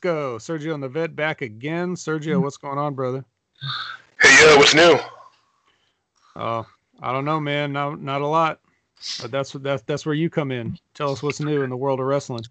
Two 0.00 0.08
in, 0.08 0.14
let's 0.14 0.40
go. 0.40 0.58
Sergio 0.58 0.74
and 0.74 0.82
the 0.82 0.88
vet 0.88 1.14
back 1.16 1.42
again. 1.42 1.94
Sergio, 1.94 2.40
what's 2.40 2.56
going 2.56 2.78
on, 2.78 2.94
brother? 2.94 3.24
Hey, 4.20 4.46
yo, 4.46 4.56
what's 4.56 4.74
new? 4.74 4.98
Oh, 6.36 6.66
I 7.00 7.12
don't 7.12 7.24
know, 7.24 7.40
man. 7.40 7.72
Not 7.72 8.00
not 8.00 8.20
a 8.20 8.26
lot, 8.26 8.60
but 9.22 9.30
that's 9.30 9.52
that's 9.52 9.82
that's 9.82 10.06
where 10.06 10.14
you 10.14 10.30
come 10.30 10.52
in. 10.52 10.78
Tell 10.94 11.10
us 11.10 11.22
what's 11.22 11.40
new 11.40 11.62
in 11.62 11.70
the 11.70 11.76
world 11.76 12.00
of 12.00 12.06
wrestling. 12.06 12.44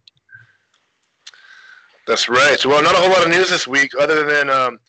That's 2.05 2.29
right. 2.29 2.63
Well, 2.65 2.81
not 2.81 2.95
a 2.95 2.97
whole 2.97 3.09
lot 3.09 3.23
of 3.23 3.29
news 3.29 3.49
this 3.49 3.67
week, 3.67 3.93
other 3.99 4.25
than 4.25 4.49
um, 4.49 4.79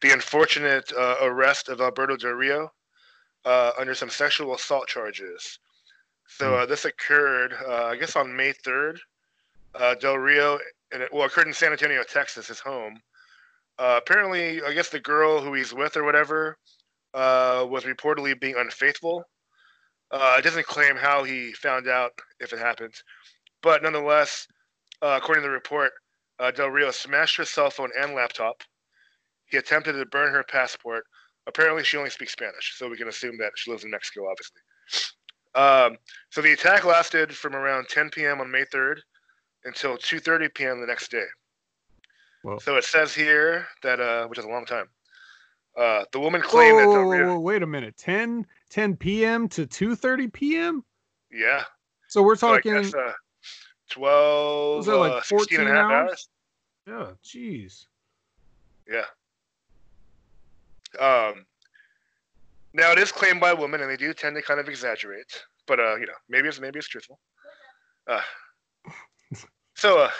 the 0.00 0.10
unfortunate 0.10 0.90
uh, 0.92 1.16
arrest 1.22 1.68
of 1.68 1.80
Alberto 1.80 2.16
Del 2.16 2.32
Rio 2.32 2.72
uh, 3.44 3.72
under 3.78 3.94
some 3.94 4.08
sexual 4.08 4.54
assault 4.54 4.88
charges. 4.88 5.58
So 6.28 6.54
uh, 6.54 6.66
this 6.66 6.86
occurred, 6.86 7.54
uh, 7.68 7.84
I 7.84 7.96
guess, 7.96 8.16
on 8.16 8.34
May 8.34 8.52
third. 8.52 9.00
Uh, 9.74 9.94
Del 9.94 10.16
Rio, 10.16 10.58
and 10.92 11.02
it, 11.02 11.12
well, 11.12 11.24
occurred 11.24 11.46
in 11.46 11.54
San 11.54 11.72
Antonio, 11.72 12.02
Texas, 12.02 12.48
his 12.48 12.60
home. 12.60 13.00
Uh, 13.78 13.98
apparently, 14.02 14.62
I 14.62 14.72
guess 14.74 14.90
the 14.90 15.00
girl 15.00 15.40
who 15.40 15.54
he's 15.54 15.72
with 15.72 15.96
or 15.96 16.04
whatever 16.04 16.56
was 17.14 17.84
reportedly 17.84 18.38
being 18.38 18.56
unfaithful. 18.56 19.24
it 20.12 20.44
doesn't 20.44 20.66
claim 20.66 20.96
how 20.96 21.24
he 21.24 21.52
found 21.52 21.88
out 21.88 22.12
if 22.40 22.52
it 22.52 22.58
happened, 22.58 22.94
but 23.62 23.82
nonetheless, 23.82 24.46
according 25.00 25.42
to 25.42 25.48
the 25.48 25.54
report, 25.54 25.92
uh, 26.38 26.50
Del 26.50 26.68
Rio 26.68 26.90
smashed 26.90 27.36
her 27.36 27.44
cell 27.44 27.70
phone 27.70 27.90
and 27.98 28.14
laptop. 28.14 28.62
He 29.46 29.56
attempted 29.56 29.92
to 29.92 30.06
burn 30.06 30.32
her 30.32 30.42
passport. 30.42 31.04
Apparently, 31.46 31.84
she 31.84 31.96
only 31.96 32.10
speaks 32.10 32.32
Spanish, 32.32 32.74
so 32.76 32.88
we 32.88 32.96
can 32.96 33.08
assume 33.08 33.36
that 33.38 33.52
she 33.56 33.70
lives 33.70 33.84
in 33.84 33.90
Mexico, 33.90 34.26
obviously. 34.28 34.60
Um, 35.54 35.98
so 36.30 36.40
the 36.40 36.52
attack 36.52 36.84
lasted 36.84 37.34
from 37.34 37.54
around 37.54 37.88
10 37.88 38.10
p.m. 38.10 38.40
on 38.40 38.50
May 38.50 38.64
3rd 38.64 39.00
until 39.64 39.96
2:30 39.96 40.54
p.m. 40.54 40.80
the 40.80 40.86
next 40.86 41.10
day. 41.10 41.24
Well, 42.42 42.60
so 42.60 42.76
it 42.76 42.84
says 42.84 43.14
here 43.14 43.66
that, 43.82 44.00
uh, 44.00 44.26
which 44.26 44.38
is 44.38 44.44
a 44.44 44.48
long 44.48 44.64
time. 44.64 44.88
Uh, 45.76 46.04
the 46.12 46.20
woman 46.20 46.42
claimed 46.42 46.78
whoa, 46.78 46.92
that 46.92 46.98
Del 46.98 47.04
Rio. 47.04 47.26
Whoa, 47.28 47.40
wait 47.40 47.62
a 47.62 47.66
minute, 47.66 47.96
10 47.96 48.46
10 48.68 48.96
p.m. 48.96 49.48
to 49.48 49.66
2:30 49.66 50.32
p.m. 50.32 50.84
Yeah. 51.30 51.64
So 52.08 52.22
we're 52.22 52.36
talking. 52.36 52.72
So 52.72 52.82
guess, 52.82 52.94
uh, 52.94 53.12
12, 53.90 54.76
was 54.76 54.86
that 54.86 54.96
like 54.96 55.12
uh, 55.12 55.20
14 55.22 55.60
and 55.60 55.68
a 55.68 55.72
half 55.72 55.90
hours? 55.90 56.28
hours? 56.88 57.16
Yeah, 57.24 57.40
jeez. 57.40 57.86
Yeah. 58.88 59.04
Um, 61.00 61.46
now 62.74 62.92
it 62.92 62.98
is 62.98 63.12
claimed 63.12 63.40
by 63.40 63.52
women, 63.52 63.80
and 63.80 63.90
they 63.90 63.96
do 63.96 64.12
tend 64.12 64.36
to 64.36 64.42
kind 64.42 64.60
of 64.60 64.68
exaggerate, 64.68 65.44
but 65.66 65.78
uh, 65.78 65.96
you 65.96 66.06
know, 66.06 66.12
maybe 66.28 66.48
it's 66.48 66.60
maybe 66.60 66.78
it's 66.78 66.88
truthful. 66.88 67.18
Uh, 68.06 68.20
so, 69.82 69.98
uh, 69.98 70.10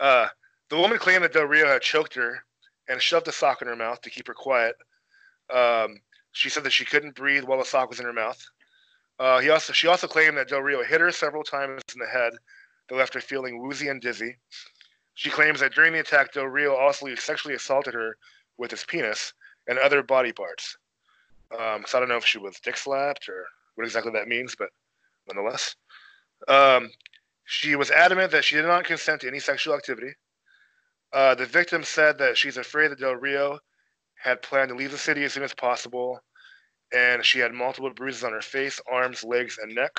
uh, 0.00 0.28
the 0.68 0.76
woman 0.76 0.98
claimed 0.98 1.22
that 1.22 1.32
Del 1.32 1.44
Rio 1.44 1.68
had 1.68 1.80
choked 1.80 2.12
her 2.14 2.42
and 2.88 3.00
shoved 3.00 3.28
a 3.28 3.32
sock 3.32 3.62
in 3.62 3.68
her 3.68 3.76
mouth 3.76 4.00
to 4.00 4.10
keep 4.10 4.26
her 4.26 4.34
quiet. 4.34 4.74
Um, 5.54 6.00
she 6.32 6.48
said 6.48 6.64
that 6.64 6.72
she 6.72 6.84
couldn't 6.84 7.14
breathe 7.14 7.44
while 7.44 7.58
the 7.58 7.64
sock 7.64 7.88
was 7.88 8.00
in 8.00 8.06
her 8.06 8.12
mouth. 8.12 8.44
Uh, 9.20 9.38
he 9.38 9.50
also 9.50 9.72
she 9.72 9.86
also 9.86 10.08
claimed 10.08 10.36
that 10.36 10.48
Del 10.48 10.62
Rio 10.62 10.82
hit 10.82 11.00
her 11.00 11.12
several 11.12 11.44
times 11.44 11.82
in 11.94 12.00
the 12.00 12.06
head 12.08 12.32
that 12.88 12.96
left 12.96 13.14
her 13.14 13.20
feeling 13.20 13.62
woozy 13.62 13.88
and 13.88 14.00
dizzy. 14.00 14.36
She 15.14 15.30
claims 15.30 15.60
that 15.60 15.72
during 15.72 15.92
the 15.92 16.00
attack, 16.00 16.32
Del 16.32 16.46
Rio 16.46 16.74
also 16.74 17.14
sexually 17.14 17.54
assaulted 17.54 17.94
her 17.94 18.16
with 18.56 18.72
his 18.72 18.84
penis 18.84 19.34
and 19.68 19.78
other 19.78 20.02
body 20.02 20.32
parts. 20.32 20.76
Um, 21.56 21.84
so 21.86 21.98
I 21.98 22.00
don't 22.00 22.08
know 22.08 22.16
if 22.16 22.26
she 22.26 22.38
was 22.38 22.58
dick 22.58 22.76
slapped 22.76 23.28
or 23.28 23.46
what 23.76 23.84
exactly 23.84 24.10
that 24.12 24.26
means, 24.26 24.56
but 24.58 24.70
nonetheless. 25.28 25.76
Um, 26.48 26.90
she 27.50 27.76
was 27.76 27.90
adamant 27.90 28.30
that 28.30 28.44
she 28.44 28.56
did 28.56 28.66
not 28.66 28.84
consent 28.84 29.22
to 29.22 29.26
any 29.26 29.38
sexual 29.38 29.74
activity. 29.74 30.12
Uh, 31.14 31.34
the 31.34 31.46
victim 31.46 31.82
said 31.82 32.18
that 32.18 32.36
she's 32.36 32.58
afraid 32.58 32.88
that 32.90 32.98
Del 32.98 33.16
Rio 33.16 33.58
had 34.22 34.42
planned 34.42 34.68
to 34.68 34.74
leave 34.74 34.90
the 34.90 34.98
city 34.98 35.24
as 35.24 35.32
soon 35.32 35.42
as 35.42 35.54
possible, 35.54 36.20
and 36.92 37.24
she 37.24 37.38
had 37.38 37.54
multiple 37.54 37.88
bruises 37.88 38.22
on 38.22 38.32
her 38.32 38.42
face, 38.42 38.78
arms, 38.92 39.24
legs, 39.24 39.56
and 39.56 39.74
neck. 39.74 39.98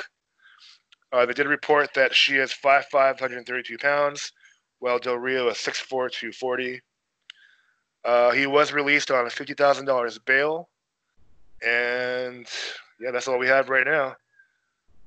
Uh, 1.11 1.25
they 1.25 1.33
did 1.33 1.47
report 1.47 1.91
that 1.95 2.13
she 2.13 2.35
is 2.35 2.53
5'5", 2.53 2.93
132 2.93 3.79
pounds, 3.79 4.31
while 4.77 4.99
Del 4.99 5.15
Rio 5.15 5.49
is 5.49 5.57
6'4", 5.57 5.89
240. 5.89 6.81
Uh, 8.05 8.29
he 8.29 8.45
was 8.45 8.71
released 8.71 9.09
on 9.09 9.25
a 9.25 9.29
$50,000 9.29 10.25
bail. 10.25 10.69
And 11.65 12.47
yeah, 12.99 13.09
that's 13.09 13.27
all 13.27 13.39
we 13.39 13.47
have 13.47 13.69
right 13.69 13.88
now. 13.88 14.15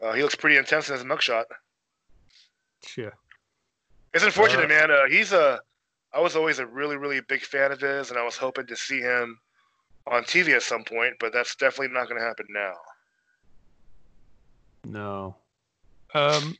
Uh, 0.02 0.12
he 0.12 0.22
looks 0.22 0.34
pretty 0.34 0.56
intense 0.56 0.88
in 0.88 0.97
his 0.97 1.04
mugshot. 1.04 1.44
Yeah. 2.97 3.10
It's 4.15 4.25
unfortunate, 4.25 4.66
uh, 4.66 4.69
man. 4.69 4.91
Uh, 4.91 5.09
he's 5.09 5.32
a. 5.32 5.60
I 6.15 6.20
was 6.20 6.37
always 6.37 6.59
a 6.59 6.66
really, 6.66 6.97
really 6.97 7.20
big 7.20 7.41
fan 7.43 7.72
of 7.72 7.81
his, 7.81 8.10
and 8.10 8.19
I 8.19 8.25
was 8.25 8.37
hoping 8.37 8.66
to 8.66 8.76
see 8.76 9.00
him 9.00 9.38
on 10.06 10.25
TV 10.25 10.54
at 10.54 10.62
some 10.62 10.84
point, 10.84 11.15
but 11.19 11.32
that's 11.32 11.54
definitely 11.54 11.94
not 11.94 12.09
going 12.09 12.20
to 12.20 12.26
happen 12.26 12.47
now. 12.50 12.75
No. 14.84 15.37
Um, 16.15 16.56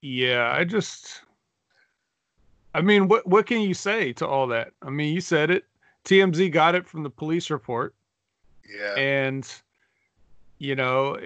yeah, 0.00 0.52
I 0.52 0.64
just, 0.64 1.22
I 2.74 2.80
mean, 2.80 3.06
what 3.06 3.26
what 3.26 3.46
can 3.46 3.60
you 3.60 3.74
say 3.74 4.12
to 4.14 4.26
all 4.26 4.46
that? 4.48 4.72
I 4.82 4.90
mean, 4.90 5.14
you 5.14 5.20
said 5.20 5.50
it. 5.50 5.64
TMZ 6.04 6.50
got 6.50 6.74
it 6.74 6.88
from 6.88 7.02
the 7.02 7.10
police 7.10 7.50
report. 7.50 7.94
Yeah. 8.68 8.94
And, 8.94 9.52
you 10.58 10.74
know, 10.74 11.18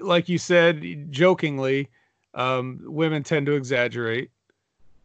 like 0.00 0.28
you 0.28 0.38
said, 0.38 1.10
jokingly, 1.10 1.88
um, 2.34 2.80
women 2.84 3.22
tend 3.22 3.46
to 3.46 3.52
exaggerate. 3.52 4.30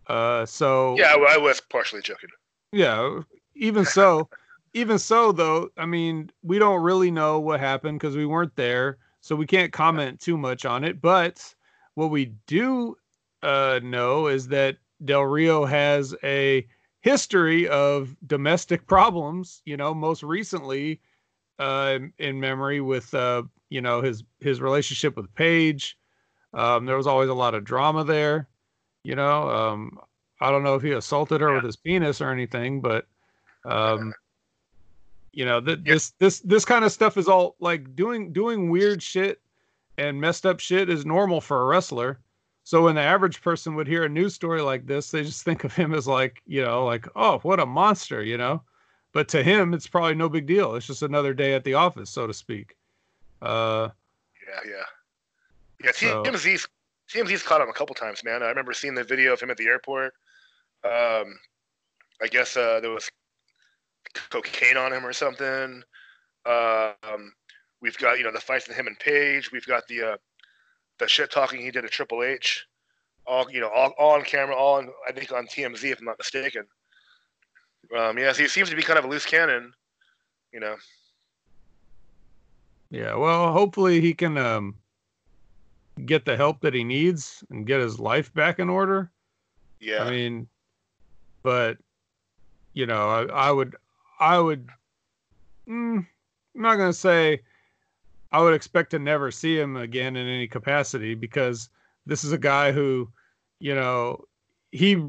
Uh, 0.08 0.46
so 0.46 0.96
yeah, 0.98 1.16
well, 1.16 1.28
I 1.30 1.38
was 1.38 1.62
partially 1.62 2.02
joking. 2.02 2.30
Yeah, 2.72 3.22
even 3.56 3.86
so, 3.86 4.30
even 4.74 5.00
so, 5.00 5.32
though, 5.32 5.70
I 5.78 5.86
mean, 5.86 6.32
we 6.44 6.60
don't 6.60 6.82
really 6.82 7.12
know 7.12 7.40
what 7.40 7.60
happened 7.60 8.00
because 8.00 8.16
we 8.16 8.26
weren't 8.26 8.56
there 8.56 8.98
so 9.28 9.36
we 9.36 9.46
can't 9.46 9.74
comment 9.74 10.22
too 10.22 10.38
much 10.38 10.66
on 10.66 10.86
it. 10.86 11.02
But 11.02 11.54
what 11.96 12.12
we 12.12 12.34
do 12.48 12.96
uh, 13.44 13.82
know 13.84 14.28
is 14.28 14.48
that 14.48 14.78
Del 15.04 15.24
Rio 15.24 15.66
has 15.66 16.16
a 16.24 16.66
history 17.02 17.68
of 17.68 18.16
domestic 18.26 18.88
problems. 18.88 19.62
You 19.66 19.76
know, 19.76 19.94
most 19.94 20.24
recently 20.24 21.02
uh, 21.60 22.00
in 22.20 22.40
memory 22.40 22.80
with 22.80 23.14
uh, 23.14 23.44
you 23.70 23.82
know 23.82 24.02
his 24.02 24.24
his 24.40 24.62
relationship 24.62 25.18
with 25.18 25.34
Paige. 25.36 25.98
Um, 26.54 26.86
there 26.86 26.98
was 26.98 27.08
always 27.08 27.30
a 27.30 27.34
lot 27.34 27.54
of 27.54 27.64
drama 27.64 28.04
there. 28.04 28.48
You 29.04 29.16
know, 29.16 29.50
um, 29.50 30.00
I 30.42 30.52
don't 30.52 30.64
know 30.64 30.76
if 30.76 30.84
he 30.84 30.92
assaulted 30.92 31.42
her 31.42 31.50
yeah. 31.50 31.56
with 31.56 31.66
his 31.66 31.76
penis 31.76 32.22
or 32.22 32.32
anything, 32.32 32.82
but 32.82 33.06
um, 33.66 34.14
you 35.32 35.46
know, 35.46 35.62
th- 35.62 35.80
yeah. 35.86 35.94
this 35.94 36.10
this 36.20 36.40
this 36.42 36.66
kind 36.66 36.84
of 36.84 36.92
stuff 36.92 37.18
is 37.18 37.28
all 37.28 37.56
like 37.60 37.96
doing 37.96 38.34
doing 38.34 38.70
weird 38.70 39.02
shit 39.02 39.42
and 39.98 40.20
messed 40.20 40.46
up 40.46 40.60
shit 40.60 40.90
is 40.90 41.06
normal 41.06 41.42
for 41.42 41.62
a 41.62 41.66
wrestler. 41.66 42.20
So 42.64 42.84
when 42.84 42.96
the 42.96 43.02
average 43.02 43.42
person 43.42 43.76
would 43.76 43.88
hear 43.88 44.04
a 44.04 44.10
news 44.10 44.34
story 44.34 44.62
like 44.62 44.86
this, 44.86 45.10
they 45.10 45.24
just 45.24 45.44
think 45.44 45.64
of 45.64 45.74
him 45.74 45.94
as 45.94 46.06
like, 46.06 46.42
you 46.46 46.62
know, 46.62 46.86
like, 46.86 47.08
oh, 47.16 47.40
what 47.44 47.62
a 47.62 47.66
monster, 47.66 48.22
you 48.22 48.38
know. 48.38 48.62
But 49.14 49.30
to 49.30 49.42
him, 49.42 49.74
it's 49.74 49.88
probably 49.88 50.16
no 50.16 50.28
big 50.28 50.48
deal. 50.48 50.76
It's 50.76 50.86
just 50.86 51.02
another 51.02 51.34
day 51.34 51.54
at 51.54 51.64
the 51.64 51.76
office, 51.76 52.10
so 52.10 52.28
to 52.28 52.34
speak. 52.34 52.76
Uh, 53.42 53.90
yeah, 54.46 54.70
yeah, 54.70 54.84
yeah. 55.84 55.92
So, 55.94 56.24
TMZ's 56.24 56.68
TMZ's 57.14 57.44
caught 57.44 57.62
him 57.62 57.70
a 57.70 57.74
couple 57.74 57.96
times, 57.96 58.24
man. 58.24 58.44
I 58.44 58.48
remember 58.48 58.74
seeing 58.74 58.96
the 58.96 59.04
video 59.04 59.34
of 59.34 59.40
him 59.40 59.50
at 59.50 59.58
the 59.58 59.68
airport. 59.68 60.14
Um, 60.84 61.40
I 62.22 62.28
guess 62.30 62.58
uh, 62.58 62.80
there 62.82 62.92
was 62.92 63.10
cocaine 64.30 64.78
on 64.78 64.94
him 64.94 65.06
or 65.06 65.14
something. 65.14 65.84
Um, 66.46 67.34
we've 67.82 67.98
got 67.98 68.18
you 68.18 68.24
know 68.24 68.32
the 68.32 68.40
fights 68.40 68.68
with 68.68 68.78
him 68.78 68.88
and 68.88 68.98
Paige. 69.00 69.52
We've 69.52 69.66
got 69.66 69.88
the 69.88 70.14
uh, 70.14 70.18
the 71.00 71.08
shit 71.08 71.32
talking 71.32 71.62
he 71.62 71.72
did 71.72 71.86
at 71.86 71.92
Triple 71.92 72.24
H, 72.24 72.66
all 73.26 73.50
you 73.52 73.60
know, 73.60 73.70
all, 73.70 73.94
all 73.98 74.12
on 74.12 74.24
camera, 74.24 74.56
all 74.56 74.78
on, 74.78 74.90
I 75.08 75.12
think 75.12 75.32
on 75.32 75.48
TMZ 75.48 75.84
if 75.92 76.00
I'm 76.00 76.06
not 76.06 76.18
mistaken. 76.18 76.66
Um, 77.96 78.18
yeah, 78.18 78.34
so 78.34 78.44
he 78.44 78.50
seems 78.50 78.70
to 78.70 78.76
be 78.76 78.82
kind 78.82 79.00
of 79.00 79.06
a 79.06 79.08
loose 79.08 79.26
cannon, 79.26 79.74
you 80.52 80.60
know. 80.60 80.76
Yeah, 82.90 83.16
well, 83.16 83.52
hopefully 83.52 84.02
he 84.02 84.14
can 84.14 84.38
um, 84.38 84.76
get 86.06 86.26
the 86.26 86.38
help 86.38 86.62
that 86.62 86.74
he 86.74 86.84
needs 86.84 87.44
and 87.50 87.66
get 87.66 87.82
his 87.82 88.00
life 88.00 88.34
back 88.34 88.60
in 88.60 88.70
order. 88.70 89.12
Yeah, 89.80 90.04
I 90.04 90.10
mean, 90.10 90.48
but 91.44 91.78
you 92.74 92.86
know, 92.86 93.10
I, 93.10 93.24
I 93.48 93.52
would 93.52 93.76
I 94.20 94.40
would. 94.40 94.70
Mm, 95.68 96.06
I'm 96.56 96.62
not 96.62 96.78
gonna 96.78 96.94
say 96.94 97.42
I 98.32 98.42
would 98.42 98.54
expect 98.54 98.92
to 98.92 99.00
never 99.00 99.32
see 99.32 99.60
him 99.60 99.78
again 99.78 100.16
in 100.16 100.28
any 100.28 100.48
capacity 100.48 101.16
because 101.16 101.70
this 102.06 102.24
is 102.24 102.32
a 102.32 102.38
guy 102.38 102.72
who, 102.72 103.10
you 103.60 103.76
know, 103.76 104.26
he 104.72 105.04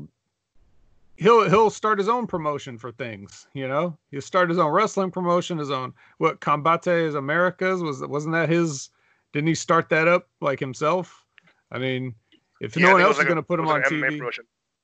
he'll 1.17 1.49
he'll 1.49 1.71
start 1.71 1.99
his 1.99 2.09
own 2.09 2.27
promotion 2.27 2.79
for 2.79 2.93
things. 2.93 3.47
You 3.55 3.69
know, 3.69 3.97
he'll 4.11 4.21
start 4.21 4.49
his 4.49 4.59
own 4.59 4.73
wrestling 4.73 5.11
promotion, 5.11 5.59
his 5.59 5.71
own 5.71 5.93
what 6.19 6.41
Combate 6.41 7.07
is 7.07 7.15
Americas 7.15 7.83
was 7.83 8.05
wasn't 8.05 8.35
that 8.35 8.49
his? 8.49 8.91
Didn't 9.33 9.49
he 9.49 9.55
start 9.55 9.89
that 9.91 10.09
up 10.09 10.29
like 10.41 10.59
himself? 10.59 11.25
I 11.71 11.79
mean, 11.79 12.15
if 12.61 12.77
yeah, 12.77 12.87
no 12.87 12.93
one 12.93 13.03
else 13.03 13.13
is 13.13 13.19
like 13.19 13.29
going 13.29 13.37
to 13.37 13.43
put 13.43 13.61
him 13.61 13.69
on 13.69 13.83
TV, 13.83 14.21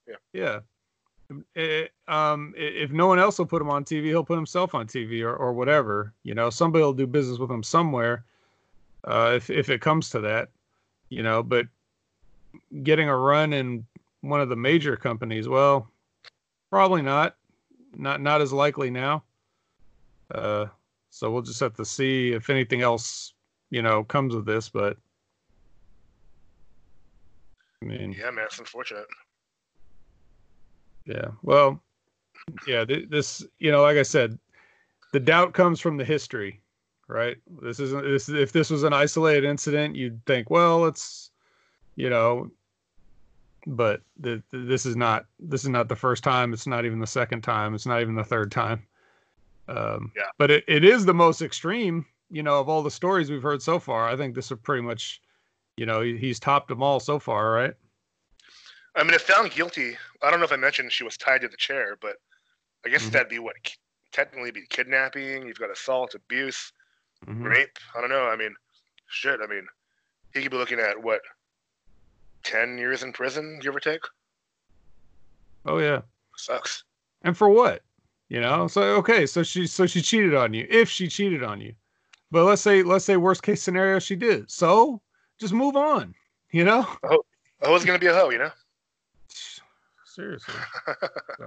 Yeah. 0.07 0.15
Yeah. 0.33 0.61
It, 1.55 1.93
um, 2.07 2.53
if 2.57 2.91
no 2.91 3.07
one 3.07 3.19
else 3.19 3.39
will 3.39 3.47
put 3.47 3.63
him 3.63 3.71
on 3.71 3.85
TV, 3.85 4.05
he'll 4.05 4.25
put 4.25 4.37
himself 4.37 4.75
on 4.75 4.87
TV 4.87 5.23
or, 5.23 5.35
or 5.35 5.53
whatever. 5.53 6.13
You 6.23 6.35
know, 6.35 6.51
somebody 6.51 6.85
will 6.85 6.93
do 6.93 7.07
business 7.07 7.39
with 7.39 7.51
him 7.51 7.63
somewhere. 7.63 8.25
Uh, 9.05 9.33
if 9.37 9.51
if 9.51 9.71
it 9.71 9.81
comes 9.81 10.11
to 10.11 10.21
that, 10.21 10.49
you 11.09 11.23
know, 11.23 11.43
but 11.43 11.67
getting 12.83 13.09
a 13.09 13.17
run 13.17 13.53
in 13.53 13.85
one 14.21 14.41
of 14.41 14.49
the 14.49 14.57
major 14.57 14.97
companies, 14.97 15.49
well, 15.49 15.89
probably 16.71 17.03
not. 17.03 17.37
Not 17.97 18.21
not 18.21 18.41
as 18.41 18.53
likely 18.53 18.91
now. 18.91 19.23
Uh, 20.35 20.67
so 21.11 21.31
we'll 21.31 21.43
just 21.43 21.61
have 21.61 21.75
to 21.75 21.85
see 21.85 22.33
if 22.33 22.51
anything 22.51 22.83
else, 22.83 23.34
you 23.75 23.83
know, 23.83 24.05
comes 24.05 24.37
of 24.37 24.45
this. 24.45 24.69
But 24.69 24.97
I 27.83 27.87
mean, 27.87 28.13
Yeah, 28.13 28.31
man, 28.31 28.45
it's 28.45 28.61
unfortunate. 28.61 29.07
yeah. 31.07 31.29
Well, 31.43 31.83
yeah. 32.69 32.85
Th- 32.85 33.09
this, 33.09 33.45
you 33.59 33.73
know, 33.73 33.83
like 33.83 33.97
I 33.97 34.03
said, 34.05 34.39
the 35.13 35.19
doubt 35.21 35.55
comes 35.55 35.81
from 35.81 35.97
the 35.97 36.05
history, 36.05 36.63
right? 37.09 37.37
This 37.63 37.81
isn't. 37.81 38.05
This 38.05 38.29
if 38.29 38.53
this 38.53 38.71
was 38.71 38.85
an 38.85 38.93
isolated 38.93 39.45
incident, 39.45 39.97
you'd 39.97 40.25
think, 40.25 40.51
well, 40.51 40.85
it's, 40.87 41.31
you 41.97 42.11
know, 42.11 42.51
but 43.67 44.03
this 44.17 44.87
is 44.87 44.95
not. 44.95 45.27
This 45.41 45.65
is 45.65 45.71
not 45.71 45.89
the 45.89 45.97
first 45.97 46.23
time. 46.23 46.53
It's 46.53 46.67
not 46.69 46.85
even 46.85 47.01
the 47.01 47.07
second 47.09 47.43
time. 47.43 47.75
It's 47.75 47.87
not 47.87 48.01
even 48.01 48.15
the 48.15 48.23
third 48.25 48.53
time. 48.53 48.87
Um, 49.67 50.13
Yeah. 50.15 50.31
But 50.39 50.51
it, 50.53 50.65
it 50.69 50.85
is 50.85 51.05
the 51.07 51.15
most 51.15 51.43
extreme, 51.43 52.05
you 52.31 52.43
know, 52.43 52.59
of 52.61 52.69
all 52.69 52.83
the 52.83 52.91
stories 52.91 53.31
we've 53.31 53.43
heard 53.43 53.63
so 53.63 53.79
far. 53.79 54.09
I 54.09 54.17
think 54.17 54.35
this 54.35 54.51
is 54.51 54.59
pretty 54.63 54.83
much, 54.83 55.21
you 55.77 55.87
know, 55.87 56.01
he's 56.01 56.41
topped 56.41 56.69
them 56.69 56.83
all 56.83 57.01
so 57.01 57.19
far, 57.19 57.51
right? 57.53 57.75
I 58.97 59.03
mean, 59.03 59.15
if 59.15 59.23
found 59.23 59.51
guilty, 59.51 59.97
I 60.23 60.31
don't 60.31 60.39
know 60.41 60.45
if 60.47 60.53
I 60.53 60.57
mentioned 60.57 60.93
she 60.93 61.05
was 61.05 61.17
tied 61.17 61.41
to 61.43 61.49
the 61.49 61.57
chair, 61.57 61.97
but 62.01 62.17
I 62.87 62.89
guess 62.89 63.07
Mhm. 63.07 63.13
that'd 63.13 63.29
be 63.29 63.39
what 63.39 63.57
technically 64.13 64.53
be 64.53 64.67
kidnapping. 64.69 65.47
You've 65.47 65.59
got 65.59 65.71
assault, 65.71 66.15
abuse, 66.15 66.73
Mhm. 67.27 67.45
rape. 67.45 67.79
I 67.95 68.01
don't 68.01 68.11
know. 68.11 68.27
I 68.29 68.37
mean, 68.37 68.55
shit. 69.09 69.41
I 69.41 69.47
mean, 69.47 69.67
he 70.33 70.43
could 70.43 70.51
be 70.53 70.57
looking 70.57 70.79
at 70.79 71.03
what, 71.03 71.23
ten 72.45 72.79
years 72.79 73.03
in 73.03 73.13
prison, 73.13 73.59
give 73.61 73.75
or 73.75 73.81
take. 73.81 74.03
Oh 75.67 75.79
yeah. 75.79 76.03
Sucks. 76.37 76.85
And 77.23 77.37
for 77.37 77.49
what? 77.49 77.83
You 78.29 78.41
know, 78.41 78.69
so 78.69 78.83
okay, 78.97 79.27
so 79.27 79.43
she 79.43 79.67
so 79.67 79.87
she 79.87 80.03
cheated 80.03 80.35
on 80.35 80.53
you. 80.55 80.67
If 80.71 80.89
she 80.89 81.09
cheated 81.09 81.43
on 81.43 81.61
you. 81.61 81.75
But 82.35 82.47
let's 82.47 82.63
say 82.63 82.83
let's 82.83 83.05
say 83.05 83.17
worst 83.17 83.45
case 83.45 83.63
scenario 83.63 84.01
she 84.01 84.17
did. 84.17 84.51
So 84.51 85.01
just 85.39 85.55
move 85.55 85.77
on. 85.77 86.17
You 86.51 86.65
know? 86.65 86.85
A 87.05 87.17
hoe's 87.63 87.85
gonna 87.85 88.01
be 88.01 88.09
a 88.09 88.13
hoe, 88.13 88.31
you 88.31 88.39
know. 88.39 88.51
Seriously. 90.05 90.55
So, 91.39 91.47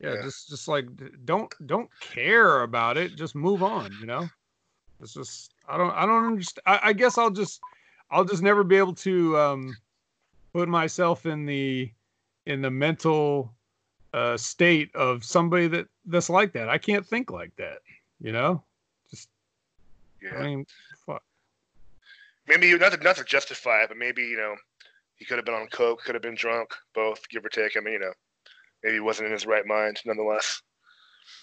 yeah, 0.00 0.14
Yeah. 0.14 0.22
just 0.22 0.48
just 0.48 0.66
like 0.66 0.86
don't 1.24 1.54
don't 1.66 1.88
care 2.00 2.62
about 2.62 2.96
it. 2.96 3.14
Just 3.14 3.36
move 3.36 3.62
on, 3.62 3.96
you 4.00 4.06
know? 4.06 4.28
It's 5.00 5.14
just 5.14 5.54
I 5.68 5.78
don't 5.78 5.92
I 5.92 6.04
don't 6.04 6.24
understand. 6.24 6.64
I, 6.66 6.88
I 6.88 6.92
guess 6.92 7.16
I'll 7.16 7.30
just 7.30 7.60
I'll 8.10 8.24
just 8.24 8.42
never 8.42 8.64
be 8.64 8.74
able 8.74 8.94
to 8.94 9.38
um 9.38 9.76
put 10.52 10.68
myself 10.68 11.26
in 11.26 11.46
the 11.46 11.92
in 12.46 12.60
the 12.60 12.72
mental 12.72 13.54
uh 14.12 14.36
state 14.36 14.92
of 14.96 15.24
somebody 15.24 15.68
that 15.68 15.86
that's 16.06 16.28
like 16.28 16.52
that. 16.54 16.68
I 16.68 16.78
can't 16.78 17.06
think 17.06 17.30
like 17.30 17.54
that, 17.56 17.78
you 18.20 18.32
know? 18.32 18.64
Yeah. 20.22 20.38
I 20.38 20.42
mean 20.46 20.66
fuck. 21.06 21.22
maybe 22.46 22.76
not 22.76 22.92
to 22.92 22.98
not 22.98 23.16
to 23.16 23.24
justify 23.24 23.82
it, 23.82 23.88
but 23.88 23.96
maybe 23.96 24.22
you 24.22 24.36
know 24.36 24.54
he 25.16 25.24
could 25.24 25.36
have 25.36 25.44
been 25.44 25.54
on 25.54 25.66
coke, 25.68 26.02
could 26.04 26.14
have 26.14 26.22
been 26.22 26.36
drunk, 26.36 26.70
both, 26.94 27.28
give 27.28 27.44
or 27.44 27.48
take. 27.48 27.76
I 27.76 27.80
mean, 27.80 27.94
you 27.94 27.98
know, 27.98 28.12
maybe 28.84 28.94
he 28.94 29.00
wasn't 29.00 29.26
in 29.26 29.32
his 29.32 29.46
right 29.46 29.66
mind, 29.66 30.00
nonetheless. 30.06 30.62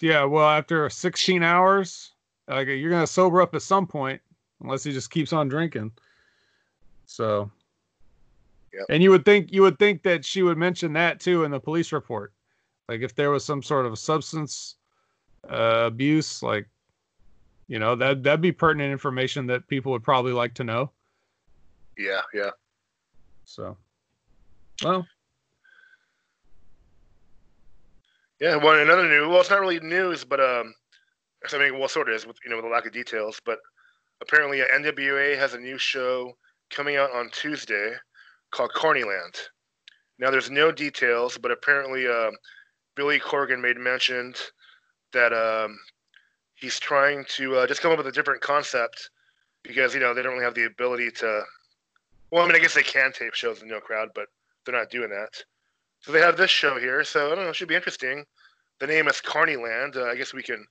Yeah, 0.00 0.24
well 0.24 0.48
after 0.48 0.88
16 0.88 1.42
hours, 1.42 2.12
like 2.48 2.68
you're 2.68 2.90
gonna 2.90 3.06
sober 3.06 3.40
up 3.42 3.54
at 3.54 3.62
some 3.62 3.86
point, 3.86 4.20
unless 4.62 4.82
he 4.84 4.92
just 4.92 5.10
keeps 5.10 5.32
on 5.32 5.48
drinking. 5.48 5.92
So 7.06 7.50
Yep. 8.72 8.86
and 8.90 9.02
you 9.02 9.10
would 9.10 9.24
think 9.24 9.52
you 9.52 9.62
would 9.62 9.78
think 9.78 10.02
that 10.02 10.22
she 10.24 10.42
would 10.42 10.58
mention 10.58 10.92
that 10.94 11.18
too 11.20 11.44
in 11.44 11.50
the 11.50 11.60
police 11.60 11.92
report. 11.92 12.32
Like 12.88 13.00
if 13.00 13.14
there 13.14 13.30
was 13.30 13.44
some 13.44 13.62
sort 13.62 13.86
of 13.86 13.98
substance 13.98 14.76
uh, 15.48 15.84
abuse, 15.86 16.42
like 16.42 16.68
you 17.68 17.78
know, 17.78 17.96
that 17.96 18.22
that'd 18.22 18.40
be 18.40 18.52
pertinent 18.52 18.92
information 18.92 19.46
that 19.46 19.66
people 19.68 19.92
would 19.92 20.02
probably 20.04 20.32
like 20.32 20.54
to 20.54 20.64
know. 20.64 20.90
Yeah, 21.98 22.22
yeah. 22.34 22.50
So 23.44 23.76
well, 24.84 25.06
Yeah, 28.40 28.56
well, 28.56 28.78
another 28.78 29.08
new. 29.08 29.28
Well, 29.28 29.40
it's 29.40 29.50
not 29.50 29.60
really 29.60 29.80
news, 29.80 30.24
but 30.24 30.40
um, 30.40 30.74
I 31.52 31.58
mean, 31.58 31.78
well, 31.78 31.88
sort 31.88 32.08
of 32.08 32.14
is 32.14 32.26
with 32.26 32.36
you 32.44 32.50
know 32.50 32.56
with 32.56 32.66
a 32.66 32.68
lack 32.68 32.86
of 32.86 32.92
details. 32.92 33.40
But 33.44 33.58
apparently, 34.20 34.60
uh, 34.60 34.66
NWA 34.66 35.38
has 35.38 35.54
a 35.54 35.58
new 35.58 35.78
show 35.78 36.36
coming 36.70 36.96
out 36.96 37.12
on 37.12 37.30
Tuesday 37.30 37.94
called 38.50 38.72
Carnyland. 38.76 39.38
Now, 40.18 40.30
there's 40.30 40.50
no 40.50 40.70
details, 40.70 41.38
but 41.38 41.50
apparently, 41.50 42.06
um, 42.06 42.32
Billy 42.94 43.18
Corgan 43.18 43.60
made 43.60 43.78
mention 43.78 44.34
that 45.12 45.32
um, 45.32 45.78
he's 46.56 46.78
trying 46.80 47.24
to 47.36 47.56
uh, 47.56 47.66
just 47.66 47.80
come 47.80 47.92
up 47.92 47.98
with 47.98 48.06
a 48.08 48.12
different 48.12 48.40
concept 48.40 49.10
because 49.62 49.94
you 49.94 50.00
know 50.00 50.12
they 50.12 50.22
don't 50.22 50.32
really 50.32 50.44
have 50.44 50.54
the 50.54 50.64
ability 50.64 51.10
to. 51.12 51.42
Well, 52.30 52.42
I 52.42 52.46
mean, 52.46 52.56
I 52.56 52.58
guess 52.58 52.74
they 52.74 52.82
can 52.82 53.12
tape 53.12 53.34
shows 53.34 53.60
with 53.60 53.70
no 53.70 53.78
crowd, 53.78 54.08
but 54.14 54.26
they're 54.64 54.74
not 54.74 54.90
doing 54.90 55.10
that. 55.10 55.44
So 56.00 56.10
they 56.12 56.20
have 56.20 56.36
this 56.36 56.50
show 56.50 56.78
here. 56.78 57.04
So 57.04 57.26
I 57.26 57.34
don't 57.34 57.44
know. 57.44 57.50
It 57.50 57.56
should 57.56 57.68
be 57.68 57.76
interesting. 57.76 58.24
The 58.80 58.86
name 58.86 59.08
is 59.08 59.20
Carnyland. 59.20 59.96
Uh, 59.96 60.06
I 60.06 60.16
guess 60.16 60.34
we 60.34 60.42
can 60.42 60.66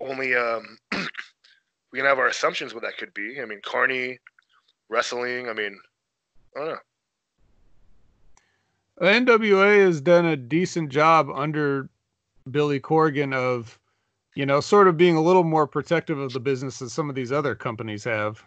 only 0.00 0.34
um, 0.34 0.78
we 0.92 1.98
can 1.98 2.06
have 2.06 2.18
our 2.18 2.28
assumptions 2.28 2.72
what 2.72 2.82
that 2.82 2.96
could 2.96 3.12
be. 3.14 3.40
I 3.40 3.44
mean, 3.44 3.60
Carney 3.62 4.18
wrestling. 4.88 5.48
I 5.48 5.52
mean, 5.52 5.78
I 6.56 6.60
don't 6.60 6.68
know. 6.68 6.78
NWA 9.00 9.84
has 9.84 10.00
done 10.00 10.24
a 10.24 10.36
decent 10.36 10.88
job 10.88 11.28
under 11.34 11.90
Billy 12.50 12.80
Corgan 12.80 13.34
of, 13.34 13.78
you 14.36 14.44
know, 14.44 14.60
sort 14.60 14.86
of 14.86 14.98
being 14.98 15.16
a 15.16 15.20
little 15.20 15.42
more 15.42 15.66
protective 15.66 16.18
of 16.18 16.32
the 16.32 16.38
business 16.38 16.78
than 16.78 16.90
some 16.90 17.08
of 17.08 17.16
these 17.16 17.32
other 17.32 17.54
companies 17.54 18.04
have. 18.04 18.44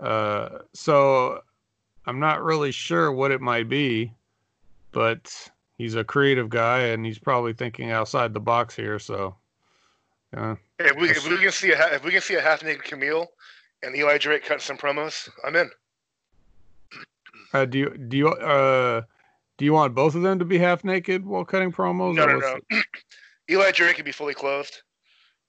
Uh, 0.00 0.60
so 0.72 1.40
I'm 2.06 2.20
not 2.20 2.44
really 2.44 2.70
sure 2.70 3.10
what 3.10 3.32
it 3.32 3.40
might 3.40 3.68
be, 3.68 4.12
but 4.92 5.50
he's 5.76 5.96
a 5.96 6.04
creative 6.04 6.48
guy 6.48 6.82
and 6.82 7.04
he's 7.04 7.18
probably 7.18 7.52
thinking 7.52 7.90
outside 7.90 8.32
the 8.32 8.40
box 8.40 8.74
here. 8.74 9.00
So, 9.00 9.34
Hey, 10.32 10.54
if 10.78 10.96
we, 10.96 11.10
if 11.10 11.28
we 11.28 11.38
can 11.38 11.50
see 11.50 11.72
a 11.72 11.94
if 11.94 12.04
we 12.04 12.12
can 12.12 12.20
see 12.20 12.36
a 12.36 12.40
half 12.40 12.62
naked 12.62 12.84
Camille 12.84 13.26
and 13.82 13.96
Eli 13.96 14.16
Drake 14.16 14.44
cut 14.44 14.62
some 14.62 14.78
promos, 14.78 15.28
I'm 15.44 15.56
in. 15.56 15.68
uh, 17.52 17.64
do 17.64 17.78
you 17.78 17.98
do 17.98 18.16
you 18.16 18.28
uh 18.28 19.02
do 19.58 19.64
you 19.64 19.72
want 19.72 19.92
both 19.92 20.14
of 20.14 20.22
them 20.22 20.38
to 20.38 20.44
be 20.44 20.56
half 20.56 20.84
naked 20.84 21.26
while 21.26 21.44
cutting 21.44 21.72
promos? 21.72 22.14
No, 22.14 22.26
no, 22.26 22.38
no. 22.38 22.80
Eli 23.50 23.72
Drake 23.72 23.96
could 23.96 24.04
be 24.04 24.12
fully 24.12 24.34
clothed, 24.34 24.82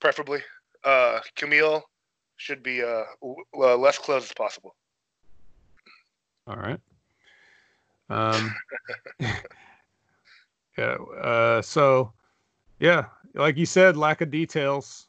preferably. 0.01 0.41
Uh, 0.83 1.19
Camille 1.35 1.83
should 2.35 2.63
be 2.63 2.81
uh, 2.81 3.03
w- 3.21 3.43
uh, 3.55 3.77
less 3.77 3.97
close 3.97 4.23
as 4.23 4.33
possible. 4.33 4.75
All 6.47 6.57
right. 6.57 6.79
Um, 8.09 8.53
yeah. 10.77 10.95
Uh, 11.21 11.61
so, 11.61 12.11
yeah, 12.79 13.05
like 13.35 13.57
you 13.57 13.65
said, 13.65 13.95
lack 13.95 14.21
of 14.21 14.31
details. 14.31 15.07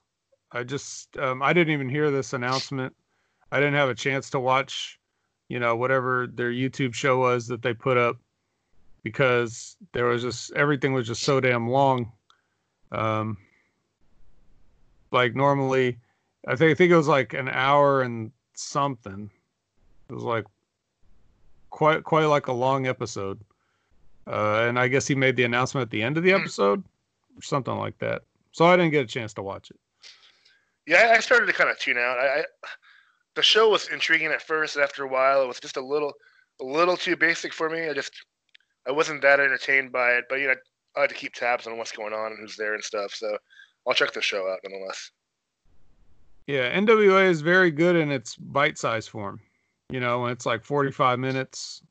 I 0.52 0.62
just, 0.62 1.16
um, 1.16 1.42
I 1.42 1.52
didn't 1.54 1.72
even 1.72 1.88
hear 1.88 2.10
this 2.10 2.34
announcement. 2.34 2.94
I 3.50 3.58
didn't 3.58 3.74
have 3.74 3.88
a 3.88 3.94
chance 3.94 4.30
to 4.30 4.40
watch, 4.40 4.98
you 5.48 5.58
know, 5.58 5.74
whatever 5.74 6.26
their 6.26 6.52
YouTube 6.52 6.94
show 6.94 7.18
was 7.18 7.46
that 7.48 7.62
they 7.62 7.72
put 7.72 7.96
up 7.96 8.16
because 9.02 9.76
there 9.92 10.04
was 10.04 10.22
just 10.22 10.52
everything 10.52 10.92
was 10.92 11.06
just 11.06 11.22
so 11.22 11.40
damn 11.40 11.68
long. 11.68 12.12
Um, 12.92 13.38
like 15.12 15.34
normally, 15.34 15.98
I 16.46 16.56
think 16.56 16.72
I 16.72 16.74
think 16.74 16.90
it 16.90 16.96
was 16.96 17.08
like 17.08 17.34
an 17.34 17.48
hour 17.48 18.02
and 18.02 18.32
something. 18.54 19.30
It 20.08 20.12
was 20.12 20.24
like 20.24 20.44
quite 21.70 22.04
quite 22.04 22.24
like 22.26 22.48
a 22.48 22.52
long 22.52 22.86
episode. 22.86 23.40
Uh, 24.26 24.66
and 24.68 24.78
I 24.78 24.88
guess 24.88 25.06
he 25.06 25.14
made 25.14 25.36
the 25.36 25.44
announcement 25.44 25.82
at 25.82 25.90
the 25.90 26.02
end 26.02 26.16
of 26.16 26.22
the 26.22 26.30
Hmm. 26.30 26.40
episode 26.40 26.84
or 27.36 27.42
something 27.42 27.76
like 27.76 27.98
that. 27.98 28.22
So 28.52 28.66
I 28.66 28.76
didn't 28.76 28.92
get 28.92 29.04
a 29.04 29.08
chance 29.08 29.32
to 29.34 29.42
watch 29.42 29.70
it. 29.70 29.80
Yeah, 30.86 31.12
I 31.16 31.20
started 31.20 31.46
to 31.46 31.52
kind 31.52 31.70
of 31.70 31.78
tune 31.78 31.98
out. 31.98 32.18
I, 32.18 32.40
I 32.40 32.44
the 33.34 33.42
show 33.42 33.68
was 33.70 33.88
intriguing 33.88 34.28
at 34.30 34.42
first. 34.42 34.76
After 34.76 35.04
a 35.04 35.08
while, 35.08 35.42
it 35.42 35.48
was 35.48 35.58
just 35.60 35.76
a 35.76 35.84
little 35.84 36.12
a 36.60 36.64
little 36.64 36.96
too 36.96 37.16
basic 37.16 37.52
for 37.52 37.70
me. 37.70 37.88
I 37.88 37.94
just 37.94 38.12
I 38.86 38.92
wasn't 38.92 39.22
that 39.22 39.40
entertained 39.40 39.90
by 39.92 40.12
it. 40.12 40.24
But 40.28 40.40
you 40.40 40.48
know, 40.48 40.54
I 40.96 41.00
like 41.00 41.08
to 41.08 41.14
keep 41.14 41.32
tabs 41.34 41.66
on 41.66 41.78
what's 41.78 41.92
going 41.92 42.12
on 42.12 42.32
and 42.32 42.40
who's 42.40 42.56
there 42.56 42.74
and 42.74 42.84
stuff. 42.84 43.14
So 43.14 43.36
I'll 43.86 43.94
check 43.94 44.12
the 44.12 44.22
show 44.22 44.50
out 44.50 44.60
nonetheless. 44.64 45.10
Yeah, 46.46 46.76
NWA 46.78 47.28
is 47.28 47.40
very 47.40 47.70
good 47.70 47.96
in 47.96 48.10
its 48.10 48.36
bite-sized 48.36 49.08
form. 49.08 49.40
You 49.90 50.00
know, 50.00 50.20
when 50.20 50.32
it's 50.32 50.46
like 50.46 50.64
45 50.64 51.18
minutes, 51.18 51.82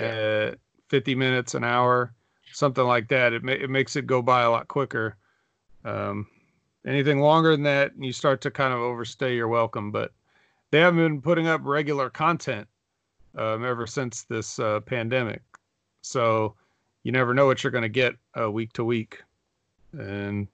uh, 0.00 0.52
50 0.88 1.14
minutes, 1.14 1.54
an 1.54 1.64
hour, 1.64 2.14
something 2.52 2.84
like 2.84 3.08
that. 3.08 3.32
It, 3.32 3.42
ma- 3.42 3.52
it 3.52 3.70
makes 3.70 3.96
it 3.96 4.06
go 4.06 4.22
by 4.22 4.42
a 4.42 4.50
lot 4.50 4.68
quicker. 4.68 5.16
Um, 5.84 6.26
anything 6.86 7.20
longer 7.20 7.52
than 7.52 7.64
that, 7.64 7.92
you 7.98 8.12
start 8.12 8.40
to 8.42 8.50
kind 8.50 8.72
of 8.72 8.80
overstay 8.80 9.34
your 9.34 9.48
welcome. 9.48 9.90
But 9.90 10.12
they 10.70 10.80
haven't 10.80 11.00
been 11.00 11.22
putting 11.22 11.46
up 11.46 11.60
regular 11.64 12.10
content 12.10 12.66
um, 13.36 13.64
ever 13.64 13.86
since 13.86 14.22
this 14.22 14.58
uh, 14.58 14.80
pandemic. 14.80 15.42
So 16.02 16.54
you 17.02 17.12
never 17.12 17.34
know 17.34 17.46
what 17.46 17.62
you're 17.62 17.70
going 17.70 17.82
to 17.82 17.88
get 17.88 18.14
uh, 18.38 18.50
week 18.50 18.72
to 18.74 18.84
week. 18.84 19.22
And 19.92 20.48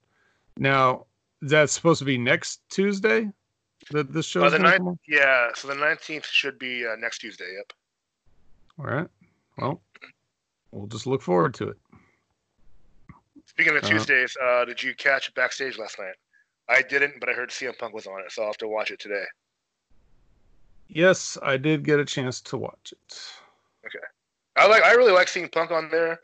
now, 0.57 1.05
that's 1.41 1.73
supposed 1.73 1.99
to 1.99 2.05
be 2.05 2.17
next 2.17 2.61
Tuesday 2.69 3.29
that 3.91 4.13
this 4.13 4.25
show 4.25 4.43
Uh, 4.43 4.45
is 4.47 4.51
the 4.53 4.59
gonna 4.59 4.79
ninth, 4.79 4.99
yeah, 5.07 5.49
so 5.55 5.67
the 5.67 5.73
19th 5.75 6.25
should 6.25 6.57
be 6.57 6.85
uh, 6.85 6.95
next 6.97 7.19
Tuesday. 7.19 7.53
Yep. 7.57 7.73
All 8.79 8.85
right. 8.85 9.07
Well, 9.57 9.81
we'll 10.71 10.87
just 10.87 11.05
look 11.05 11.21
forward 11.21 11.53
to 11.55 11.69
it. 11.69 11.77
Speaking 13.45 13.75
of 13.75 13.83
Uh-huh. 13.83 13.93
Tuesdays, 13.93 14.35
uh, 14.41 14.65
did 14.65 14.81
you 14.81 14.95
catch 14.95 15.33
backstage 15.35 15.77
last 15.77 15.99
night? 15.99 16.15
I 16.69 16.81
didn't, 16.81 17.19
but 17.19 17.29
I 17.29 17.33
heard 17.33 17.49
CM 17.49 17.77
Punk 17.77 17.93
was 17.93 18.07
on 18.07 18.21
it, 18.21 18.31
so 18.31 18.41
I'll 18.41 18.47
have 18.49 18.57
to 18.57 18.67
watch 18.67 18.89
it 18.89 18.99
today. 18.99 19.25
Yes, 20.87 21.37
I 21.41 21.57
did 21.57 21.83
get 21.83 21.99
a 21.99 22.05
chance 22.05 22.39
to 22.41 22.57
watch 22.57 22.93
it. 22.93 23.31
Okay, 23.85 24.03
I 24.55 24.67
like. 24.67 24.83
I 24.83 24.93
really 24.93 25.11
like 25.11 25.27
seeing 25.27 25.49
Punk 25.49 25.71
on 25.71 25.89
there. 25.89 26.21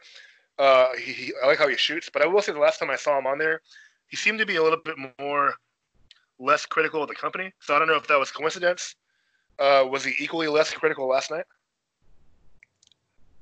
Uh, 0.57 0.95
he, 0.95 1.11
he, 1.13 1.33
I 1.43 1.47
like 1.47 1.57
how 1.57 1.67
he 1.67 1.77
shoots, 1.77 2.09
but 2.11 2.21
I 2.21 2.25
will 2.27 2.41
say 2.41 2.51
the 2.53 2.59
last 2.59 2.79
time 2.79 2.89
I 2.89 2.95
saw 2.95 3.17
him 3.17 3.25
on 3.27 3.37
there, 3.37 3.61
he 4.09 4.17
seemed 4.17 4.39
to 4.39 4.45
be 4.45 4.57
a 4.57 4.63
little 4.63 4.79
bit 4.83 4.95
more 5.19 5.53
less 6.39 6.65
critical 6.65 7.01
of 7.01 7.09
the 7.09 7.15
company. 7.15 7.53
So 7.59 7.75
I 7.75 7.79
don't 7.79 7.87
know 7.87 7.95
if 7.95 8.07
that 8.07 8.19
was 8.19 8.31
coincidence. 8.31 8.95
Uh, 9.59 9.85
was 9.89 10.03
he 10.03 10.13
equally 10.19 10.47
less 10.47 10.71
critical 10.71 11.07
last 11.07 11.31
night? 11.31 11.45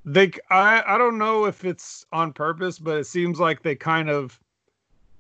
They, 0.04 0.32
I, 0.50 0.84
I 0.86 0.98
don't 0.98 1.18
know 1.18 1.46
if 1.46 1.66
it's 1.66 2.06
on 2.12 2.34
purpose, 2.34 2.80
but 2.80 2.98
it 2.98 3.06
seems 3.06 3.40
like 3.40 3.62
they 3.62 3.76
kind 3.76 4.10
of, 4.10 4.40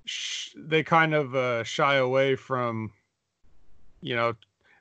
sh- 0.05 0.53
they 0.55 0.81
kind 0.81 1.13
of 1.13 1.35
uh, 1.35 1.63
shy 1.63 1.95
away 1.95 2.35
from, 2.35 2.91
you 4.01 4.15
know, 4.15 4.33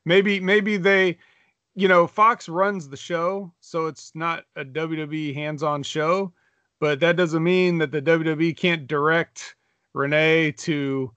maybe, 0.05 0.39
maybe 0.41 0.77
they, 0.77 1.19
you 1.75 1.89
know, 1.89 2.07
Fox 2.07 2.49
runs 2.49 2.89
the 2.89 2.97
show, 2.97 3.53
so 3.61 3.87
it's 3.87 4.13
not 4.15 4.45
a 4.55 4.65
WWE 4.65 5.35
hands-on 5.35 5.83
show, 5.83 6.33
but 6.79 7.01
that 7.01 7.17
doesn't 7.17 7.43
mean 7.43 7.79
that 7.79 7.91
the 7.91 8.01
WWE 8.01 8.57
can't 8.57 8.87
direct 8.87 9.56
Renee 9.97 10.53
to, 10.53 11.11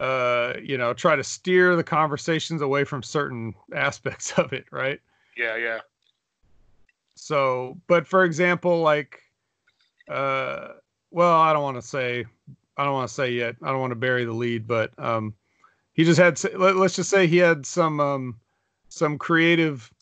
uh, 0.00 0.54
you 0.60 0.76
know, 0.76 0.92
try 0.92 1.14
to 1.14 1.22
steer 1.22 1.76
the 1.76 1.84
conversations 1.84 2.60
away 2.60 2.84
from 2.84 3.02
certain 3.02 3.54
aspects 3.74 4.32
of 4.38 4.52
it, 4.52 4.66
right? 4.70 5.00
Yeah, 5.36 5.56
yeah. 5.56 5.78
So, 7.14 7.78
but 7.86 8.06
for 8.06 8.24
example, 8.24 8.82
like, 8.82 9.22
uh, 10.08 10.68
well, 11.12 11.40
I 11.40 11.52
don't 11.52 11.62
want 11.62 11.76
to 11.76 11.82
say, 11.82 12.26
I 12.76 12.84
don't 12.84 12.94
want 12.94 13.08
to 13.08 13.14
say 13.14 13.30
yet. 13.30 13.54
I 13.62 13.70
don't 13.70 13.80
want 13.80 13.92
to 13.92 13.96
bury 13.96 14.24
the 14.24 14.32
lead, 14.32 14.66
but 14.66 14.90
um, 14.98 15.32
he 15.92 16.04
just 16.04 16.18
had. 16.18 16.42
Let, 16.58 16.76
let's 16.76 16.96
just 16.96 17.08
say 17.08 17.28
he 17.28 17.36
had 17.36 17.64
some 17.64 18.00
um, 18.00 18.40
some 18.88 19.16
creative 19.16 19.92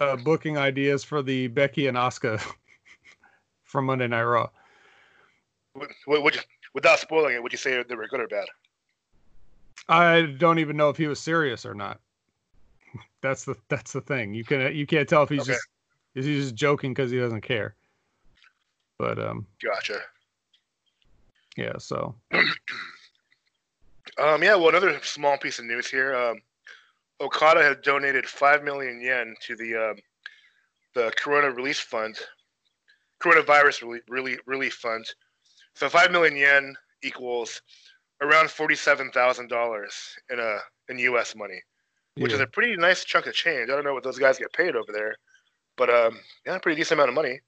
uh, 0.00 0.16
booking 0.16 0.58
ideas 0.58 1.04
for 1.04 1.22
the 1.22 1.46
Becky 1.46 1.86
and 1.86 1.96
Oscar 1.96 2.40
from 3.64 3.86
Monday 3.86 4.08
Night 4.08 4.24
Raw. 4.24 4.50
Would, 5.76 5.90
would 6.08 6.34
you, 6.34 6.40
without 6.74 6.98
spoiling 6.98 7.34
it, 7.34 7.42
would 7.42 7.52
you 7.52 7.58
say 7.58 7.82
they 7.82 7.94
were 7.94 8.08
good 8.08 8.20
or 8.20 8.28
bad? 8.28 8.46
I 9.88 10.22
don't 10.22 10.58
even 10.58 10.76
know 10.76 10.88
if 10.88 10.96
he 10.96 11.06
was 11.06 11.20
serious 11.20 11.64
or 11.66 11.74
not. 11.74 12.00
That's 13.22 13.44
the 13.44 13.54
that's 13.68 13.92
the 13.92 14.00
thing. 14.00 14.34
You 14.34 14.44
can 14.44 14.74
you 14.74 14.86
can't 14.86 15.08
tell 15.08 15.22
if 15.22 15.28
he's 15.28 15.42
Okay. 15.42 15.52
just 15.52 15.68
is 16.14 16.26
he 16.26 16.36
just 16.36 16.54
joking 16.54 16.92
because 16.92 17.10
he 17.10 17.18
doesn't 17.18 17.42
care. 17.42 17.74
But 18.98 19.18
um, 19.18 19.46
Gotcha. 19.62 20.00
yeah. 21.56 21.74
So 21.78 22.14
Um, 24.18 24.42
yeah, 24.42 24.54
well, 24.54 24.68
another 24.68 24.98
small 25.02 25.38
piece 25.38 25.58
of 25.58 25.64
news 25.64 25.88
here. 25.88 26.14
Um, 26.14 26.40
Okada 27.20 27.62
had 27.62 27.82
donated 27.82 28.26
five 28.26 28.62
million 28.64 29.00
yen 29.00 29.34
to 29.46 29.56
the 29.56 29.90
um, 29.90 29.96
the 30.94 31.12
Corona 31.16 31.50
Relief 31.50 31.78
Fund, 31.78 32.18
Coronavirus 33.22 33.82
Relief, 33.82 34.02
Relief, 34.08 34.38
Relief 34.46 34.74
Fund. 34.74 35.06
So 35.74 35.88
five 35.88 36.10
million 36.10 36.36
yen 36.36 36.76
equals 37.02 37.62
around 38.20 38.50
forty-seven 38.50 39.10
thousand 39.12 39.48
dollars 39.48 39.92
in 40.30 40.38
a 40.38 40.58
in 40.88 40.98
U.S. 40.98 41.34
money, 41.34 41.60
which 42.16 42.32
is 42.32 42.40
a 42.40 42.46
pretty 42.46 42.76
nice 42.76 43.04
chunk 43.04 43.26
of 43.26 43.34
change. 43.34 43.70
I 43.70 43.74
don't 43.74 43.84
know 43.84 43.94
what 43.94 44.02
those 44.02 44.18
guys 44.18 44.38
get 44.38 44.52
paid 44.52 44.76
over 44.76 44.92
there, 44.92 45.16
but 45.76 45.88
um, 45.90 46.20
yeah, 46.44 46.58
pretty 46.58 46.80
decent 46.80 46.98
amount 46.98 47.10
of 47.10 47.14
money. 47.14 47.40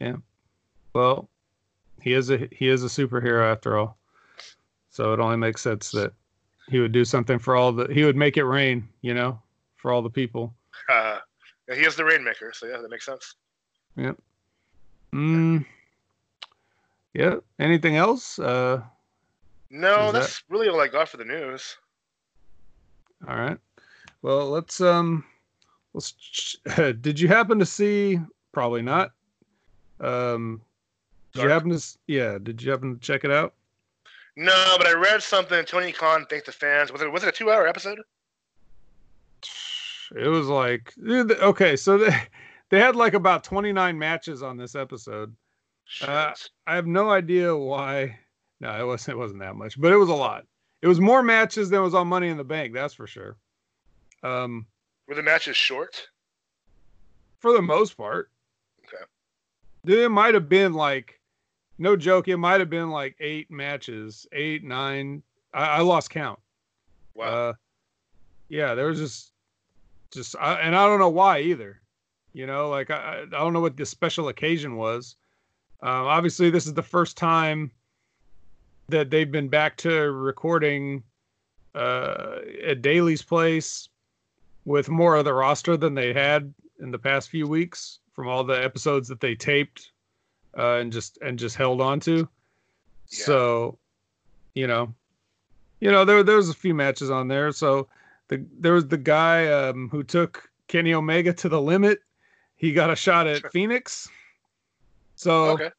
Yeah. 0.00 0.16
Well, 0.94 1.28
he 2.00 2.12
is 2.12 2.30
a 2.30 2.48
he 2.50 2.68
is 2.68 2.82
a 2.84 2.88
superhero 2.88 3.50
after 3.50 3.78
all. 3.78 3.96
So 4.90 5.12
it 5.12 5.20
only 5.20 5.36
makes 5.36 5.62
sense 5.62 5.90
that 5.92 6.12
he 6.68 6.78
would 6.80 6.92
do 6.92 7.04
something 7.04 7.38
for 7.38 7.56
all 7.56 7.72
the 7.72 7.92
he 7.92 8.04
would 8.04 8.16
make 8.16 8.36
it 8.36 8.44
rain, 8.44 8.88
you 9.00 9.14
know, 9.14 9.40
for 9.76 9.90
all 9.92 10.02
the 10.02 10.10
people. 10.10 10.54
Uh, 10.88 11.18
he 11.72 11.82
is 11.82 11.94
the 11.94 12.04
rainmaker, 12.04 12.52
so 12.52 12.66
yeah, 12.66 12.78
that 12.78 12.90
makes 12.90 13.06
sense. 13.06 13.36
Yep. 13.96 14.16
Mm, 15.14 15.64
yeah. 17.14 17.36
Anything 17.58 17.96
else? 17.96 18.38
Uh, 18.38 18.82
No, 19.70 20.06
Is 20.06 20.12
that- 20.12 20.20
that's 20.20 20.42
really 20.48 20.68
all 20.68 20.80
I 20.80 20.88
got 20.88 21.08
for 21.08 21.16
the 21.16 21.24
news. 21.24 21.76
all 23.28 23.36
right. 23.36 23.58
Well, 24.22 24.50
let's 24.50 24.80
um, 24.80 25.24
let's. 25.94 26.12
ch- 26.12 26.56
Did 27.00 27.18
you 27.18 27.28
happen 27.28 27.58
to 27.58 27.66
see? 27.66 28.20
Probably 28.52 28.82
not. 28.82 29.12
Um, 30.00 30.60
did 31.32 31.44
you 31.44 31.48
happen 31.48 31.70
to? 31.70 31.98
Yeah. 32.06 32.38
Did 32.42 32.62
you 32.62 32.70
happen 32.70 32.94
to 32.94 33.00
check 33.00 33.24
it 33.24 33.30
out? 33.30 33.54
No, 34.36 34.74
but 34.78 34.86
I 34.86 34.92
read 34.92 35.22
something. 35.22 35.64
Tony 35.64 35.90
Khan 35.92 36.26
thanked 36.28 36.46
the 36.46 36.52
fans. 36.52 36.92
Was 36.92 37.02
it 37.02 37.10
was 37.10 37.22
it 37.22 37.28
a 37.28 37.32
two 37.32 37.50
hour 37.50 37.66
episode? 37.66 37.98
It 40.14 40.28
was 40.28 40.46
like 40.48 40.92
okay, 41.06 41.76
so 41.76 41.98
they 41.98 42.14
they 42.68 42.78
had 42.80 42.96
like 42.96 43.14
about 43.14 43.44
29 43.44 43.98
matches 43.98 44.42
on 44.42 44.56
this 44.56 44.74
episode. 44.74 45.34
Uh, 46.00 46.32
I 46.66 46.74
have 46.74 46.86
no 46.86 47.10
idea 47.10 47.54
why. 47.54 48.18
No, 48.60 48.80
it 48.80 48.86
wasn't. 48.86 49.16
It 49.16 49.18
wasn't 49.18 49.40
that 49.40 49.56
much, 49.56 49.80
but 49.80 49.92
it 49.92 49.96
was 49.96 50.08
a 50.08 50.14
lot. 50.14 50.46
It 50.80 50.88
was 50.88 51.00
more 51.00 51.22
matches 51.22 51.68
than 51.70 51.82
was 51.82 51.94
on 51.94 52.08
Money 52.08 52.28
in 52.28 52.36
the 52.36 52.44
Bank. 52.44 52.72
That's 52.72 52.94
for 52.94 53.06
sure. 53.06 53.36
Um, 54.22 54.66
Were 55.08 55.14
the 55.14 55.22
matches 55.22 55.56
short? 55.56 56.08
for 57.40 57.52
the 57.52 57.62
most 57.62 57.96
part. 57.96 58.30
Okay. 58.86 59.02
Dude, 59.84 59.98
It 59.98 60.08
might 60.10 60.34
have 60.34 60.48
been 60.48 60.72
like, 60.74 61.18
no 61.78 61.96
joke. 61.96 62.28
It 62.28 62.36
might 62.36 62.60
have 62.60 62.70
been 62.70 62.90
like 62.90 63.16
eight 63.18 63.50
matches, 63.50 64.26
eight, 64.32 64.62
nine. 64.62 65.22
I, 65.52 65.64
I 65.64 65.80
lost 65.80 66.10
count. 66.10 66.38
Wow. 67.14 67.24
Uh, 67.26 67.52
yeah, 68.48 68.74
there 68.76 68.86
was 68.86 68.98
just, 68.98 69.32
just, 70.12 70.36
I, 70.40 70.54
and 70.60 70.76
I 70.76 70.86
don't 70.86 71.00
know 71.00 71.08
why 71.08 71.40
either. 71.40 71.80
You 72.32 72.46
know, 72.46 72.70
like 72.70 72.90
I, 72.90 72.94
I 72.94 73.22
I 73.22 73.40
don't 73.40 73.52
know 73.52 73.60
what 73.60 73.76
the 73.76 73.84
special 73.84 74.28
occasion 74.28 74.76
was. 74.76 75.16
Um, 75.82 76.06
obviously, 76.06 76.48
this 76.50 76.66
is 76.66 76.74
the 76.74 76.82
first 76.82 77.16
time 77.16 77.70
that 78.88 79.10
they've 79.10 79.30
been 79.30 79.48
back 79.48 79.76
to 79.78 79.90
recording 80.12 81.02
uh, 81.74 82.36
at 82.64 82.82
Daily's 82.82 83.22
place 83.22 83.88
with 84.64 84.88
more 84.88 85.16
of 85.16 85.24
the 85.24 85.34
roster 85.34 85.76
than 85.76 85.94
they 85.94 86.12
had 86.12 86.52
in 86.80 86.90
the 86.92 86.98
past 86.98 87.30
few 87.30 87.48
weeks 87.48 87.98
from 88.12 88.28
all 88.28 88.44
the 88.44 88.62
episodes 88.64 89.08
that 89.08 89.20
they 89.20 89.34
taped 89.34 89.90
uh, 90.56 90.76
and 90.76 90.92
just 90.92 91.18
and 91.22 91.38
just 91.38 91.56
held 91.56 91.80
on 91.80 91.98
to. 92.00 92.28
Yeah. 93.08 93.24
So, 93.24 93.78
you 94.54 94.66
know, 94.66 94.94
you 95.80 95.90
know 95.90 96.04
there 96.04 96.22
there 96.22 96.36
was 96.36 96.48
a 96.48 96.54
few 96.54 96.74
matches 96.74 97.10
on 97.10 97.26
there. 97.26 97.50
So 97.50 97.88
the 98.28 98.44
there 98.58 98.74
was 98.74 98.86
the 98.86 98.98
guy 98.98 99.46
um, 99.48 99.88
who 99.88 100.04
took 100.04 100.48
Kenny 100.68 100.94
Omega 100.94 101.32
to 101.32 101.48
the 101.48 101.60
limit. 101.60 102.00
He 102.56 102.72
got 102.72 102.90
a 102.90 102.96
shot 102.96 103.26
at 103.26 103.50
Fenix. 103.50 104.08
So 105.22 105.50
okay. 105.50 105.70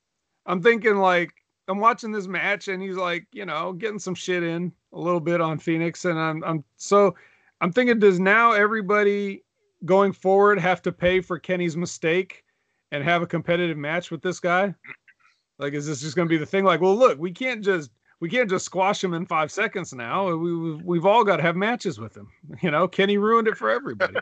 I'm 0.45 0.61
thinking 0.61 0.95
like 0.95 1.31
I'm 1.67 1.79
watching 1.79 2.13
this 2.13 2.27
match 2.27 2.69
and 2.69 2.81
he's 2.81 2.95
like, 2.95 3.27
you 3.33 3.45
know, 3.45 3.73
getting 3.73 3.99
some 3.99 4.15
shit 4.15 4.41
in 4.41 4.71
a 4.93 4.99
little 4.99 5.19
bit 5.19 5.41
on 5.41 5.59
Fenix 5.59 6.05
and 6.05 6.17
I'm 6.17 6.43
I'm 6.45 6.63
so 6.77 7.13
I'm 7.59 7.71
thinking 7.71 7.99
does 7.99 8.21
now 8.21 8.53
everybody 8.53 9.43
going 9.83 10.13
forward 10.13 10.59
have 10.59 10.81
to 10.83 10.93
pay 10.93 11.19
for 11.19 11.37
Kenny's 11.37 11.75
mistake 11.75 12.45
and 12.93 13.03
have 13.03 13.21
a 13.21 13.27
competitive 13.27 13.77
match 13.77 14.11
with 14.11 14.21
this 14.21 14.39
guy? 14.39 14.73
Like 15.59 15.73
is 15.73 15.87
this 15.87 15.99
just 15.99 16.15
going 16.15 16.27
to 16.27 16.33
be 16.33 16.37
the 16.37 16.45
thing 16.45 16.63
like, 16.63 16.79
well 16.79 16.95
look, 16.95 17.19
we 17.19 17.31
can't 17.31 17.61
just 17.61 17.91
we 18.21 18.29
can't 18.29 18.49
just 18.49 18.63
squash 18.63 19.03
him 19.03 19.13
in 19.13 19.25
5 19.25 19.51
seconds 19.51 19.91
now. 19.93 20.29
We 20.29 20.55
we've, 20.55 20.81
we've 20.83 21.05
all 21.05 21.25
got 21.25 21.37
to 21.37 21.43
have 21.43 21.57
matches 21.57 21.99
with 21.99 22.15
him. 22.15 22.29
You 22.61 22.71
know, 22.71 22.87
Kenny 22.87 23.17
ruined 23.17 23.49
it 23.49 23.57
for 23.57 23.69
everybody. 23.69 24.15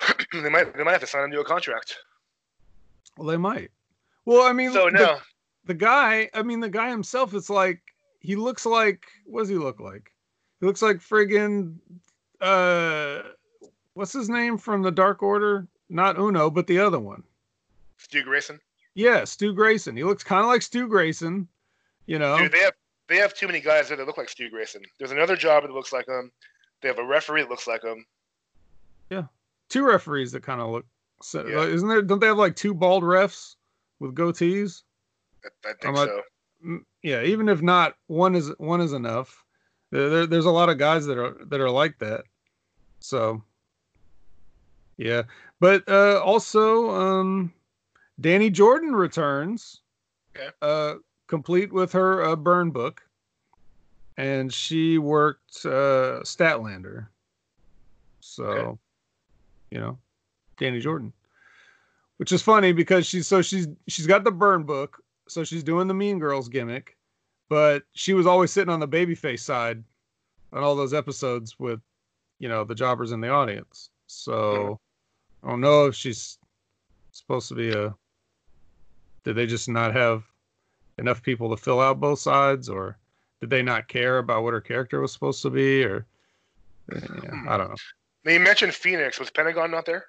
they 0.32 0.50
might 0.50 0.76
they 0.76 0.84
might 0.84 0.92
have 0.92 1.00
to 1.00 1.06
sign 1.08 1.24
him 1.24 1.32
to 1.32 1.40
a 1.40 1.44
contract. 1.44 1.96
Well, 3.16 3.28
they 3.28 3.36
might. 3.36 3.70
Well, 4.24 4.42
I 4.46 4.52
mean, 4.52 4.72
So 4.72 4.86
the- 4.86 4.90
no, 4.92 5.18
the 5.64 5.74
guy, 5.74 6.28
I 6.34 6.42
mean, 6.42 6.60
the 6.60 6.68
guy 6.68 6.90
himself, 6.90 7.34
it's 7.34 7.50
like 7.50 7.80
he 8.20 8.36
looks 8.36 8.66
like 8.66 9.06
what 9.24 9.40
does 9.42 9.48
he 9.48 9.56
look 9.56 9.80
like? 9.80 10.10
He 10.60 10.66
looks 10.66 10.82
like 10.82 10.96
friggin' 10.96 11.76
uh 12.40 13.22
what's 13.94 14.12
his 14.12 14.28
name 14.28 14.58
from 14.58 14.82
the 14.82 14.90
Dark 14.90 15.22
Order? 15.22 15.66
Not 15.88 16.18
Uno, 16.18 16.50
but 16.50 16.66
the 16.66 16.78
other 16.78 16.98
one. 16.98 17.22
Stu 17.98 18.22
Grayson. 18.24 18.60
Yeah, 18.94 19.24
Stu 19.24 19.52
Grayson. 19.54 19.96
He 19.96 20.04
looks 20.04 20.24
kind 20.24 20.40
of 20.40 20.46
like 20.48 20.62
Stu 20.62 20.88
Grayson. 20.88 21.48
You 22.06 22.18
know, 22.18 22.38
Dude, 22.38 22.52
they 22.52 22.58
have 22.60 22.74
they 23.08 23.16
have 23.16 23.34
too 23.34 23.46
many 23.46 23.60
guys 23.60 23.88
there 23.88 23.96
that 23.96 24.06
look 24.06 24.18
like 24.18 24.28
Stu 24.28 24.50
Grayson. 24.50 24.82
There's 24.98 25.12
another 25.12 25.36
job 25.36 25.62
that 25.62 25.72
looks 25.72 25.92
like 25.92 26.08
him. 26.08 26.30
They 26.80 26.88
have 26.88 26.98
a 26.98 27.04
referee 27.04 27.42
that 27.42 27.50
looks 27.50 27.66
like 27.66 27.82
him. 27.82 28.04
Yeah, 29.10 29.24
two 29.68 29.84
referees 29.86 30.32
that 30.32 30.42
kind 30.42 30.60
of 30.60 30.70
look. 30.70 30.86
So, 31.22 31.46
Yeah. 31.46 31.64
Isn't 31.64 31.88
there? 31.88 32.02
Don't 32.02 32.20
they 32.20 32.26
have 32.26 32.36
like 32.38 32.56
two 32.56 32.74
bald 32.74 33.02
refs 33.02 33.56
with 34.00 34.14
goatees? 34.14 34.82
I, 35.44 35.70
I 35.70 35.72
think 35.80 35.96
so. 35.96 36.22
Mm, 36.64 36.84
Yeah, 37.02 37.22
even 37.22 37.48
if 37.48 37.62
not, 37.62 37.96
one 38.06 38.34
is 38.34 38.50
one 38.58 38.80
is 38.80 38.92
enough. 38.92 39.44
There, 39.92 40.08
there- 40.10 40.26
there's 40.26 40.46
a 40.46 40.50
lot 40.50 40.68
of 40.68 40.78
guys 40.78 41.06
that 41.06 41.18
are 41.18 41.36
that 41.46 41.60
are 41.60 41.70
like 41.70 41.98
that. 42.00 42.24
So, 43.00 43.42
yeah, 44.98 45.22
but 45.60 45.88
uh, 45.88 46.20
also, 46.24 46.90
um, 46.90 47.52
Danny 48.20 48.50
Jordan 48.50 48.94
returns, 48.96 49.82
Okay. 50.36 50.50
uh, 50.62 50.94
complete 51.28 51.72
with 51.72 51.92
her 51.92 52.22
uh, 52.22 52.36
burn 52.36 52.70
book, 52.70 53.02
and 54.16 54.52
she 54.52 54.98
worked 54.98 55.64
uh, 55.66 56.20
Statlander. 56.24 57.08
So, 58.20 58.44
Okay. 58.44 58.78
you 59.70 59.80
know, 59.80 59.98
Danny 60.58 60.80
Jordan, 60.80 61.12
which 62.16 62.32
is 62.32 62.42
funny 62.42 62.72
because 62.72 63.06
she's 63.06 63.26
so 63.26 63.42
she's 63.42 63.68
she's 63.88 64.06
got 64.06 64.24
the 64.24 64.30
burn 64.30 64.64
book, 64.64 65.02
so 65.28 65.44
she's 65.44 65.62
doing 65.62 65.88
the 65.88 65.94
Mean 65.94 66.18
Girls 66.18 66.48
gimmick, 66.48 66.96
but 67.48 67.82
she 67.92 68.14
was 68.14 68.26
always 68.26 68.52
sitting 68.52 68.72
on 68.72 68.80
the 68.80 68.88
babyface 68.88 69.40
side 69.40 69.82
on 70.52 70.62
all 70.62 70.76
those 70.76 70.94
episodes 70.94 71.58
with, 71.58 71.80
you 72.38 72.48
know, 72.48 72.64
the 72.64 72.74
jobbers 72.74 73.12
in 73.12 73.20
the 73.20 73.28
audience. 73.28 73.90
So 74.06 74.32
mm-hmm. 74.32 75.46
I 75.46 75.50
don't 75.50 75.60
know 75.60 75.86
if 75.86 75.94
she's 75.94 76.38
supposed 77.12 77.48
to 77.48 77.54
be 77.54 77.72
a. 77.72 77.94
Did 79.24 79.34
they 79.34 79.46
just 79.46 79.68
not 79.68 79.92
have 79.92 80.22
enough 80.98 81.22
people 81.22 81.50
to 81.50 81.56
fill 81.56 81.80
out 81.80 82.00
both 82.00 82.20
sides, 82.20 82.68
or 82.68 82.96
did 83.40 83.50
they 83.50 83.62
not 83.62 83.88
care 83.88 84.18
about 84.18 84.44
what 84.44 84.54
her 84.54 84.60
character 84.60 85.00
was 85.00 85.12
supposed 85.12 85.42
to 85.42 85.50
be, 85.50 85.84
or 85.84 86.06
yeah, 86.92 87.42
I 87.48 87.56
don't 87.56 87.68
know. 87.68 87.76
Now 88.24 88.32
you 88.32 88.40
mentioned 88.40 88.74
Fenix. 88.74 89.18
Was 89.18 89.30
Pentagon 89.30 89.70
not 89.70 89.86
there? 89.86 90.06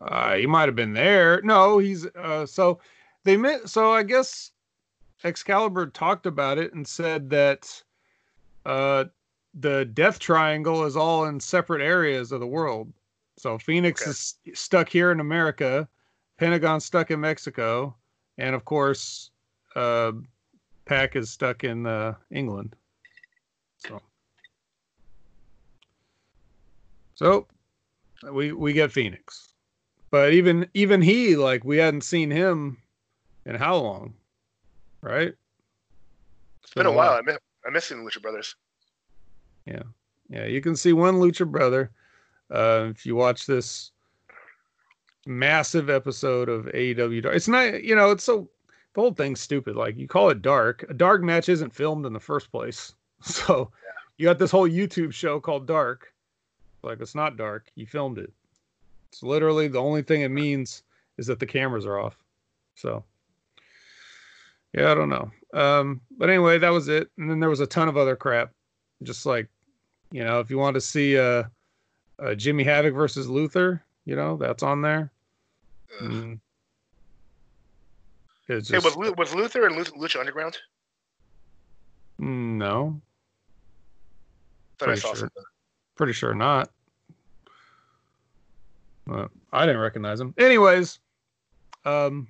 Uh, 0.00 0.36
he 0.36 0.46
might 0.46 0.68
have 0.68 0.76
been 0.76 0.92
there. 0.92 1.40
No, 1.42 1.78
he's 1.78 2.06
uh, 2.06 2.46
so 2.46 2.80
they 3.24 3.36
met. 3.36 3.68
So 3.68 3.92
I 3.92 4.02
guess 4.02 4.52
Excalibur 5.24 5.86
talked 5.86 6.26
about 6.26 6.58
it 6.58 6.74
and 6.74 6.86
said 6.86 7.30
that 7.30 7.82
uh, 8.64 9.04
the 9.54 9.84
Death 9.86 10.18
Triangle 10.18 10.84
is 10.84 10.96
all 10.96 11.24
in 11.26 11.40
separate 11.40 11.82
areas 11.82 12.32
of 12.32 12.40
the 12.40 12.46
world. 12.46 12.92
So 13.36 13.58
Fenix 13.58 14.02
Okay. 14.02 14.10
is 14.10 14.34
stuck 14.54 14.88
here 14.88 15.10
in 15.12 15.20
America, 15.20 15.88
Pentagon 16.38 16.80
stuck 16.80 17.10
in 17.10 17.20
Mexico, 17.20 17.96
and 18.38 18.54
of 18.54 18.64
course, 18.64 19.30
uh, 19.76 20.12
PAC 20.86 21.16
is 21.16 21.30
stuck 21.30 21.64
in 21.64 21.86
uh, 21.86 22.14
England. 22.30 22.76
So, 23.78 24.02
so 27.14 27.46
we 28.32 28.52
we 28.52 28.72
get 28.72 28.92
Fenix, 28.92 29.49
but 30.10 30.32
even 30.32 30.68
even 30.74 31.02
he 31.02 31.36
like 31.36 31.64
we 31.64 31.78
hadn't 31.78 32.02
seen 32.02 32.30
him 32.30 32.78
in 33.46 33.54
how 33.54 33.76
long, 33.76 34.14
right? 35.02 35.34
It's 36.62 36.74
been 36.74 36.86
a 36.86 36.92
while. 36.92 37.12
I 37.12 37.22
miss 37.22 37.38
I 37.66 37.70
miss 37.70 37.86
seeing 37.86 38.04
the 38.04 38.10
Lucha 38.10 38.22
Brothers. 38.22 38.54
Yeah, 39.66 39.82
yeah. 40.28 40.46
you 40.46 40.60
can 40.60 40.76
see 40.76 40.92
one 40.92 41.16
Lucha 41.16 41.46
Brother 41.46 41.90
uh, 42.50 42.88
if 42.90 43.06
you 43.06 43.14
watch 43.14 43.46
this 43.46 43.92
massive 45.26 45.90
episode 45.90 46.48
of 46.48 46.66
AEW. 46.66 47.22
Dark. 47.22 47.36
It's 47.36 47.48
not, 47.48 47.84
you 47.84 47.94
know, 47.94 48.10
it's 48.10 48.24
so 48.24 48.48
the 48.94 49.00
whole 49.00 49.12
thing's 49.12 49.40
stupid. 49.40 49.76
Like 49.76 49.96
you 49.96 50.08
call 50.08 50.30
it 50.30 50.42
dark. 50.42 50.84
A 50.88 50.94
dark 50.94 51.22
match 51.22 51.48
isn't 51.48 51.74
filmed 51.74 52.06
in 52.06 52.12
the 52.12 52.20
first 52.20 52.50
place, 52.50 52.94
so 53.22 53.70
you 54.16 54.26
got 54.26 54.38
this 54.38 54.50
whole 54.50 54.68
YouTube 54.68 55.12
show 55.12 55.40
called 55.40 55.66
Dark. 55.66 56.12
Like 56.82 57.00
it's 57.00 57.14
not 57.14 57.36
dark. 57.36 57.70
You 57.74 57.86
filmed 57.86 58.18
it. 58.18 58.32
It's 59.12 59.22
literally 59.22 59.68
the 59.68 59.80
only 59.80 60.02
thing 60.02 60.22
it 60.22 60.30
means 60.30 60.82
is 61.18 61.26
that 61.26 61.38
the 61.38 61.46
cameras 61.46 61.86
are 61.86 61.98
off. 61.98 62.16
So 62.76 63.04
yeah, 64.72 64.90
I 64.90 64.94
don't 64.94 65.08
know. 65.08 65.30
Um, 65.52 66.00
but 66.16 66.28
anyway, 66.28 66.58
that 66.58 66.70
was 66.70 66.88
it. 66.88 67.10
And 67.18 67.28
then 67.28 67.40
there 67.40 67.50
was 67.50 67.60
a 67.60 67.66
ton 67.66 67.88
of 67.88 67.96
other 67.96 68.16
crap, 68.16 68.52
just 69.02 69.26
like 69.26 69.48
you 70.12 70.24
know, 70.24 70.40
if 70.40 70.50
you 70.50 70.58
want 70.58 70.74
to 70.74 70.80
see 70.80 71.18
uh, 71.18 71.44
uh 72.22 72.34
Jimmy 72.34 72.64
Havoc 72.64 72.94
versus 72.94 73.28
Luther, 73.28 73.82
you 74.04 74.16
know, 74.16 74.36
that's 74.36 74.62
on 74.62 74.82
there. 74.82 75.12
Mm. 76.02 76.40
It's 78.48 78.68
Hey, 78.68 78.78
was, 78.78 78.96
was 78.96 79.34
Luther 79.34 79.66
and 79.66 79.76
Lucha, 79.76 80.18
Underground? 80.18 80.58
Mm, 82.20 82.58
no, 82.58 83.00
Pretty 84.78 85.00
saw 85.00 85.14
sure. 85.14 85.30
pretty 85.96 86.12
sure 86.12 86.34
not. 86.34 86.70
Well, 89.10 89.28
I 89.52 89.66
didn't 89.66 89.80
recognize 89.80 90.20
him. 90.20 90.32
Anyways, 90.38 91.00
um, 91.84 92.28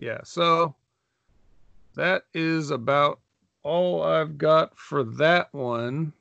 yeah. 0.00 0.20
So 0.24 0.74
that 1.94 2.22
is 2.32 2.70
about 2.70 3.20
all 3.62 4.02
I've 4.02 4.38
got 4.38 4.78
for 4.78 5.04
that 5.04 5.52
one. 5.52 6.14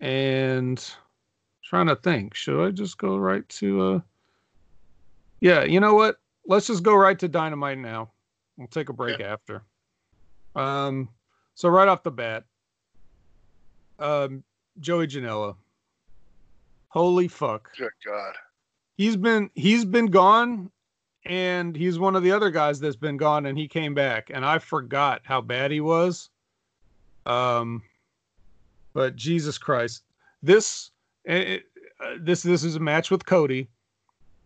And 0.00 0.84
trying 1.64 1.88
to 1.88 1.96
think, 1.96 2.36
should 2.36 2.64
I 2.64 2.70
just 2.70 2.98
go 2.98 3.16
right 3.16 3.46
to 3.48 3.82
uh 3.82 4.00
Yeah, 5.40 5.64
you 5.64 5.80
know 5.80 5.94
what? 5.94 6.20
Let's 6.46 6.68
just 6.68 6.84
go 6.84 6.94
right 6.94 7.18
to 7.18 7.26
Dynamite 7.26 7.78
now. 7.78 8.10
We'll 8.56 8.68
take 8.68 8.88
a 8.88 8.92
break 8.92 9.18
after. 9.20 9.62
Um 10.54 11.08
so 11.56 11.68
right 11.68 11.88
off 11.88 12.04
the 12.04 12.12
bat, 12.12 12.44
um 13.98 14.44
Joey 14.78 15.08
Janela. 15.08 15.56
Holy 16.90 17.26
fuck 17.26 17.76
Good 17.76 17.90
God. 18.06 18.34
He's 18.98 19.16
been 19.16 19.48
he's 19.54 19.86
been 19.86 20.06
gone 20.06 20.70
and 21.24 21.74
he's 21.74 21.98
one 21.98 22.16
of 22.16 22.22
the 22.22 22.32
other 22.32 22.50
guys 22.50 22.80
that's 22.80 22.96
been 22.96 23.16
gone 23.16 23.46
and 23.46 23.56
he 23.56 23.66
came 23.66 23.94
back 23.94 24.30
and 24.34 24.44
I 24.44 24.58
forgot 24.58 25.22
how 25.24 25.40
bad 25.40 25.70
he 25.70 25.80
was. 25.80 26.28
Um 27.24 27.82
but 28.92 29.16
Jesus 29.16 29.56
Christ. 29.56 30.02
This 30.42 30.90
it, 31.24 31.64
uh, 32.04 32.16
this 32.20 32.42
this 32.42 32.64
is 32.64 32.76
a 32.76 32.80
match 32.80 33.10
with 33.10 33.24
Cody. 33.24 33.68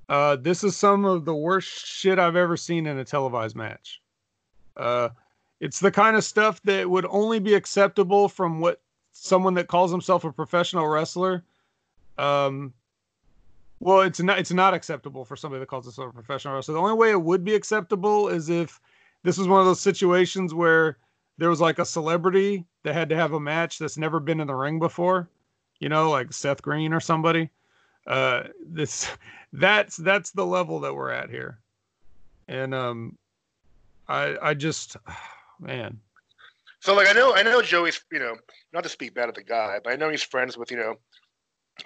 Uh 0.08 0.36
this 0.36 0.62
is 0.62 0.76
some 0.76 1.04
of 1.04 1.24
the 1.24 1.34
worst 1.34 1.86
shit 1.86 2.18
I've 2.18 2.36
ever 2.36 2.56
seen 2.56 2.86
in 2.86 2.98
a 2.98 3.04
televised 3.04 3.56
match. 3.56 4.00
Uh 4.76 5.08
it's 5.60 5.80
the 5.80 5.90
kind 5.90 6.16
of 6.16 6.24
stuff 6.24 6.60
that 6.64 6.90
would 6.90 7.06
only 7.08 7.38
be 7.38 7.54
acceptable 7.54 8.28
from 8.28 8.60
what 8.60 8.82
someone 9.12 9.54
that 9.54 9.68
calls 9.68 9.90
himself 9.90 10.24
a 10.24 10.32
professional 10.32 10.88
wrestler 10.88 11.42
um 12.18 12.74
well, 13.82 14.02
it's 14.02 14.20
not 14.20 14.38
it's 14.38 14.52
not 14.52 14.74
acceptable 14.74 15.24
for 15.24 15.34
somebody 15.34 15.58
that 15.58 15.66
calls 15.66 15.86
themselves 15.86 16.12
a 16.12 16.14
professional 16.14 16.54
wrestler. 16.54 16.74
The 16.74 16.80
only 16.80 16.94
way 16.94 17.10
it 17.10 17.20
would 17.20 17.42
be 17.42 17.56
acceptable 17.56 18.28
is 18.28 18.48
if 18.48 18.80
this 19.24 19.36
was 19.36 19.48
one 19.48 19.58
of 19.58 19.66
those 19.66 19.80
situations 19.80 20.54
where 20.54 20.98
there 21.36 21.50
was 21.50 21.60
like 21.60 21.80
a 21.80 21.84
celebrity 21.84 22.64
that 22.84 22.94
had 22.94 23.08
to 23.08 23.16
have 23.16 23.32
a 23.32 23.40
match 23.40 23.80
that's 23.80 23.98
never 23.98 24.20
been 24.20 24.38
in 24.38 24.46
the 24.46 24.54
ring 24.54 24.78
before, 24.78 25.28
you 25.80 25.88
know, 25.88 26.10
like 26.10 26.32
Seth 26.32 26.62
Green 26.62 26.92
or 26.92 27.00
somebody. 27.00 27.50
Uh 28.06 28.44
this 28.64 29.10
that's 29.52 29.96
that's 29.96 30.30
the 30.30 30.46
level 30.46 30.78
that 30.78 30.94
we're 30.94 31.10
at 31.10 31.28
here. 31.28 31.58
And 32.46 32.72
um 32.76 33.18
I 34.08 34.36
I 34.40 34.54
just 34.54 34.96
man. 35.58 35.98
So 36.78 36.94
like 36.94 37.08
I 37.08 37.14
know 37.14 37.34
I 37.34 37.42
know 37.42 37.60
Joey's 37.60 38.00
you 38.12 38.20
know 38.20 38.36
not 38.72 38.84
to 38.84 38.88
speak 38.88 39.12
bad 39.12 39.28
of 39.28 39.34
the 39.34 39.42
guy, 39.42 39.80
but 39.82 39.92
I 39.92 39.96
know 39.96 40.08
he's 40.08 40.22
friends 40.22 40.56
with 40.56 40.70
you 40.70 40.76
know 40.76 40.98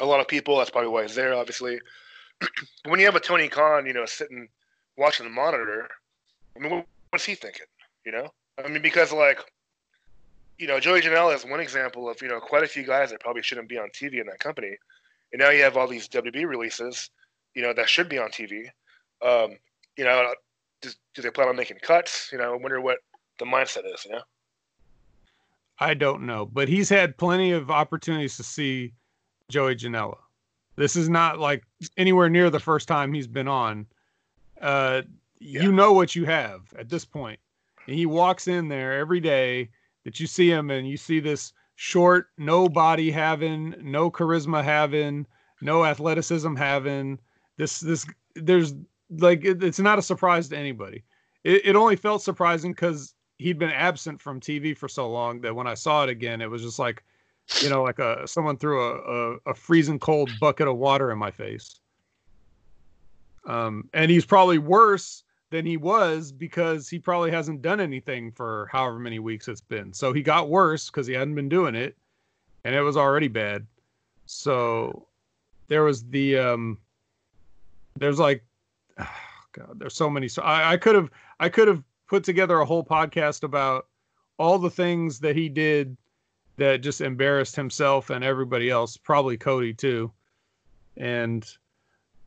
a 0.00 0.04
lot 0.04 0.20
of 0.20 0.28
people. 0.28 0.58
That's 0.58 0.70
probably 0.70 0.90
why 0.90 1.02
he's 1.02 1.14
there, 1.14 1.34
obviously. 1.34 1.80
when 2.86 3.00
you 3.00 3.06
have 3.06 3.16
a 3.16 3.20
Tony 3.20 3.48
Khan, 3.48 3.86
you 3.86 3.92
know, 3.92 4.06
sitting 4.06 4.48
watching 4.96 5.24
the 5.24 5.30
monitor, 5.32 5.88
I 6.56 6.60
mean, 6.60 6.84
what's 7.10 7.24
he 7.24 7.34
thinking? 7.34 7.66
You 8.04 8.12
know, 8.12 8.32
I 8.62 8.68
mean, 8.68 8.82
because 8.82 9.12
like 9.12 9.40
you 10.58 10.66
know, 10.66 10.80
Joey 10.80 11.02
Janela 11.02 11.34
is 11.34 11.44
one 11.44 11.60
example 11.60 12.08
of 12.08 12.20
you 12.22 12.28
know 12.28 12.40
quite 12.40 12.64
a 12.64 12.68
few 12.68 12.84
guys 12.84 13.10
that 13.10 13.20
probably 13.20 13.42
shouldn't 13.42 13.68
be 13.68 13.78
on 13.78 13.88
TV 13.90 14.20
in 14.20 14.26
that 14.26 14.38
company, 14.38 14.76
and 15.32 15.40
now 15.40 15.50
you 15.50 15.62
have 15.62 15.76
all 15.76 15.86
these 15.86 16.08
WB 16.08 16.46
releases, 16.46 17.10
you 17.54 17.62
know, 17.62 17.72
that 17.72 17.88
should 17.88 18.08
be 18.08 18.18
on 18.18 18.30
TV. 18.30 18.68
Um, 19.22 19.56
you 19.96 20.04
know, 20.04 20.34
do, 20.80 20.90
do 21.14 21.22
they 21.22 21.30
plan 21.30 21.48
on 21.48 21.56
making 21.56 21.78
cuts? 21.82 22.30
You 22.32 22.38
know, 22.38 22.52
I 22.52 22.56
wonder 22.56 22.80
what 22.80 22.98
the 23.38 23.44
mindset 23.44 23.92
is. 23.92 24.04
You 24.04 24.12
know. 24.12 24.22
I 25.78 25.94
don't 25.94 26.24
know, 26.24 26.46
but 26.46 26.68
he's 26.68 26.88
had 26.88 27.18
plenty 27.18 27.52
of 27.52 27.70
opportunities 27.70 28.36
to 28.36 28.42
see 28.42 28.92
Joey 29.48 29.76
Janela. 29.76 30.18
This 30.76 30.96
is 30.96 31.08
not 31.08 31.38
like 31.38 31.64
anywhere 31.96 32.28
near 32.28 32.50
the 32.50 32.60
first 32.60 32.88
time 32.88 33.12
he's 33.12 33.26
been 33.26 33.48
on. 33.48 33.86
Uh, 34.60 35.02
Yeah. 35.38 35.62
You 35.62 35.72
know 35.72 35.92
what 35.92 36.16
you 36.16 36.24
have 36.24 36.62
at 36.78 36.88
this 36.88 37.04
point. 37.04 37.38
And 37.86 37.94
he 37.94 38.06
walks 38.06 38.48
in 38.48 38.68
there 38.68 38.98
every 38.98 39.20
day 39.20 39.68
that 40.04 40.18
you 40.18 40.26
see 40.26 40.50
him, 40.50 40.70
and 40.70 40.88
you 40.88 40.96
see 40.96 41.20
this 41.20 41.52
short, 41.76 42.28
no 42.38 42.68
body 42.68 43.10
having, 43.10 43.74
no 43.80 44.10
charisma 44.10 44.64
having, 44.64 45.26
no 45.60 45.84
athleticism 45.84 46.56
having. 46.56 47.18
This, 47.58 47.80
this, 47.80 48.06
there's 48.34 48.74
like 49.10 49.44
it, 49.44 49.62
it's 49.62 49.78
not 49.78 49.98
a 49.98 50.02
surprise 50.02 50.48
to 50.48 50.58
anybody. 50.58 51.04
It, 51.44 51.66
it 51.66 51.76
only 51.76 51.96
felt 51.96 52.22
surprising 52.22 52.72
because 52.72 53.14
he'd 53.38 53.58
been 53.58 53.70
absent 53.70 54.20
from 54.20 54.40
TV 54.40 54.76
for 54.76 54.88
so 54.88 55.08
long 55.08 55.40
that 55.42 55.54
when 55.54 55.66
I 55.66 55.74
saw 55.74 56.02
it 56.02 56.08
again, 56.08 56.40
it 56.40 56.50
was 56.50 56.62
just 56.62 56.78
like, 56.78 57.04
you 57.62 57.70
know, 57.70 57.82
like 57.82 57.98
a 57.98 58.26
someone 58.26 58.56
threw 58.56 58.82
a, 58.82 58.94
a, 58.96 59.50
a 59.50 59.54
freezing 59.54 59.98
cold 59.98 60.30
bucket 60.40 60.68
of 60.68 60.76
water 60.76 61.10
in 61.10 61.18
my 61.18 61.30
face. 61.30 61.80
Um, 63.46 63.88
and 63.94 64.10
he's 64.10 64.26
probably 64.26 64.58
worse 64.58 65.22
than 65.50 65.64
he 65.64 65.76
was 65.76 66.32
because 66.32 66.88
he 66.88 66.98
probably 66.98 67.30
hasn't 67.30 67.62
done 67.62 67.80
anything 67.80 68.32
for 68.32 68.68
however 68.72 68.98
many 68.98 69.20
weeks 69.20 69.46
it's 69.46 69.60
been. 69.60 69.92
So 69.92 70.12
he 70.12 70.22
got 70.22 70.48
worse 70.48 70.90
because 70.90 71.06
he 71.06 71.14
hadn't 71.14 71.36
been 71.36 71.48
doing 71.48 71.74
it, 71.74 71.96
and 72.64 72.74
it 72.74 72.82
was 72.82 72.96
already 72.96 73.28
bad. 73.28 73.66
So 74.26 75.06
there 75.68 75.84
was 75.84 76.04
the 76.08 76.38
um, 76.38 76.78
there's 77.96 78.18
like, 78.18 78.44
oh 78.98 79.06
God, 79.52 79.78
there's 79.78 79.94
so 79.94 80.10
many. 80.10 80.28
So 80.28 80.42
I, 80.42 80.72
I 80.72 80.76
could 80.76 80.96
have 80.96 81.10
I 81.38 81.48
could 81.48 81.68
have 81.68 81.82
put 82.08 82.24
together 82.24 82.60
a 82.60 82.66
whole 82.66 82.84
podcast 82.84 83.42
about 83.44 83.86
all 84.38 84.58
the 84.58 84.70
things 84.70 85.20
that 85.20 85.36
he 85.36 85.48
did 85.48 85.96
that 86.56 86.82
just 86.82 87.00
embarrassed 87.00 87.56
himself 87.56 88.10
and 88.10 88.24
everybody 88.24 88.70
else, 88.70 88.96
probably 88.96 89.36
Cody 89.36 89.74
too. 89.74 90.10
And 90.96 91.46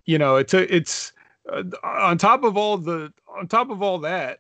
you 0.06 0.18
know, 0.18 0.38
it's 0.38 0.54
it's 0.54 1.14
uh, 1.52 1.64
on 1.84 2.18
top 2.18 2.44
of 2.44 2.58
all 2.58 2.78
the 2.78 3.12
on 3.28 3.48
top 3.48 3.70
of 3.70 3.82
all 3.82 4.00
that, 4.00 4.40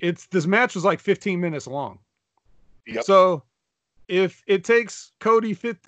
it's 0.00 0.26
this 0.26 0.46
match 0.46 0.74
was 0.74 0.84
like 0.84 1.00
15 1.00 1.40
minutes 1.40 1.66
long. 1.66 1.98
Yep. 2.86 3.04
So 3.04 3.42
if 4.08 4.42
it 4.46 4.64
takes 4.64 5.12
Cody 5.20 5.54
fit, 5.54 5.78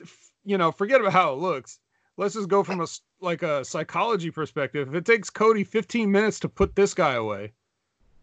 you 0.44 0.57
know, 0.57 0.72
forget 0.72 1.00
about 1.00 1.12
how 1.12 1.33
it 1.33 1.38
looks. 1.38 1.79
Let's 2.18 2.35
just 2.35 2.48
go 2.48 2.62
from 2.62 2.81
a 2.81 2.87
like 3.20 3.42
a 3.42 3.64
psychology 3.64 4.31
perspective. 4.31 4.88
If 4.88 4.94
it 4.94 5.05
takes 5.05 5.29
Cody 5.29 5.64
15 5.64 6.11
minutes 6.11 6.40
to 6.40 6.48
put 6.48 6.74
this 6.74 6.94
guy 6.94 7.14
away, 7.14 7.52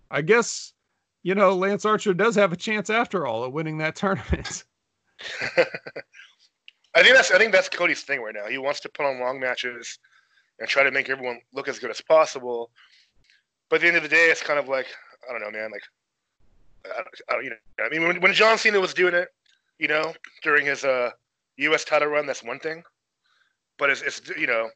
I 0.10 0.22
guess 0.22 0.74
you 1.22 1.36
know 1.36 1.56
Lance 1.56 1.86
Archer 1.86 2.14
does 2.14 2.36
have 2.36 2.52
a 2.52 2.58
chance 2.58 2.90
after 2.90 3.28
all 3.28 3.46
at 3.46 3.52
winning 3.52 3.78
that 3.78 3.96
tournament. 4.04 4.64
I 6.96 7.02
think 7.02 7.16
that's 7.16 7.32
I 7.32 7.38
think 7.38 7.52
that's 7.52 7.70
Cody's 7.70 8.02
thing 8.02 8.22
right 8.22 8.36
now. 8.36 8.48
He 8.48 8.58
wants 8.58 8.80
to 8.82 8.90
put 8.90 9.06
on 9.06 9.20
long 9.20 9.40
matches 9.40 10.00
and 10.60 10.68
try 10.68 10.84
to 10.84 10.92
make 10.92 11.10
everyone 11.10 11.40
look 11.54 11.68
as 11.68 11.80
good 11.80 11.92
as 11.92 12.02
possible. 12.02 12.70
But 13.70 13.78
at 13.78 13.82
the 13.82 13.88
end 13.88 13.98
of 13.98 14.04
the 14.04 14.10
day, 14.10 14.30
it's 14.30 14.44
kind 14.44 14.60
of 14.60 14.68
like 14.68 14.88
I 15.28 15.32
don't 15.32 15.42
know, 15.42 15.52
man. 15.52 15.72
Like 15.72 15.84
I, 16.86 17.34
I, 17.34 17.40
you 17.42 17.50
know, 17.50 17.56
I 17.84 17.90
mean, 17.90 18.08
when, 18.08 18.22
when 18.22 18.34
John 18.34 18.58
Cena 18.58 18.80
was 18.80 18.94
doing 18.94 19.14
it, 19.14 19.30
you 19.80 19.88
know, 19.88 20.14
during 20.44 20.66
his 20.66 20.84
uh, 20.84 21.12
U.S. 21.58 21.84
title 21.84 22.10
run, 22.10 22.26
that's 22.26 22.44
one 22.44 22.60
thing. 22.60 22.84
But 23.78 23.90
it's, 23.90 24.02
it's 24.02 24.22
you 24.38 24.48
know, 24.48 24.70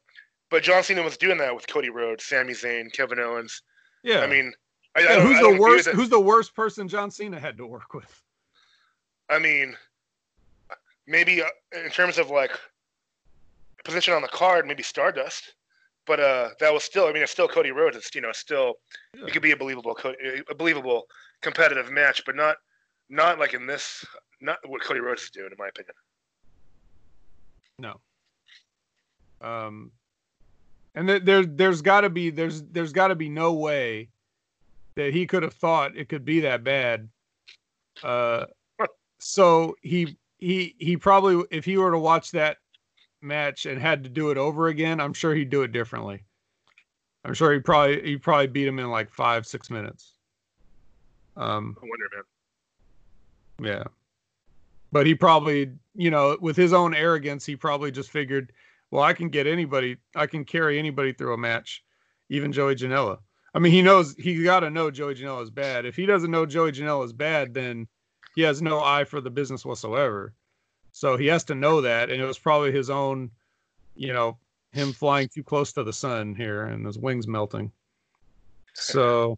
but 0.50 0.62
John 0.62 0.82
Cena 0.82 1.02
was 1.02 1.16
doing 1.16 1.38
that 1.38 1.54
with 1.54 1.66
Cody 1.66 1.90
Rhodes, 1.90 2.24
Sami 2.24 2.52
Zayn, 2.52 2.92
Kevin 2.92 3.20
Owens. 3.20 3.62
Yeah. 4.02 4.20
I 4.20 4.26
mean, 4.26 4.52
I, 4.96 5.00
yeah, 5.00 5.20
who's 5.20 5.40
the 5.40 5.60
worst? 5.60 5.88
Who's 5.88 6.08
the 6.08 6.20
worst 6.20 6.54
person 6.54 6.88
John 6.88 7.10
Cena 7.10 7.38
had 7.38 7.56
to 7.58 7.66
work 7.66 7.94
with? 7.94 8.22
I 9.30 9.38
mean, 9.38 9.76
maybe 11.08 11.42
uh, 11.42 11.46
in 11.72 11.90
terms 11.90 12.18
of 12.18 12.30
like 12.30 12.52
position 13.84 14.14
on 14.14 14.22
the 14.22 14.28
card, 14.28 14.66
maybe 14.66 14.82
Stardust. 14.82 15.54
But 16.06 16.20
uh, 16.20 16.50
that 16.60 16.72
was 16.72 16.84
still. 16.84 17.06
I 17.06 17.12
mean, 17.12 17.22
it's 17.22 17.32
still 17.32 17.48
Cody 17.48 17.70
Rhodes. 17.70 17.96
It's 17.96 18.14
you 18.14 18.20
know 18.20 18.32
still 18.32 18.74
yeah. 19.16 19.26
it 19.26 19.32
could 19.32 19.42
be 19.42 19.52
a 19.52 19.56
believable, 19.56 19.98
a 20.50 20.54
believable 20.54 21.06
competitive 21.42 21.90
match, 21.90 22.22
but 22.24 22.36
not 22.36 22.56
not 23.10 23.38
like 23.38 23.54
in 23.54 23.66
this. 23.66 24.04
Not 24.40 24.58
what 24.66 24.82
Cody 24.82 25.00
Rhodes 25.00 25.22
is 25.22 25.30
doing, 25.30 25.50
in 25.50 25.56
my 25.58 25.68
opinion. 25.68 25.94
No. 27.80 28.00
Um, 29.40 29.90
and 30.94 31.08
there, 31.08 31.20
there 31.20 31.44
there's 31.44 31.82
got 31.82 32.02
to 32.02 32.10
be 32.10 32.30
there's 32.30 32.62
there's 32.62 32.92
got 32.92 33.08
to 33.08 33.14
be 33.14 33.28
no 33.28 33.52
way 33.52 34.08
that 34.94 35.12
he 35.12 35.26
could 35.26 35.42
have 35.42 35.54
thought 35.54 35.96
it 35.96 36.08
could 36.08 36.24
be 36.24 36.40
that 36.40 36.64
bad. 36.64 37.08
Uh, 38.02 38.46
so 39.18 39.76
he 39.82 40.16
he 40.38 40.74
he 40.78 40.96
probably 40.96 41.44
if 41.50 41.64
he 41.64 41.76
were 41.76 41.90
to 41.90 41.98
watch 41.98 42.30
that 42.32 42.58
match 43.20 43.66
and 43.66 43.80
had 43.80 44.04
to 44.04 44.08
do 44.08 44.30
it 44.30 44.38
over 44.38 44.68
again, 44.68 45.00
I'm 45.00 45.12
sure 45.12 45.34
he'd 45.34 45.50
do 45.50 45.62
it 45.62 45.72
differently. 45.72 46.24
I'm 47.24 47.34
sure 47.34 47.52
he 47.52 47.58
probably 47.58 48.02
he 48.02 48.16
probably 48.16 48.46
beat 48.46 48.66
him 48.66 48.78
in 48.78 48.88
like 48.88 49.10
five 49.10 49.46
six 49.46 49.70
minutes. 49.70 50.14
Um, 51.36 51.76
I 51.82 51.86
wonder, 51.86 52.08
man. 53.60 53.68
Yeah, 53.70 53.84
but 54.92 55.06
he 55.06 55.14
probably 55.14 55.72
you 55.94 56.10
know 56.10 56.36
with 56.40 56.56
his 56.56 56.72
own 56.72 56.94
arrogance, 56.94 57.44
he 57.44 57.56
probably 57.56 57.90
just 57.90 58.10
figured, 58.10 58.52
well, 58.90 59.02
I 59.02 59.12
can 59.12 59.28
get 59.28 59.46
anybody, 59.46 59.96
I 60.14 60.26
can 60.26 60.44
carry 60.44 60.78
anybody 60.78 61.12
through 61.12 61.34
a 61.34 61.38
match, 61.38 61.84
even 62.28 62.52
Joey 62.52 62.76
Janela. 62.76 63.18
I 63.54 63.58
mean, 63.58 63.72
he 63.72 63.82
knows 63.82 64.14
he 64.16 64.44
got 64.44 64.60
to 64.60 64.70
know 64.70 64.90
Joey 64.90 65.16
Janela 65.16 65.42
is 65.42 65.50
bad. 65.50 65.84
If 65.84 65.96
he 65.96 66.06
doesn't 66.06 66.30
know 66.30 66.46
Joey 66.46 66.70
Janela 66.70 67.04
is 67.04 67.12
bad, 67.12 67.54
then 67.54 67.88
he 68.38 68.44
has 68.44 68.62
no 68.62 68.78
eye 68.78 69.02
for 69.02 69.20
the 69.20 69.30
business 69.30 69.64
whatsoever. 69.64 70.32
So 70.92 71.16
he 71.16 71.26
has 71.26 71.42
to 71.44 71.56
know 71.56 71.80
that, 71.80 72.08
and 72.08 72.22
it 72.22 72.24
was 72.24 72.38
probably 72.38 72.70
his 72.70 72.88
own, 72.88 73.32
you 73.96 74.12
know, 74.12 74.38
him 74.70 74.92
flying 74.92 75.28
too 75.28 75.42
close 75.42 75.72
to 75.72 75.82
the 75.82 75.92
sun 75.92 76.36
here 76.36 76.66
and 76.66 76.86
his 76.86 76.96
wings 76.96 77.26
melting. 77.26 77.72
So, 78.74 79.36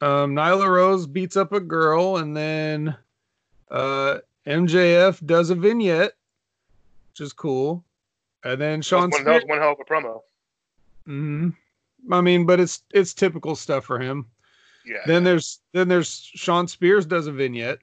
um, 0.00 0.34
Nyla 0.34 0.68
Rose 0.68 1.06
beats 1.06 1.36
up 1.36 1.52
a 1.52 1.60
girl, 1.60 2.16
and 2.16 2.36
then 2.36 2.96
uh, 3.70 4.18
MJF 4.48 5.24
does 5.24 5.50
a 5.50 5.54
vignette, 5.54 6.14
which 7.12 7.20
is 7.20 7.32
cool. 7.32 7.84
And 8.42 8.60
then 8.60 8.82
Shawn 8.82 9.10
one, 9.10 9.24
was 9.24 9.44
one 9.46 9.58
hell 9.60 9.74
of 9.74 9.78
a 9.80 9.84
promo. 9.84 10.22
Hmm. 11.04 11.50
I 12.10 12.20
mean, 12.20 12.46
but 12.46 12.58
it's 12.58 12.82
it's 12.92 13.14
typical 13.14 13.54
stuff 13.54 13.84
for 13.84 14.00
him. 14.00 14.26
Then 15.06 15.24
there's 15.24 15.60
then 15.72 15.88
there's 15.88 16.30
Shawn 16.34 16.68
Spears 16.68 17.06
does 17.06 17.26
a 17.26 17.32
vignette. 17.32 17.78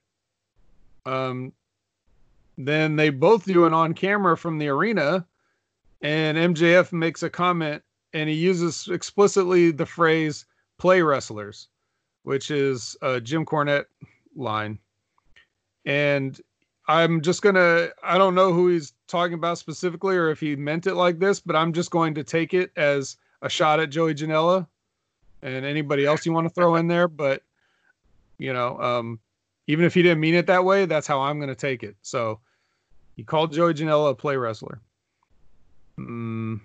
Um, 1.05 1.51
then 2.57 2.95
they 2.95 3.09
both 3.09 3.45
do 3.45 3.65
it 3.65 3.73
on 3.73 3.93
camera 3.93 4.37
from 4.37 4.57
the 4.57 4.69
arena, 4.69 5.25
and 6.01 6.37
MJF 6.37 6.93
makes 6.93 7.23
a 7.23 7.29
comment 7.29 7.83
and 8.13 8.29
he 8.29 8.35
uses 8.35 8.87
explicitly 8.89 9.71
the 9.71 9.85
phrase 9.85 10.45
"play 10.77 11.01
wrestlers," 11.01 11.67
which 12.23 12.51
is 12.51 12.95
a 13.01 13.19
Jim 13.19 13.45
Cornette 13.45 13.85
line. 14.35 14.79
And 15.85 16.39
I'm 16.87 17.21
just 17.21 17.41
gonna 17.41 17.89
I 18.03 18.17
don't 18.17 18.35
know 18.35 18.53
who 18.53 18.69
he's 18.69 18.93
talking 19.07 19.33
about 19.33 19.57
specifically 19.57 20.15
or 20.15 20.29
if 20.29 20.39
he 20.39 20.55
meant 20.55 20.87
it 20.87 20.95
like 20.95 21.19
this, 21.19 21.39
but 21.39 21.55
I'm 21.55 21.73
just 21.73 21.91
going 21.91 22.13
to 22.15 22.23
take 22.23 22.53
it 22.53 22.71
as 22.77 23.17
a 23.41 23.49
shot 23.49 23.79
at 23.79 23.89
Joey 23.89 24.13
Janela 24.13 24.67
and 25.43 25.65
anybody 25.65 26.05
else 26.05 26.25
you 26.25 26.33
want 26.33 26.47
to 26.47 26.53
throw 26.53 26.75
in 26.75 26.87
there. 26.87 27.07
But 27.07 27.43
you 28.37 28.53
know, 28.53 28.79
um, 28.79 29.19
even 29.67 29.85
if 29.85 29.93
he 29.93 30.01
didn't 30.01 30.19
mean 30.19 30.35
it 30.35 30.47
that 30.47 30.65
way, 30.65 30.85
that's 30.85 31.07
how 31.07 31.21
I'm 31.21 31.37
going 31.37 31.49
to 31.49 31.55
take 31.55 31.83
it. 31.83 31.95
So 32.01 32.39
he 33.15 33.23
called 33.23 33.53
Joey 33.53 33.73
Janela 33.73 34.11
a 34.11 34.15
play 34.15 34.35
wrestler. 34.35 34.81
Mm, 35.99 36.59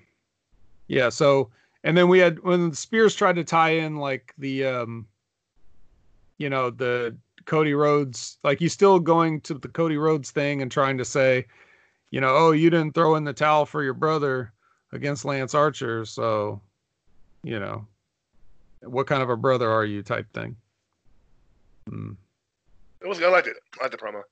yeah. 0.89 1.09
So, 1.09 1.51
and 1.85 1.97
then 1.97 2.09
we 2.09 2.19
had 2.19 2.41
when 2.41 2.73
Spears 2.73 3.15
tried 3.15 3.37
to 3.37 3.45
tie 3.45 3.71
in 3.71 3.97
like 3.97 4.35
the, 4.39 4.65
um, 4.65 5.07
you 6.39 6.49
know, 6.51 6.71
the 6.71 7.17
Cody 7.45 7.75
Rhodes, 7.75 8.39
like 8.43 8.59
he's 8.59 8.73
still 8.73 8.99
going 8.99 9.41
to 9.43 9.55
the 9.55 9.69
Cody 9.69 9.97
Rhodes 9.97 10.31
thing 10.31 10.63
and 10.63 10.71
trying 10.71 10.99
to 10.99 11.05
say, 11.05 11.47
you 12.11 12.21
know, 12.21 12.35
oh, 12.35 12.53
you 12.53 12.71
didn't 12.71 12.95
throw 12.95 13.17
in 13.17 13.25
the 13.25 13.33
towel 13.33 13.67
for 13.67 13.83
your 13.83 13.95
brother 13.95 14.53
against 14.93 15.25
Lance 15.25 15.55
Archer. 15.55 16.05
So, 16.05 16.61
you 17.43 17.61
know, 17.61 17.87
what 18.83 19.07
kind 19.07 19.23
of 19.23 19.31
a 19.31 19.37
brother 19.37 19.71
are 19.71 19.85
you 19.85 20.03
type 20.03 20.33
thing. 20.33 20.57
Mm. 21.91 22.17
It 23.01 23.09
was 23.09 23.23
I 23.23 23.29
liked 23.29 23.47
it. 23.47 23.57
I 23.79 23.85
liked 23.85 23.93
the 23.93 23.99
promo. 23.99 24.23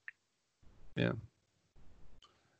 Yeah. 0.96 1.12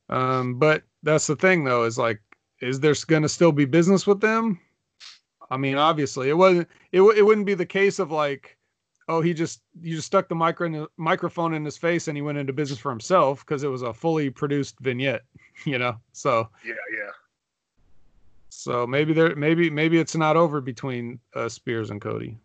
Um, 0.09 0.59
but 0.59 0.83
that's 1.03 1.27
the 1.27 1.37
thing 1.37 1.65
though, 1.65 1.85
is 1.85 1.99
like, 1.99 2.21
is 2.61 2.81
there 2.81 2.95
gonna 3.07 3.29
still 3.29 3.53
be 3.53 3.65
business 3.65 4.07
with 4.07 4.21
them? 4.21 4.61
I 5.51 5.57
mean, 5.57 5.77
obviously, 5.77 6.29
it 6.29 6.37
wasn't. 6.37 6.69
It 6.93 7.01
it 7.03 7.23
wouldn't 7.23 7.47
be 7.47 7.55
the 7.55 7.67
case 7.67 7.99
of 7.99 8.11
like, 8.11 8.57
oh, 9.09 9.21
he 9.21 9.35
just 9.35 9.63
you 9.81 9.97
just 9.97 10.07
stuck 10.07 10.29
the 10.29 10.35
micro 10.35 10.67
in 10.67 10.73
the, 10.73 10.89
microphone 10.97 11.55
in 11.55 11.65
his 11.65 11.77
face 11.77 12.09
and 12.09 12.17
he 12.17 12.23
went 12.23 12.39
into 12.39 12.53
business 12.53 12.79
for 12.79 12.91
himself 12.91 13.45
because 13.45 13.63
it 13.63 13.69
was 13.69 13.83
a 13.83 13.93
fully 13.93 14.31
produced 14.31 14.79
vignette, 14.81 15.23
you 15.65 15.79
know. 15.79 15.97
So 16.13 16.49
yeah, 16.65 16.75
yeah. 16.97 17.11
So 18.57 18.87
maybe 18.87 19.13
there, 19.13 19.37
maybe 19.37 19.69
maybe 19.69 19.99
it's 19.99 20.17
not 20.17 20.35
over 20.35 20.63
between 20.63 21.21
uh, 21.35 21.47
Spears 21.47 21.91
and 21.91 22.01
Cody. 22.01 22.39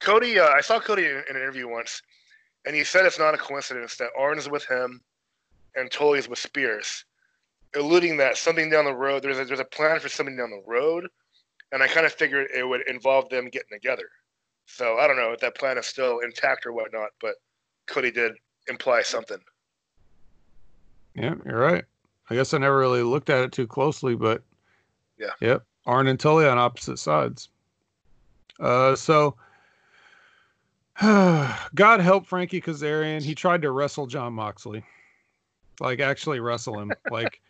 Cody, 0.00 0.38
uh, 0.38 0.48
I 0.48 0.62
saw 0.62 0.80
Cody 0.80 1.04
in, 1.04 1.16
an 1.16 1.36
interview 1.36 1.68
once, 1.68 2.00
and 2.64 2.74
he 2.74 2.82
said 2.82 3.04
it's 3.04 3.18
not 3.18 3.34
a 3.34 3.36
coincidence 3.36 3.96
that 3.96 4.08
Arn 4.18 4.38
is 4.38 4.48
with 4.48 4.64
him 4.64 5.02
and 5.76 5.90
Tully's 5.90 6.30
with 6.30 6.38
Spears, 6.38 7.04
alluding 7.76 8.16
that 8.16 8.38
something 8.38 8.70
down 8.70 8.86
the 8.86 8.94
road 8.94 9.22
there's 9.22 9.38
a, 9.38 9.44
there's 9.44 9.60
a 9.60 9.66
plan 9.66 10.00
for 10.00 10.08
something 10.08 10.36
down 10.36 10.48
the 10.50 10.62
road, 10.66 11.08
and 11.72 11.82
I 11.82 11.86
kind 11.86 12.06
of 12.06 12.14
figured 12.14 12.48
it 12.56 12.66
would 12.66 12.88
involve 12.88 13.28
them 13.28 13.50
getting 13.50 13.78
together. 13.78 14.08
So 14.64 14.96
I 14.96 15.06
don't 15.06 15.16
know 15.16 15.32
if 15.32 15.40
that 15.40 15.56
plan 15.56 15.76
is 15.76 15.86
still 15.86 16.20
intact 16.20 16.64
or 16.64 16.72
whatnot, 16.72 17.10
but 17.20 17.34
Cody 17.86 18.10
did 18.10 18.32
imply 18.66 19.02
something. 19.02 19.38
Yeah, 21.14 21.34
you're 21.44 21.60
right. 21.60 21.84
I 22.30 22.34
guess 22.34 22.52
I 22.52 22.58
never 22.58 22.76
really 22.76 23.02
looked 23.02 23.30
at 23.30 23.44
it 23.44 23.52
too 23.52 23.66
closely, 23.66 24.14
but 24.14 24.42
yeah. 25.18 25.30
Yep. 25.40 25.64
Arn 25.86 26.06
and 26.06 26.20
Tully 26.20 26.46
on 26.46 26.58
opposite 26.58 26.98
sides. 26.98 27.48
Uh, 28.60 28.94
so 28.94 29.36
God 31.00 32.00
help 32.00 32.26
Frankie 32.26 32.60
Kazarian. 32.60 33.22
He 33.22 33.34
tried 33.34 33.62
to 33.62 33.70
wrestle 33.70 34.06
Jon 34.06 34.32
Moxley, 34.32 34.84
like 35.80 36.00
actually 36.00 36.40
wrestle 36.40 36.78
him, 36.78 36.92
like 37.10 37.40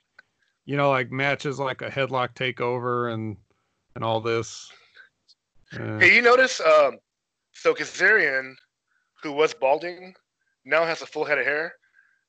you 0.67 0.77
know, 0.77 0.91
like 0.91 1.11
matches 1.11 1.59
like 1.59 1.83
a 1.83 1.91
headlock 1.91 2.35
takeover 2.35 3.13
and 3.13 3.37
and 3.95 4.05
all 4.05 4.21
this. 4.21 4.71
Uh, 5.73 5.99
hey, 5.99 6.15
you 6.15 6.23
notice? 6.23 6.61
Um, 6.61 6.99
so 7.53 7.75
Kazarian, 7.75 8.55
who 9.23 9.33
was 9.33 9.55
balding, 9.55 10.15
now 10.65 10.85
has 10.85 11.03
a 11.03 11.07
full 11.07 11.25
head 11.25 11.39
of 11.39 11.47
hair. 11.47 11.75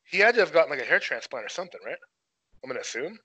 He 0.05 0.17
had 0.17 0.33
to 0.35 0.39
have 0.39 0.51
gotten 0.51 0.71
like 0.71 0.81
a 0.81 0.85
hair 0.85 0.99
transplant 0.99 1.45
or 1.45 1.49
something, 1.49 1.79
right? 1.85 1.97
I'm 2.63 2.69
gonna 2.69 2.81
assume. 2.81 3.19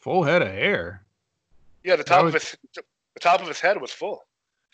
Full 0.00 0.22
head 0.22 0.42
of 0.42 0.48
hair. 0.48 1.02
Yeah, 1.82 1.96
the 1.96 2.04
top 2.04 2.24
was... 2.24 2.34
of 2.34 2.40
his 2.40 2.56
the 2.74 3.20
top 3.20 3.40
of 3.40 3.48
his 3.48 3.60
head 3.60 3.80
was 3.80 3.90
full. 3.90 4.24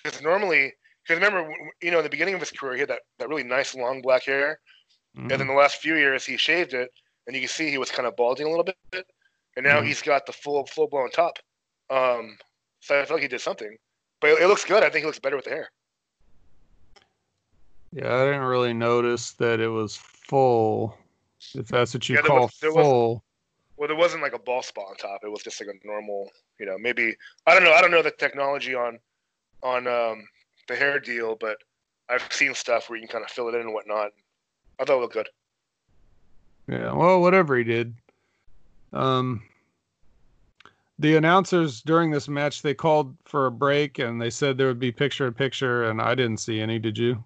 Because 0.02 0.22
normally, 0.22 0.72
because 1.02 1.22
remember, 1.22 1.52
you 1.82 1.90
know, 1.90 1.98
in 1.98 2.04
the 2.04 2.10
beginning 2.10 2.34
of 2.34 2.40
his 2.40 2.50
career, 2.50 2.74
he 2.74 2.80
had 2.80 2.88
that, 2.88 3.02
that 3.18 3.28
really 3.28 3.42
nice 3.42 3.74
long 3.74 4.00
black 4.00 4.24
hair, 4.24 4.60
mm-hmm. 5.16 5.30
and 5.30 5.40
then 5.40 5.46
the 5.46 5.52
last 5.52 5.76
few 5.76 5.96
years 5.96 6.24
he 6.24 6.36
shaved 6.36 6.72
it, 6.72 6.90
and 7.26 7.36
you 7.36 7.42
can 7.42 7.48
see 7.48 7.70
he 7.70 7.78
was 7.78 7.90
kind 7.90 8.06
of 8.06 8.16
balding 8.16 8.46
a 8.46 8.50
little 8.50 8.64
bit, 8.64 9.06
and 9.56 9.64
now 9.64 9.76
mm-hmm. 9.76 9.86
he's 9.86 10.02
got 10.02 10.24
the 10.26 10.32
full 10.32 10.64
full 10.66 10.88
blown 10.88 11.10
top. 11.10 11.38
Um, 11.90 12.38
so 12.80 12.98
I 12.98 13.04
feel 13.04 13.16
like 13.16 13.22
he 13.22 13.28
did 13.28 13.40
something, 13.40 13.76
but 14.20 14.30
it, 14.30 14.42
it 14.42 14.46
looks 14.46 14.64
good. 14.64 14.82
I 14.82 14.88
think 14.88 15.02
he 15.02 15.06
looks 15.06 15.18
better 15.18 15.36
with 15.36 15.44
the 15.44 15.50
hair. 15.50 15.70
Yeah, 17.92 18.14
I 18.14 18.24
didn't 18.24 18.42
really 18.42 18.72
notice 18.72 19.32
that 19.32 19.60
it 19.60 19.68
was 19.68 19.96
full. 19.96 20.96
If 21.54 21.68
that's 21.68 21.92
what 21.92 22.08
you 22.08 22.16
yeah, 22.16 22.22
call 22.22 22.42
was, 22.42 22.54
full. 22.54 23.24
Well, 23.80 23.88
there 23.88 23.96
wasn't 23.96 24.22
like 24.22 24.34
a 24.34 24.38
ball 24.38 24.62
spot 24.62 24.84
on 24.90 24.96
top. 24.96 25.22
It 25.24 25.30
was 25.30 25.42
just 25.42 25.58
like 25.58 25.74
a 25.74 25.86
normal, 25.86 26.30
you 26.58 26.66
know, 26.66 26.76
maybe 26.78 27.16
I 27.46 27.54
don't 27.54 27.64
know. 27.64 27.72
I 27.72 27.80
don't 27.80 27.90
know 27.90 28.02
the 28.02 28.10
technology 28.10 28.74
on 28.74 28.98
on 29.62 29.86
um, 29.86 30.28
the 30.68 30.76
hair 30.76 31.00
deal, 31.00 31.34
but 31.40 31.56
I've 32.10 32.30
seen 32.30 32.54
stuff 32.54 32.90
where 32.90 32.98
you 32.98 33.08
can 33.08 33.12
kind 33.12 33.24
of 33.24 33.30
fill 33.30 33.48
it 33.48 33.54
in 33.54 33.62
and 33.62 33.72
whatnot. 33.72 34.10
I 34.78 34.84
thought 34.84 34.98
it 34.98 35.00
looked 35.00 35.14
good. 35.14 35.30
Yeah, 36.68 36.92
well, 36.92 37.22
whatever 37.22 37.56
he 37.56 37.64
did. 37.64 37.94
Um, 38.92 39.42
the 40.98 41.16
announcers 41.16 41.80
during 41.80 42.10
this 42.10 42.28
match 42.28 42.60
they 42.60 42.74
called 42.74 43.16
for 43.24 43.46
a 43.46 43.50
break 43.50 43.98
and 43.98 44.20
they 44.20 44.28
said 44.28 44.58
there 44.58 44.66
would 44.66 44.78
be 44.78 44.92
picture 44.92 45.26
in 45.26 45.32
picture, 45.32 45.84
and 45.84 46.02
I 46.02 46.14
didn't 46.14 46.36
see 46.36 46.60
any. 46.60 46.78
Did 46.78 46.98
you? 46.98 47.24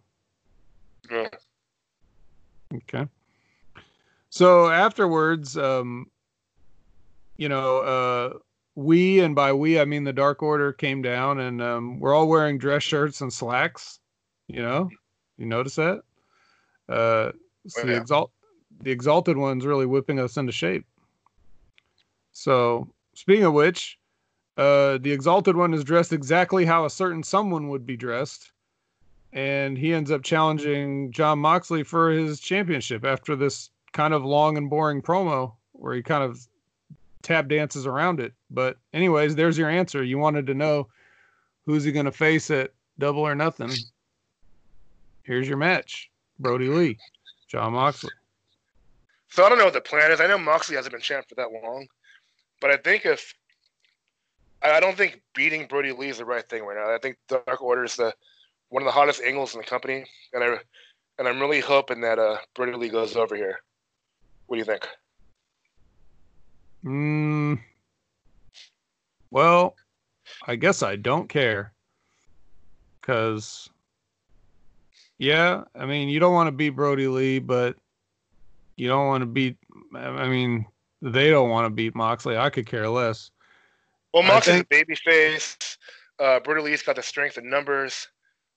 No. 1.11 1.29
Okay. 2.73 3.09
So 4.31 4.69
afterwards, 4.69 5.57
um, 5.59 6.07
you 7.37 7.49
know, 7.49 7.79
uh, 7.79 8.39
we 8.75 9.21
and 9.21 9.35
by 9.35 9.53
we 9.53 9.81
I 9.81 9.85
mean 9.85 10.05
the 10.05 10.13
Dark 10.13 10.43
Order 10.43 10.73
came 10.73 11.03
down 11.03 11.41
and 11.41 11.63
um, 11.63 12.01
we're 12.01 12.15
all 12.15 12.29
wearing 12.29 12.59
dress 12.59 12.83
shirts 12.83 13.21
and 13.21 13.33
slacks. 13.33 14.01
You 14.49 14.63
know, 14.63 14.91
you 15.39 15.47
notice 15.47 15.77
that? 15.77 16.03
Uh, 16.89 17.33
so 17.67 17.81
yeah. 17.81 17.87
the 17.87 17.97
exalt 17.97 18.31
the 18.81 18.91
exalted 18.91 19.37
one's 19.37 19.65
really 19.65 19.87
whipping 19.87 20.19
us 20.19 20.37
into 20.37 20.53
shape. 20.53 20.85
So 22.33 22.89
speaking 23.15 23.45
of 23.45 23.55
which, 23.55 23.99
uh, 24.57 24.99
the 24.99 25.13
exalted 25.13 25.57
one 25.57 25.73
is 25.73 25.85
dressed 25.85 26.13
exactly 26.13 26.65
how 26.65 26.85
a 26.85 26.91
certain 26.91 27.23
someone 27.23 27.69
would 27.69 27.87
be 27.87 27.97
dressed, 27.97 28.53
and 29.33 29.79
he 29.79 29.95
ends 29.95 30.11
up 30.11 30.23
challenging 30.23 31.13
Jon 31.13 31.39
Moxley 31.39 31.85
for 31.85 32.11
his 32.11 32.41
championship 32.41 33.05
after 33.05 33.37
this 33.37 33.71
kind 33.93 34.13
of 34.13 34.25
long 34.25 34.59
and 34.59 34.69
boring 34.69 35.01
promo 35.01 35.55
where 35.73 35.95
he 35.95 36.03
kind 36.03 36.25
of 36.25 36.47
tap 37.25 37.49
dances 37.49 37.87
around 37.87 38.21
it. 38.21 38.33
But 38.51 38.77
anyways, 38.93 39.35
there's 39.35 39.59
your 39.59 39.69
answer. 39.69 40.05
You 40.05 40.19
wanted 40.19 40.47
to 40.47 40.55
know 40.55 40.89
who's 41.67 41.83
he 41.83 41.91
going 41.91 42.05
to 42.05 42.13
face 42.13 42.51
at 42.51 42.73
Double 42.99 43.23
or 43.23 43.35
Nothing. 43.35 43.73
Here's 45.25 45.49
your 45.49 45.57
match: 45.57 46.11
Brodie 46.39 46.69
Lee, 46.69 46.99
Jon 47.49 47.73
Moxley. 47.73 48.11
So 49.31 49.45
I 49.45 49.49
don't 49.49 49.59
know 49.59 49.65
what 49.65 49.75
the 49.75 49.81
plan 49.81 50.13
is. 50.13 50.21
I 50.21 50.29
know 50.29 50.39
Moxley 50.39 50.77
hasn't 50.77 50.93
been 50.93 51.01
champ 51.01 51.29
for 51.29 51.35
that 51.35 51.51
long, 51.51 51.89
but 52.61 52.71
I 52.71 52.77
think 52.77 53.05
if 53.05 53.35
I 54.63 54.79
don't 54.81 54.97
think 54.97 55.21
beating 55.35 55.67
Brodie 55.67 55.93
Lee 55.93 56.09
is 56.09 56.19
the 56.19 56.25
right 56.25 56.49
thing 56.49 56.65
right 56.65 56.77
now. 56.77 56.95
I 56.95 56.99
think 56.99 57.17
Dark 57.29 57.61
Order 57.61 57.85
is 57.85 57.97
the 57.97 58.15
one 58.69 58.83
of 58.83 58.87
the 58.87 58.93
hottest 58.93 59.23
angles 59.23 59.55
in 59.55 59.61
the 59.61 59.67
company, 59.67 60.05
and 60.33 60.45
I 60.45 60.59
and 61.19 61.27
I'm 61.27 61.41
really 61.41 61.61
hoping 61.61 62.01
that 62.03 62.19
uh, 62.19 62.39
Brodie 62.55 62.77
Lee 62.77 62.89
goes 62.89 63.17
over 63.17 63.35
here. 63.35 63.61
What 64.47 64.57
do 64.57 64.59
you 64.59 64.65
think? 64.65 64.87
Mm, 66.85 67.61
well, 69.31 69.75
I 70.47 70.57
guess 70.57 70.83
I 70.83 70.97
don't 70.97 71.29
care. 71.29 71.73
Because, 73.01 73.69
yeah, 75.19 75.65
I 75.75 75.87
mean, 75.87 76.09
you 76.09 76.21
don't 76.21 76.35
want 76.35 76.49
to 76.49 76.53
beat 76.53 76.71
Brodie 76.71 77.09
Lee, 77.09 77.39
but 77.39 77.77
you 78.77 78.89
don't 78.89 79.07
want 79.07 79.23
to 79.23 79.27
beat, 79.27 79.57
I 79.95 80.29
mean, 80.29 80.67
they 81.01 81.31
don't 81.31 81.51
want 81.51 81.67
to 81.67 81.71
beat 81.71 81.95
Moxley. 81.95 82.37
I 82.37 82.51
could 82.51 82.67
care 82.67 82.89
less. 82.89 83.31
Well, 84.13 84.23
Moxley's 84.23 84.57
think, 84.57 84.67
a 84.67 84.69
baby 84.69 84.95
face. 84.95 85.57
Uh, 86.19 86.41
Brodie 86.41 86.63
Lee's 86.63 86.83
got 86.83 86.97
the 86.97 87.03
strength 87.03 87.37
and 87.37 87.51
numbers. 87.51 88.09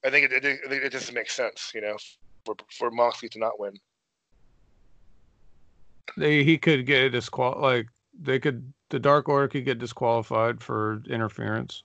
I 0.06 0.10
think 0.10 0.32
it, 0.32 0.46
it, 0.46 0.60
it, 0.72 0.92
just 0.92 1.12
makes 1.12 1.34
sense, 1.34 1.72
you 1.74 1.82
know, 1.82 1.98
for, 2.46 2.56
for 2.72 2.92
Moxley 2.92 3.30
to 3.30 3.40
not 3.40 3.60
win. 3.60 3.74
They, 6.16 6.44
he 6.44 6.58
could 6.58 6.86
get 6.86 7.10
disqual 7.10 7.58
like 7.60 7.88
they 8.20 8.40
could 8.40 8.74
the 8.90 9.00
Dark 9.00 9.28
Order 9.28 9.48
could 9.48 9.66
get 9.66 9.80
disqualified 9.80 10.62
for 10.62 11.02
interference. 11.10 11.84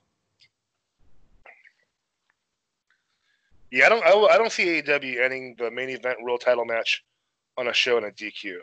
Yeah, 3.71 3.87
I 3.87 3.88
don't. 3.88 4.05
I, 4.05 4.35
I 4.35 4.38
don't 4.38 4.53
see 4.53 4.83
AEW 4.83 5.25
ending 5.25 5.57
the 5.59 5.71
main 5.71 5.88
event 5.88 6.18
world 6.23 6.42
title 6.42 6.64
match 6.64 7.05
on 7.57 7.68
a 7.68 7.73
show 7.73 7.97
in 7.99 8.05
a 8.05 8.11
DQ. 8.11 8.59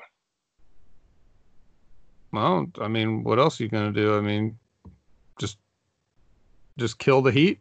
Well, 2.31 2.67
I 2.79 2.87
mean, 2.87 3.23
what 3.23 3.39
else 3.39 3.59
are 3.59 3.63
you 3.63 3.69
gonna 3.69 3.91
do? 3.91 4.15
I 4.15 4.21
mean, 4.21 4.57
just 5.39 5.57
just 6.77 6.99
kill 6.99 7.21
the 7.21 7.31
heat. 7.31 7.59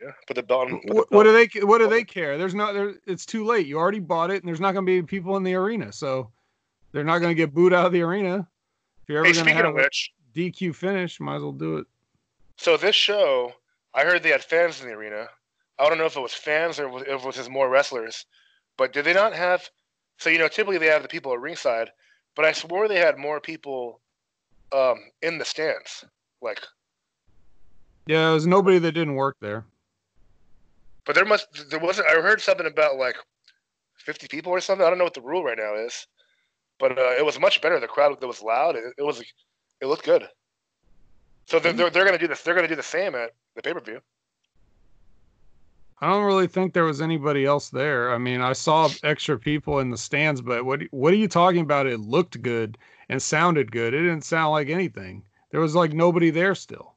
Yeah, 0.00 0.12
put 0.26 0.36
the 0.36 0.42
belt. 0.42 0.70
On, 0.70 0.80
what, 0.86 1.10
what, 1.12 1.24
do 1.24 1.32
they? 1.32 1.66
What 1.66 1.78
do 1.78 1.88
they 1.88 2.02
care? 2.02 2.38
There's 2.38 2.54
not. 2.54 2.72
There, 2.72 2.94
it's 3.06 3.26
too 3.26 3.44
late. 3.44 3.66
You 3.66 3.78
already 3.78 4.00
bought 4.00 4.30
it, 4.30 4.42
and 4.42 4.48
there's 4.48 4.60
not 4.60 4.72
gonna 4.72 4.86
be 4.86 5.02
people 5.02 5.36
in 5.36 5.42
the 5.42 5.54
arena. 5.54 5.92
So 5.92 6.30
they're 6.96 7.04
not 7.04 7.18
going 7.18 7.30
to 7.30 7.34
get 7.34 7.52
booed 7.52 7.74
out 7.74 7.84
of 7.84 7.92
the 7.92 8.00
arena. 8.00 8.48
If 9.02 9.10
you're 9.10 9.18
ever 9.18 9.26
hey, 9.26 9.34
going 9.34 9.46
to 9.46 9.52
have 9.52 9.74
which, 9.74 10.14
a 10.34 10.38
DQ 10.38 10.74
finish, 10.74 11.20
might 11.20 11.36
as 11.36 11.42
well 11.42 11.52
do 11.52 11.76
it. 11.76 11.86
So 12.56 12.78
this 12.78 12.96
show, 12.96 13.52
I 13.92 14.02
heard 14.02 14.22
they 14.22 14.30
had 14.30 14.42
fans 14.42 14.80
in 14.80 14.88
the 14.88 14.94
arena. 14.94 15.28
I 15.78 15.90
don't 15.90 15.98
know 15.98 16.06
if 16.06 16.16
it 16.16 16.22
was 16.22 16.32
fans 16.32 16.80
or 16.80 17.00
if 17.00 17.06
it 17.06 17.22
was 17.22 17.36
just 17.36 17.50
more 17.50 17.68
wrestlers, 17.68 18.24
but 18.78 18.94
did 18.94 19.04
they 19.04 19.12
not 19.12 19.34
have? 19.34 19.68
So 20.16 20.30
you 20.30 20.38
know, 20.38 20.48
typically 20.48 20.78
they 20.78 20.86
have 20.86 21.02
the 21.02 21.08
people 21.08 21.34
at 21.34 21.40
ringside, 21.40 21.90
but 22.34 22.46
I 22.46 22.52
swore 22.52 22.88
they 22.88 22.98
had 22.98 23.18
more 23.18 23.42
people 23.42 24.00
um, 24.72 24.96
in 25.20 25.36
the 25.36 25.44
stands. 25.44 26.02
Like, 26.40 26.62
yeah, 28.06 28.24
there 28.24 28.32
was 28.32 28.46
nobody 28.46 28.78
that 28.78 28.92
didn't 28.92 29.16
work 29.16 29.36
there. 29.42 29.66
But 31.04 31.14
there 31.14 31.26
must 31.26 31.68
there 31.68 31.78
wasn't. 31.78 32.08
I 32.08 32.12
heard 32.22 32.40
something 32.40 32.66
about 32.66 32.96
like 32.96 33.16
fifty 33.98 34.28
people 34.28 34.50
or 34.50 34.60
something. 34.60 34.86
I 34.86 34.88
don't 34.88 34.96
know 34.96 35.04
what 35.04 35.12
the 35.12 35.20
rule 35.20 35.44
right 35.44 35.58
now 35.58 35.74
is 35.74 36.06
but 36.78 36.98
uh, 36.98 37.14
it 37.18 37.24
was 37.24 37.38
much 37.38 37.60
better. 37.60 37.78
The 37.80 37.86
crowd 37.86 38.20
that 38.20 38.26
was 38.26 38.42
loud. 38.42 38.76
It, 38.76 38.84
it 38.98 39.02
was 39.02 39.20
it 39.80 39.86
looked 39.86 40.04
good. 40.04 40.28
So 41.46 41.58
they're, 41.58 41.72
they're, 41.72 41.90
they're 41.90 42.04
going 42.04 42.18
to 42.18 42.22
do 42.22 42.26
this. 42.26 42.42
They're 42.42 42.60
to 42.60 42.66
do 42.66 42.74
the 42.74 42.82
same 42.82 43.14
at 43.14 43.30
the 43.54 43.62
pay 43.62 43.72
per 43.72 43.80
view. 43.80 44.00
I 46.00 46.08
don't 46.10 46.24
really 46.24 46.46
think 46.46 46.74
there 46.74 46.84
was 46.84 47.00
anybody 47.00 47.46
else 47.46 47.70
there. 47.70 48.12
I 48.12 48.18
mean, 48.18 48.42
I 48.42 48.52
saw 48.52 48.90
extra 49.02 49.38
people 49.38 49.78
in 49.78 49.90
the 49.90 49.96
stands, 49.96 50.42
but 50.42 50.64
what 50.64 50.82
what 50.90 51.12
are 51.12 51.16
you 51.16 51.28
talking 51.28 51.62
about? 51.62 51.86
It 51.86 52.00
looked 52.00 52.42
good 52.42 52.76
and 53.08 53.22
sounded 53.22 53.72
good. 53.72 53.94
It 53.94 54.02
didn't 54.02 54.24
sound 54.24 54.50
like 54.50 54.68
anything. 54.68 55.22
There 55.52 55.60
was 55.60 55.74
like 55.74 55.92
nobody 55.92 56.30
there 56.30 56.54
still. 56.54 56.92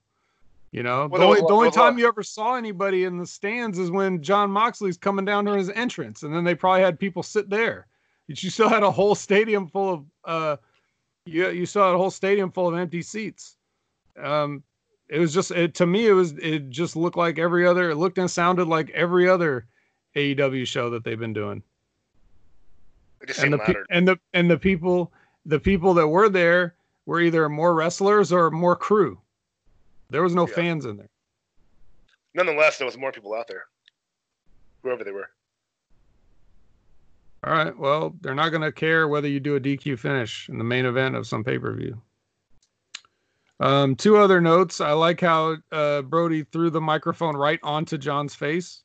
You 0.71 0.83
know, 0.83 1.07
well, 1.07 1.21
the 1.21 1.25
only, 1.25 1.41
the 1.41 1.47
only 1.47 1.71
time 1.71 1.97
you 1.97 2.07
ever 2.07 2.21
saw 2.21 2.55
anybody 2.55 3.05
in 3.05 3.17
the 3.17 3.25
stands 3.25 3.79
is 3.79 3.89
when 3.89 4.21
Jon 4.21 4.51
Moxley's 4.51 4.97
coming 4.97 5.25
down 5.25 5.45
to 5.45 5.53
his 5.53 5.71
entrance, 5.71 6.21
and 6.21 6.35
then 6.35 6.43
they 6.43 6.53
probably 6.53 6.81
had 6.81 6.99
people 6.99 7.23
sit 7.23 7.49
there 7.49 7.87
you 8.37 8.49
still 8.49 8.69
had 8.69 8.83
a 8.83 8.91
whole 8.91 9.15
stadium 9.15 9.67
full 9.67 9.93
of 9.93 10.05
uh, 10.25 10.57
you 11.25 11.49
you 11.49 11.65
saw 11.65 11.93
a 11.93 11.97
whole 11.97 12.11
stadium 12.11 12.51
full 12.51 12.67
of 12.67 12.75
empty 12.75 13.01
seats. 13.01 13.57
Um, 14.21 14.63
it 15.07 15.19
was 15.19 15.33
just 15.33 15.51
it, 15.51 15.73
to 15.75 15.87
me 15.87 16.07
it 16.07 16.13
was 16.13 16.33
it 16.33 16.69
just 16.69 16.95
looked 16.95 17.17
like 17.17 17.39
every 17.39 17.65
other 17.65 17.89
it 17.89 17.95
looked 17.95 18.17
and 18.17 18.29
sounded 18.29 18.67
like 18.67 18.89
every 18.91 19.27
other 19.27 19.65
AEW 20.15 20.67
show 20.67 20.89
that 20.91 21.03
they've 21.03 21.19
been 21.19 21.33
doing. 21.33 21.63
And 23.41 23.53
the, 23.53 23.85
and 23.89 24.07
the 24.07 24.19
and 24.33 24.49
the 24.49 24.57
people 24.57 25.11
the 25.45 25.59
people 25.59 25.93
that 25.95 26.07
were 26.07 26.29
there 26.29 26.75
were 27.05 27.21
either 27.21 27.49
more 27.49 27.73
wrestlers 27.73 28.31
or 28.31 28.51
more 28.51 28.75
crew. 28.75 29.19
There 30.11 30.23
was 30.23 30.35
no 30.35 30.47
yeah. 30.47 30.53
fans 30.53 30.85
in 30.85 30.97
there. 30.97 31.09
Nonetheless, 32.35 32.77
there 32.77 32.85
was 32.85 32.97
more 32.97 33.11
people 33.11 33.33
out 33.33 33.47
there, 33.47 33.65
whoever 34.83 35.03
they 35.03 35.11
were. 35.11 35.29
All 37.43 37.53
right. 37.53 37.77
Well, 37.77 38.15
they're 38.21 38.35
not 38.35 38.49
going 38.49 38.61
to 38.61 38.71
care 38.71 39.07
whether 39.07 39.27
you 39.27 39.39
do 39.39 39.55
a 39.55 39.59
DQ 39.59 39.97
finish 39.99 40.49
in 40.49 40.57
the 40.57 40.63
main 40.63 40.85
event 40.85 41.15
of 41.15 41.27
some 41.27 41.43
pay 41.43 41.57
per 41.57 41.73
view. 41.73 42.01
Um, 43.61 43.95
two 43.95 44.17
other 44.17 44.39
notes. 44.39 44.79
I 44.81 44.93
like 44.93 45.21
how 45.21 45.57
uh, 45.71 46.01
Brodie 46.01 46.43
threw 46.43 46.69
the 46.69 46.81
microphone 46.81 47.35
right 47.35 47.59
onto 47.63 47.97
Jon's 47.97 48.35
face. 48.35 48.83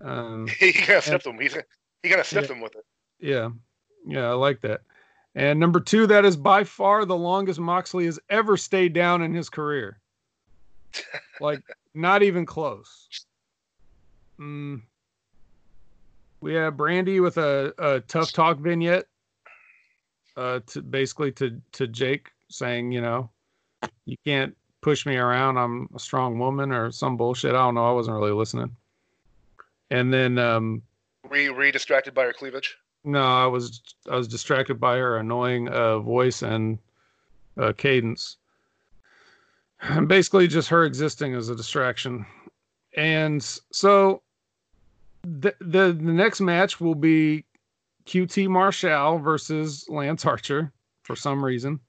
Um, 0.00 0.46
he 0.58 0.72
kind 0.72 0.98
of 0.98 1.04
sniffed 1.04 1.26
him. 1.26 1.38
He's 1.38 1.56
he 2.02 2.08
kind 2.08 2.20
of 2.20 2.26
sniffed 2.26 2.48
yeah, 2.48 2.54
him 2.54 2.62
with 2.62 2.74
it. 2.76 2.84
Yeah, 3.20 3.48
yeah, 4.06 4.30
I 4.30 4.32
like 4.32 4.60
that. 4.62 4.82
And 5.34 5.60
number 5.60 5.80
two, 5.80 6.06
that 6.06 6.24
is 6.24 6.36
by 6.36 6.64
far 6.64 7.04
the 7.04 7.16
longest 7.16 7.60
Moxley 7.60 8.06
has 8.06 8.18
ever 8.30 8.56
stayed 8.56 8.94
down 8.94 9.22
in 9.22 9.34
his 9.34 9.50
career. 9.50 10.00
like, 11.40 11.60
not 11.94 12.22
even 12.22 12.46
close. 12.46 13.08
Mm. 14.40 14.82
We 16.46 16.54
have 16.54 16.74
Brandi 16.74 17.20
with 17.20 17.38
a, 17.38 17.74
a 17.76 18.00
tough 18.02 18.30
talk 18.30 18.58
vignette, 18.58 19.06
uh, 20.36 20.60
to 20.68 20.80
basically 20.80 21.32
to 21.32 21.60
to 21.72 21.88
Jake 21.88 22.30
saying, 22.48 22.92
you 22.92 23.00
know, 23.00 23.28
you 24.04 24.16
can't 24.24 24.56
push 24.80 25.06
me 25.06 25.16
around. 25.16 25.58
I'm 25.58 25.88
a 25.92 25.98
strong 25.98 26.38
woman 26.38 26.70
or 26.70 26.92
some 26.92 27.16
bullshit. 27.16 27.56
I 27.56 27.58
don't 27.58 27.74
know. 27.74 27.84
I 27.84 27.90
wasn't 27.90 28.16
really 28.16 28.30
listening. 28.30 28.76
And 29.90 30.14
then 30.14 30.38
um, 30.38 30.82
were 31.28 31.36
you, 31.36 31.52
were 31.52 31.68
distracted 31.72 32.14
by 32.14 32.22
her 32.22 32.32
cleavage? 32.32 32.76
No, 33.02 33.24
I 33.24 33.46
was 33.46 33.82
I 34.08 34.14
was 34.14 34.28
distracted 34.28 34.78
by 34.78 34.98
her 34.98 35.16
annoying 35.16 35.68
uh, 35.70 35.98
voice 35.98 36.42
and 36.42 36.78
uh, 37.58 37.72
cadence. 37.76 38.36
And 39.80 40.06
basically, 40.06 40.46
just 40.46 40.68
her 40.68 40.84
existing 40.84 41.34
as 41.34 41.48
a 41.48 41.56
distraction. 41.56 42.24
And 42.96 43.42
so, 43.42 44.22
the 45.26 45.54
the, 45.60 45.92
the 45.92 46.12
next 46.12 46.40
match 46.40 46.80
will 46.80 46.94
be 46.94 47.44
QT 48.06 48.48
Marshall 48.48 49.18
versus 49.18 49.84
Lance 49.88 50.24
Archer 50.24 50.72
for 51.02 51.16
some 51.16 51.44
reason. 51.44 51.80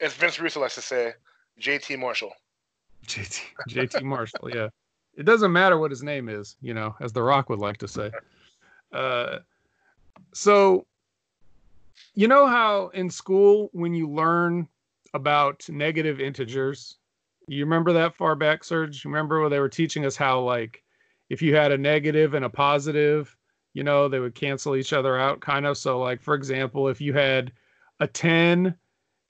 As 0.00 0.12
Vince 0.12 0.38
Russo 0.38 0.60
likes 0.60 0.74
to 0.74 0.82
say, 0.82 1.14
JT 1.60 1.98
Marshall. 1.98 2.32
JT 3.06 3.40
JT 3.68 4.02
Marshall, 4.02 4.50
yeah. 4.54 4.68
It 5.16 5.24
doesn't 5.24 5.50
matter 5.50 5.78
what 5.78 5.90
his 5.90 6.02
name 6.02 6.28
is, 6.28 6.56
you 6.60 6.74
know, 6.74 6.94
as 7.00 7.12
The 7.12 7.22
Rock 7.22 7.48
would 7.48 7.58
like 7.58 7.78
to 7.78 7.88
say. 7.88 8.12
Uh, 8.92 9.38
so 10.32 10.86
you 12.14 12.28
know 12.28 12.46
how 12.46 12.88
in 12.88 13.10
school 13.10 13.70
when 13.72 13.94
you 13.94 14.08
learn 14.08 14.68
about 15.14 15.66
negative 15.68 16.20
integers 16.20 16.96
you 17.46 17.64
remember 17.64 17.92
that 17.92 18.14
far 18.14 18.34
back 18.34 18.62
serge 18.62 19.04
remember 19.04 19.40
when 19.40 19.50
they 19.50 19.58
were 19.58 19.68
teaching 19.68 20.04
us 20.04 20.16
how 20.16 20.40
like 20.40 20.82
if 21.28 21.42
you 21.42 21.54
had 21.54 21.72
a 21.72 21.78
negative 21.78 22.34
and 22.34 22.44
a 22.44 22.50
positive 22.50 23.36
you 23.74 23.84
know 23.84 24.08
they 24.08 24.18
would 24.18 24.34
cancel 24.34 24.76
each 24.76 24.92
other 24.92 25.18
out 25.18 25.40
kind 25.40 25.66
of 25.66 25.76
so 25.76 25.98
like 25.98 26.20
for 26.20 26.34
example 26.34 26.88
if 26.88 27.00
you 27.00 27.12
had 27.12 27.52
a 28.00 28.06
10 28.06 28.74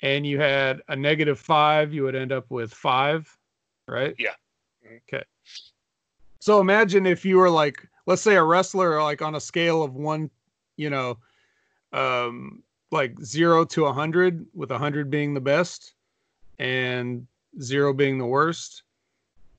and 0.03 0.27
you 0.27 0.39
had 0.39 0.81
a 0.89 0.97
negative 0.97 1.39
5 1.39 1.93
you 1.93 2.03
would 2.05 2.15
end 2.15 2.33
up 2.33 2.47
with 2.51 2.73
5 2.73 3.37
right 3.89 4.15
yeah 4.19 4.31
mm-hmm. 4.85 4.97
okay 5.15 5.25
so 6.41 6.61
imagine 6.61 7.07
if 7.07 7.25
you 7.25 7.37
were 7.37 7.51
like 7.51 7.87
let's 8.07 8.23
say 8.23 8.37
a 8.37 8.43
wrestler 8.43 9.03
like 9.03 9.23
on 9.23 9.35
a 9.35 9.41
scale 9.41 9.83
of 9.83 9.95
1 9.95 10.31
you 10.79 10.89
know, 10.89 11.19
um, 11.93 12.63
like 12.91 13.21
zero 13.21 13.67
to 13.67 13.85
a 13.85 13.93
hundred, 13.93 14.47
with 14.55 14.71
a 14.71 14.79
hundred 14.79 15.11
being 15.11 15.35
the 15.35 15.41
best 15.41 15.93
and 16.59 17.27
zero 17.61 17.93
being 17.93 18.17
the 18.17 18.25
worst. 18.25 18.85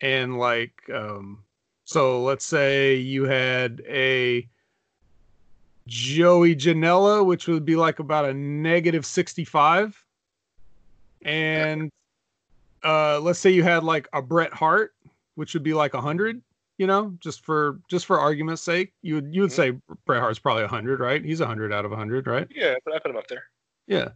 And 0.01 0.39
like, 0.39 0.73
um, 0.91 1.43
so 1.89 2.21
let's 2.21 2.45
say 2.45 2.93
you 2.93 3.23
had 3.23 3.81
a 3.87 4.47
Joey 5.87 6.55
Janela, 6.55 7.25
which 7.25 7.47
would 7.47 7.65
be 7.65 7.75
like 7.75 7.97
about 7.97 8.25
a 8.25 8.33
negative 8.35 9.07
65. 9.07 10.05
And 11.23 11.89
uh, 12.83 13.19
let's 13.21 13.39
say 13.39 13.49
you 13.49 13.63
had 13.63 13.83
like 13.83 14.07
a 14.13 14.21
Bret 14.21 14.53
Hart, 14.53 14.93
which 15.33 15.55
would 15.55 15.63
be 15.63 15.73
like 15.73 15.95
a 15.95 15.97
100 15.97 16.43
you 16.77 16.85
know, 16.85 17.13
just 17.19 17.43
for 17.43 17.79
just 17.89 18.05
for 18.05 18.19
argument's 18.19 18.61
sake, 18.61 18.93
you 19.01 19.15
would 19.15 19.33
you 19.33 19.41
would 19.41 19.51
mm-hmm. 19.51 19.77
say 19.77 19.95
Bret 20.05 20.21
Hart's 20.21 20.39
probably 20.39 20.65
hundred, 20.65 20.99
right? 21.01 21.25
He's 21.25 21.39
hundred 21.39 21.73
out 21.73 21.85
of 21.85 21.91
hundred, 21.91 22.25
right? 22.25 22.47
Yeah, 22.55 22.75
but 22.85 22.93
I 22.93 22.99
put 22.99 23.11
him 23.11 23.17
up 23.17 23.27
there. 23.27 23.43
Yeah. 23.87 24.09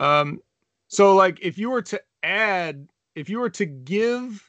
Um, 0.00 0.40
so 0.86 1.16
like 1.16 1.38
if 1.40 1.56
you 1.58 1.70
were 1.70 1.82
to 1.82 2.00
add, 2.22 2.86
if 3.16 3.28
you 3.28 3.40
were 3.40 3.50
to 3.50 3.66
give 3.66 4.48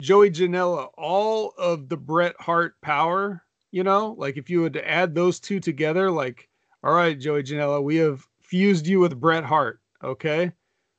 Joey 0.00 0.30
Janela 0.30 0.88
all 0.96 1.54
of 1.58 1.88
the 1.88 1.96
Bret 1.96 2.34
Hart 2.38 2.80
power, 2.80 3.42
you 3.70 3.84
know, 3.84 4.14
like 4.18 4.36
if 4.36 4.50
you 4.50 4.62
would 4.62 4.72
to 4.74 4.88
add 4.88 5.14
those 5.14 5.40
two 5.40 5.60
together, 5.60 6.10
like, 6.10 6.48
all 6.82 6.94
right, 6.94 7.18
Joey 7.18 7.42
Janela, 7.42 7.82
we 7.82 7.96
have 7.96 8.26
fused 8.40 8.86
you 8.86 9.00
with 9.00 9.20
Bret 9.20 9.44
Hart. 9.44 9.80
Okay. 10.02 10.52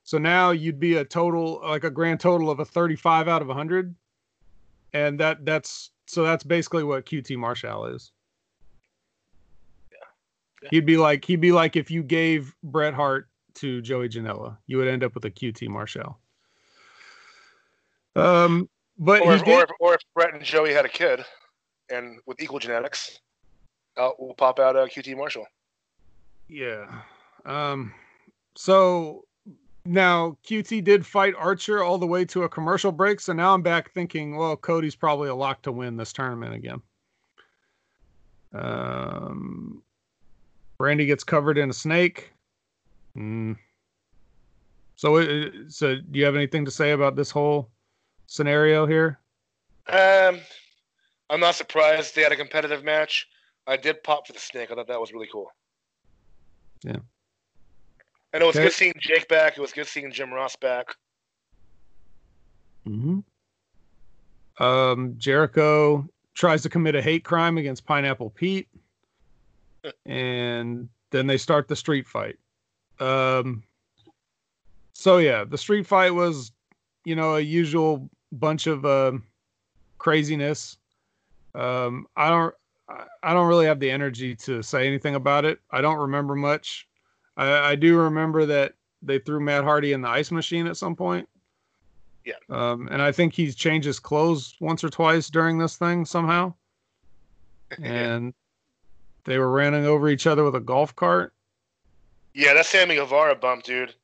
So 0.04 0.18
now 0.18 0.50
you'd 0.50 0.80
be 0.80 0.96
a 0.96 1.04
total, 1.04 1.60
like 1.62 1.84
a 1.84 1.90
grand 1.90 2.20
total 2.20 2.50
of 2.50 2.60
a 2.60 2.64
35 2.64 3.28
out 3.28 3.42
of 3.42 3.48
100 3.48 3.94
and 4.92 5.18
that 5.20 5.44
that's 5.44 5.90
so 6.06 6.22
that's 6.22 6.44
basically 6.44 6.84
what 6.84 7.06
QT 7.06 7.36
Marshall 7.36 7.86
is. 7.86 8.12
Yeah. 9.90 9.98
yeah. 10.62 10.68
He'd 10.70 10.86
be 10.86 10.96
like 10.96 11.24
he'd 11.24 11.40
be 11.40 11.52
like 11.52 11.76
if 11.76 11.90
you 11.90 12.02
gave 12.02 12.54
Bret 12.62 12.94
Hart 12.94 13.28
to 13.54 13.80
Joey 13.80 14.08
Janela, 14.08 14.56
you 14.66 14.78
would 14.78 14.88
end 14.88 15.04
up 15.04 15.14
with 15.14 15.24
a 15.24 15.30
QT 15.30 15.68
Marshall. 15.68 16.18
Um, 18.14 18.68
but 19.02 19.22
or 19.22 19.34
if, 19.34 19.46
or, 19.46 19.62
if, 19.64 19.70
or 19.80 19.94
if 19.94 20.00
Bret 20.14 20.32
and 20.32 20.44
Joey 20.44 20.72
had 20.72 20.84
a 20.84 20.88
kid, 20.88 21.24
and 21.90 22.20
with 22.26 22.40
equal 22.40 22.60
genetics, 22.60 23.18
we'll 23.96 24.34
pop 24.34 24.60
out 24.60 24.76
a 24.76 24.80
QT 24.80 25.16
Marshall. 25.16 25.46
Yeah. 26.48 26.86
Um. 27.44 27.92
So 28.54 29.24
now, 29.84 30.36
QT 30.48 30.84
did 30.84 31.04
fight 31.04 31.34
Archer 31.36 31.82
all 31.82 31.98
the 31.98 32.06
way 32.06 32.24
to 32.26 32.44
a 32.44 32.48
commercial 32.48 32.92
break, 32.92 33.18
so 33.18 33.32
now 33.32 33.54
I'm 33.54 33.62
back 33.62 33.92
thinking, 33.92 34.36
well, 34.36 34.56
Cody's 34.56 34.94
probably 34.94 35.28
a 35.28 35.34
lock 35.34 35.62
to 35.62 35.72
win 35.72 35.96
this 35.96 36.12
tournament 36.12 36.54
again. 36.54 36.80
Um, 38.54 39.82
Brandi 40.78 41.06
gets 41.06 41.24
covered 41.24 41.58
in 41.58 41.70
a 41.70 41.72
snake. 41.72 42.32
Mm. 43.16 43.56
So, 44.94 45.16
uh, 45.16 45.50
so 45.66 45.96
do 45.96 46.18
you 46.18 46.24
have 46.24 46.36
anything 46.36 46.64
to 46.64 46.70
say 46.70 46.92
about 46.92 47.16
this 47.16 47.30
whole 47.32 47.68
scenario 48.32 48.86
here? 48.86 49.18
Um, 49.88 50.40
I'm 51.28 51.40
not 51.40 51.54
surprised 51.54 52.14
they 52.14 52.22
had 52.22 52.32
a 52.32 52.36
competitive 52.36 52.82
match. 52.82 53.28
I 53.66 53.76
did 53.76 54.02
pop 54.02 54.26
for 54.26 54.32
the 54.32 54.38
snake. 54.38 54.70
I 54.70 54.74
thought 54.74 54.88
that 54.88 55.00
was 55.00 55.12
really 55.12 55.28
cool. 55.30 55.52
Yeah. 56.82 56.96
And 58.32 58.42
it 58.42 58.46
was 58.46 58.56
okay. 58.56 58.64
good 58.64 58.72
seeing 58.72 58.94
Jake 58.98 59.28
back. 59.28 59.56
It 59.56 59.60
was 59.60 59.72
good 59.72 59.86
seeing 59.86 60.10
Jim 60.10 60.32
Ross 60.32 60.56
back. 60.56 60.86
Hmm. 62.84 63.20
Um, 64.58 65.14
Jericho 65.18 66.08
tries 66.34 66.62
to 66.62 66.70
commit 66.70 66.94
a 66.94 67.02
hate 67.02 67.24
crime 67.24 67.58
against 67.58 67.84
Pineapple 67.84 68.30
Pete, 68.30 68.68
and 70.06 70.88
then 71.10 71.26
they 71.26 71.36
start 71.36 71.68
the 71.68 71.76
street 71.76 72.08
fight. 72.08 72.36
Um. 72.98 73.62
So 74.94 75.18
yeah, 75.18 75.44
the 75.44 75.58
street 75.58 75.86
fight 75.86 76.14
was, 76.14 76.52
you 77.04 77.16
know, 77.16 77.36
a 77.36 77.40
usual 77.40 78.08
bunch 78.32 78.66
of 78.66 78.84
uh, 78.84 79.12
craziness. 79.98 80.78
Um, 81.54 82.06
I 82.16 82.30
don't, 82.30 82.54
I 83.22 83.32
don't 83.32 83.48
really 83.48 83.66
have 83.66 83.80
the 83.80 83.90
energy 83.90 84.34
to 84.36 84.62
say 84.62 84.86
anything 84.86 85.14
about 85.14 85.44
it. 85.44 85.60
I 85.70 85.80
don't 85.80 85.98
remember 85.98 86.34
much. 86.34 86.88
I, 87.36 87.70
I 87.70 87.74
do 87.74 87.96
remember 87.96 88.46
that 88.46 88.74
they 89.02 89.18
threw 89.18 89.40
Matt 89.40 89.64
Hardy 89.64 89.92
in 89.92 90.02
the 90.02 90.08
ice 90.08 90.30
machine 90.30 90.66
at 90.66 90.76
some 90.76 90.96
point. 90.96 91.28
Yeah. 92.24 92.34
Um, 92.50 92.88
and 92.90 93.02
I 93.02 93.12
think 93.12 93.34
he's 93.34 93.54
changed 93.54 93.86
his 93.86 93.98
clothes 93.98 94.54
once 94.60 94.84
or 94.84 94.88
twice 94.88 95.28
during 95.28 95.58
this 95.58 95.76
thing 95.76 96.04
somehow. 96.04 96.54
And 97.82 98.34
they 99.24 99.38
were 99.38 99.50
running 99.50 99.86
over 99.86 100.10
each 100.10 100.26
other 100.26 100.44
with 100.44 100.54
a 100.54 100.60
golf 100.60 100.94
cart. 100.94 101.32
Yeah, 102.34 102.52
that 102.52 102.66
Sammy 102.66 102.96
Guevara 102.96 103.34
bump, 103.34 103.62
dude, 103.62 103.94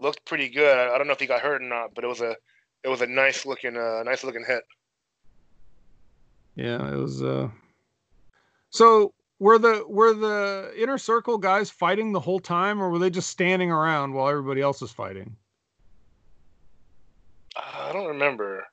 looked 0.00 0.24
pretty 0.24 0.48
good. 0.48 0.74
I, 0.74 0.94
I 0.94 0.96
don't 0.98 1.06
know 1.06 1.12
if 1.12 1.20
he 1.20 1.26
got 1.26 1.42
hurt 1.42 1.60
or 1.60 1.66
not, 1.66 1.94
but 1.94 2.02
it 2.02 2.06
was 2.06 2.22
a 2.22 2.36
it 2.84 2.88
was 2.88 3.00
a 3.00 3.06
nice 3.06 3.46
looking 3.46 3.76
uh 3.76 4.02
nice 4.04 4.24
looking 4.24 4.44
hit. 4.46 4.62
Yeah, 6.56 6.92
it 6.92 6.96
was 6.96 7.22
uh 7.22 7.48
so 8.70 9.14
were 9.38 9.58
the 9.58 9.84
were 9.88 10.14
the 10.14 10.72
inner 10.76 10.98
circle 10.98 11.38
guys 11.38 11.70
fighting 11.70 12.12
the 12.12 12.20
whole 12.20 12.40
time, 12.40 12.80
or 12.80 12.90
were 12.90 12.98
they 12.98 13.10
just 13.10 13.30
standing 13.30 13.70
around 13.70 14.12
while 14.12 14.28
everybody 14.28 14.60
else 14.60 14.80
was 14.80 14.92
fighting? 14.92 15.34
Uh, 17.56 17.88
I 17.88 17.92
don't 17.92 18.06
remember. 18.06 18.64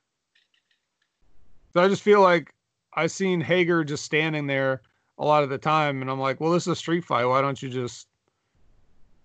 So 1.72 1.82
I 1.82 1.88
just 1.88 2.02
feel 2.02 2.20
like 2.20 2.52
I 2.94 3.06
seen 3.06 3.40
Hager 3.40 3.84
just 3.84 4.04
standing 4.04 4.46
there 4.46 4.82
a 5.18 5.24
lot 5.24 5.42
of 5.42 5.50
the 5.50 5.58
time, 5.58 6.00
and 6.00 6.10
I'm 6.10 6.20
like, 6.20 6.40
well, 6.40 6.52
this 6.52 6.64
is 6.64 6.68
a 6.72 6.76
street 6.76 7.04
fight. 7.04 7.24
Why 7.24 7.40
don't 7.40 7.60
you 7.60 7.68
just, 7.68 8.06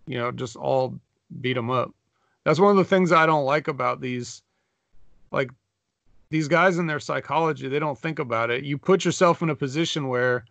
you 0.07 0.17
know, 0.17 0.31
just 0.31 0.55
all 0.55 0.99
beat 1.41 1.53
them 1.53 1.69
up? 1.69 1.93
That's 2.45 2.59
one 2.59 2.71
of 2.71 2.77
the 2.77 2.85
things 2.85 3.11
I 3.11 3.25
don't 3.25 3.45
like 3.45 3.67
about 3.67 4.01
these, 4.01 4.41
like 5.33 5.51
these 6.29 6.47
guys 6.47 6.77
in 6.77 6.87
their 6.87 6.99
psychology. 6.99 7.67
They 7.67 7.79
don't 7.79 7.99
think 7.99 8.19
about 8.19 8.49
it. 8.49 8.63
You 8.63 8.77
put 8.77 9.03
yourself 9.03 9.41
in 9.41 9.49
a 9.49 9.55
position 9.55 10.07
where 10.07 10.45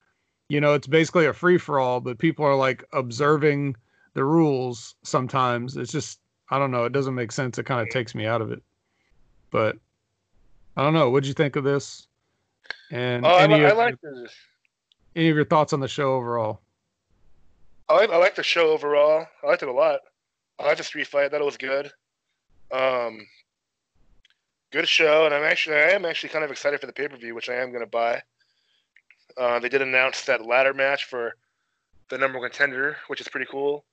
you 0.48 0.60
know, 0.60 0.74
it's 0.74 0.86
basically 0.86 1.24
a 1.24 1.32
free 1.32 1.56
for 1.56 1.80
all, 1.80 1.98
but 1.98 2.18
people 2.18 2.44
are 2.44 2.54
like 2.54 2.84
observing 2.92 3.74
the 4.12 4.22
rules 4.22 4.96
sometimes. 5.02 5.78
It's 5.78 5.90
just 5.92 6.18
I 6.50 6.58
don't 6.58 6.70
know. 6.70 6.84
It 6.84 6.92
doesn't 6.92 7.14
make 7.14 7.32
sense. 7.32 7.56
It 7.56 7.64
kind 7.64 7.80
of 7.80 7.88
takes 7.88 8.14
me 8.14 8.26
out 8.26 8.42
of 8.42 8.52
it. 8.52 8.62
But 9.50 9.76
I 10.76 10.82
don't 10.82 10.92
know. 10.92 11.08
What'd 11.08 11.26
you 11.26 11.32
think 11.32 11.56
of 11.56 11.64
this? 11.64 12.06
And 12.90 13.24
Oh, 13.24 13.36
any, 13.38 13.64
I 13.64 13.70
of, 13.70 13.78
like 13.78 13.98
this. 14.02 14.30
any 15.16 15.30
of 15.30 15.36
your 15.36 15.46
thoughts 15.46 15.72
on 15.72 15.80
the 15.80 15.88
show 15.88 16.12
overall? 16.12 16.60
I 17.88 17.94
like, 17.94 18.10
I 18.10 18.18
like 18.18 18.34
the 18.34 18.42
show 18.42 18.68
overall. 18.70 19.26
I 19.42 19.46
liked 19.46 19.62
it 19.62 19.70
a 19.70 19.72
lot. 19.72 20.00
I 20.58 20.66
liked 20.66 20.78
the 20.78 20.84
street 20.84 21.06
fight. 21.06 21.30
That 21.30 21.40
it 21.40 21.44
was 21.44 21.56
good. 21.56 21.90
Um, 22.70 23.26
good 24.72 24.88
show, 24.88 25.26
and 25.26 25.34
I'm 25.34 25.44
actually 25.44 25.76
I 25.76 25.90
am 25.90 26.04
actually 26.04 26.30
kind 26.30 26.44
of 26.44 26.50
excited 26.50 26.80
for 26.80 26.86
the 26.86 26.92
pay 26.92 27.06
per 27.06 27.16
view, 27.16 27.34
which 27.34 27.48
I 27.48 27.54
am 27.54 27.70
going 27.70 27.84
to 27.84 27.90
buy. 27.90 28.22
Uh, 29.36 29.58
they 29.60 29.68
did 29.68 29.82
announce 29.82 30.24
that 30.24 30.44
ladder 30.44 30.74
match 30.74 31.04
for 31.04 31.34
the 32.08 32.18
number 32.18 32.38
one 32.38 32.50
contender, 32.50 32.96
which 33.06 33.20
is 33.20 33.28
pretty 33.28 33.46
cool. 33.50 33.84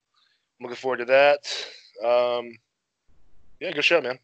I'm 0.60 0.66
looking 0.66 0.78
forward 0.78 0.98
to 0.98 1.06
that. 1.06 1.40
Um, 2.04 2.52
yeah, 3.60 3.72
good 3.72 3.86
show, 3.86 4.02
man. 4.02 4.20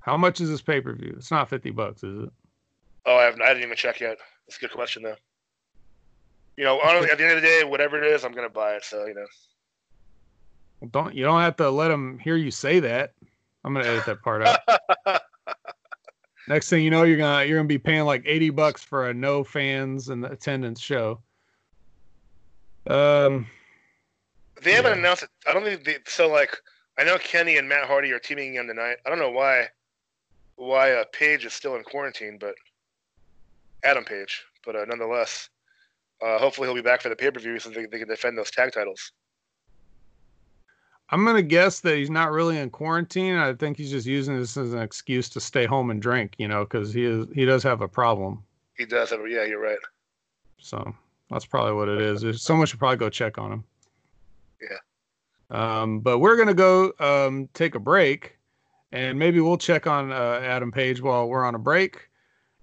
How 0.00 0.16
much 0.16 0.40
is 0.40 0.48
this 0.48 0.62
pay 0.62 0.80
per 0.80 0.94
view? 0.94 1.14
It's 1.16 1.30
not 1.30 1.50
fifty 1.50 1.70
bucks, 1.70 2.02
is 2.02 2.24
it? 2.24 2.30
Oh, 3.06 3.16
I 3.16 3.24
haven't. 3.24 3.42
I 3.42 3.48
didn't 3.48 3.64
even 3.64 3.76
check 3.76 4.00
yet. 4.00 4.18
That's 4.46 4.58
a 4.58 4.60
good 4.60 4.72
question, 4.72 5.02
though. 5.02 5.16
You 6.56 6.64
know, 6.64 6.80
honestly, 6.80 7.10
at 7.10 7.18
the 7.18 7.24
end 7.24 7.36
of 7.36 7.42
the 7.42 7.48
day, 7.48 7.64
whatever 7.64 8.02
it 8.02 8.06
is, 8.12 8.24
I'm 8.24 8.32
gonna 8.32 8.50
buy 8.50 8.74
it. 8.74 8.84
So 8.84 9.06
you 9.06 9.14
know. 9.14 9.26
Well, 10.80 10.90
don't 10.90 11.14
you 11.14 11.24
don't 11.24 11.40
have 11.40 11.56
to 11.56 11.70
let 11.70 11.88
them 11.88 12.18
hear 12.18 12.36
you 12.36 12.50
say 12.50 12.80
that. 12.80 13.12
I'm 13.64 13.74
gonna 13.74 13.86
edit 13.86 14.06
that 14.06 14.22
part 14.22 14.42
out. 14.42 14.60
Next 16.48 16.68
thing 16.68 16.82
you 16.82 16.90
know, 16.90 17.02
you're 17.04 17.18
gonna 17.18 17.44
you're 17.44 17.58
gonna 17.58 17.68
be 17.68 17.78
paying 17.78 18.04
like 18.04 18.22
eighty 18.26 18.50
bucks 18.50 18.82
for 18.82 19.10
a 19.10 19.14
no 19.14 19.44
fans 19.44 20.08
and 20.08 20.24
attendance 20.24 20.80
show. 20.80 21.20
Um, 22.86 23.46
They 24.62 24.72
haven't 24.72 24.92
Yeah. 24.92 24.98
announced 24.98 25.22
it. 25.24 25.30
I 25.46 25.52
don't 25.52 25.64
think 25.64 25.84
they, 25.84 25.98
so. 26.06 26.28
Like, 26.28 26.56
I 26.98 27.04
know 27.04 27.18
Kenny 27.18 27.58
and 27.58 27.68
Matt 27.68 27.86
Hardy 27.86 28.10
are 28.12 28.18
teaming 28.18 28.50
again 28.52 28.66
tonight. 28.66 28.96
I 29.06 29.10
don't 29.10 29.18
know 29.18 29.30
why, 29.30 29.68
why 30.56 30.92
uh, 30.92 31.04
Page 31.12 31.44
is 31.44 31.52
still 31.52 31.76
in 31.76 31.82
quarantine, 31.84 32.38
but 32.40 32.54
Adam 33.84 34.04
Page. 34.04 34.42
But 34.64 34.76
uh, 34.76 34.84
nonetheless, 34.86 35.48
uh, 36.22 36.38
hopefully 36.38 36.66
he'll 36.66 36.74
be 36.74 36.82
back 36.82 37.00
for 37.02 37.10
the 37.10 37.16
pay 37.16 37.30
per 37.30 37.40
view 37.40 37.58
so 37.58 37.70
they, 37.70 37.86
they 37.86 37.98
can 37.98 38.08
defend 38.08 38.36
those 38.36 38.50
tag 38.50 38.72
titles. 38.72 39.12
I'm 41.10 41.24
gonna 41.24 41.42
guess 41.42 41.80
that 41.80 41.96
he's 41.96 42.10
not 42.10 42.30
really 42.30 42.58
in 42.58 42.70
quarantine. 42.70 43.36
I 43.36 43.52
think 43.54 43.76
he's 43.76 43.90
just 43.90 44.06
using 44.06 44.38
this 44.38 44.56
as 44.56 44.72
an 44.72 44.80
excuse 44.80 45.28
to 45.30 45.40
stay 45.40 45.66
home 45.66 45.90
and 45.90 46.00
drink, 46.00 46.34
you 46.38 46.46
know, 46.48 46.64
because 46.64 46.92
he 46.92 47.04
is 47.04 47.26
he 47.34 47.44
does 47.44 47.62
have 47.64 47.80
a 47.80 47.88
problem. 47.88 48.42
He 48.78 48.86
does 48.86 49.10
have. 49.10 49.20
a- 49.20 49.28
Yeah, 49.28 49.44
you're 49.44 49.60
right. 49.60 49.78
So 50.58 50.94
that's 51.30 51.44
probably 51.46 51.74
what 51.74 51.88
it 51.88 52.00
is. 52.00 52.20
There's- 52.22 52.42
Someone 52.42 52.66
should 52.66 52.78
probably 52.78 52.96
go 52.98 53.10
check 53.10 53.38
on 53.38 53.52
him. 53.52 53.64
Yeah. 54.60 54.76
Um, 55.82 56.00
but 56.00 56.18
we're 56.20 56.36
gonna 56.36 56.54
go 56.54 56.92
um, 57.00 57.48
take 57.54 57.74
a 57.74 57.80
break, 57.80 58.36
and 58.92 59.18
maybe 59.18 59.40
we'll 59.40 59.58
check 59.58 59.86
on 59.88 60.12
uh, 60.12 60.40
Adam 60.44 60.70
Page 60.70 61.00
while 61.02 61.28
we're 61.28 61.44
on 61.44 61.56
a 61.56 61.58
break, 61.58 62.08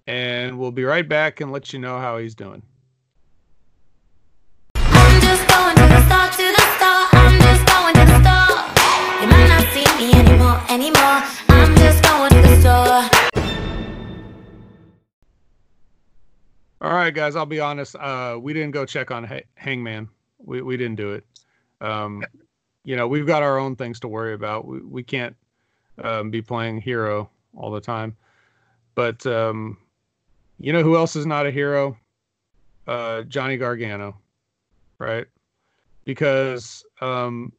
and 0.06 0.58
we'll 0.58 0.72
be 0.72 0.84
right 0.84 1.06
back 1.06 1.40
and 1.42 1.52
let 1.52 1.72
you 1.74 1.78
know 1.80 1.98
how 1.98 2.16
he's 2.16 2.34
doing. 2.34 2.62
Me 9.98 10.12
anymore, 10.12 10.62
anymore. 10.68 11.22
I'm 11.48 11.74
just 11.76 12.02
going 12.04 12.30
to 12.30 12.40
the 12.42 12.60
store. 12.60 13.42
All 16.80 16.92
right, 16.92 17.12
guys. 17.12 17.34
I'll 17.34 17.46
be 17.46 17.58
honest. 17.58 17.96
Uh, 17.96 18.38
we 18.40 18.52
didn't 18.52 18.70
go 18.70 18.84
check 18.84 19.10
on 19.10 19.24
ha- 19.24 19.46
Hangman. 19.56 20.08
We 20.38 20.62
we 20.62 20.76
didn't 20.76 20.96
do 20.96 21.12
it. 21.14 21.24
Um, 21.80 22.22
you 22.84 22.94
know, 22.96 23.08
we've 23.08 23.26
got 23.26 23.42
our 23.42 23.58
own 23.58 23.74
things 23.74 23.98
to 24.00 24.08
worry 24.08 24.34
about. 24.34 24.66
We 24.66 24.80
we 24.80 25.02
can't 25.02 25.34
um, 26.02 26.30
be 26.30 26.42
playing 26.42 26.80
hero 26.80 27.28
all 27.56 27.72
the 27.72 27.80
time. 27.80 28.16
But 28.94 29.26
um, 29.26 29.78
you 30.60 30.72
know 30.72 30.82
who 30.82 30.96
else 30.96 31.16
is 31.16 31.26
not 31.26 31.46
a 31.46 31.50
hero? 31.50 31.96
Uh, 32.86 33.22
Johnny 33.22 33.56
Gargano, 33.56 34.16
right? 34.98 35.26
Because 36.04 36.84
um, 37.00 37.52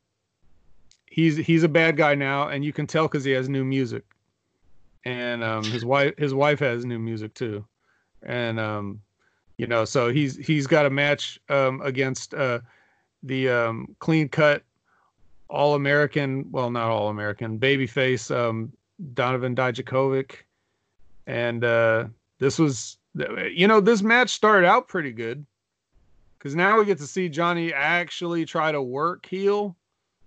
he's 1.10 1.38
he's 1.38 1.64
a 1.64 1.70
bad 1.70 1.98
guy 1.98 2.16
now, 2.16 2.50
and 2.50 2.64
you 2.64 2.74
can 2.74 2.88
tell 2.88 3.08
because 3.08 3.24
he 3.24 3.32
has 3.32 3.50
new 3.50 3.66
music, 3.66 4.04
and 5.06 5.44
um, 5.44 5.64
his 5.64 5.84
wife 5.84 6.14
his 6.18 6.34
wife 6.34 6.60
has 6.60 6.86
new 6.86 7.00
music 7.00 7.34
too, 7.34 7.66
and 8.24 8.60
um, 8.60 9.02
you 9.58 9.68
know, 9.68 9.86
so 9.86 10.10
he's 10.10 10.38
he's 10.38 10.68
got 10.68 10.86
a 10.86 10.90
match 10.90 11.40
um, 11.50 11.82
against 11.82 12.34
uh, 12.34 12.60
the 13.24 13.50
um, 13.50 13.96
clean 14.00 14.30
cut 14.30 14.64
all 15.50 15.76
American, 15.76 16.50
well, 16.52 16.70
not 16.70 16.90
all 16.90 17.10
American, 17.10 17.60
babyface 17.60 18.34
um, 18.34 18.72
Donovan 19.14 19.56
Dijakovic, 19.56 20.36
and 21.26 21.64
uh, 21.64 22.06
this 22.38 22.60
was, 22.60 22.98
you 23.52 23.68
know, 23.68 23.82
this 23.82 24.02
match 24.02 24.30
started 24.30 24.68
out 24.68 24.88
pretty 24.88 25.12
good 25.12 25.46
because 26.38 26.56
now 26.56 26.78
we 26.78 26.86
get 26.86 27.00
to 27.00 27.08
see 27.08 27.28
Johnny 27.28 27.74
actually 27.74 28.46
try 28.46 28.72
to 28.72 28.82
work 28.82 29.26
heel 29.26 29.76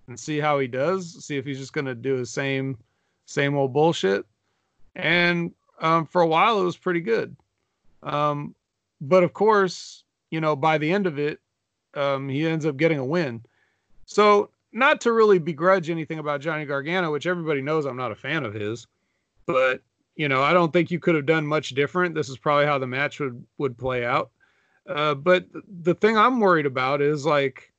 and 0.07 0.19
see 0.19 0.39
how 0.39 0.59
he 0.59 0.67
does, 0.67 1.25
see 1.25 1.37
if 1.37 1.45
he's 1.45 1.59
just 1.59 1.73
gonna 1.73 1.95
do 1.95 2.15
his 2.15 2.29
same 2.29 2.77
same 3.25 3.55
old 3.55 3.73
bullshit, 3.73 4.25
and 4.95 5.51
um, 5.79 6.05
for 6.05 6.21
a 6.21 6.27
while 6.27 6.59
it 6.61 6.65
was 6.65 6.77
pretty 6.77 7.01
good. 7.01 7.35
Um, 8.03 8.53
but 9.01 9.23
of 9.23 9.33
course, 9.33 10.03
you 10.29 10.41
know, 10.41 10.55
by 10.55 10.77
the 10.77 10.91
end 10.91 11.07
of 11.07 11.19
it, 11.19 11.39
um, 11.93 12.29
he 12.29 12.47
ends 12.47 12.65
up 12.65 12.77
getting 12.77 12.99
a 12.99 13.05
win. 13.05 13.41
So, 14.05 14.49
not 14.71 15.01
to 15.01 15.11
really 15.11 15.39
begrudge 15.39 15.89
anything 15.89 16.19
about 16.19 16.41
Johnny 16.41 16.65
Gargano, 16.65 17.11
which 17.11 17.27
everybody 17.27 17.61
knows 17.61 17.85
I'm 17.85 17.97
not 17.97 18.11
a 18.11 18.15
fan 18.15 18.43
of 18.43 18.53
his, 18.53 18.87
but 19.45 19.81
you 20.15 20.27
know, 20.27 20.41
I 20.43 20.53
don't 20.53 20.71
think 20.71 20.91
you 20.91 20.99
could 20.99 21.15
have 21.15 21.25
done 21.25 21.45
much 21.45 21.69
different. 21.69 22.15
This 22.15 22.29
is 22.29 22.37
probably 22.37 22.65
how 22.65 22.77
the 22.77 22.87
match 22.87 23.19
would 23.19 23.43
would 23.57 23.77
play 23.77 24.05
out. 24.05 24.31
Uh, 24.87 25.15
but 25.15 25.45
the 25.81 25.95
thing 25.95 26.17
I'm 26.17 26.39
worried 26.39 26.65
about 26.65 27.01
is 27.01 27.25
like, 27.25 27.71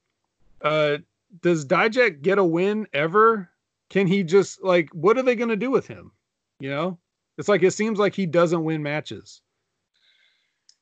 uh, 0.62 0.98
does 1.42 1.66
Dijak 1.66 2.22
get 2.22 2.38
a 2.38 2.44
win 2.44 2.86
ever? 2.92 3.50
Can 3.90 4.06
he 4.06 4.22
just 4.22 4.62
like, 4.62 4.88
what 4.92 5.18
are 5.18 5.22
they 5.22 5.36
going 5.36 5.50
to 5.50 5.56
do 5.56 5.70
with 5.70 5.86
him? 5.86 6.12
You 6.60 6.70
know, 6.70 6.98
it's 7.38 7.48
like 7.48 7.62
it 7.62 7.72
seems 7.72 7.98
like 7.98 8.14
he 8.14 8.26
doesn't 8.26 8.64
win 8.64 8.82
matches. 8.82 9.42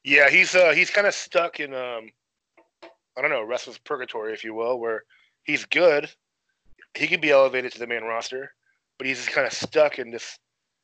Yeah, 0.05 0.31
he's 0.31 0.55
uh 0.55 0.73
he's 0.73 0.91
kind 0.91 1.07
of 1.07 1.15
stuck 1.15 1.61
in 1.61 1.73
um 1.75 2.11
I 3.17 3.21
don't 3.21 3.31
know 3.31 3.43
wrestler's 3.43 3.79
purgatory, 3.79 4.33
if 4.33 4.45
you 4.45 4.55
will, 4.55 4.79
where 4.79 5.05
he's 5.45 5.65
good. 5.65 6.11
He 6.95 7.07
could 7.07 7.21
be 7.21 7.31
elevated 7.31 7.73
to 7.73 7.79
the 7.79 7.87
main 7.87 8.03
roster, 8.03 8.53
but 8.99 9.07
he's 9.07 9.19
just 9.19 9.31
kind 9.31 9.47
of 9.47 9.53
stuck 9.53 9.99
in 9.99 10.11
this 10.11 10.39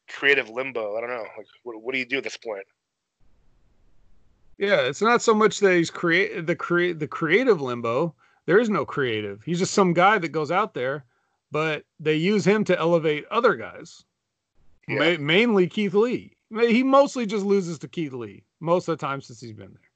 creative 0.09 0.49
limbo. 0.49 0.97
I 0.97 1.01
don't 1.01 1.11
know. 1.11 1.27
Like, 1.37 1.47
what, 1.64 1.83
what 1.83 1.93
do 1.93 1.99
you 1.99 2.07
do 2.07 2.19
at 2.19 2.25
this 2.25 2.37
point? 2.37 2.64
Yeah, 4.57 4.81
it's 4.81 5.03
not 5.03 5.23
so 5.23 5.35
much 5.35 5.61
that 5.61 5.75
he's 5.75 5.91
create 5.91 6.47
the 6.47 6.57
create 6.57 6.99
the 6.99 7.07
creative 7.07 7.61
limbo. 7.61 8.14
There 8.49 8.59
is 8.59 8.70
no 8.70 8.86
creative. 8.86 9.42
He's 9.42 9.59
just 9.59 9.74
some 9.74 9.92
guy 9.92 10.16
that 10.16 10.30
goes 10.30 10.51
out 10.51 10.72
there, 10.72 11.05
but 11.53 11.84
they 12.01 12.14
use 12.14 12.46
him 12.46 12.64
to 12.64 12.78
elevate 12.78 13.26
other 13.30 13.55
guys. 13.55 14.07
Yeah. 14.88 15.16
Ma- 15.16 15.22
mainly 15.22 15.66
Keith 15.66 15.92
Lee. 15.92 16.34
He 16.59 16.82
mostly 16.82 17.26
just 17.26 17.44
loses 17.44 17.78
to 17.80 17.88
Keith 17.88 18.14
Lee 18.14 18.44
most 18.61 18.88
of 18.88 18.96
the 18.96 19.07
time 19.07 19.20
since 19.20 19.38
he's 19.38 19.53
been 19.53 19.74
there. 19.74 19.90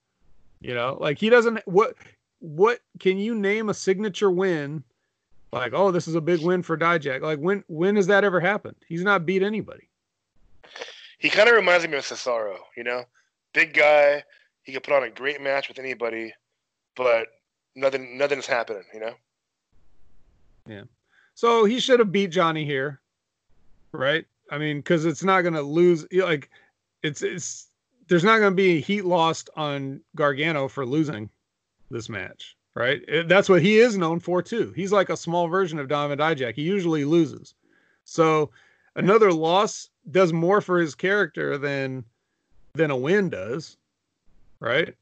You 0.60 0.74
know, 0.74 0.98
like 1.00 1.16
he 1.16 1.30
doesn't 1.30 1.66
what 1.66 1.94
what 2.40 2.80
can 3.00 3.16
you 3.16 3.34
name 3.34 3.70
a 3.70 3.74
signature 3.74 4.30
win 4.30 4.84
like, 5.50 5.72
oh, 5.72 5.90
this 5.90 6.06
is 6.06 6.14
a 6.14 6.20
big 6.20 6.42
win 6.42 6.62
for 6.62 6.76
Dijak. 6.76 7.22
Like 7.22 7.38
when 7.38 7.64
when 7.68 7.96
has 7.96 8.08
that 8.08 8.22
ever 8.22 8.38
happened? 8.38 8.76
He's 8.86 9.02
not 9.02 9.24
beat 9.24 9.42
anybody. 9.42 9.88
He 11.18 11.30
kind 11.30 11.48
of 11.48 11.54
reminds 11.54 11.88
me 11.88 11.96
of 11.96 12.04
Cesaro, 12.04 12.58
you 12.76 12.84
know, 12.84 13.04
big 13.54 13.72
guy. 13.72 14.24
He 14.62 14.74
could 14.74 14.82
put 14.82 14.92
on 14.92 15.04
a 15.04 15.10
great 15.10 15.40
match 15.40 15.68
with 15.68 15.78
anybody, 15.78 16.34
but 16.94 17.28
nothing 17.74 18.16
nothing's 18.18 18.46
happening, 18.46 18.84
you 18.94 19.00
know. 19.00 19.14
Yeah. 20.66 20.82
So 21.34 21.64
he 21.64 21.80
should 21.80 21.98
have 21.98 22.12
beat 22.12 22.30
Johnny 22.30 22.64
here, 22.64 23.00
right? 23.92 24.24
I 24.50 24.58
mean, 24.58 24.78
because 24.78 25.04
it's 25.06 25.24
not 25.24 25.42
going 25.42 25.54
to 25.54 25.62
lose. 25.62 26.06
Like, 26.12 26.50
it's 27.02 27.22
it's 27.22 27.68
there's 28.08 28.24
not 28.24 28.38
going 28.38 28.52
to 28.52 28.56
be 28.56 28.76
a 28.76 28.80
heat 28.80 29.04
lost 29.04 29.48
on 29.56 30.00
Gargano 30.14 30.68
for 30.68 30.84
losing 30.84 31.30
this 31.90 32.08
match, 32.08 32.56
right? 32.74 33.02
It- 33.08 33.28
that's 33.28 33.48
what 33.48 33.62
he 33.62 33.78
is 33.78 33.96
known 33.96 34.20
for 34.20 34.42
too. 34.42 34.72
He's 34.76 34.92
like 34.92 35.08
a 35.08 35.16
small 35.16 35.48
version 35.48 35.78
of 35.78 35.88
Donovan 35.88 36.18
Dijak. 36.18 36.54
He 36.54 36.62
usually 36.62 37.04
loses, 37.04 37.54
so 38.04 38.50
another 38.96 39.32
loss 39.32 39.88
does 40.10 40.32
more 40.32 40.60
for 40.60 40.78
his 40.78 40.94
character 40.94 41.56
than 41.56 42.04
than 42.74 42.90
a 42.90 42.96
win 42.96 43.30
does, 43.30 43.76
right? 44.60 44.94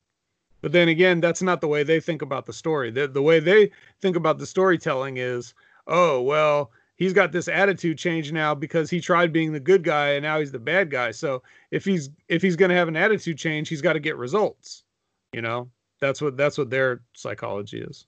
But 0.63 0.73
then 0.73 0.89
again, 0.89 1.21
that's 1.21 1.43
not 1.43 1.61
the 1.61 1.69
way 1.69 1.83
they 1.83 2.01
think 2.01 2.23
about 2.23 2.47
the 2.47 2.53
story. 2.53 2.91
The, 2.91 3.09
the 3.09 3.23
way 3.23 3.41
they 3.41 3.71
think 4.01 4.17
about 4.17 4.39
the 4.39 4.47
storytelling 4.47 5.17
is, 5.17 5.55
oh, 5.87 6.21
well, 6.21 6.71
he's 6.97 7.13
got 7.13 7.33
this 7.33 7.49
attitude 7.49 7.99
change 7.99 8.31
now 8.31 8.55
because 8.55 8.91
he 8.91 9.01
tried 9.01 9.33
being 9.33 9.53
the 9.53 9.61
good 9.61 9.83
guy 9.83 10.11
and 10.11 10.23
now 10.23 10.39
he's 10.39 10.53
the 10.53 10.59
bad 10.59 10.91
guy. 10.91 11.11
So 11.11 11.43
if 11.71 11.85
he's 11.85 12.11
if 12.29 12.43
he's 12.43 12.57
going 12.57 12.69
to 12.69 12.77
have 12.77 12.89
an 12.89 12.97
attitude 12.97 13.39
change, 13.39 13.69
he's 13.69 13.83
got 13.83 13.95
to 13.95 14.01
get 14.01 14.17
results. 14.17 14.85
You 15.33 15.43
know, 15.43 15.69
that's 16.01 16.21
what 16.21 16.37
that's 16.37 16.59
what 16.59 16.71
their 16.71 17.01
psychology 17.15 17.81
is. 17.81 18.07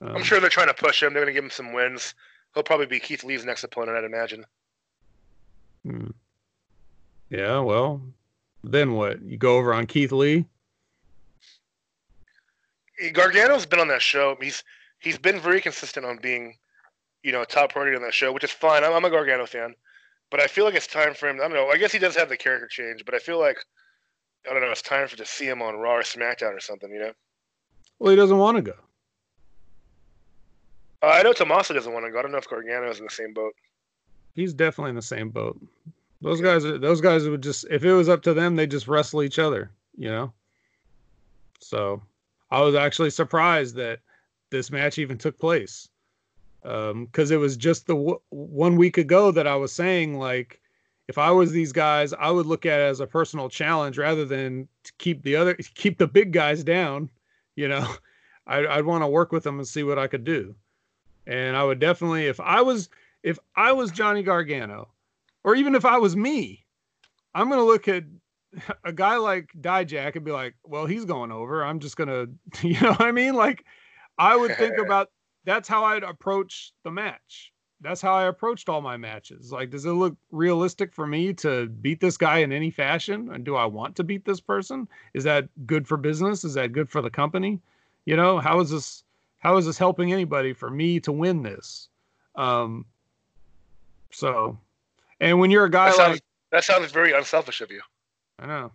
Um, 0.00 0.16
I'm 0.16 0.22
sure 0.22 0.40
they're 0.40 0.48
trying 0.50 0.68
to 0.68 0.74
push 0.74 1.02
him. 1.02 1.12
They're 1.12 1.22
going 1.22 1.34
to 1.34 1.38
give 1.38 1.44
him 1.44 1.50
some 1.50 1.72
wins. 1.72 2.14
he'll 2.54 2.62
probably 2.62 2.86
be 2.86 3.00
Keith 3.00 3.24
Lee's 3.24 3.44
next 3.44 3.64
opponent, 3.64 3.96
I'd 3.96 4.04
imagine. 4.04 4.44
Hmm. 5.84 6.10
Yeah, 7.30 7.58
well, 7.58 8.02
then 8.62 8.92
what? 8.92 9.22
You 9.22 9.36
go 9.36 9.56
over 9.56 9.74
on 9.74 9.86
Keith 9.86 10.12
Lee? 10.12 10.44
Gargano's 13.12 13.66
been 13.66 13.80
on 13.80 13.88
that 13.88 14.02
show. 14.02 14.36
He's 14.40 14.62
he's 14.98 15.18
been 15.18 15.40
very 15.40 15.60
consistent 15.60 16.06
on 16.06 16.18
being, 16.18 16.56
you 17.22 17.32
know, 17.32 17.42
a 17.42 17.46
top 17.46 17.72
priority 17.72 17.96
on 17.96 18.02
that 18.02 18.14
show, 18.14 18.32
which 18.32 18.44
is 18.44 18.50
fine. 18.50 18.84
I'm, 18.84 18.92
I'm 18.92 19.04
a 19.04 19.10
Gargano 19.10 19.46
fan, 19.46 19.74
but 20.30 20.40
I 20.40 20.46
feel 20.46 20.64
like 20.64 20.74
it's 20.74 20.86
time 20.86 21.14
for 21.14 21.28
him. 21.28 21.36
I 21.36 21.48
don't 21.48 21.52
know. 21.52 21.68
I 21.68 21.76
guess 21.76 21.92
he 21.92 21.98
does 21.98 22.16
have 22.16 22.28
the 22.28 22.36
character 22.36 22.66
change, 22.66 23.04
but 23.04 23.14
I 23.14 23.18
feel 23.18 23.38
like 23.38 23.58
I 24.48 24.52
don't 24.52 24.62
know. 24.62 24.70
It's 24.70 24.82
time 24.82 25.08
for 25.08 25.16
to 25.16 25.26
see 25.26 25.46
him 25.46 25.62
on 25.62 25.76
Raw 25.76 25.96
or 25.96 26.02
SmackDown 26.02 26.54
or 26.54 26.60
something. 26.60 26.90
You 26.90 27.00
know. 27.00 27.12
Well, 27.98 28.10
he 28.10 28.16
doesn't 28.16 28.38
want 28.38 28.56
to 28.56 28.62
go. 28.62 28.74
Uh, 31.02 31.08
I 31.08 31.22
know 31.22 31.32
Tommaso 31.32 31.74
doesn't 31.74 31.92
want 31.92 32.04
to 32.06 32.10
go. 32.10 32.18
I 32.18 32.22
don't 32.22 32.32
know 32.32 32.38
if 32.38 32.48
Gargano 32.48 32.90
is 32.90 32.98
in 32.98 33.04
the 33.04 33.10
same 33.10 33.32
boat. 33.32 33.54
He's 34.34 34.52
definitely 34.52 34.90
in 34.90 34.96
the 34.96 35.02
same 35.02 35.30
boat. 35.30 35.58
Those 36.22 36.40
guys 36.40 36.64
are 36.64 36.78
those 36.78 37.00
guys 37.00 37.28
would 37.28 37.42
just 37.42 37.66
if 37.70 37.84
it 37.84 37.92
was 37.92 38.08
up 38.08 38.22
to 38.22 38.34
them, 38.34 38.56
they 38.56 38.66
just 38.66 38.88
wrestle 38.88 39.22
each 39.22 39.38
other, 39.38 39.70
you 39.96 40.08
know. 40.08 40.32
So 41.60 42.02
I 42.50 42.60
was 42.60 42.74
actually 42.74 43.10
surprised 43.10 43.74
that 43.76 44.00
this 44.50 44.70
match 44.70 44.98
even 44.98 45.18
took 45.18 45.38
place 45.38 45.88
um, 46.64 47.06
because 47.06 47.30
it 47.30 47.38
was 47.38 47.56
just 47.56 47.86
the 47.86 47.94
w- 47.94 48.20
one 48.30 48.76
week 48.76 48.98
ago 48.98 49.30
that 49.30 49.46
I 49.46 49.56
was 49.56 49.72
saying 49.72 50.18
like 50.18 50.60
if 51.08 51.18
I 51.18 51.30
was 51.30 51.52
these 51.52 51.72
guys, 51.72 52.12
I 52.12 52.30
would 52.30 52.46
look 52.46 52.66
at 52.66 52.80
it 52.80 52.84
as 52.84 53.00
a 53.00 53.06
personal 53.06 53.48
challenge 53.48 53.96
rather 53.96 54.24
than 54.24 54.66
to 54.84 54.92
keep 54.98 55.22
the 55.22 55.36
other 55.36 55.54
keep 55.74 55.98
the 55.98 56.08
big 56.08 56.32
guys 56.32 56.64
down. 56.64 57.10
You 57.54 57.68
know, 57.68 57.88
I, 58.46 58.66
I'd 58.66 58.84
want 58.84 59.02
to 59.02 59.08
work 59.08 59.32
with 59.32 59.44
them 59.44 59.58
and 59.58 59.68
see 59.68 59.82
what 59.82 59.98
I 59.98 60.06
could 60.06 60.24
do. 60.24 60.54
And 61.26 61.56
I 61.56 61.64
would 61.64 61.80
definitely, 61.80 62.26
if 62.26 62.40
I 62.40 62.62
was 62.62 62.88
if 63.22 63.38
I 63.56 63.72
was 63.72 63.90
Johnny 63.90 64.22
Gargano, 64.22 64.88
or 65.44 65.54
even 65.56 65.74
if 65.74 65.84
I 65.84 65.98
was 65.98 66.16
me, 66.16 66.64
I'm 67.34 67.48
gonna 67.48 67.64
look 67.64 67.88
at 67.88 68.04
a 68.84 68.92
guy 68.92 69.16
like 69.16 69.50
Dijak 69.60 70.16
and 70.16 70.24
be 70.24 70.32
like, 70.32 70.54
well, 70.64 70.86
he's 70.86 71.04
going 71.04 71.32
over. 71.32 71.64
I'm 71.64 71.80
just 71.80 71.96
gonna, 71.96 72.26
you 72.62 72.80
know 72.80 72.90
what 72.90 73.02
I 73.02 73.12
mean? 73.12 73.34
Like, 73.34 73.64
I 74.18 74.36
would 74.36 74.56
think 74.56 74.78
about 74.78 75.10
that's 75.44 75.68
how 75.68 75.84
I'd 75.84 76.02
approach 76.02 76.72
the 76.82 76.90
match. 76.90 77.52
That's 77.82 78.00
how 78.00 78.14
I 78.14 78.26
approached 78.26 78.70
all 78.70 78.80
my 78.80 78.96
matches. 78.96 79.52
Like, 79.52 79.70
does 79.70 79.84
it 79.84 79.90
look 79.90 80.16
realistic 80.30 80.94
for 80.94 81.06
me 81.06 81.34
to 81.34 81.66
beat 81.66 82.00
this 82.00 82.16
guy 82.16 82.38
in 82.38 82.50
any 82.50 82.70
fashion? 82.70 83.30
And 83.32 83.44
do 83.44 83.54
I 83.54 83.66
want 83.66 83.94
to 83.96 84.04
beat 84.04 84.24
this 84.24 84.40
person? 84.40 84.88
Is 85.12 85.24
that 85.24 85.48
good 85.66 85.86
for 85.86 85.98
business? 85.98 86.42
Is 86.42 86.54
that 86.54 86.72
good 86.72 86.88
for 86.88 87.02
the 87.02 87.10
company? 87.10 87.60
You 88.06 88.16
know, 88.16 88.38
how 88.38 88.60
is 88.60 88.70
this 88.70 89.04
how 89.38 89.58
is 89.58 89.66
this 89.66 89.76
helping 89.76 90.12
anybody 90.12 90.54
for 90.54 90.70
me 90.70 90.98
to 91.00 91.12
win 91.12 91.42
this? 91.42 91.88
Um 92.34 92.86
so 94.10 94.58
and 95.20 95.38
when 95.38 95.50
you're 95.50 95.66
a 95.66 95.70
guy 95.70 95.90
That 95.90 95.96
sounds, 95.96 96.12
like 96.12 96.22
that 96.52 96.64
sounds 96.64 96.90
very 96.92 97.12
unselfish 97.12 97.60
of 97.60 97.70
you. 97.70 97.82
I 98.38 98.46
know. 98.46 98.72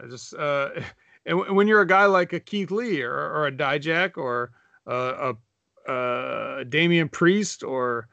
I 0.00 0.06
just 0.06 0.34
uh, 0.34 0.70
and 1.26 1.38
w- 1.38 1.54
when 1.54 1.68
you're 1.68 1.80
a 1.80 1.86
guy 1.86 2.06
like 2.06 2.32
a 2.32 2.40
Keith 2.40 2.70
Lee 2.70 3.02
or, 3.02 3.14
or 3.14 3.46
a 3.46 3.52
Dijak 3.52 4.16
or 4.16 4.52
uh, 4.86 5.34
a, 5.88 5.92
a 5.92 6.64
Damian 6.64 7.08
Priest 7.08 7.62
or 7.62 8.08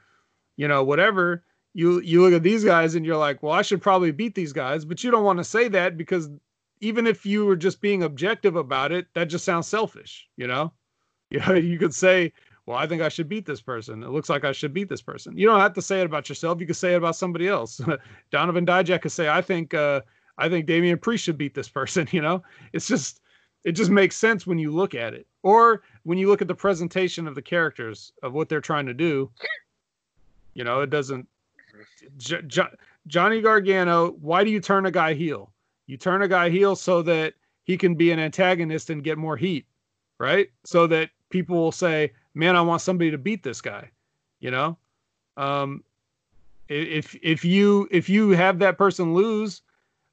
you 0.58 0.68
know 0.68 0.84
whatever, 0.84 1.44
you 1.74 2.02
you 2.02 2.22
look 2.22 2.34
at 2.34 2.44
these 2.44 2.64
guys 2.64 2.96
and 2.96 3.06
you're 3.06 3.18
like, 3.18 3.42
well, 3.42 3.54
I 3.54 3.62
should 3.62 3.82
probably 3.82 4.12
beat 4.12 4.36
these 4.36 4.54
guys, 4.54 4.86
but 4.86 5.04
you 5.04 5.12
don't 5.12 5.24
want 5.24 5.40
to 5.40 5.44
say 5.44 5.68
that 5.70 5.98
because 5.98 6.30
even 6.82 7.08
if 7.08 7.26
you 7.26 7.46
were 7.46 7.56
just 7.56 7.80
being 7.80 8.04
objective 8.04 8.56
about 8.56 8.92
it, 8.92 9.08
that 9.14 9.26
just 9.26 9.46
sounds 9.46 9.68
selfish, 9.68 10.28
you 10.38 10.48
know. 10.48 10.74
You 11.34 11.40
know, 11.40 11.54
you 11.54 11.80
could 11.80 11.96
say, 11.96 12.34
well, 12.66 12.76
I 12.76 12.88
think 12.88 13.02
I 13.02 13.08
should 13.08 13.30
beat 13.30 13.46
this 13.46 13.62
person. 13.62 14.04
It 14.04 14.10
looks 14.10 14.30
like 14.30 14.44
I 14.44 14.52
should 14.52 14.74
beat 14.74 14.90
this 14.90 15.02
person. 15.02 15.38
You 15.38 15.48
don't 15.48 15.62
have 15.62 15.72
to 15.76 15.82
say 15.82 16.02
it 16.02 16.06
about 16.06 16.28
yourself. 16.28 16.60
You 16.60 16.66
can 16.66 16.76
say 16.76 16.94
it 16.94 16.98
about 16.98 17.16
somebody 17.16 17.48
else. 17.48 17.80
Donovan 18.32 18.66
Dijak 18.66 19.02
could 19.02 19.14
say, 19.14 19.30
I 19.30 19.42
think 19.42 19.74
uh, 19.74 20.02
I 20.42 20.50
think 20.50 20.66
Damian 20.66 20.98
Priest 20.98 21.24
should 21.24 21.38
beat 21.38 21.54
this 21.54 21.70
person. 21.70 22.08
You 22.12 22.22
know, 22.22 22.44
it's 22.74 22.88
just 22.88 23.22
it 23.64 23.74
just 23.74 23.92
makes 23.92 24.18
sense 24.18 24.48
when 24.48 24.58
you 24.58 24.72
look 24.72 24.96
at 24.96 25.14
it, 25.14 25.28
or 25.44 25.84
when 26.04 26.18
you 26.18 26.28
look 26.28 26.42
at 26.42 26.48
the 26.48 26.56
presentation 26.56 27.28
of 27.28 27.36
the 27.36 27.42
characters 27.42 28.12
of 28.24 28.34
what 28.34 28.50
they're 28.50 28.60
trying 28.60 28.88
to 28.88 28.94
do. 28.94 29.30
You 30.56 30.64
know, 30.64 30.82
it 30.82 30.90
doesn't. 30.90 31.28
J- 32.18 32.42
J- 32.48 32.76
Johnny 33.08 33.40
Gargano, 33.42 34.12
why 34.20 34.44
do 34.44 34.50
you 34.50 34.60
turn 34.60 34.86
a 34.86 34.92
guy 34.92 35.14
heel? 35.14 35.52
You 35.86 35.98
turn 35.98 36.24
a 36.24 36.28
guy 36.28 36.50
heel 36.50 36.76
so 36.76 37.02
that 37.04 37.34
he 37.64 37.78
can 37.78 37.96
be 37.96 38.12
an 38.12 38.20
antagonist 38.20 38.90
and 38.90 39.04
get 39.04 39.18
more 39.18 39.38
heat, 39.38 39.66
right? 40.18 40.50
So 40.66 40.88
that 40.88 41.12
people 41.30 41.56
will 41.56 41.72
say, 41.72 42.14
"Man, 42.34 42.56
I 42.56 42.62
want 42.62 42.82
somebody 42.82 43.12
to 43.12 43.18
beat 43.18 43.44
this 43.44 43.62
guy." 43.62 43.92
You 44.40 44.52
know, 44.52 44.78
um, 45.38 45.84
if 46.68 47.16
if 47.22 47.46
you 47.46 47.88
if 47.92 48.10
you 48.10 48.32
have 48.32 48.60
that 48.60 48.78
person 48.78 49.14
lose, 49.14 49.62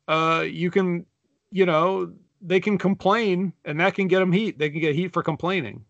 uh, 0.08 0.44
you 0.46 0.70
can, 0.70 1.06
you 1.52 1.66
know, 1.66 2.12
they 2.40 2.60
can 2.60 2.78
complain 2.78 3.52
and 3.64 3.78
that 3.80 3.94
can 3.94 4.08
get 4.08 4.20
them 4.20 4.32
heat. 4.32 4.58
They 4.58 4.70
can 4.70 4.80
get 4.80 4.94
heat 4.94 5.12
for 5.12 5.22
complaining. 5.22 5.84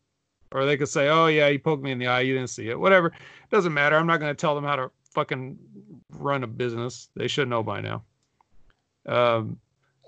Or 0.52 0.64
they 0.64 0.76
could 0.76 0.88
say, 0.88 1.08
oh, 1.08 1.26
yeah, 1.26 1.48
you 1.48 1.58
poked 1.58 1.82
me 1.82 1.92
in 1.92 1.98
the 1.98 2.06
eye. 2.06 2.20
You 2.20 2.34
didn't 2.34 2.50
see 2.50 2.68
it. 2.68 2.78
Whatever. 2.78 3.12
Doesn't 3.50 3.74
matter. 3.74 3.96
I'm 3.96 4.06
not 4.06 4.18
going 4.18 4.34
to 4.34 4.40
tell 4.40 4.54
them 4.54 4.64
how 4.64 4.76
to 4.76 4.90
fucking 5.12 5.58
run 6.10 6.42
a 6.42 6.46
business. 6.46 7.10
They 7.14 7.28
should 7.28 7.48
know 7.48 7.62
by 7.62 7.80
now. 7.80 8.02
Um, 9.06 9.58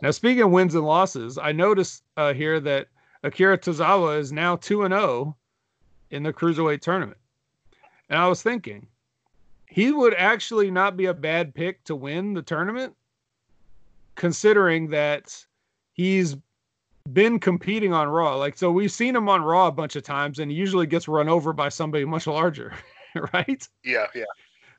now, 0.02 0.10
speaking 0.10 0.42
of 0.42 0.50
wins 0.50 0.74
and 0.74 0.84
losses, 0.84 1.36
I 1.36 1.52
noticed 1.52 2.02
uh, 2.16 2.32
here 2.32 2.58
that 2.60 2.88
Akira 3.22 3.58
Tozawa 3.58 4.18
is 4.18 4.32
now 4.32 4.56
2 4.56 4.84
and 4.84 4.94
0 4.94 5.36
in 6.10 6.22
the 6.22 6.32
Cruiserweight 6.32 6.80
tournament. 6.80 7.18
And 8.08 8.18
I 8.18 8.26
was 8.26 8.42
thinking, 8.42 8.86
he 9.66 9.92
would 9.92 10.14
actually 10.14 10.70
not 10.70 10.96
be 10.96 11.06
a 11.06 11.14
bad 11.14 11.54
pick 11.54 11.84
to 11.84 11.94
win 11.94 12.32
the 12.32 12.42
tournament 12.42 12.96
considering 14.20 14.90
that 14.90 15.34
he's 15.94 16.36
been 17.10 17.40
competing 17.40 17.94
on 17.94 18.06
Raw. 18.06 18.36
Like, 18.36 18.58
so 18.58 18.70
we've 18.70 18.92
seen 18.92 19.16
him 19.16 19.30
on 19.30 19.40
Raw 19.40 19.68
a 19.68 19.72
bunch 19.72 19.96
of 19.96 20.02
times, 20.02 20.40
and 20.40 20.50
he 20.50 20.56
usually 20.58 20.86
gets 20.86 21.08
run 21.08 21.26
over 21.26 21.54
by 21.54 21.70
somebody 21.70 22.04
much 22.04 22.26
larger, 22.26 22.74
right? 23.32 23.66
Yeah, 23.82 24.08
yeah. 24.14 24.24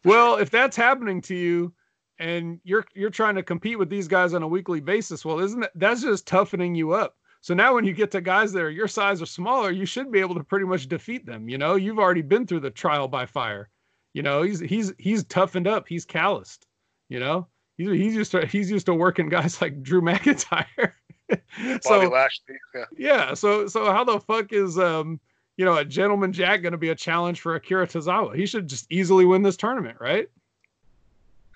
Well, 0.05 0.35
if 0.35 0.51
that's 0.51 0.77
happening 0.77 1.21
to 1.21 1.35
you, 1.35 1.73
and 2.19 2.59
you're 2.63 2.85
you're 2.93 3.09
trying 3.09 3.33
to 3.33 3.41
compete 3.41 3.79
with 3.79 3.89
these 3.89 4.07
guys 4.07 4.35
on 4.35 4.43
a 4.43 4.47
weekly 4.47 4.79
basis, 4.79 5.25
well, 5.25 5.39
isn't 5.39 5.61
that 5.61 5.71
that's 5.73 6.03
just 6.03 6.27
toughening 6.27 6.75
you 6.75 6.93
up? 6.93 7.15
So 7.41 7.55
now 7.55 7.73
when 7.73 7.83
you 7.83 7.93
get 7.93 8.11
to 8.11 8.21
guys 8.21 8.53
that 8.53 8.61
are 8.61 8.69
your 8.69 8.87
size 8.87 9.23
or 9.23 9.25
smaller, 9.25 9.71
you 9.71 9.87
should 9.87 10.11
be 10.11 10.19
able 10.19 10.35
to 10.35 10.43
pretty 10.43 10.65
much 10.65 10.87
defeat 10.87 11.25
them. 11.25 11.49
You 11.49 11.57
know, 11.57 11.73
you've 11.77 11.97
already 11.97 12.21
been 12.21 12.45
through 12.45 12.59
the 12.59 12.69
trial 12.69 13.07
by 13.07 13.25
fire. 13.25 13.69
You 14.13 14.21
know, 14.21 14.43
he's 14.43 14.59
he's 14.59 14.93
he's 14.99 15.23
toughened 15.23 15.67
up. 15.67 15.87
He's 15.87 16.05
calloused. 16.05 16.67
You 17.09 17.19
know, 17.19 17.47
he's 17.82 17.99
he's 17.99 18.15
used 18.15 18.32
to 18.32 18.45
he's 18.45 18.71
used 18.71 18.86
to 18.88 18.93
working 18.93 19.29
guys 19.29 19.61
like 19.61 19.82
Drew 19.82 20.01
McIntyre. 20.01 20.93
Bobby 21.29 21.79
so 21.82 21.99
Lashley. 22.09 22.55
Yeah. 22.75 22.86
yeah, 22.97 23.34
so 23.34 23.67
so 23.67 23.91
how 23.91 24.03
the 24.03 24.19
fuck 24.19 24.51
is 24.53 24.77
um 24.77 25.19
you 25.57 25.65
know 25.65 25.77
a 25.77 25.86
gentleman 25.86 26.34
Jack 26.34 26.61
going 26.61 26.71
to 26.73 26.77
be 26.77 26.89
a 26.89 26.95
challenge 26.95 27.41
for 27.41 27.55
Akira 27.55 27.88
Tozawa? 27.88 28.36
He 28.36 28.45
should 28.45 28.67
just 28.67 28.91
easily 28.91 29.25
win 29.25 29.41
this 29.41 29.57
tournament, 29.57 29.97
right? 29.99 30.29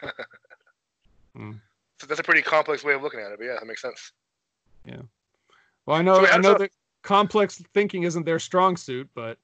So 1.97 2.07
that's 2.07 2.19
a 2.19 2.23
pretty 2.23 2.41
complex 2.41 2.83
way 2.83 2.93
of 2.93 3.01
looking 3.01 3.19
at 3.19 3.31
it, 3.31 3.37
but 3.37 3.45
yeah, 3.45 3.55
that 3.59 3.65
makes 3.65 3.81
sense. 3.81 4.11
Yeah. 4.85 5.01
Well, 5.85 5.97
I 5.97 6.01
know 6.01 6.15
So 6.15 6.23
wait, 6.23 6.33
I 6.33 6.37
know 6.37 6.53
does 6.53 6.59
that 6.59 6.71
complex 7.01 7.61
thinking 7.73 8.03
isn't 8.03 8.25
their 8.25 8.39
strong 8.39 8.77
suit, 8.77 9.09
but 9.15 9.37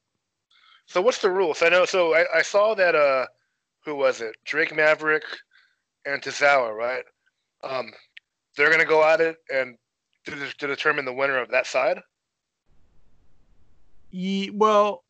So 0.85 1.01
what's 1.01 1.19
the 1.19 1.29
rules? 1.29 1.61
I 1.61 1.69
know. 1.69 1.85
So 1.85 2.13
I, 2.13 2.25
I 2.35 2.41
saw 2.41 2.73
that. 2.75 2.95
Uh, 2.95 3.25
who 3.83 3.95
was 3.95 4.21
it? 4.21 4.35
Drake 4.45 4.75
Maverick 4.75 5.23
and 6.05 6.21
Tozawa, 6.21 6.73
right? 6.73 7.03
Um, 7.63 7.91
they're 8.57 8.71
gonna 8.71 8.85
go 8.85 9.03
at 9.03 9.21
it 9.21 9.37
and 9.53 9.77
to, 10.25 10.31
to 10.59 10.67
determine 10.67 11.05
the 11.05 11.13
winner 11.13 11.37
of 11.37 11.49
that 11.51 11.67
side. 11.67 11.99
Ye, 14.11 14.49
well, 14.49 15.03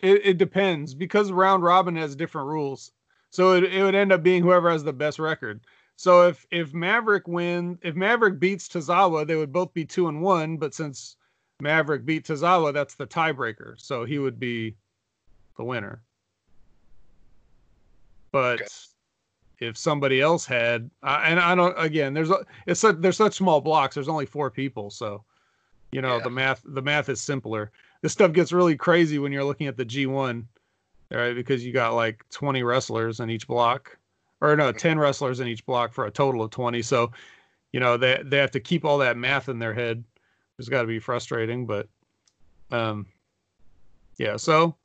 it, 0.00 0.20
it 0.24 0.38
depends 0.38 0.94
because 0.94 1.30
round 1.30 1.62
robin 1.62 1.96
has 1.96 2.16
different 2.16 2.48
rules. 2.48 2.92
So 3.30 3.54
it, 3.54 3.64
it 3.64 3.82
would 3.82 3.94
end 3.94 4.12
up 4.12 4.22
being 4.22 4.42
whoever 4.42 4.70
has 4.70 4.84
the 4.84 4.92
best 4.92 5.18
record. 5.18 5.60
So 5.96 6.28
if 6.28 6.46
if 6.50 6.74
Maverick 6.74 7.28
win, 7.28 7.78
if 7.82 7.94
Maverick 7.94 8.38
beats 8.38 8.68
Tozawa, 8.68 9.26
they 9.26 9.36
would 9.36 9.52
both 9.52 9.72
be 9.74 9.84
two 9.84 10.08
and 10.08 10.22
one. 10.22 10.56
But 10.56 10.74
since 10.74 11.16
Maverick 11.60 12.04
beat 12.04 12.26
Tozawa, 12.26 12.72
that's 12.72 12.94
the 12.94 13.06
tiebreaker. 13.06 13.74
So 13.80 14.04
he 14.04 14.18
would 14.18 14.38
be 14.40 14.76
the 15.56 15.64
winner. 15.64 16.02
But 18.32 18.60
Okay. 18.60 18.66
If 19.60 19.76
somebody 19.76 20.20
else 20.20 20.44
had, 20.44 20.90
uh, 21.02 21.22
and 21.24 21.38
I 21.38 21.54
don't, 21.54 21.74
again, 21.78 22.12
there's 22.14 22.30
a, 22.30 22.44
it's 22.66 22.80
such, 22.80 22.96
there's 22.98 23.16
such 23.16 23.34
small 23.36 23.60
blocks. 23.60 23.94
There's 23.94 24.08
only 24.08 24.26
four 24.26 24.50
people, 24.50 24.90
so 24.90 25.24
you 25.92 26.02
know 26.02 26.16
Yeah. 26.18 26.24
the 26.24 26.30
math 26.30 26.62
the 26.64 26.82
math 26.82 27.08
is 27.08 27.20
simpler. 27.20 27.70
This 28.02 28.12
stuff 28.12 28.32
gets 28.32 28.52
really 28.52 28.76
crazy 28.76 29.18
when 29.18 29.32
you're 29.32 29.44
looking 29.44 29.66
at 29.66 29.76
the 29.76 29.84
G1, 29.84 30.44
right? 31.10 31.34
Because 31.34 31.64
you 31.64 31.72
got 31.72 31.94
like 31.94 32.24
20 32.30 32.62
wrestlers 32.62 33.20
in 33.20 33.30
each 33.30 33.46
block, 33.46 33.96
or 34.40 34.56
no, 34.56 34.72
10 34.72 34.98
wrestlers 34.98 35.40
in 35.40 35.46
each 35.48 35.64
block 35.64 35.92
for 35.92 36.06
a 36.06 36.10
total 36.10 36.42
of 36.42 36.50
20. 36.50 36.82
So, 36.82 37.12
you 37.72 37.80
know, 37.80 37.96
they 37.96 38.20
they 38.24 38.38
have 38.38 38.50
to 38.52 38.60
keep 38.60 38.84
all 38.84 38.98
that 38.98 39.16
math 39.16 39.48
in 39.48 39.58
their 39.58 39.72
head. 39.74 40.04
It's 40.58 40.68
got 40.68 40.82
to 40.82 40.86
be 40.88 40.98
frustrating, 40.98 41.64
but 41.66 41.88
um, 42.70 43.06
yeah. 44.18 44.36
So 44.36 44.76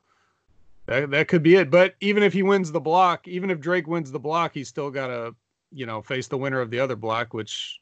That 0.89 1.11
that 1.11 1.27
could 1.27 1.43
be 1.43 1.55
it. 1.55 1.69
But 1.69 1.93
even 2.01 2.23
if 2.23 2.33
he 2.33 2.41
wins 2.41 2.71
the 2.71 2.79
block, 2.79 3.27
even 3.27 3.51
if 3.51 3.59
Drake 3.59 3.87
wins 3.87 4.11
the 4.11 4.19
block, 4.19 4.55
he's 4.55 4.67
still 4.67 4.89
got 4.89 5.07
to, 5.07 5.35
you 5.71 5.85
know, 5.85 6.01
face 6.01 6.27
the 6.27 6.37
winner 6.37 6.59
of 6.61 6.71
the 6.71 6.79
other 6.79 6.95
block, 6.95 7.31
which, 7.31 7.79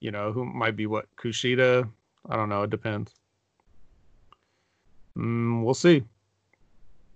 you 0.00 0.10
know, 0.10 0.30
who 0.30 0.44
might 0.44 0.76
be 0.76 0.84
what 0.84 1.06
Kushida. 1.16 1.88
I 2.28 2.36
don't 2.36 2.50
know. 2.50 2.62
It 2.64 2.70
depends. 2.70 3.14
Mm, 5.16 5.64
we'll 5.64 5.72
see. 5.72 6.04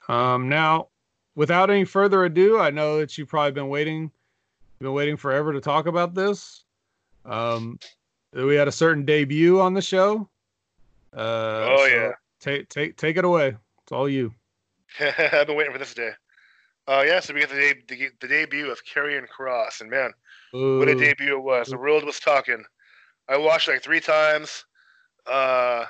Um, 0.09 0.49
now, 0.49 0.89
without 1.35 1.69
any 1.69 1.85
further 1.85 2.25
ado, 2.25 2.59
I 2.59 2.71
know 2.71 2.99
that 3.01 3.19
you've 3.19 3.29
probably 3.29 3.53
been 3.53 3.69
waiting, 3.69 4.11
been 4.79 4.95
waiting 4.95 5.19
forever 5.19 5.53
to 5.53 5.61
talk 5.61 5.87
about 5.87 6.15
this. 6.15 6.65
Um, 7.27 7.79
we 8.33 8.55
had 8.55 8.67
a 8.69 8.73
certain 8.73 9.05
debut 9.05 9.61
on 9.61 9.75
the 9.75 9.83
show. 9.83 10.27
Uh, 11.15 11.69
Oh, 11.69 11.77
so 11.81 11.87
yeah. 11.87 12.13
take 12.41 12.71
take 12.71 12.97
take 12.97 13.19
it 13.19 13.27
away. 13.27 13.57
It's 13.83 13.93
all 13.93 14.09
you. 14.09 14.33
I've 15.33 15.47
been 15.47 15.57
waiting 15.57 15.73
for 15.73 15.79
this 15.79 15.95
day. 15.95 16.11
Uh, 16.87 17.03
yeah, 17.07 17.19
so 17.21 17.33
we 17.33 17.41
get 17.41 17.49
the, 17.49 17.57
de- 17.57 17.97
the, 17.97 18.11
the 18.21 18.29
debut 18.29 18.71
of 18.71 18.85
Karrion 18.85 19.27
Kross, 19.27 19.81
and 19.81 19.89
man, 19.91 20.13
what 20.79 20.89
a 20.89 20.95
debut 20.95 21.37
it 21.37 21.43
was. 21.43 21.69
The 21.69 21.79
world 21.79 22.05
was 22.05 22.21
talking. 22.21 22.63
I 23.29 23.39
watched 23.39 23.69
it 23.69 23.73
like 23.73 23.83
three 23.83 24.01
times. 24.01 24.65
Uh, 25.27 25.87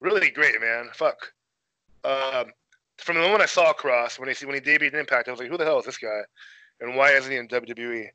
really 0.00 0.30
great, 0.30 0.60
man. 0.60 0.88
Fuck. 0.92 1.32
Um, 2.02 2.46
from 2.98 3.16
the 3.16 3.22
moment 3.22 3.42
I 3.42 3.46
saw 3.46 3.72
Cross 3.72 4.18
when 4.18 4.28
he 4.28 4.34
see 4.34 4.46
when 4.46 4.56
he 4.56 4.60
debuted 4.60 4.94
in 4.94 5.00
Impact, 5.00 5.28
I 5.28 5.30
was 5.30 5.40
like, 5.40 5.48
who 5.48 5.56
the 5.56 5.64
hell 5.64 5.78
is 5.78 5.86
this 5.86 5.98
guy, 5.98 6.22
and 6.80 6.96
why 6.96 7.12
isn't 7.12 7.30
he 7.30 7.38
in 7.38 7.48
WWE? 7.48 8.08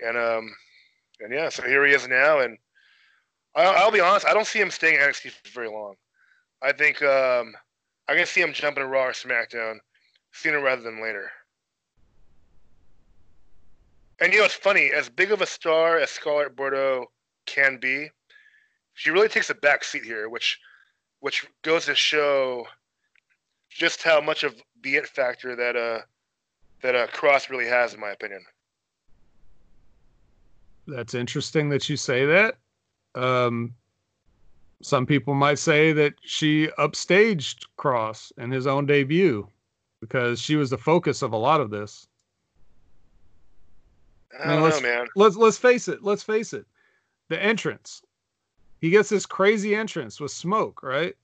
And 0.00 0.16
um, 0.16 0.52
and 1.20 1.32
yeah, 1.32 1.48
so 1.48 1.62
here 1.62 1.86
he 1.86 1.94
is 1.94 2.08
now, 2.08 2.40
and 2.40 2.58
I'll, 3.54 3.84
I'll 3.84 3.90
be 3.92 4.00
honest, 4.00 4.26
I 4.26 4.34
don't 4.34 4.46
see 4.46 4.60
him 4.60 4.70
staying 4.70 4.96
in 4.96 5.00
NXT 5.00 5.30
for 5.30 5.50
very 5.50 5.68
long. 5.68 5.94
I 6.62 6.72
think 6.72 7.02
um, 7.02 7.54
I 8.10 8.16
can 8.16 8.26
see 8.26 8.40
him 8.40 8.52
jumping 8.52 8.82
Raw 8.82 9.04
or 9.04 9.12
SmackDown 9.12 9.78
sooner 10.32 10.60
rather 10.60 10.82
than 10.82 11.00
later. 11.00 11.30
And 14.20 14.32
you 14.32 14.40
know, 14.40 14.46
it's 14.46 14.54
funny. 14.54 14.90
As 14.92 15.08
big 15.08 15.30
of 15.30 15.42
a 15.42 15.46
star 15.46 15.96
as 15.96 16.10
Scarlett 16.10 16.56
Bordeaux 16.56 17.06
can 17.46 17.78
be, 17.78 18.08
she 18.94 19.10
really 19.10 19.28
takes 19.28 19.48
a 19.48 19.54
back 19.54 19.84
seat 19.84 20.02
here, 20.02 20.28
which, 20.28 20.58
which 21.20 21.46
goes 21.62 21.86
to 21.86 21.94
show 21.94 22.66
just 23.68 24.02
how 24.02 24.20
much 24.20 24.42
of 24.42 24.60
the 24.82 24.96
it 24.96 25.06
factor 25.06 25.54
that 25.54 25.76
uh 25.76 26.00
that 26.82 26.96
uh 26.96 27.06
Kross 27.06 27.48
really 27.48 27.68
has, 27.68 27.94
in 27.94 28.00
my 28.00 28.10
opinion. 28.10 28.44
That's 30.88 31.14
interesting 31.14 31.68
that 31.68 31.88
you 31.88 31.96
say 31.96 32.26
that. 32.26 32.56
Um, 33.14 33.74
some 34.82 35.06
people 35.06 35.34
might 35.34 35.58
say 35.58 35.92
that 35.92 36.14
she 36.22 36.68
upstaged 36.78 37.66
Kross 37.78 38.32
in 38.38 38.50
his 38.50 38.66
own 38.66 38.86
debut 38.86 39.46
because 40.00 40.40
she 40.40 40.56
was 40.56 40.70
the 40.70 40.78
focus 40.78 41.22
of 41.22 41.32
a 41.32 41.36
lot 41.36 41.60
of 41.60 41.70
this. 41.70 42.06
I 44.42 44.54
don't 44.54 44.62
let's- 44.62 44.80
know, 44.80 44.88
man. 44.88 45.06
Let's 45.16 45.36
let's 45.36 45.58
face 45.58 45.88
it. 45.88 46.02
Let's 46.02 46.22
face 46.22 46.52
it. 46.52 46.66
The 47.28 47.42
entrance. 47.42 48.02
He 48.80 48.90
gets 48.90 49.10
this 49.10 49.26
crazy 49.26 49.74
entrance 49.74 50.20
with 50.20 50.30
smoke, 50.30 50.82
right? 50.82 51.14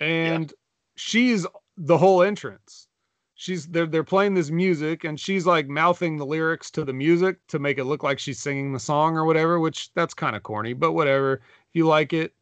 And 0.00 0.52
she's 0.96 1.46
the 1.76 1.98
whole 1.98 2.22
entrance. 2.22 2.88
She's 3.34 3.66
they're 3.66 3.86
they're 3.86 4.04
playing 4.04 4.34
this 4.34 4.50
music 4.50 5.04
and 5.04 5.18
she's 5.18 5.46
like 5.46 5.68
mouthing 5.68 6.16
the 6.16 6.24
lyrics 6.24 6.70
to 6.72 6.84
the 6.84 6.92
music 6.92 7.44
to 7.48 7.58
make 7.58 7.78
it 7.78 7.84
look 7.84 8.02
like 8.02 8.18
she's 8.18 8.38
singing 8.38 8.72
the 8.72 8.78
song 8.80 9.16
or 9.16 9.24
whatever, 9.24 9.58
which 9.58 9.92
that's 9.94 10.14
kind 10.14 10.36
of 10.36 10.42
corny, 10.44 10.72
but 10.72 10.92
whatever. 10.92 11.34
If 11.34 11.74
you 11.74 11.86
like 11.86 12.12
it, 12.12 12.32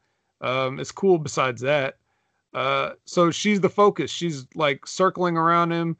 um, 0.40 0.80
it's 0.80 0.92
cool 0.92 1.18
besides 1.18 1.60
that. 1.62 1.96
Uh, 2.52 2.92
so 3.04 3.30
she's 3.30 3.60
the 3.60 3.70
focus. 3.70 4.10
She's 4.10 4.46
like 4.54 4.86
circling 4.86 5.36
around 5.36 5.72
him, 5.72 5.96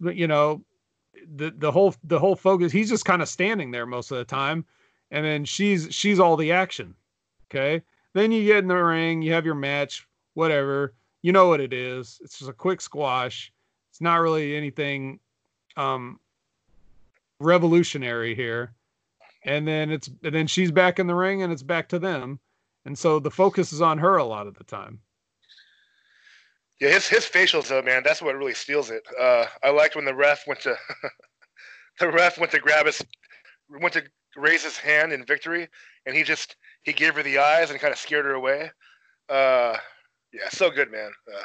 you 0.00 0.26
know, 0.26 0.64
the 1.36 1.52
the 1.56 1.70
whole 1.70 1.94
the 2.04 2.18
whole 2.18 2.36
focus. 2.36 2.72
He's 2.72 2.88
just 2.88 3.04
kind 3.04 3.22
of 3.22 3.28
standing 3.28 3.70
there 3.70 3.86
most 3.86 4.10
of 4.10 4.18
the 4.18 4.24
time, 4.24 4.64
and 5.10 5.24
then 5.24 5.44
she's 5.44 5.88
she's 5.90 6.18
all 6.18 6.36
the 6.36 6.52
action. 6.52 6.94
Okay. 7.50 7.82
Then 8.12 8.32
you 8.32 8.44
get 8.44 8.58
in 8.58 8.68
the 8.68 8.74
ring, 8.74 9.22
you 9.22 9.32
have 9.32 9.44
your 9.44 9.54
match, 9.54 10.06
whatever. 10.34 10.94
You 11.22 11.32
know 11.32 11.48
what 11.48 11.60
it 11.60 11.72
is. 11.72 12.20
It's 12.22 12.38
just 12.38 12.50
a 12.50 12.54
quick 12.54 12.80
squash. 12.80 13.52
It's 13.90 14.00
not 14.00 14.20
really 14.20 14.56
anything 14.56 15.20
um 15.76 16.18
revolutionary 17.40 18.34
here. 18.34 18.72
And 19.44 19.66
then 19.66 19.90
it's 19.90 20.10
and 20.22 20.34
then 20.34 20.46
she's 20.46 20.72
back 20.72 20.98
in 20.98 21.06
the 21.06 21.14
ring 21.14 21.42
and 21.42 21.52
it's 21.52 21.62
back 21.62 21.88
to 21.90 21.98
them. 21.98 22.40
And 22.84 22.98
so 22.98 23.18
the 23.18 23.30
focus 23.30 23.72
is 23.72 23.80
on 23.80 23.98
her 23.98 24.16
a 24.16 24.24
lot 24.24 24.46
of 24.46 24.54
the 24.56 24.64
time. 24.64 25.00
Yeah, 26.80 26.90
his 26.90 27.06
his 27.06 27.24
facials 27.24 27.68
though, 27.68 27.82
man, 27.82 28.02
that's 28.04 28.20
what 28.20 28.36
really 28.36 28.54
steals 28.54 28.90
it. 28.90 29.06
Uh, 29.18 29.46
I 29.62 29.70
liked 29.70 29.96
when 29.96 30.04
the 30.04 30.14
ref 30.14 30.46
went 30.46 30.60
to 30.62 30.76
the 32.00 32.10
ref 32.10 32.38
went 32.38 32.52
to 32.52 32.58
grab 32.58 32.86
his 32.86 33.02
went 33.68 33.94
to 33.94 34.02
raise 34.36 34.64
his 34.64 34.76
hand 34.76 35.12
in 35.12 35.24
victory, 35.24 35.68
and 36.06 36.16
he 36.16 36.22
just 36.22 36.56
he 36.82 36.92
gave 36.92 37.14
her 37.14 37.22
the 37.22 37.38
eyes 37.38 37.70
and 37.70 37.80
kind 37.80 37.92
of 37.92 37.98
scared 37.98 38.24
her 38.24 38.34
away. 38.34 38.70
Uh, 39.28 39.76
yeah, 40.32 40.48
so 40.50 40.70
good, 40.70 40.90
man. 40.90 41.10
Uh, 41.32 41.44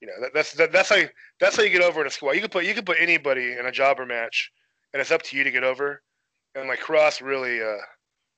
you 0.00 0.08
know, 0.08 0.14
that, 0.20 0.34
that's 0.34 0.52
that, 0.54 0.72
that's 0.72 0.88
how 0.88 0.96
you, 0.96 1.08
that's 1.40 1.56
how 1.56 1.62
you 1.62 1.70
get 1.70 1.82
over 1.82 2.00
in 2.00 2.06
a 2.06 2.10
squad. 2.10 2.32
You 2.32 2.40
can 2.40 2.50
put 2.50 2.64
you 2.64 2.74
can 2.74 2.84
put 2.84 2.98
anybody 3.00 3.52
in 3.52 3.66
a 3.66 3.72
jobber 3.72 4.06
match, 4.06 4.52
and 4.92 5.00
it's 5.00 5.10
up 5.12 5.22
to 5.22 5.36
you 5.36 5.44
to 5.44 5.50
get 5.50 5.64
over. 5.64 6.02
And 6.54 6.68
like 6.68 6.80
Kross 6.80 7.20
really 7.20 7.62
uh 7.62 7.78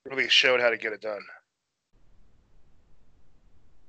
really 0.05 0.29
showed 0.29 0.61
how 0.61 0.69
to 0.69 0.77
get 0.77 0.93
it 0.93 1.01
done. 1.01 1.21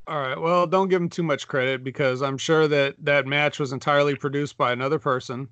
All 0.07 0.21
right. 0.21 0.41
Well, 0.41 0.67
don't 0.67 0.89
give 0.89 1.01
him 1.01 1.09
too 1.09 1.23
much 1.23 1.47
credit 1.47 1.85
because 1.85 2.23
I'm 2.23 2.39
sure 2.39 2.67
that 2.67 2.97
that 3.05 3.27
match 3.27 3.61
was 3.61 3.73
entirely 3.73 4.17
produced 4.17 4.57
by 4.57 4.73
another 4.73 4.99
person. 4.99 5.49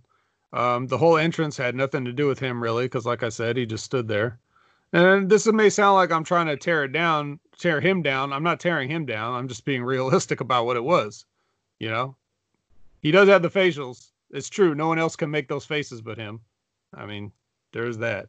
Um, 0.52 0.88
the 0.88 0.98
whole 0.98 1.16
entrance 1.16 1.56
had 1.56 1.76
nothing 1.76 2.04
to 2.04 2.12
do 2.12 2.26
with 2.26 2.40
him, 2.40 2.60
really, 2.60 2.86
because, 2.86 3.06
like 3.06 3.22
I 3.22 3.28
said, 3.28 3.56
he 3.56 3.64
just 3.64 3.84
stood 3.84 4.08
there. 4.08 4.40
And 4.92 5.30
this 5.30 5.46
may 5.46 5.70
sound 5.70 5.94
like 5.94 6.10
I'm 6.10 6.24
trying 6.24 6.46
to 6.46 6.56
tear 6.56 6.82
it 6.82 6.92
down, 6.92 7.38
tear 7.58 7.80
him 7.80 8.02
down. 8.02 8.32
I'm 8.32 8.42
not 8.42 8.58
tearing 8.58 8.90
him 8.90 9.06
down. 9.06 9.34
I'm 9.34 9.46
just 9.46 9.64
being 9.64 9.84
realistic 9.84 10.40
about 10.40 10.66
what 10.66 10.76
it 10.76 10.82
was. 10.82 11.26
You 11.78 11.90
know, 11.90 12.16
he 13.00 13.12
does 13.12 13.28
have 13.28 13.42
the 13.42 13.50
facials. 13.50 14.10
It's 14.32 14.48
true. 14.48 14.74
No 14.74 14.88
one 14.88 14.98
else 14.98 15.16
can 15.16 15.30
make 15.30 15.48
those 15.48 15.64
faces 15.64 16.02
but 16.02 16.18
him. 16.18 16.40
I 16.92 17.06
mean, 17.06 17.30
there's 17.72 17.98
that. 17.98 18.26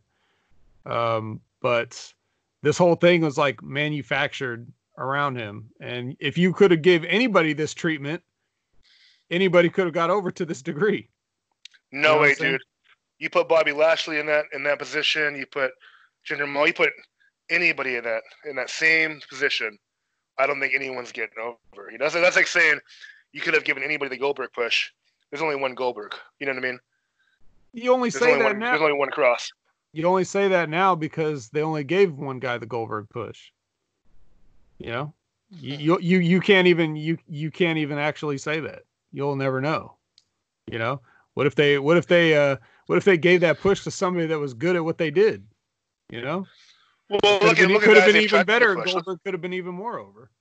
Um, 0.86 1.42
but 1.62 2.14
this 2.62 2.78
whole 2.78 2.96
thing 2.96 3.22
was 3.22 3.38
like 3.38 3.62
manufactured 3.64 4.72
around 5.02 5.36
him. 5.36 5.70
And 5.82 6.16
if 6.20 6.38
you 6.38 6.54
could 6.54 6.72
have 6.72 6.82
gave 6.82 7.04
anybody 7.06 7.54
this 7.54 7.74
treatment, 7.74 8.22
anybody 9.30 9.70
could 9.70 9.86
have 9.86 9.94
got 9.94 10.10
over 10.10 10.32
to 10.32 10.46
this 10.46 10.62
degree. 10.62 11.10
No 11.92 12.14
You 12.14 12.16
know 12.16 12.22
way, 12.22 12.36
dude. 12.36 12.62
You 13.20 13.30
put 13.30 13.48
Bobby 13.50 13.72
Lashley 13.72 14.20
in 14.20 14.26
that 14.28 14.46
in 14.54 14.64
that 14.64 14.80
position. 14.80 15.36
You 15.36 15.46
put 15.46 15.72
Jinder 16.28 16.48
Mahal. 16.52 16.68
You 16.68 16.74
put 16.74 16.92
anybody 17.50 17.96
in 17.98 18.04
that 18.04 18.24
in 18.50 18.56
that 18.56 18.70
same 18.70 19.20
position. 19.30 19.78
I 20.38 20.48
don't 20.48 20.60
think 20.60 20.74
anyone's 20.74 21.12
getting 21.12 21.38
over. 21.44 21.92
You 21.92 21.98
know, 21.98 22.10
so 22.10 22.22
that's 22.22 22.36
like 22.36 22.48
saying 22.48 22.80
you 23.34 23.42
could 23.42 23.54
have 23.54 23.64
given 23.64 23.84
anybody 23.84 24.10
the 24.10 24.18
Goldberg 24.18 24.52
push. 24.54 24.90
There's 25.30 25.42
only 25.42 25.56
one 25.56 25.76
Goldberg. 25.76 26.16
You 26.40 26.48
know 26.48 26.54
what 26.54 26.64
I 26.66 26.68
mean? 26.72 26.80
You 27.74 27.94
only 27.94 28.10
There's 28.10 28.24
say 28.24 28.32
only 28.32 28.44
that 28.44 28.52
one. 28.52 28.60
now. 28.60 28.72
There's 28.72 28.82
only 28.82 28.98
one 28.98 29.10
Kross. 29.10 29.50
You 29.94 30.06
only 30.06 30.24
say 30.24 30.48
that 30.48 30.70
now 30.70 30.96
because 30.96 31.50
they 31.50 31.62
only 31.62 31.84
gave 31.84 32.14
one 32.14 32.40
guy 32.40 32.58
the 32.58 32.66
Goldberg 32.66 33.10
push. 33.10 33.52
You 34.84 34.92
know, 34.92 35.14
you 35.52 35.76
you 35.78 36.00
you, 36.00 36.20
you 36.20 36.40
can't 36.40 36.68
even 36.68 36.96
you 36.96 37.18
you 37.28 37.52
can't 37.52 37.78
even 37.78 38.00
actually 38.00 38.40
say 38.40 38.60
that. 38.62 38.84
You'll 39.12 39.36
never 39.36 39.62
know. 39.62 39.96
You 40.72 40.80
know, 40.80 41.02
what 41.36 41.46
if 41.46 41.54
they 41.54 41.78
what 41.78 41.98
if 41.98 42.08
they 42.08 42.36
uh 42.36 42.58
what 42.88 42.98
if 42.98 43.06
they 43.06 43.18
gave 43.18 43.42
that 43.42 43.60
push 43.60 43.84
to 43.84 43.92
somebody 43.92 44.26
that 44.28 44.40
was 44.40 44.56
good 44.56 44.76
at 44.76 44.84
what 44.84 44.98
they 44.98 45.12
did? 45.12 45.46
You 46.10 46.22
know, 46.22 46.48
Well, 47.10 47.20
look 47.42 47.58
been, 47.58 47.70
look 47.70 47.84
could 47.84 47.98
have 47.98 48.12
been 48.12 48.24
even 48.24 48.44
better. 48.46 48.76
Goldberg 48.76 49.20
could 49.24 49.34
have 49.34 49.42
been 49.42 49.54
even 49.54 49.76
more 49.76 50.00
over. 50.00 50.32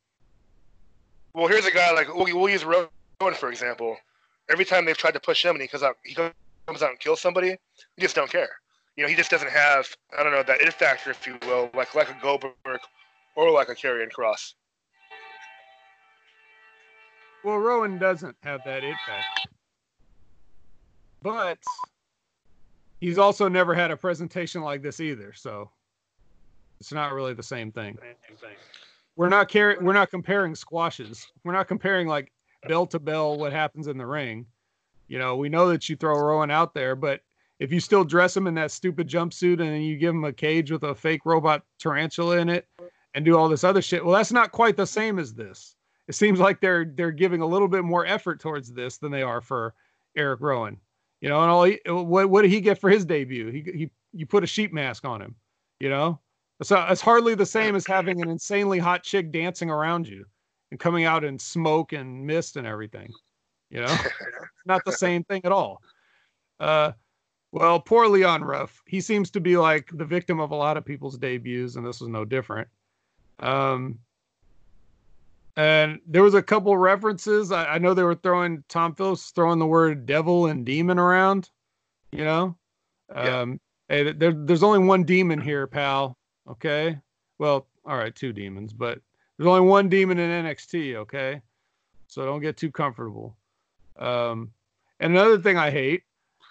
Well, 1.34 1.46
here's 1.46 1.66
a 1.66 1.72
guy 1.72 1.92
like 1.92 2.12
we'll, 2.12 2.34
we'll 2.34 2.48
use 2.48 2.64
Rowan 2.64 2.88
for 3.34 3.50
example. 3.50 3.96
Every 4.50 4.64
time 4.64 4.86
they've 4.86 4.96
tried 4.96 5.14
to 5.14 5.20
push 5.20 5.44
him 5.44 5.52
and 5.52 5.62
he 5.62 5.68
comes 5.68 5.82
out, 5.82 5.96
he 6.02 6.14
comes 6.14 6.32
out 6.82 6.90
and 6.90 6.98
kills 6.98 7.20
somebody. 7.20 7.50
He 7.96 8.02
just 8.02 8.16
don't 8.16 8.30
care. 8.30 8.48
You 8.96 9.04
know, 9.04 9.08
he 9.10 9.14
just 9.14 9.30
doesn't 9.30 9.50
have 9.50 9.86
I 10.18 10.22
don't 10.22 10.32
know 10.32 10.42
that 10.42 10.62
it 10.62 10.72
factor, 10.72 11.10
if 11.10 11.26
you 11.26 11.36
will, 11.46 11.70
like 11.74 11.94
like 11.94 12.08
a 12.08 12.16
Goldberg 12.22 12.80
or 13.40 13.50
like 13.50 13.70
a 13.70 13.74
Karrion 13.74 14.10
Kross. 14.12 14.52
Well, 17.42 17.56
Rowan 17.56 17.98
doesn't 17.98 18.36
have 18.42 18.60
that 18.66 18.84
it 18.84 18.94
factor. 19.06 19.50
But 21.22 21.58
he's 23.00 23.16
also 23.16 23.48
never 23.48 23.74
had 23.74 23.90
a 23.90 23.96
presentation 23.96 24.60
like 24.60 24.82
this 24.82 25.00
either, 25.00 25.32
so 25.32 25.70
it's 26.80 26.92
not 26.92 27.14
really 27.14 27.32
the 27.32 27.42
same 27.42 27.72
thing. 27.72 27.96
We're 29.16 29.30
not 29.30 29.50
car- 29.50 29.78
we're 29.80 29.94
not 29.94 30.10
comparing 30.10 30.54
squashes. 30.54 31.26
We're 31.42 31.52
not 31.52 31.66
comparing 31.66 32.06
like 32.06 32.32
bell 32.68 32.86
to 32.88 32.98
bell 32.98 33.38
what 33.38 33.52
happens 33.52 33.86
in 33.86 33.96
the 33.96 34.06
ring. 34.06 34.46
You 35.08 35.18
know, 35.18 35.36
we 35.36 35.48
know 35.48 35.68
that 35.70 35.88
you 35.88 35.96
throw 35.96 36.18
Rowan 36.18 36.50
out 36.50 36.74
there, 36.74 36.94
but 36.94 37.20
if 37.58 37.72
you 37.72 37.80
still 37.80 38.04
dress 38.04 38.36
him 38.36 38.46
in 38.46 38.54
that 38.54 38.70
stupid 38.70 39.08
jumpsuit 39.08 39.60
and 39.60 39.84
you 39.84 39.96
give 39.96 40.14
him 40.14 40.24
a 40.24 40.32
cage 40.32 40.70
with 40.70 40.82
a 40.84 40.94
fake 40.94 41.22
robot 41.24 41.62
tarantula 41.78 42.38
in 42.38 42.48
it 42.50 42.66
and 43.14 43.24
do 43.24 43.36
all 43.36 43.48
this 43.48 43.64
other 43.64 43.82
shit, 43.82 44.04
well, 44.04 44.14
that's 44.14 44.32
not 44.32 44.52
quite 44.52 44.76
the 44.76 44.86
same 44.86 45.18
as 45.18 45.34
this. 45.34 45.76
it 46.08 46.14
seems 46.14 46.40
like 46.40 46.60
they're 46.60 46.84
they're 46.84 47.10
giving 47.10 47.40
a 47.40 47.46
little 47.46 47.68
bit 47.68 47.84
more 47.84 48.06
effort 48.06 48.40
towards 48.40 48.72
this 48.72 48.98
than 48.98 49.12
they 49.12 49.22
are 49.22 49.40
for 49.40 49.74
Eric 50.16 50.40
Rowan. 50.40 50.76
You 51.20 51.28
know, 51.28 51.40
and 51.40 51.50
all 51.50 51.64
he, 51.64 51.78
what 51.86 52.30
what 52.30 52.42
did 52.42 52.50
he 52.50 52.60
get 52.60 52.78
for 52.78 52.90
his 52.90 53.04
debut? 53.04 53.50
He 53.50 53.60
he 53.60 53.90
you 54.12 54.26
put 54.26 54.44
a 54.44 54.46
sheep 54.46 54.72
mask 54.72 55.04
on 55.04 55.20
him. 55.20 55.34
You 55.78 55.88
know, 55.90 56.20
so 56.62 56.84
it's 56.88 57.00
hardly 57.00 57.34
the 57.34 57.46
same 57.46 57.74
as 57.74 57.86
having 57.86 58.20
an 58.22 58.28
insanely 58.28 58.78
hot 58.78 59.02
chick 59.02 59.32
dancing 59.32 59.70
around 59.70 60.06
you 60.08 60.24
and 60.70 60.78
coming 60.78 61.04
out 61.04 61.24
in 61.24 61.38
smoke 61.38 61.92
and 61.92 62.26
mist 62.26 62.56
and 62.56 62.66
everything. 62.66 63.10
You 63.70 63.82
know, 63.82 63.96
not 64.66 64.84
the 64.84 64.92
same 64.92 65.24
thing 65.24 65.42
at 65.44 65.52
all. 65.52 65.80
Uh, 66.58 66.92
well, 67.52 67.80
poor 67.80 68.08
Leon 68.08 68.44
Ruff. 68.44 68.82
He 68.86 69.00
seems 69.00 69.30
to 69.32 69.40
be 69.40 69.56
like 69.56 69.90
the 69.92 70.04
victim 70.04 70.38
of 70.38 70.50
a 70.50 70.56
lot 70.56 70.76
of 70.76 70.84
people's 70.84 71.18
debuts, 71.18 71.76
and 71.76 71.86
this 71.86 72.00
was 72.00 72.08
no 72.08 72.24
different. 72.24 72.68
Um, 73.40 73.98
and 75.56 76.00
there 76.06 76.22
was 76.22 76.34
a 76.34 76.42
couple 76.42 76.76
references. 76.76 77.52
I, 77.52 77.64
I 77.74 77.78
know 77.78 77.92
they 77.94 78.02
were 78.02 78.14
throwing 78.14 78.62
Tom 78.68 78.94
Phillips 78.94 79.30
throwing 79.30 79.58
the 79.58 79.66
word 79.66 80.06
devil 80.06 80.46
and 80.46 80.64
demon 80.64 80.98
around. 80.98 81.50
You 82.12 82.24
know, 82.24 82.56
Yeah. 83.14 83.40
um, 83.40 83.60
hey, 83.88 84.12
there, 84.12 84.32
there's 84.32 84.62
only 84.62 84.80
one 84.80 85.04
demon 85.04 85.40
here, 85.40 85.66
pal. 85.66 86.16
Okay. 86.48 86.98
Well, 87.38 87.66
all 87.84 87.96
right, 87.96 88.14
two 88.14 88.32
demons, 88.32 88.72
but 88.72 89.00
there's 89.36 89.48
only 89.48 89.68
one 89.68 89.88
demon 89.88 90.18
in 90.18 90.44
NXT. 90.44 90.96
Okay, 90.96 91.40
so 92.08 92.24
don't 92.24 92.40
get 92.40 92.56
too 92.56 92.70
comfortable. 92.70 93.36
Um, 93.98 94.50
and 95.00 95.12
another 95.12 95.38
thing 95.38 95.56
I 95.56 95.70
hate 95.70 96.02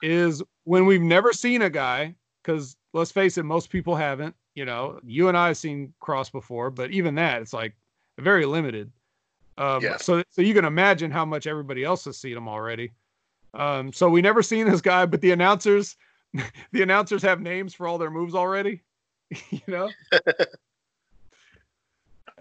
is 0.01 0.41
when 0.63 0.85
we've 0.85 1.01
never 1.01 1.33
seen 1.33 1.61
a 1.61 1.69
guy, 1.69 2.15
because 2.41 2.75
let's 2.93 3.11
face 3.11 3.37
it, 3.37 3.43
most 3.43 3.69
people 3.69 3.95
haven't. 3.95 4.35
You 4.59 4.65
know, 4.65 4.99
you 5.05 5.29
and 5.29 5.37
I 5.37 5.47
have 5.47 5.57
seen 5.57 5.93
Kross 6.01 6.29
before, 6.29 6.69
but 6.69 6.91
even 6.91 7.15
that, 7.15 7.41
it's 7.41 7.53
like 7.53 7.73
very 8.17 8.45
limited. 8.45 8.91
Um, 9.57 9.81
Yes. 9.81 10.03
So, 10.03 10.21
so 10.29 10.41
you 10.41 10.53
can 10.53 10.65
imagine 10.65 11.11
how 11.11 11.23
much 11.23 11.47
everybody 11.47 11.85
else 11.85 12.03
has 12.03 12.17
seen 12.17 12.35
him 12.35 12.49
already. 12.49 12.91
Um, 13.53 13.93
so 13.93 14.09
we 14.09 14.21
never 14.21 14.43
seen 14.51 14.69
this 14.69 14.81
guy, 14.81 15.05
but 15.05 15.21
the 15.21 15.31
announcers, 15.31 15.95
the 16.73 16.81
announcers 16.81 17.21
have 17.21 17.39
names 17.39 17.73
for 17.73 17.87
all 17.87 17.97
their 17.97 18.11
moves 18.11 18.35
already. 18.35 18.81
you 19.49 19.61
know. 19.65 19.89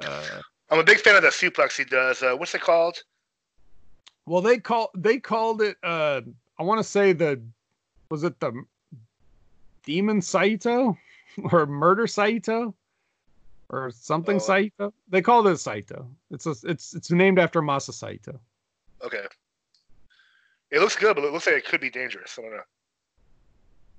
uh, 0.03 0.41
I'm 0.71 0.81
a 0.81 0.83
big 0.83 0.99
fan 0.99 1.15
of 1.15 1.23
the 1.23 1.29
suplex 1.29 1.77
he 1.77 1.85
does. 1.85 2.21
Uh, 2.21 2.35
what's 2.35 2.53
it 2.53 2.63
called? 2.63 3.01
Well, 4.27 4.43
they 4.43 4.59
call 4.59 4.91
they 4.97 5.21
called 5.21 5.63
it. 5.63 5.77
Uh, 5.85 6.23
I 6.59 6.65
want 6.65 6.81
to 6.81 6.85
say 6.85 7.13
the 7.13 7.41
was 8.11 8.25
it 8.25 8.41
the 8.41 8.65
Demon 9.85 10.21
Saito 10.21 10.99
or 11.53 11.67
Murder 11.67 12.07
Saito 12.07 12.75
or 13.71 13.91
something 13.91 14.37
Oh. 14.37 14.39
Saito. 14.41 14.95
They 15.09 15.23
call 15.23 15.47
it 15.49 15.57
Saito. 15.59 16.09
It's 16.31 16.47
a, 16.47 16.55
it's 16.65 16.95
it's 16.95 17.11
named 17.11 17.39
after 17.39 17.61
Masa 17.63 17.93
Saito. 17.93 18.41
Okay. 19.03 19.25
It 20.71 20.81
looks 20.81 20.97
good, 20.97 21.15
but 21.17 21.25
it 21.25 21.33
looks 21.33 21.47
like 21.47 21.57
it 21.57 21.65
could 21.67 21.81
be 21.81 21.91
dangerous. 21.91 22.39
I 22.39 22.43
don't 22.43 22.51
know. 22.53 22.63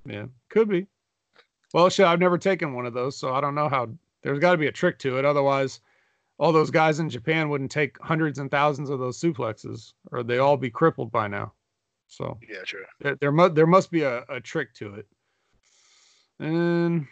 Yeah, 0.05 0.25
could 0.49 0.69
be. 0.69 0.87
Well, 1.73 1.89
shit, 1.89 2.05
I've 2.05 2.19
never 2.19 2.37
taken 2.37 2.73
one 2.73 2.85
of 2.85 2.93
those, 2.93 3.15
so 3.17 3.33
I 3.33 3.41
don't 3.41 3.55
know 3.55 3.69
how. 3.69 3.89
There's 4.21 4.39
got 4.39 4.51
to 4.53 4.57
be 4.57 4.67
a 4.67 4.71
trick 4.71 4.97
to 4.99 5.17
it. 5.17 5.25
Otherwise, 5.25 5.79
all 6.39 6.51
those 6.51 6.71
guys 6.71 6.99
in 6.99 7.09
Japan 7.09 7.49
wouldn't 7.49 7.71
take 7.71 7.99
hundreds 8.01 8.39
and 8.39 8.49
thousands 8.51 8.89
of 8.89 8.99
those 8.99 9.19
suplexes, 9.19 9.93
or 10.11 10.23
they 10.23 10.37
all 10.39 10.57
be 10.57 10.69
crippled 10.69 11.11
by 11.11 11.27
now. 11.27 11.53
So 12.07 12.37
Yeah, 12.47 12.63
true. 12.65 12.85
there 13.01 13.15
there, 13.15 13.31
mu- 13.31 13.49
there 13.49 13.67
must 13.67 13.91
be 13.91 14.01
a, 14.01 14.23
a 14.29 14.39
trick 14.41 14.73
to 14.75 14.95
it. 14.95 15.07
And 16.39 17.07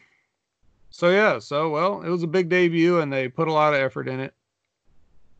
so 0.90 1.10
yeah, 1.10 1.40
so 1.40 1.70
well, 1.70 2.02
it 2.02 2.10
was 2.10 2.24
a 2.24 2.28
big 2.28 2.50
debut, 2.50 3.00
and 3.00 3.12
they 3.12 3.28
put 3.28 3.48
a 3.48 3.54
lot 3.54 3.74
of 3.74 3.80
effort 3.80 4.08
in 4.08 4.20
it. 4.20 4.34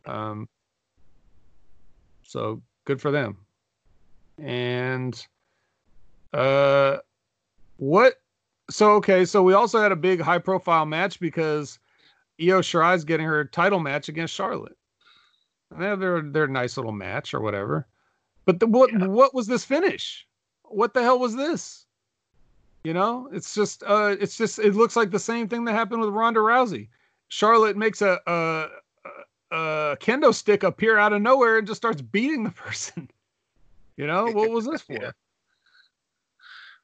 Um, 0.06 0.48
so 2.22 2.62
good 2.84 3.00
for 3.00 3.10
them. 3.10 3.38
And 4.38 5.26
uh, 6.32 6.98
what? 7.76 8.14
So 8.70 8.92
okay, 8.92 9.24
so 9.24 9.42
we 9.42 9.54
also 9.54 9.80
had 9.80 9.92
a 9.92 9.96
big 9.96 10.20
high 10.20 10.38
profile 10.38 10.86
match 10.86 11.18
because 11.20 11.78
Io 12.40 12.60
Shirai's 12.60 13.04
getting 13.04 13.26
her 13.26 13.44
title 13.44 13.80
match 13.80 14.08
against 14.08 14.34
Charlotte. 14.34 14.76
And 15.70 15.82
they 15.82 15.86
have 15.86 16.00
their 16.00 16.22
their 16.22 16.46
nice 16.46 16.76
little 16.76 16.92
match 16.92 17.34
or 17.34 17.40
whatever. 17.40 17.86
But 18.44 18.60
the, 18.60 18.66
what 18.66 18.90
Yeah. 18.92 19.06
what 19.06 19.34
was 19.34 19.46
this 19.46 19.64
finish? 19.64 20.26
What 20.64 20.94
the 20.94 21.02
hell 21.02 21.18
was 21.18 21.34
this? 21.34 21.86
You 22.84 22.94
know, 22.94 23.28
it's 23.32 23.54
just 23.54 23.82
uh 23.82 24.16
it's 24.20 24.36
just 24.36 24.58
it 24.58 24.74
looks 24.74 24.96
like 24.96 25.10
the 25.10 25.18
same 25.18 25.48
thing 25.48 25.64
that 25.64 25.74
happened 25.74 26.00
with 26.00 26.10
Ronda 26.10 26.40
Rousey. 26.40 26.88
Charlotte 27.28 27.76
makes 27.76 28.00
a 28.02 28.18
a, 28.26 28.68
a, 29.50 29.96
kendo 30.00 30.32
stick 30.32 30.62
appear 30.62 30.98
out 30.98 31.12
of 31.12 31.20
nowhere 31.20 31.58
and 31.58 31.66
just 31.66 31.78
starts 31.78 32.00
beating 32.00 32.44
the 32.44 32.50
person. 32.66 33.10
You 33.96 34.06
know, 34.06 34.26
what 34.26 34.50
was 34.50 34.66
this 34.66 34.82
for? 34.82 34.92
Yeah. 34.92 35.10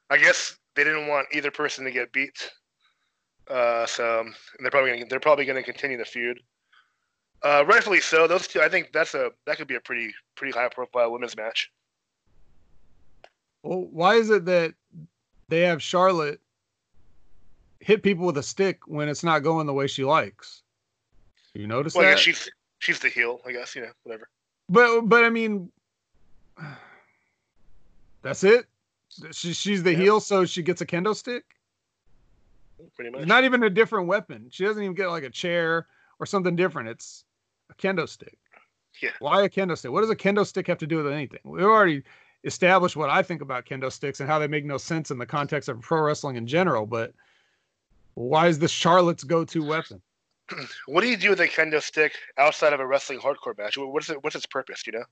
I 0.09 0.17
guess 0.17 0.57
they 0.75 0.83
didn't 0.83 1.07
want 1.07 1.27
either 1.31 1.49
person 1.49 1.85
to 1.85 1.91
get 1.91 2.11
beat. 2.11 2.51
Uh, 3.49 3.85
so 3.85 4.19
and 4.21 4.33
they're 4.59 4.71
probably 4.71 4.91
gonna, 4.91 5.05
they're 5.09 5.19
probably 5.19 5.45
going 5.45 5.55
to 5.55 5.63
continue 5.63 5.97
the 5.97 6.05
feud. 6.05 6.41
Uh, 7.43 7.63
rightfully 7.67 8.01
so. 8.01 8.27
Those 8.27 8.47
two, 8.47 8.61
I 8.61 8.69
think 8.69 8.91
that's 8.91 9.13
a 9.13 9.31
that 9.45 9.57
could 9.57 9.67
be 9.67 9.75
a 9.75 9.79
pretty 9.79 10.13
pretty 10.35 10.51
high 10.57 10.69
profile 10.69 11.11
women's 11.11 11.37
match. 11.37 11.71
Well, 13.63 13.87
why 13.91 14.15
is 14.15 14.29
it 14.29 14.45
that 14.45 14.73
they 15.49 15.61
have 15.61 15.81
Charlotte 15.81 16.39
hit 17.79 18.01
people 18.03 18.25
with 18.25 18.37
a 18.37 18.43
stick 18.43 18.87
when 18.87 19.07
it's 19.09 19.23
not 19.23 19.39
going 19.43 19.67
the 19.67 19.73
way 19.73 19.87
she 19.87 20.03
likes? 20.03 20.63
You 21.53 21.67
notice 21.67 21.95
Well, 21.95 22.03
that? 22.09 22.19
she's 22.19 22.49
she's 22.79 22.99
the 22.99 23.09
heel. 23.09 23.39
I 23.45 23.51
guess 23.51 23.75
you 23.75 23.81
know 23.83 23.91
whatever. 24.03 24.29
But 24.69 25.01
but 25.01 25.23
I 25.23 25.29
mean, 25.29 25.71
that's 28.21 28.43
it. 28.43 28.65
She, 29.31 29.53
she's 29.53 29.83
the 29.83 29.91
Yeah. 29.91 29.97
heel, 29.99 30.19
so 30.19 30.45
she 30.45 30.61
gets 30.61 30.81
a 30.81 30.85
kendo 30.85 31.15
stick. 31.15 31.43
Pretty 32.95 33.11
much. 33.11 33.25
Not 33.25 33.43
even 33.45 33.63
a 33.63 33.69
different 33.69 34.07
weapon. 34.07 34.47
She 34.51 34.65
doesn't 34.65 34.81
even 34.81 34.95
get 34.95 35.07
like 35.09 35.23
a 35.23 35.29
chair 35.29 35.87
or 36.19 36.25
something 36.25 36.55
different. 36.55 36.89
It's 36.89 37.23
a 37.69 37.75
kendo 37.75 38.07
stick. 38.09 38.37
Yeah. 39.01 39.11
Why 39.19 39.43
a 39.43 39.49
kendo 39.49 39.77
stick? 39.77 39.91
What 39.91 40.01
does 40.01 40.09
a 40.09 40.15
kendo 40.15 40.45
stick 40.45 40.67
have 40.67 40.79
to 40.79 40.87
do 40.87 40.97
with 40.97 41.11
anything? 41.11 41.39
We've 41.43 41.63
already 41.63 42.03
established 42.45 42.95
what 42.95 43.09
I 43.09 43.23
think 43.23 43.41
about 43.41 43.65
kendo 43.65 43.91
sticks 43.91 44.19
and 44.19 44.29
how 44.29 44.39
they 44.39 44.47
make 44.47 44.65
no 44.65 44.77
sense 44.77 45.11
in 45.11 45.17
the 45.17 45.25
context 45.25 45.67
of 45.67 45.81
pro 45.81 46.01
wrestling 46.01 46.37
in 46.37 46.47
general. 46.47 46.85
But 46.85 47.13
why 48.13 48.47
is 48.47 48.59
this 48.59 48.71
Charlotte's 48.71 49.23
go-to 49.23 49.63
weapon? 49.65 50.01
what 50.85 51.01
do 51.01 51.09
you 51.09 51.17
do 51.17 51.31
with 51.31 51.41
a 51.41 51.47
kendo 51.47 51.81
stick 51.81 52.13
outside 52.37 52.71
of 52.71 52.79
a 52.79 52.87
wrestling 52.87 53.19
hardcore 53.19 53.57
match? 53.57 53.77
What's 53.77 54.09
it? 54.09 54.23
What's 54.23 54.35
its 54.35 54.45
purpose? 54.45 54.83
You 54.85 54.93
know? 54.93 55.03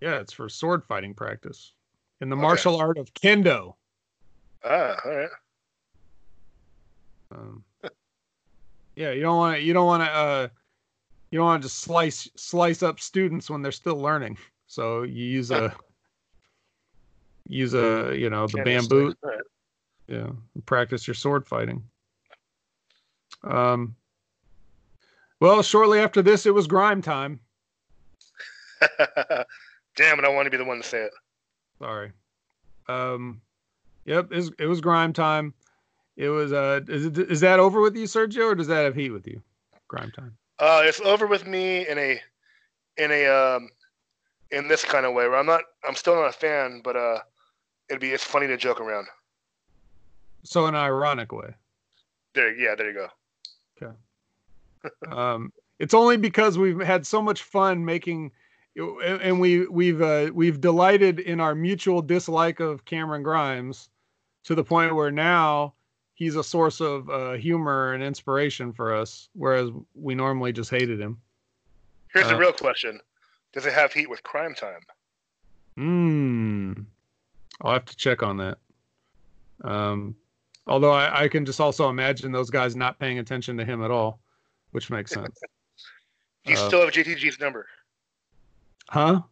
Yeah, 0.00 0.20
it's 0.20 0.32
for 0.32 0.48
sword 0.48 0.84
fighting 0.84 1.14
practice 1.14 1.72
in 2.20 2.28
the 2.28 2.36
Okay. 2.36 2.42
martial 2.42 2.76
art 2.76 2.98
of 2.98 3.12
kendo. 3.14 3.74
Ah, 4.62 4.96
all 5.04 5.16
right. 5.16 5.30
Um, 7.34 7.64
yeah, 8.96 9.10
you 9.10 9.22
don't 9.22 9.36
want 9.36 9.56
to. 9.56 9.62
You 9.62 9.72
don't 9.72 9.86
want 9.86 10.02
to. 10.02 10.10
Uh, 10.10 10.48
you 11.30 11.38
don't 11.38 11.46
want 11.46 11.62
to 11.62 11.68
just 11.68 11.80
slice 11.80 12.28
slice 12.36 12.82
up 12.82 13.00
students 13.00 13.50
when 13.50 13.62
they're 13.62 13.72
still 13.72 13.96
learning. 13.96 14.36
So 14.66 15.02
you 15.02 15.24
use 15.24 15.50
a 15.50 15.74
use 17.46 17.74
a 17.74 18.14
you 18.16 18.30
know 18.30 18.46
the 18.46 18.62
bamboo. 18.62 19.14
Yeah, 20.06 20.30
practice 20.66 21.06
your 21.06 21.14
sword 21.14 21.46
fighting. 21.46 21.82
Um. 23.42 23.96
Well, 25.40 25.62
shortly 25.62 25.98
after 25.98 26.22
this, 26.22 26.46
it 26.46 26.54
was 26.54 26.66
grime 26.66 27.02
time. 27.02 27.40
Damn 29.96 30.18
it! 30.18 30.24
I 30.24 30.28
want 30.28 30.46
to 30.46 30.50
be 30.50 30.56
the 30.56 30.64
one 30.64 30.78
to 30.78 30.82
say 30.82 31.02
it. 31.02 31.12
Sorry. 31.78 32.12
Um. 32.88 33.40
Yep, 34.06 34.32
it 34.32 34.36
was, 34.36 34.52
it 34.58 34.66
was 34.66 34.80
grime 34.80 35.12
time. 35.12 35.54
It 36.16 36.28
was. 36.28 36.52
Uh, 36.52 36.80
is 36.88 37.06
it, 37.06 37.18
is 37.18 37.40
that 37.40 37.60
over 37.60 37.80
with 37.80 37.96
you, 37.96 38.04
Sergio, 38.04 38.52
or 38.52 38.54
does 38.54 38.66
that 38.68 38.84
have 38.84 38.94
heat 38.94 39.10
with 39.10 39.26
you? 39.26 39.42
Grime 39.88 40.10
time. 40.10 40.36
Uh, 40.58 40.82
it's 40.84 41.00
over 41.00 41.26
with 41.26 41.46
me 41.46 41.88
in 41.88 41.98
a 41.98 42.20
in 42.96 43.10
a 43.10 43.26
um 43.26 43.68
in 44.50 44.68
this 44.68 44.84
kind 44.84 45.04
of 45.04 45.14
way 45.14 45.28
where 45.28 45.38
I'm 45.38 45.46
not 45.46 45.62
I'm 45.86 45.94
still 45.94 46.14
not 46.14 46.28
a 46.28 46.32
fan, 46.32 46.80
but 46.82 46.96
uh 46.96 47.18
it'd 47.88 48.00
be 48.00 48.10
it's 48.10 48.24
funny 48.24 48.46
to 48.46 48.56
joke 48.56 48.80
around. 48.80 49.06
So 50.42 50.66
in 50.66 50.74
an 50.74 50.80
ironic 50.80 51.32
way. 51.32 51.54
There 52.34 52.54
yeah, 52.54 52.74
there 52.74 52.90
you 52.90 52.94
go. 52.94 53.08
Okay. 53.82 53.96
um, 55.10 55.52
it's 55.78 55.94
only 55.94 56.16
because 56.16 56.58
we've 56.58 56.80
had 56.80 57.06
so 57.06 57.22
much 57.22 57.42
fun 57.42 57.84
making 57.84 58.32
and 58.76 59.40
we 59.40 59.66
we've 59.66 60.02
uh, 60.02 60.30
we've 60.34 60.60
delighted 60.60 61.20
in 61.20 61.40
our 61.40 61.54
mutual 61.54 62.02
dislike 62.02 62.60
of 62.60 62.84
Cameron 62.84 63.22
Grimes 63.22 63.88
to 64.44 64.54
the 64.54 64.64
point 64.64 64.94
where 64.94 65.10
now 65.10 65.74
he's 66.14 66.36
a 66.36 66.44
source 66.44 66.80
of 66.80 67.08
uh, 67.08 67.32
humor 67.32 67.94
and 67.94 68.02
inspiration 68.02 68.72
for 68.72 68.94
us 68.94 69.28
whereas 69.34 69.70
we 69.94 70.14
normally 70.14 70.52
just 70.52 70.70
hated 70.70 71.00
him 71.00 71.18
Here's 72.14 72.28
the 72.28 72.36
Uh, 72.36 72.38
real 72.38 72.52
question. 72.52 73.00
Does 73.52 73.66
it 73.66 73.72
have 73.72 73.92
heat 73.92 74.08
with 74.08 74.22
crime 74.22 74.54
time? 74.54 74.82
Hmm. 75.76 76.72
I'll 77.62 77.72
have 77.72 77.84
to 77.86 77.96
check 77.96 78.22
on 78.22 78.36
that. 78.38 78.58
Um, 79.62 80.16
although 80.66 80.92
I, 80.92 81.24
I 81.24 81.28
can 81.28 81.44
just 81.44 81.60
also 81.60 81.88
imagine 81.88 82.32
those 82.32 82.50
guys 82.50 82.74
not 82.76 82.98
paying 82.98 83.18
attention 83.18 83.56
to 83.58 83.64
him 83.64 83.82
at 83.84 83.90
all, 83.90 84.20
which 84.72 84.90
makes 84.90 85.10
sense. 85.12 85.38
Do 86.44 86.52
you 86.52 86.58
Uh, 86.58 86.66
still 86.66 86.80
have 86.82 86.90
JTG's 86.92 87.40
number? 87.40 87.66
Huh? 88.88 89.22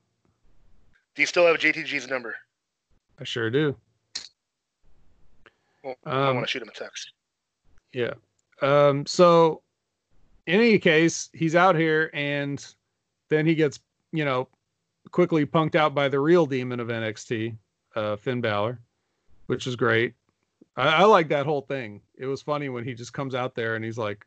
Do 1.14 1.22
you 1.22 1.26
still 1.26 1.46
have 1.46 1.56
JTG's 1.58 2.08
number? 2.08 2.34
I 3.20 3.24
sure 3.24 3.50
do. 3.50 3.76
Well, 5.84 5.96
I 6.06 6.28
Um, 6.28 6.36
want 6.36 6.46
to 6.46 6.50
shoot 6.50 6.62
him 6.62 6.70
a 6.70 6.72
text. 6.72 7.12
Yeah. 7.92 8.14
Um, 8.62 9.04
so 9.04 9.62
in 10.46 10.54
any 10.60 10.78
case, 10.78 11.28
he's 11.34 11.54
out 11.54 11.76
here 11.76 12.10
and 12.14 12.64
then 13.28 13.44
he 13.44 13.54
gets, 13.54 13.78
you 14.12 14.24
know, 14.24 14.48
quickly 15.10 15.44
punked 15.44 15.74
out 15.74 15.94
by 15.94 16.08
the 16.08 16.18
real 16.18 16.46
demon 16.46 16.80
of 16.80 16.88
NXT, 16.88 17.56
uh, 17.94 18.16
Finn 18.16 18.40
Balor, 18.40 18.78
which 19.46 19.66
is 19.66 19.76
great. 19.76 20.14
I, 20.76 20.88
I 20.88 21.04
like 21.04 21.28
that 21.28 21.46
whole 21.46 21.62
thing. 21.62 22.00
It 22.16 22.26
was 22.26 22.42
funny 22.42 22.68
when 22.68 22.84
he 22.84 22.94
just 22.94 23.12
comes 23.12 23.34
out 23.34 23.54
there 23.54 23.76
and 23.76 23.84
he's 23.84 23.98
like, 23.98 24.26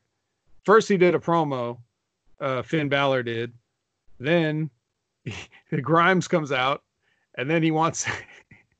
first 0.63 0.87
he 0.89 0.97
did 0.97 1.15
a 1.15 1.19
promo, 1.19 1.77
uh, 2.39 2.61
Finn 2.61 2.89
Balor 2.89 3.23
did. 3.23 3.53
Then 4.19 4.69
Grimes 5.81 6.27
comes 6.27 6.51
out 6.51 6.83
and 7.37 7.49
then 7.49 7.63
he 7.63 7.71
wants, 7.71 8.05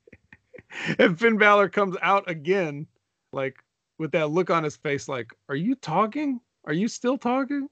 and 0.98 1.18
Finn 1.18 1.38
Balor 1.38 1.68
comes 1.68 1.96
out 2.02 2.28
again, 2.30 2.86
like 3.32 3.56
with 3.98 4.12
that 4.12 4.30
look 4.30 4.50
on 4.50 4.64
his 4.64 4.76
face, 4.76 5.08
like, 5.08 5.32
"Are 5.48 5.56
you 5.56 5.74
talking? 5.74 6.40
Are 6.64 6.72
you 6.72 6.88
still 6.88 7.18
talking?" 7.18 7.68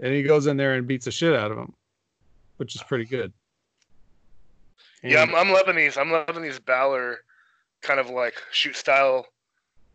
And 0.00 0.12
he 0.12 0.22
goes 0.22 0.46
in 0.46 0.56
there 0.56 0.74
and 0.74 0.86
beats 0.86 1.04
the 1.04 1.10
shit 1.10 1.34
out 1.34 1.52
of 1.52 1.58
him, 1.58 1.72
which 2.56 2.74
is 2.74 2.82
pretty 2.82 3.04
good. 3.04 3.32
Yeah, 5.02 5.22
I'm, 5.22 5.34
I'm 5.34 5.50
loving 5.50 5.76
these. 5.76 5.96
I'm 5.96 6.10
loving 6.10 6.42
these 6.42 6.58
Balor 6.60 7.18
kind 7.82 7.98
of 7.98 8.10
like 8.10 8.34
shoot 8.52 8.76
style, 8.76 9.26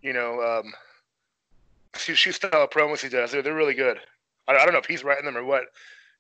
you 0.02 0.12
know, 0.14 0.42
um, 0.42 0.74
shoot, 1.96 2.16
shoot 2.16 2.36
style 2.36 2.68
promos 2.68 3.02
he 3.02 3.10
does. 3.10 3.32
They're, 3.32 3.42
they're 3.42 3.56
really 3.56 3.74
good. 3.74 3.98
I, 4.48 4.54
I 4.54 4.66
don't 4.66 4.74
know 4.74 4.80
if 4.80 4.86
he's 4.86 5.04
writing 5.04 5.26
them 5.26 5.38
or 5.38 5.46
what. 5.46 5.64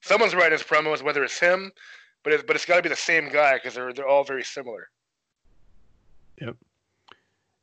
Someone's 0.02 0.36
writing 0.36 0.58
his 0.58 0.64
promos, 0.64 1.04
whether 1.04 1.24
it's 1.24 1.40
him, 1.40 1.72
but 2.24 2.34
it, 2.34 2.48
but 2.48 2.56
it's 2.56 2.66
got 2.66 2.78
to 2.78 2.82
be 2.82 2.90
the 2.90 2.96
same 2.96 3.30
guy 3.30 3.56
because 3.56 3.74
they're 3.74 3.92
they're 3.94 4.08
all 4.08 4.24
very 4.24 4.44
similar. 4.44 4.90
Yep. 6.40 6.56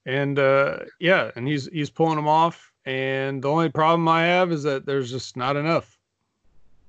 And 0.07 0.39
uh, 0.39 0.81
yeah, 0.99 1.31
and 1.37 1.49
he's 1.49 1.67
he's 1.69 1.91
pulling 1.91 2.17
them 2.17 2.29
off. 2.29 2.71
And 2.85 3.43
the 3.43 3.49
only 3.49 3.71
problem 3.71 4.07
I 4.09 4.25
have 4.25 4.53
is 4.53 4.63
that 4.65 4.85
there's 4.85 5.11
just 5.11 5.37
not 5.37 5.57
enough. 5.57 5.99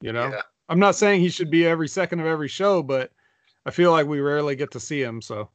You 0.01 0.11
know, 0.11 0.29
Yeah. 0.29 0.41
I'm 0.67 0.79
not 0.79 0.95
saying 0.95 1.21
he 1.21 1.29
should 1.29 1.49
be 1.49 1.65
every 1.65 1.87
second 1.87 2.19
of 2.19 2.25
every 2.25 2.49
show, 2.49 2.83
but 2.83 3.11
I 3.65 3.71
feel 3.71 3.91
like 3.91 4.05
we 4.07 4.19
rarely 4.19 4.55
get 4.55 4.71
to 4.71 4.79
see 4.79 5.01
him. 5.01 5.21
So, 5.21 5.49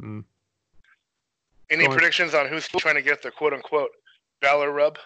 mm. 0.00 0.24
Any 1.70 1.84
Go 1.84 1.90
on. 1.90 1.96
predictions 1.96 2.34
on 2.34 2.46
who's 2.48 2.68
trying 2.68 2.96
to 2.96 3.02
get 3.02 3.22
the 3.22 3.30
quote 3.30 3.52
unquote 3.52 3.90
Balor 4.40 4.72
rub? 4.72 4.98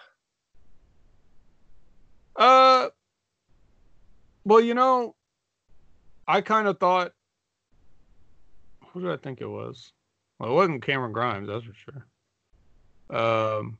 Uh, 2.35 2.89
well, 4.43 4.61
you 4.61 4.73
know, 4.73 5.15
I 6.27 6.41
kind 6.41 6.67
of 6.67 6.79
thought, 6.79 7.13
who 8.87 9.01
did 9.01 9.11
I 9.11 9.17
think 9.17 9.41
it 9.41 9.47
was? 9.47 9.91
Well, 10.37 10.51
it 10.51 10.53
wasn't 10.53 10.83
Cameron 10.83 11.11
Grimes, 11.11 11.47
that's 11.47 11.65
for 11.65 11.73
sure. 11.73 12.05
Um, 13.09 13.77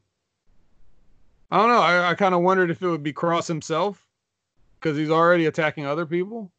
I 1.51 1.57
don't 1.57 1.69
know. 1.69 1.82
I, 1.82 2.11
I 2.11 2.15
kind 2.15 2.36
of 2.36 2.41
wondered 2.41 2.69
if 2.69 2.82
it 2.82 2.88
would 2.88 3.03
be 3.03 3.13
Kross 3.13 3.47
himself 3.47 4.05
because 4.80 4.97
he's 4.97 5.09
already 5.09 5.45
attacking 5.45 5.86
other 5.86 6.05
people. 6.05 6.51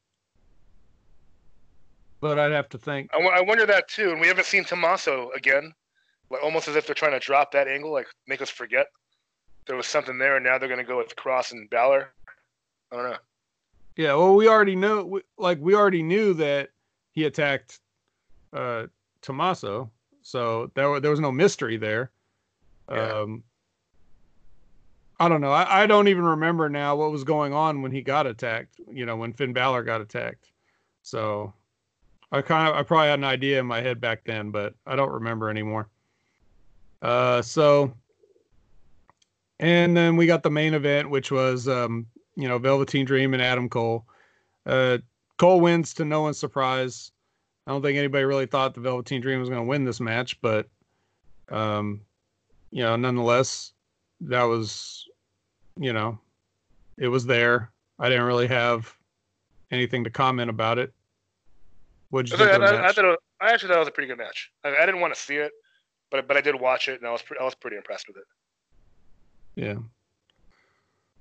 But 2.20 2.38
I'd 2.38 2.52
have 2.52 2.68
to 2.70 2.78
think. 2.78 3.10
I, 3.14 3.40
wonder 3.40 3.64
that 3.66 3.88
too. 3.88 4.10
And 4.10 4.20
we 4.20 4.26
haven't 4.26 4.46
seen 4.46 4.64
Tommaso 4.64 5.30
again, 5.34 5.72
like 6.30 6.42
almost 6.42 6.68
as 6.68 6.76
if 6.76 6.86
they're 6.86 6.94
trying 6.94 7.12
to 7.12 7.18
drop 7.18 7.52
that 7.52 7.66
angle, 7.66 7.92
like 7.92 8.06
make 8.26 8.42
us 8.42 8.50
forget 8.50 8.86
there 9.66 9.76
was 9.76 9.86
something 9.86 10.18
there, 10.18 10.36
and 10.36 10.44
now 10.44 10.58
they're 10.58 10.68
going 10.68 10.80
to 10.80 10.84
go 10.84 10.98
with 10.98 11.14
Kross 11.16 11.52
and 11.52 11.68
Balor. 11.70 12.12
I 12.90 12.96
don't 12.96 13.10
know. 13.10 13.16
Yeah, 13.96 14.14
well, 14.14 14.34
we 14.34 14.48
already 14.48 14.76
know, 14.76 15.20
like, 15.38 15.58
we 15.60 15.74
already 15.74 16.02
knew 16.02 16.34
that 16.34 16.70
he 17.12 17.24
attacked 17.24 17.80
uh 18.52 18.86
Tommaso, 19.22 19.90
so 20.22 20.70
there 20.74 20.90
wa- 20.90 21.00
there 21.00 21.10
was 21.10 21.20
no 21.20 21.30
mystery 21.30 21.76
there. 21.76 22.10
Yeah. 22.90 23.20
Um, 23.20 23.44
I 25.20 25.28
don't 25.28 25.40
know. 25.40 25.52
I, 25.52 25.82
I 25.82 25.86
don't 25.86 26.08
even 26.08 26.24
remember 26.24 26.68
now 26.68 26.96
what 26.96 27.12
was 27.12 27.22
going 27.24 27.52
on 27.52 27.82
when 27.82 27.92
he 27.92 28.00
got 28.00 28.26
attacked. 28.26 28.80
You 28.90 29.06
know, 29.06 29.16
when 29.16 29.32
Finn 29.32 29.52
Balor 29.52 29.82
got 29.82 30.00
attacked. 30.00 30.50
So 31.02 31.52
I 32.32 32.42
kind 32.42 32.68
of 32.68 32.76
I 32.76 32.82
probably 32.82 33.08
had 33.08 33.18
an 33.18 33.24
idea 33.24 33.60
in 33.60 33.66
my 33.66 33.80
head 33.80 34.00
back 34.00 34.24
then, 34.24 34.50
but 34.50 34.74
I 34.86 34.96
don't 34.96 35.10
remember 35.10 35.50
anymore. 35.50 35.88
Uh, 37.02 37.42
so 37.42 37.92
and 39.58 39.96
then 39.96 40.16
we 40.16 40.26
got 40.26 40.42
the 40.42 40.50
main 40.50 40.74
event, 40.74 41.10
which 41.10 41.30
was 41.30 41.68
um, 41.68 42.06
you 42.36 42.48
know, 42.48 42.58
Velveteen 42.58 43.04
Dream 43.04 43.34
and 43.34 43.42
Adam 43.42 43.68
Cole. 43.68 44.06
Uh, 44.66 44.98
Cole 45.36 45.60
wins 45.60 45.94
to 45.94 46.04
no 46.04 46.22
one's 46.22 46.38
surprise. 46.38 47.12
I 47.66 47.72
don't 47.72 47.82
think 47.82 47.98
anybody 47.98 48.24
really 48.24 48.46
thought 48.46 48.74
the 48.74 48.80
Velveteen 48.80 49.20
Dream 49.20 49.40
was 49.40 49.48
going 49.48 49.62
to 49.62 49.68
win 49.68 49.84
this 49.84 50.00
match, 50.00 50.40
but 50.40 50.68
um, 51.50 52.00
you 52.70 52.82
know, 52.82 52.96
nonetheless, 52.96 53.72
that 54.22 54.44
was, 54.44 55.08
you 55.78 55.92
know, 55.92 56.18
it 56.96 57.08
was 57.08 57.26
there. 57.26 57.70
I 57.98 58.08
didn't 58.08 58.24
really 58.26 58.46
have 58.46 58.94
anything 59.70 60.04
to 60.04 60.10
comment 60.10 60.50
about 60.50 60.78
it. 60.78 60.92
What'd 62.10 62.32
I, 62.32 62.44
you 62.44 62.50
think 62.50 62.60
the 62.60 62.66
I, 62.66 62.88
I, 62.88 62.92
thought 62.92 63.18
I 63.40 63.52
actually 63.52 63.68
thought 63.68 63.76
it 63.76 63.80
was 63.80 63.88
a 63.88 63.92
pretty 63.92 64.08
good 64.08 64.18
match. 64.18 64.50
I, 64.64 64.76
I 64.76 64.86
didn't 64.86 65.00
want 65.00 65.14
to 65.14 65.20
see 65.20 65.36
it, 65.36 65.52
but 66.10 66.26
but 66.28 66.36
I 66.36 66.40
did 66.40 66.60
watch 66.60 66.88
it, 66.88 67.00
and 67.00 67.08
I 67.08 67.12
was 67.12 67.22
pre- 67.22 67.38
I 67.40 67.44
was 67.44 67.54
pretty 67.54 67.76
impressed 67.76 68.06
with 68.08 68.16
it. 68.16 68.24
Yeah. 69.54 69.76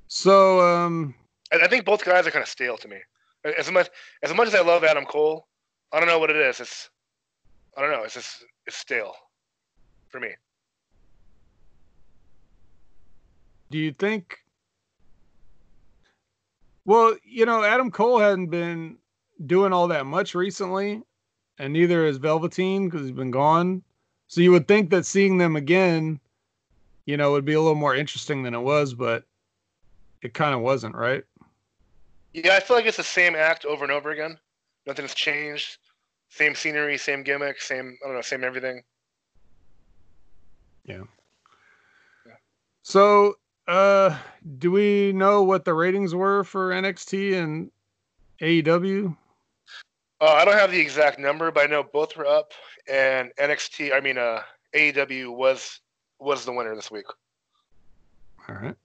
So, 0.07 0.59
um, 0.61 1.13
I, 1.53 1.59
I 1.63 1.67
think 1.67 1.85
both 1.85 2.03
guys 2.03 2.25
are 2.25 2.31
kind 2.31 2.43
of 2.43 2.49
stale 2.49 2.77
to 2.77 2.87
me. 2.87 2.97
As 3.57 3.71
much 3.71 3.89
as 4.23 4.33
much 4.33 4.47
as 4.47 4.55
I 4.55 4.61
love 4.61 4.83
Adam 4.83 5.05
Cole, 5.05 5.47
I 5.93 5.99
don't 5.99 6.07
know 6.07 6.19
what 6.19 6.29
it 6.29 6.35
is. 6.35 6.59
It's 6.59 6.89
I 7.77 7.81
don't 7.81 7.91
know. 7.91 8.03
It's 8.03 8.15
just 8.15 8.43
it's 8.65 8.77
stale 8.77 9.13
for 10.09 10.19
me. 10.19 10.29
do 13.69 13.77
you 13.77 13.91
think? 13.91 14.37
Well, 16.85 17.15
you 17.23 17.45
know, 17.45 17.63
Adam 17.63 17.91
Cole 17.91 18.19
hadn't 18.19 18.47
been 18.47 18.97
doing 19.45 19.73
all 19.73 19.87
that 19.87 20.05
much 20.05 20.35
recently, 20.35 21.01
and 21.57 21.73
neither 21.73 22.05
has 22.05 22.17
Velveteen 22.17 22.85
because 22.85 23.01
he's 23.01 23.15
been 23.15 23.31
gone. 23.31 23.83
So 24.27 24.41
you 24.41 24.51
would 24.51 24.67
think 24.67 24.89
that 24.91 25.05
seeing 25.05 25.37
them 25.37 25.55
again, 25.55 26.19
you 27.05 27.17
know, 27.17 27.31
would 27.31 27.45
be 27.45 27.53
a 27.53 27.61
little 27.61 27.75
more 27.75 27.95
interesting 27.95 28.43
than 28.43 28.53
it 28.53 28.59
was, 28.59 28.93
but 28.93 29.23
it 30.21 30.33
kind 30.33 30.53
of 30.53 30.61
wasn't, 30.61 30.95
right? 30.95 31.23
Yeah, 32.33 32.53
I 32.53 32.59
feel 32.59 32.77
like 32.77 32.85
it's 32.85 32.97
the 32.97 33.03
same 33.03 33.35
act 33.35 33.65
over 33.65 33.83
and 33.83 33.91
over 33.91 34.11
again. 34.11 34.37
Nothing's 34.85 35.15
changed. 35.15 35.77
Same 36.29 36.53
scenery, 36.53 36.97
same 36.97 37.23
gimmick, 37.23 37.59
same 37.59 37.97
I 38.03 38.07
don't 38.07 38.15
know, 38.15 38.21
same 38.21 38.43
everything. 38.43 38.83
Yeah, 40.85 41.03
so, 42.89 43.37
uh, 43.67 44.17
do 44.57 44.71
we 44.71 45.11
know 45.13 45.43
what 45.43 45.63
the 45.63 45.75
ratings 45.75 46.15
were 46.15 46.43
for 46.43 46.71
NXT 46.71 47.35
and 47.35 47.71
AEW? 48.41 49.15
Uh, 50.21 50.33
I 50.33 50.43
don't 50.45 50.57
have 50.57 50.71
the 50.71 50.79
exact 50.79 51.17
number, 51.17 51.49
but 51.51 51.63
I 51.63 51.67
know 51.67 51.83
both 51.83 52.17
were 52.17 52.25
up, 52.25 52.51
and 52.91 53.31
NXT, 53.39 53.93
I 53.93 54.01
mean, 54.01 54.17
uh, 54.17 54.41
AEW 54.75 55.35
was 55.35 55.79
was 56.19 56.43
the 56.43 56.51
winner 56.51 56.75
this 56.75 56.91
week. 56.91 57.05
All 58.47 58.55
right. 58.55 58.75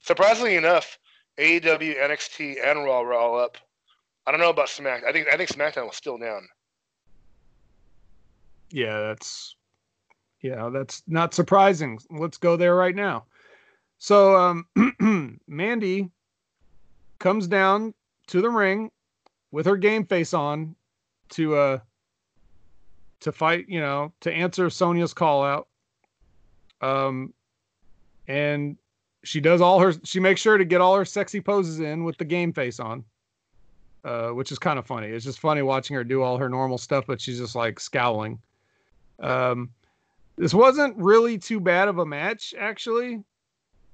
Surprisingly 0.00 0.54
enough, 0.54 0.98
AEW, 1.38 1.98
NXT, 1.98 2.56
and 2.64 2.84
Raw 2.84 3.02
were 3.02 3.14
all 3.14 3.38
up. 3.38 3.58
I 4.26 4.30
don't 4.30 4.40
know 4.40 4.50
about 4.50 4.68
Smack. 4.68 5.04
I 5.04 5.12
think 5.12 5.26
I 5.32 5.36
think 5.36 5.50
SmackDown 5.50 5.86
was 5.86 5.96
still 5.96 6.18
down. 6.18 6.46
Yeah, 8.70 9.00
that's 9.00 9.56
yeah, 10.42 10.68
that's 10.72 11.02
not 11.06 11.34
surprising. 11.34 11.98
Let's 12.10 12.36
go 12.36 12.56
there 12.56 12.76
right 12.76 12.94
now. 12.94 13.24
So 13.98 14.36
um 14.36 15.38
Mandy 15.48 16.10
comes 17.18 17.48
down 17.48 17.94
to 18.28 18.40
the 18.40 18.50
ring 18.50 18.90
with 19.50 19.66
her 19.66 19.76
game 19.76 20.04
face 20.04 20.34
on 20.34 20.74
to 21.30 21.56
uh 21.56 21.78
to 23.20 23.32
fight, 23.32 23.68
you 23.68 23.80
know, 23.80 24.12
to 24.20 24.32
answer 24.32 24.70
Sonya's 24.70 25.14
call 25.14 25.44
out. 25.44 25.68
Um 26.80 27.32
and 28.26 28.76
she 29.24 29.40
does 29.40 29.60
all 29.60 29.80
her 29.80 29.92
she 30.04 30.20
makes 30.20 30.40
sure 30.40 30.58
to 30.58 30.64
get 30.64 30.80
all 30.80 30.96
her 30.96 31.04
sexy 31.04 31.40
poses 31.40 31.80
in 31.80 32.04
with 32.04 32.16
the 32.18 32.24
game 32.24 32.52
face 32.52 32.80
on. 32.80 33.04
Uh, 34.04 34.30
which 34.30 34.52
is 34.52 34.60
kind 34.60 34.78
of 34.78 34.86
funny. 34.86 35.08
It's 35.08 35.24
just 35.24 35.40
funny 35.40 35.60
watching 35.60 35.94
her 35.96 36.04
do 36.04 36.22
all 36.22 36.38
her 36.38 36.48
normal 36.48 36.78
stuff, 36.78 37.04
but 37.06 37.20
she's 37.20 37.38
just 37.38 37.56
like 37.56 37.80
scowling. 37.80 38.38
Um, 39.18 39.70
this 40.36 40.54
wasn't 40.54 40.96
really 40.96 41.36
too 41.36 41.58
bad 41.58 41.88
of 41.88 41.98
a 41.98 42.06
match, 42.06 42.54
actually, 42.56 43.22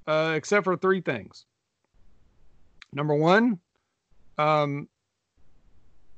uh, 0.07 0.33
except 0.35 0.63
for 0.63 0.77
three 0.77 1.01
things. 1.01 1.45
Number 2.93 3.15
one, 3.15 3.59
um, 4.37 4.87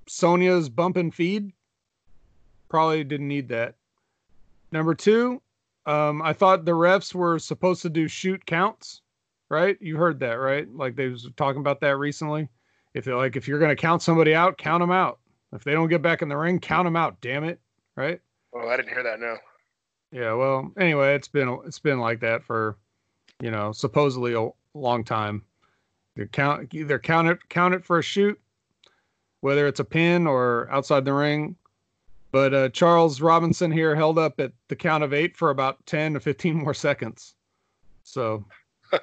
Sonya's 0.07 0.69
bump 0.69 0.97
and 0.97 1.13
feed 1.13 1.51
probably 2.69 3.03
didn't 3.03 3.27
need 3.27 3.49
that. 3.49 3.75
Number 4.71 4.93
two, 4.93 5.41
um, 5.85 6.21
I 6.21 6.33
thought 6.33 6.65
the 6.65 6.71
refs 6.71 7.13
were 7.13 7.39
supposed 7.39 7.81
to 7.83 7.89
do 7.89 8.07
shoot 8.07 8.45
counts 8.45 9.01
right? 9.49 9.77
You 9.81 9.97
heard 9.97 10.19
that, 10.19 10.33
right? 10.33 10.67
Like 10.73 10.95
they 10.95 11.07
was 11.07 11.29
talking 11.35 11.61
about 11.61 11.79
that 11.81 11.97
recently. 11.97 12.49
If 12.93 13.05
they're 13.05 13.15
like, 13.15 13.35
if 13.35 13.47
you're 13.47 13.59
gonna 13.59 13.75
count 13.75 14.01
somebody 14.01 14.33
out, 14.33 14.57
count 14.57 14.81
them 14.81 14.91
out. 14.91 15.19
If 15.53 15.63
they 15.63 15.71
don't 15.71 15.89
get 15.89 16.01
back 16.01 16.21
in 16.21 16.29
the 16.29 16.37
ring, 16.37 16.59
count 16.59 16.85
them 16.85 16.95
out. 16.95 17.19
Damn 17.21 17.43
it, 17.43 17.59
right? 17.95 18.19
Oh, 18.53 18.67
I 18.67 18.77
didn't 18.77 18.89
hear 18.89 19.03
that. 19.03 19.19
No. 19.19 19.37
Yeah. 20.11 20.33
Well, 20.33 20.71
anyway, 20.79 21.15
it's 21.15 21.27
been 21.27 21.59
it's 21.65 21.79
been 21.79 21.99
like 21.99 22.19
that 22.21 22.43
for, 22.43 22.77
you 23.41 23.51
know, 23.51 23.71
supposedly 23.71 24.33
a 24.33 24.49
long 24.73 25.03
time. 25.03 25.43
They 26.15 26.25
count 26.25 26.73
either 26.73 26.99
count 26.99 27.27
it 27.27 27.49
count 27.49 27.73
it 27.73 27.85
for 27.85 27.99
a 27.99 28.03
shoot, 28.03 28.39
whether 29.47 29.65
it's 29.65 29.79
a 29.79 29.85
pin 29.85 30.27
or 30.27 30.67
outside 30.73 31.05
the 31.05 31.13
ring. 31.13 31.55
But 32.33 32.53
uh, 32.53 32.69
Charles 32.69 33.21
Robinson 33.21 33.71
here 33.71 33.95
held 33.95 34.19
up 34.19 34.41
at 34.41 34.51
the 34.67 34.75
count 34.75 35.05
of 35.05 35.13
eight 35.13 35.37
for 35.37 35.51
about 35.51 35.83
ten 35.85 36.13
to 36.15 36.19
fifteen 36.19 36.57
more 36.57 36.73
seconds. 36.73 37.35
So 38.03 38.43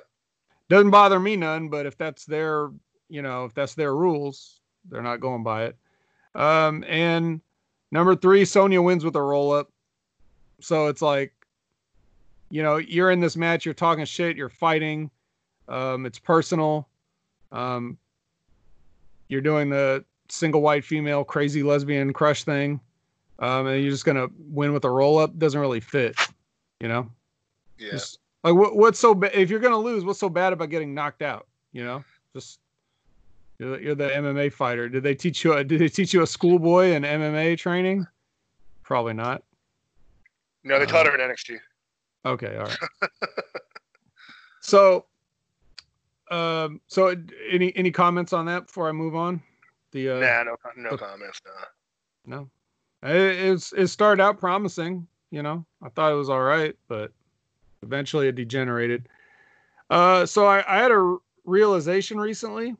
doesn't 0.68 0.90
bother 0.90 1.18
me 1.18 1.34
none. 1.34 1.70
But 1.70 1.86
if 1.86 1.96
that's 1.96 2.26
their, 2.26 2.70
you 3.08 3.22
know, 3.22 3.46
if 3.46 3.54
that's 3.54 3.74
their 3.74 3.96
rules, 3.96 4.60
they're 4.90 5.00
not 5.00 5.20
going 5.20 5.42
by 5.42 5.64
it. 5.64 5.76
Um, 6.34 6.84
and 6.86 7.40
number 7.90 8.14
three, 8.14 8.44
Sonya 8.44 8.82
wins 8.82 9.02
with 9.02 9.16
a 9.16 9.22
roll 9.22 9.50
up. 9.50 9.72
So 10.60 10.88
it's 10.88 11.00
like, 11.00 11.32
you 12.50 12.62
know, 12.62 12.76
you're 12.76 13.10
in 13.10 13.20
this 13.20 13.34
match, 13.34 13.64
you're 13.64 13.72
talking 13.72 14.04
shit, 14.04 14.36
you're 14.36 14.50
fighting. 14.50 15.10
Um, 15.68 16.04
it's 16.04 16.18
personal. 16.18 16.86
Um, 17.50 17.96
you're 19.28 19.40
doing 19.40 19.70
the 19.70 20.04
single 20.28 20.62
white 20.62 20.84
female 20.84 21.24
crazy 21.24 21.62
lesbian 21.62 22.12
crush 22.12 22.44
thing. 22.44 22.80
Um, 23.38 23.66
and 23.66 23.82
you're 23.82 23.90
just 23.90 24.04
gonna 24.04 24.28
win 24.38 24.72
with 24.72 24.84
a 24.84 24.90
roll 24.90 25.18
up. 25.18 25.36
Doesn't 25.38 25.60
really 25.60 25.80
fit, 25.80 26.16
you 26.80 26.88
know. 26.88 27.10
Yeah. 27.78 27.92
Just, 27.92 28.18
like 28.42 28.54
what, 28.54 28.76
what's 28.76 28.98
so 28.98 29.14
bad? 29.14 29.32
If 29.34 29.50
you're 29.50 29.60
gonna 29.60 29.78
lose, 29.78 30.04
what's 30.04 30.20
so 30.20 30.28
bad 30.28 30.52
about 30.52 30.70
getting 30.70 30.94
knocked 30.94 31.22
out? 31.22 31.46
You 31.72 31.84
know, 31.84 32.04
just 32.32 32.60
you're 33.58 33.76
the, 33.76 33.82
you're 33.82 33.94
the 33.94 34.08
MMA 34.08 34.52
fighter. 34.52 34.88
Did 34.88 35.02
they 35.02 35.14
teach 35.14 35.44
you? 35.44 35.54
A, 35.54 35.64
did 35.64 35.80
they 35.80 35.88
teach 35.88 36.14
you 36.14 36.22
a 36.22 36.26
schoolboy 36.26 36.92
in 36.92 37.02
MMA 37.02 37.58
training? 37.58 38.06
Probably 38.82 39.14
not. 39.14 39.42
No, 40.62 40.78
they 40.78 40.86
taught 40.86 41.06
her 41.06 41.14
in 41.14 41.20
NXT. 41.20 41.58
Okay, 42.26 42.56
all 42.56 42.64
right. 42.64 42.78
so, 44.60 45.06
um, 46.30 46.80
so 46.86 47.14
any 47.50 47.74
any 47.76 47.90
comments 47.90 48.32
on 48.32 48.46
that 48.46 48.66
before 48.66 48.88
I 48.88 48.92
move 48.92 49.14
on? 49.14 49.42
The 49.94 50.10
uh, 50.10 50.18
nah, 50.18 50.42
no, 50.42 50.56
no 50.76 50.90
look- 50.90 51.00
comments. 51.00 51.40
No. 52.26 52.48
no, 53.02 53.08
it, 53.08 53.16
it's 53.16 53.72
it 53.72 53.86
started 53.86 54.20
out 54.20 54.38
promising. 54.38 55.06
You 55.30 55.42
know, 55.42 55.64
I 55.82 55.88
thought 55.88 56.12
it 56.12 56.16
was 56.16 56.28
all 56.28 56.42
right, 56.42 56.76
but 56.88 57.12
eventually 57.82 58.26
it 58.28 58.34
degenerated. 58.34 59.08
Uh, 59.90 60.26
so 60.26 60.46
I, 60.46 60.64
I 60.66 60.78
had 60.82 60.90
a 60.90 61.16
realization 61.44 62.18
recently, 62.18 62.74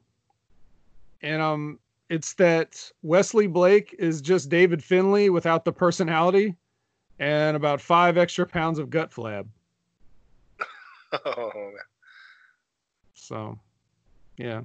and 1.22 1.40
um, 1.40 1.78
it's 2.08 2.32
that 2.34 2.90
Wesley 3.02 3.46
Blake 3.46 3.94
is 3.98 4.20
just 4.20 4.48
David 4.48 4.82
Finlay 4.82 5.28
without 5.28 5.64
the 5.64 5.72
personality 5.72 6.56
and 7.20 7.56
about 7.56 7.80
five 7.80 8.18
extra 8.18 8.44
pounds 8.44 8.78
of 8.80 8.90
gut 8.90 9.10
flab. 9.12 9.46
Oh, 11.24 11.52
man. 11.54 11.74
So, 13.14 13.56
yeah, 14.36 14.62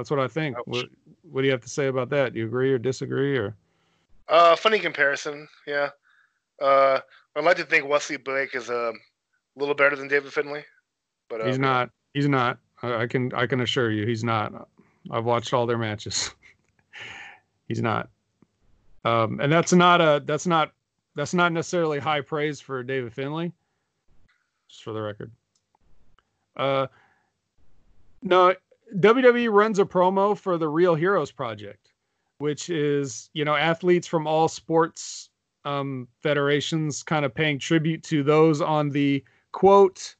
that's 0.00 0.10
what 0.10 0.18
I 0.18 0.28
think. 0.28 0.56
What, 0.66 0.86
what 1.30 1.42
do 1.42 1.46
you 1.46 1.52
have 1.52 1.60
to 1.60 1.68
say 1.68 1.88
about 1.88 2.08
that? 2.08 2.32
Do 2.32 2.38
you 2.38 2.46
agree 2.46 2.72
or 2.72 2.78
disagree 2.78 3.36
or? 3.36 3.54
Uh, 4.30 4.56
funny 4.56 4.78
comparison. 4.78 5.46
Yeah. 5.66 5.90
Uh, 6.58 7.00
I'd 7.36 7.44
like 7.44 7.58
to 7.58 7.64
think 7.64 7.86
Wesley 7.86 8.16
Blake 8.16 8.54
is 8.54 8.70
um, 8.70 8.98
a 9.56 9.58
little 9.58 9.74
better 9.74 9.96
than 9.96 10.08
David 10.08 10.32
Finlay, 10.32 10.64
but 11.28 11.42
uh, 11.42 11.44
He's 11.44 11.58
not. 11.58 11.90
He's 12.14 12.28
not. 12.28 12.56
I, 12.82 13.02
I 13.02 13.06
can. 13.06 13.30
I 13.34 13.46
can 13.46 13.60
assure 13.60 13.90
you, 13.90 14.06
he's 14.06 14.24
not. 14.24 14.68
I've 15.10 15.26
watched 15.26 15.52
all 15.52 15.66
their 15.66 15.76
matches. 15.76 16.30
he's 17.68 17.82
not. 17.82 18.08
Um, 19.04 19.38
and 19.38 19.52
that's 19.52 19.74
not 19.74 20.00
a. 20.00 20.22
That's 20.24 20.46
not. 20.46 20.72
That's 21.14 21.34
not 21.34 21.52
necessarily 21.52 21.98
high 21.98 22.22
praise 22.22 22.58
for 22.58 22.82
David 22.82 23.12
Finlay. 23.12 23.52
Just 24.66 24.82
for 24.82 24.94
the 24.94 25.02
record. 25.02 25.30
Uh, 26.56 26.86
no, 28.22 28.54
WWE 28.96 29.52
runs 29.52 29.78
a 29.78 29.84
promo 29.84 30.36
for 30.36 30.58
the 30.58 30.68
Real 30.68 30.94
Heroes 30.94 31.30
Project, 31.30 31.92
which 32.38 32.70
is 32.70 33.30
you 33.32 33.44
know 33.44 33.54
athletes 33.54 34.06
from 34.06 34.26
all 34.26 34.48
sports 34.48 35.30
um, 35.64 36.08
federations 36.22 37.02
kind 37.02 37.24
of 37.24 37.34
paying 37.34 37.58
tribute 37.58 38.02
to 38.04 38.22
those 38.22 38.60
on 38.60 38.90
the 38.90 39.22
quote 39.52 40.16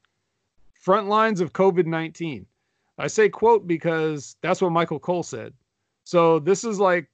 front 0.75 1.09
lines 1.09 1.41
of 1.41 1.53
COVID 1.53 1.87
19. 1.87 2.47
I 2.99 3.07
say 3.07 3.29
quote 3.29 3.67
because 3.67 4.37
that's 4.43 4.61
what 4.61 4.73
Michael 4.73 5.01
Cole 5.01 5.23
said. 5.23 5.55
So 6.05 6.39
this 6.39 6.65
is 6.65 6.79
like, 6.79 7.09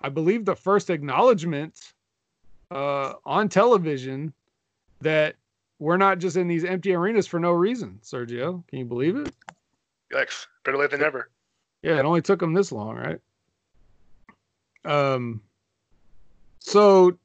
I 0.00 0.08
believe, 0.08 0.44
the 0.44 0.54
first 0.54 0.88
acknowledgement 0.88 1.94
uh, 2.70 3.14
on 3.24 3.48
television 3.48 4.32
that 5.00 5.34
we're 5.78 5.96
not 5.96 6.18
just 6.18 6.36
in 6.36 6.48
these 6.48 6.64
empty 6.64 6.94
arenas 6.94 7.26
for 7.26 7.40
no 7.40 7.50
reason. 7.50 7.98
Sergio, 8.02 8.66
can 8.68 8.78
you 8.78 8.84
believe 8.84 9.16
it? 9.16 9.34
yikes, 10.12 10.46
better 10.66 10.76
late 10.76 10.90
than 10.90 11.00
never. 11.00 11.30
Yeah, 11.82 11.98
it 11.98 12.04
only 12.04 12.20
took 12.20 12.40
them 12.40 12.52
this 12.52 12.72
long, 12.72 12.96
right? 12.96 13.20
Um, 14.84 15.40
so 16.58 17.16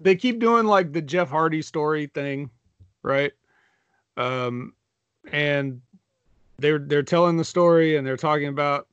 they 0.00 0.14
keep 0.14 0.38
doing 0.38 0.66
like 0.66 0.92
the 0.92 1.02
Jeff 1.02 1.28
Hardy 1.30 1.62
story 1.62 2.06
thing, 2.06 2.50
right? 3.02 3.32
Um, 4.16 4.74
and 5.32 5.80
they're 6.58 6.78
they're 6.78 7.02
telling 7.02 7.36
the 7.36 7.44
story 7.44 7.96
and 7.96 8.06
they're 8.06 8.16
talking 8.16 8.48
about, 8.48 8.86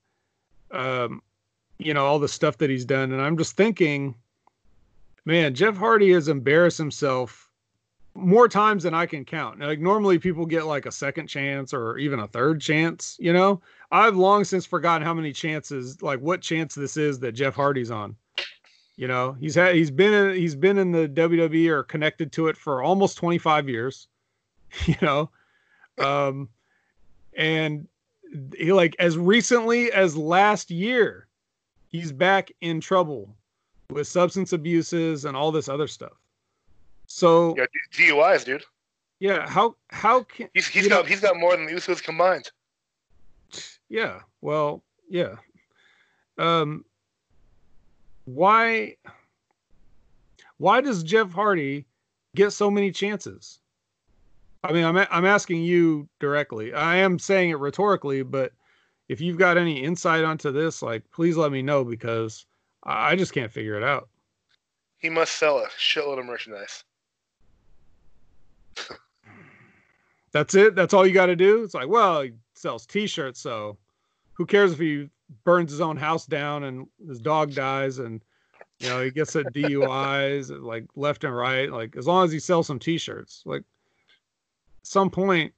um, 0.71 1.21
you 1.77 1.93
know, 1.93 2.05
all 2.05 2.19
the 2.19 2.27
stuff 2.27 2.57
that 2.57 2.69
he's 2.69 2.85
done, 2.85 3.11
and 3.11 3.21
I'm 3.21 3.37
just 3.37 3.57
thinking, 3.57 4.15
man, 5.25 5.53
Jeff 5.53 5.75
Hardy 5.75 6.11
has 6.13 6.29
embarrassed 6.29 6.77
himself 6.77 7.46
more 8.17 8.47
times 8.47 8.83
than 8.83 8.93
I 8.93 9.05
can 9.05 9.23
count. 9.23 9.59
Like 9.59 9.79
normally 9.79 10.17
people 10.17 10.45
get 10.45 10.65
like 10.65 10.85
a 10.85 10.91
second 10.91 11.27
chance 11.27 11.73
or 11.73 11.97
even 11.97 12.19
a 12.19 12.27
third 12.27 12.59
chance, 12.59 13.15
you 13.19 13.31
know. 13.31 13.61
I've 13.91 14.17
long 14.17 14.43
since 14.43 14.65
forgotten 14.65 15.05
how 15.05 15.13
many 15.13 15.31
chances, 15.31 16.01
like 16.01 16.19
what 16.19 16.41
chance 16.41 16.75
this 16.75 16.97
is 16.97 17.19
that 17.19 17.33
Jeff 17.33 17.55
Hardy's 17.55 17.91
on. 17.91 18.15
You 18.97 19.07
know, 19.07 19.33
he's 19.33 19.53
had 19.55 19.75
he's 19.75 19.91
been 19.91 20.11
in, 20.11 20.35
he's 20.35 20.55
been 20.55 20.79
in 20.79 20.91
the 20.91 21.07
WWE 21.07 21.69
or 21.69 21.83
connected 21.83 22.31
to 22.33 22.47
it 22.47 22.57
for 22.57 22.81
almost 22.81 23.17
25 23.17 23.69
years. 23.69 24.07
You 24.85 24.97
know, 25.01 25.29
um, 25.97 26.49
and 27.37 27.87
he 28.57 28.73
like 28.73 28.97
as 28.99 29.17
recently 29.17 29.93
as 29.93 30.17
last 30.17 30.69
year, 30.69 31.27
he's 31.87 32.11
back 32.11 32.51
in 32.59 32.81
trouble 32.81 33.33
with 33.89 34.07
substance 34.07 34.51
abuses 34.51 35.23
and 35.23 35.37
all 35.37 35.53
this 35.53 35.69
other 35.69 35.87
stuff. 35.87 36.11
So 37.07 37.55
Yeah, 37.57 37.65
DUIs, 37.93 38.45
dude. 38.45 38.63
yeah, 39.19 39.47
how 39.49 39.75
how 39.89 40.23
can 40.23 40.49
He's 40.53 40.67
he's 40.67 40.87
got 40.87 41.03
know- 41.03 41.09
he's 41.09 41.21
got 41.21 41.37
more 41.37 41.55
than 41.55 41.65
the 41.65 41.71
Usos 41.71 42.03
combined. 42.03 42.51
Yeah. 43.89 44.19
Well, 44.41 44.83
yeah. 45.09 45.35
Um 46.37 46.83
why 48.25 48.95
why 50.57 50.81
does 50.81 51.03
Jeff 51.03 51.31
Hardy 51.31 51.85
get 52.35 52.51
so 52.51 52.69
many 52.69 52.91
chances? 52.91 53.59
I 54.63 54.73
mean, 54.73 54.83
I'm 54.83 54.97
I'm 54.97 55.25
asking 55.25 55.63
you 55.63 56.09
directly. 56.19 56.73
I 56.73 56.97
am 56.97 57.19
saying 57.19 57.51
it 57.51 57.59
rhetorically, 57.59 58.23
but 58.23 58.51
if 59.07 59.21
you've 59.21 59.37
got 59.37 59.57
any 59.57 59.81
insight 59.81 60.25
onto 60.25 60.51
this, 60.51 60.81
like 60.81 61.09
please 61.11 61.37
let 61.37 61.51
me 61.53 61.61
know 61.61 61.85
because 61.85 62.45
I 62.83 63.15
just 63.15 63.33
can't 63.33 63.51
figure 63.51 63.75
it 63.75 63.83
out. 63.83 64.09
He 64.97 65.09
must 65.09 65.35
sell 65.35 65.59
a 65.59 65.67
shitload 65.79 66.19
of 66.19 66.25
merchandise. 66.25 66.83
That's 70.31 70.55
it. 70.55 70.75
That's 70.75 70.93
all 70.93 71.05
you 71.05 71.13
got 71.13 71.27
to 71.27 71.35
do. 71.35 71.63
It's 71.63 71.73
like, 71.73 71.87
well, 71.87 72.21
he 72.21 72.33
sells 72.53 72.85
T-shirts, 72.85 73.39
so 73.39 73.77
who 74.33 74.45
cares 74.45 74.73
if 74.73 74.79
he 74.79 75.09
burns 75.43 75.71
his 75.71 75.81
own 75.81 75.97
house 75.97 76.25
down 76.25 76.63
and 76.63 76.87
his 77.07 77.19
dog 77.19 77.53
dies 77.53 77.99
and 77.99 78.23
you 78.79 78.87
know 78.87 79.03
he 79.03 79.11
gets 79.11 79.35
a 79.35 79.43
DUIs 79.43 80.51
like 80.61 80.85
left 80.95 81.23
and 81.23 81.35
right. 81.35 81.71
Like 81.71 81.95
as 81.97 82.07
long 82.07 82.23
as 82.23 82.31
he 82.31 82.39
sells 82.39 82.67
some 82.67 82.79
T-shirts, 82.79 83.43
like 83.45 83.63
some 84.83 85.09
point. 85.09 85.53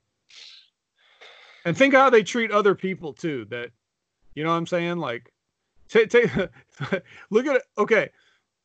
And 1.66 1.78
think 1.78 1.94
how 1.94 2.10
they 2.10 2.24
treat 2.24 2.52
other 2.52 2.74
people 2.74 3.14
too. 3.14 3.46
That 3.50 3.72
you 4.34 4.44
know 4.44 4.52
what 4.52 4.58
I'm 4.58 4.68
saying? 4.68 4.98
Like, 4.98 5.34
take 5.90 6.14
look 7.30 7.46
at 7.46 7.58
it. 7.58 7.64
Okay, 7.78 8.10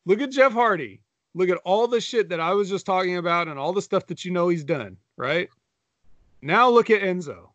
look 0.07 0.21
at 0.21 0.31
Jeff 0.31 0.53
Hardy. 0.53 1.01
Look 1.35 1.49
at 1.49 1.59
all 1.65 1.89
the 1.89 2.01
shit 2.01 2.29
that 2.29 2.41
I 2.41 2.53
was 2.53 2.69
just 2.69 2.87
talking 2.87 3.17
about 3.17 3.49
and 3.49 3.59
all 3.59 3.73
the 3.73 3.83
stuff 3.83 4.07
that 4.07 4.25
you 4.25 4.31
know 4.31 4.49
he's 4.49 4.65
done. 4.65 4.97
Right 5.17 5.49
now, 6.43 6.69
look 6.71 6.91
at 6.91 7.03
Enzo. 7.03 7.49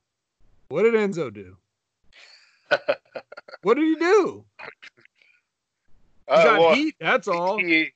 What 0.70 0.84
did 0.84 0.94
Enzo 0.94 1.34
do? 1.34 1.58
what 3.62 3.76
did 3.76 3.86
he 3.86 3.96
do? 3.96 4.46
He 4.60 4.66
Uh, 6.28 6.44
got 6.44 6.60
well, 6.60 6.76
heat. 6.76 6.96
That's 7.00 7.28
all. 7.28 7.58
he 7.58 7.92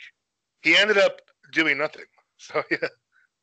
he 0.63 0.75
ended 0.75 0.97
up 0.97 1.21
doing 1.51 1.77
nothing. 1.77 2.05
So 2.37 2.61
yeah, 2.69 2.89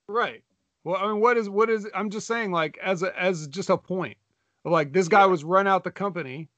Right. 0.09 0.43
Well, 0.85 0.97
I 0.97 1.07
mean, 1.07 1.21
what 1.21 1.39
is 1.39 1.49
what 1.49 1.71
is? 1.71 1.89
I'm 1.95 2.11
just 2.11 2.27
saying, 2.27 2.53
like, 2.53 2.77
as 2.83 3.03
a 3.03 3.19
as 3.19 3.47
just 3.49 3.71
a 3.71 3.79
point, 3.79 4.19
of 4.67 4.73
like 4.73 4.93
this 4.93 5.09
guy 5.09 5.25
was 5.25 5.43
run 5.43 5.67
out 5.67 5.85
the 5.85 5.91
company 5.91 6.51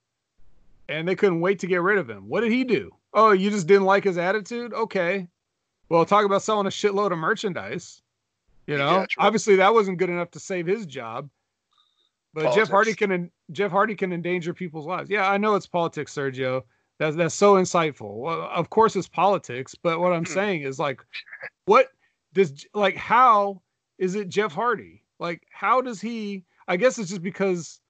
and 0.89 1.07
they 1.07 1.15
couldn't 1.15 1.41
wait 1.41 1.61
to 1.61 1.69
get 1.69 1.83
rid 1.83 1.99
of 1.99 2.11
him. 2.11 2.29
What 2.29 2.41
did 2.41 2.51
he 2.51 2.65
do? 2.65 2.91
Oh, 3.15 3.31
you 3.31 3.49
just 3.51 3.69
didn't 3.69 3.85
like 3.85 4.03
his 4.03 4.19
attitude? 4.19 4.73
Okay. 4.73 5.29
Well, 5.93 6.07
talk 6.07 6.25
about 6.25 6.43
selling 6.43 6.67
a 6.67 6.71
shitload 6.71 7.13
of 7.13 7.19
merchandise. 7.19 8.01
You 8.67 8.79
know, 8.79 9.01
Yeah, 9.01 9.07
obviously 9.19 9.57
that 9.57 9.75
wasn't 9.75 9.99
good 9.99 10.09
enough 10.09 10.31
to 10.31 10.41
save 10.41 10.67
his 10.67 10.87
job. 10.87 11.29
But 12.33 12.55
Jeff 12.55 12.71
Hardy 12.71 12.95
can 12.95 13.31
Jeff 13.51 13.71
Hardy 13.71 13.95
can 13.95 14.11
endanger 14.11 14.55
people's 14.55 14.87
lives. 14.87 15.11
Yeah, 15.11 15.29
I 15.31 15.37
know 15.37 15.55
it's 15.55 15.67
politics, 15.67 16.15
Sergio. 16.15 16.63
That's 16.99 17.15
that's 17.15 17.35
so 17.35 17.57
insightful. 17.57 18.17
Well, 18.17 18.49
of 18.55 18.71
course 18.71 18.97
it's 18.97 19.07
politics, 19.07 19.75
but 19.75 20.01
what 20.01 20.15
I'm 20.15 20.25
Hmm. 20.25 20.33
saying 20.33 20.63
is 20.63 20.79
like, 20.79 21.05
what 21.67 21.89
does 22.33 22.67
like 22.73 22.97
how 22.97 23.61
is 23.99 24.15
it 24.15 24.31
Jeff 24.31 24.53
Hardy? 24.55 25.03
Like, 25.19 25.43
how 25.51 25.83
does 25.83 26.01
he? 26.01 26.45
I 26.69 26.79
guess 26.79 26.99
it's 26.99 27.11
just 27.11 27.23
because 27.23 27.81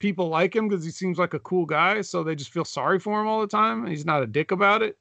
people 0.00 0.28
like 0.28 0.56
him 0.56 0.66
because 0.66 0.84
he 0.84 0.90
seems 0.90 1.16
like 1.16 1.34
a 1.34 1.38
cool 1.40 1.64
guy, 1.64 2.00
so 2.00 2.24
they 2.24 2.34
just 2.34 2.50
feel 2.50 2.64
sorry 2.64 2.98
for 2.98 3.20
him 3.20 3.28
all 3.28 3.40
the 3.40 3.46
time. 3.46 3.86
He's 3.86 4.04
not 4.04 4.24
a 4.24 4.26
dick 4.26 4.50
about 4.50 4.82
it. 4.82 4.98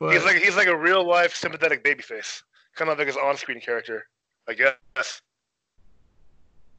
But 0.00 0.12
He's 0.14 0.24
like 0.24 0.36
he's 0.36 0.56
like 0.56 0.68
a 0.68 0.76
real 0.76 1.06
life 1.06 1.34
sympathetic 1.34 1.82
babyface, 1.84 2.42
kind 2.76 2.90
of 2.90 2.98
like 2.98 3.06
his 3.08 3.16
on-screen 3.16 3.60
character, 3.60 4.06
I 4.48 4.54
guess. 4.54 5.20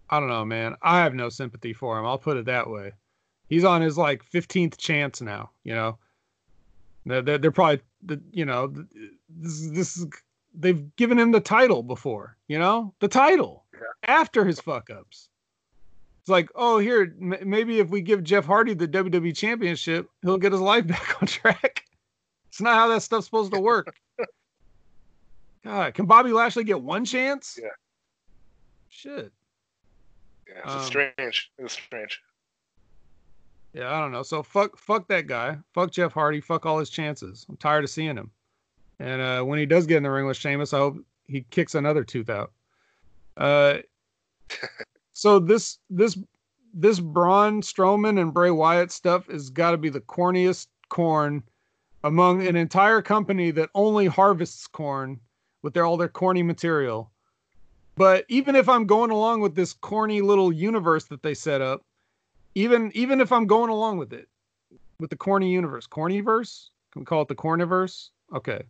I 0.10 0.20
don't 0.20 0.30
know, 0.30 0.46
man. 0.46 0.76
I 0.82 1.00
have 1.00 1.14
no 1.14 1.30
sympathy 1.30 1.74
for 1.74 2.00
him. 2.00 2.06
I'll 2.06 2.18
put 2.18 2.38
it 2.38 2.46
that 2.46 2.70
way. 2.70 2.94
He's 3.48 3.64
on 3.64 3.82
his 3.82 3.98
like 3.98 4.24
15th 4.32 4.78
chance 4.78 5.22
now. 5.22 5.52
You 5.64 5.76
know, 5.76 5.98
they're, 7.06 7.22
they're, 7.22 7.38
they're 7.38 7.52
probably 7.52 7.82
the 8.04 8.22
you 8.32 8.46
know 8.46 8.68
this 9.30 9.54
is- 9.54 9.72
this 9.74 9.98
is 9.98 10.08
they've 10.58 10.96
given 10.96 11.20
him 11.20 11.32
the 11.32 11.40
title 11.42 11.84
before. 11.84 12.38
You 12.48 12.58
know, 12.60 12.94
the 13.00 13.08
title 13.08 13.66
after 14.04 14.46
his 14.46 14.60
fuck 14.60 14.90
ups. 14.90 15.30
It's 16.22 16.30
like, 16.30 16.50
oh, 16.56 16.80
here 16.80 17.14
m- 17.22 17.36
maybe 17.46 17.80
if 17.80 17.90
we 17.90 18.02
give 18.02 18.24
Jeff 18.24 18.46
Hardy 18.46 18.74
the 18.74 18.88
WWE 18.88 19.36
Championship, 19.36 20.10
he'll 20.22 20.38
get 20.38 20.52
his 20.52 20.62
life 20.62 20.88
back 20.88 21.18
on 21.22 21.28
track. 21.28 21.86
It's 22.60 22.64
not 22.66 22.76
how 22.76 22.90
that 22.90 23.02
stuff's 23.02 23.24
supposed 23.24 23.54
to 23.54 23.60
work. 23.62 23.96
God, 25.64 25.94
can 25.94 26.06
Bobby 26.06 26.34
Lashley 26.34 26.66
get 26.66 26.82
one 26.82 27.06
chance? 27.06 27.58
Yeah. 27.58 27.70
Shit. 28.90 29.32
Yeah, 30.46 30.56
it's 30.66 30.74
Um, 30.74 30.84
strange. 30.84 31.52
It's 31.58 31.72
strange. 31.72 32.22
Yeah, 33.72 33.96
I 33.96 34.02
don't 34.02 34.12
know. 34.12 34.24
So 34.24 34.44
fuck 34.44 34.78
fuck 34.78 35.08
that 35.08 35.26
guy. 35.28 35.58
Fuck 35.74 35.92
Jeff 35.92 36.12
Hardy. 36.12 36.42
Fuck 36.42 36.66
all 36.66 36.80
his 36.80 36.90
chances. 36.90 37.46
I'm 37.48 37.56
tired 37.56 37.86
of 37.86 37.90
seeing 37.90 38.18
him. 38.18 38.30
And 39.00 39.22
uh, 39.22 39.44
when 39.44 39.58
he 39.58 39.66
does 39.66 39.88
get 39.88 39.96
in 39.96 40.04
the 40.04 40.12
ring 40.12 40.26
with 40.26 40.36
Sheamus, 40.36 40.74
I 40.74 40.80
hope 40.80 40.98
he 41.28 41.46
kicks 41.52 41.76
another 41.76 42.04
tooth 42.04 42.30
out. 42.30 42.52
Uh, 43.38 43.78
so 45.14 45.40
this 45.40 45.80
this 45.90 46.20
this 46.74 47.00
Braun 47.00 47.62
Strowman 47.62 48.20
and 48.20 48.34
Bray 48.34 48.52
Wyatt 48.52 48.92
stuff 48.92 49.28
has 49.28 49.50
got 49.50 49.72
to 49.72 49.78
be 49.78 49.88
the 49.88 50.02
corniest 50.02 50.68
corn 50.90 51.42
among 52.04 52.46
an 52.46 52.56
entire 52.56 53.02
company 53.02 53.52
that 53.52 53.70
only 53.76 54.08
harvests 54.08 54.68
corn 54.68 55.20
with 55.62 55.74
their 55.74 55.86
all 55.86 55.98
their 55.98 56.08
corny 56.08 56.44
material. 56.44 57.12
But 57.96 58.26
even 58.30 58.56
if 58.56 58.70
I'm 58.70 58.86
going 58.86 59.12
along 59.12 59.42
with 59.42 59.56
this 59.56 59.74
corny 59.74 60.22
little 60.22 60.54
universe 60.54 61.06
that 61.06 61.22
they 61.22 61.34
set 61.34 61.62
up, 61.62 61.84
even 62.56 62.92
even 62.96 63.20
if 63.20 63.32
I'm 63.32 63.46
going 63.46 63.70
along 63.70 63.98
with 63.98 64.14
it, 64.14 64.28
with 65.00 65.10
the 65.10 65.18
corny 65.18 65.52
universe, 65.52 65.86
cornyverse, 65.86 66.70
can 66.92 67.02
we 67.02 67.06
call 67.06 67.22
it 67.22 67.28
the 67.28 67.36
corniverse? 67.36 68.10
Okay, 68.34 68.62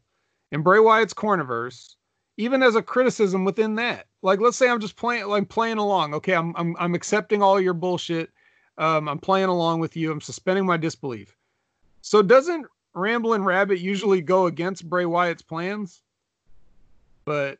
in 0.51 0.63
Bray 0.63 0.79
Wyatt's 0.79 1.13
corniverse, 1.13 1.95
even 2.37 2.63
as 2.63 2.75
a 2.75 2.81
criticism 2.81 3.45
within 3.45 3.75
that, 3.75 4.07
like 4.23 4.39
let's 4.39 4.57
say 4.57 4.69
I'm 4.69 4.79
just 4.79 4.95
playing, 4.95 5.27
like 5.27 5.47
playing 5.49 5.77
along. 5.77 6.15
Okay, 6.15 6.33
I'm 6.33 6.55
I'm 6.55 6.75
I'm 6.79 6.95
accepting 6.95 7.43
all 7.43 7.61
your 7.61 7.75
bullshit. 7.75 8.31
Um, 8.79 9.07
I'm 9.07 9.19
playing 9.19 9.49
along 9.49 9.81
with 9.81 9.95
you. 9.95 10.11
I'm 10.11 10.21
suspending 10.21 10.65
my 10.65 10.77
disbelief. 10.77 11.35
So 12.01 12.21
doesn't 12.21 12.65
Ramblin' 12.99 13.43
Rabbit 13.43 13.79
usually 13.79 14.21
go 14.21 14.47
against 14.47 14.87
Bray 14.89 15.05
Wyatt's 15.05 15.41
plans? 15.41 16.01
But 17.25 17.59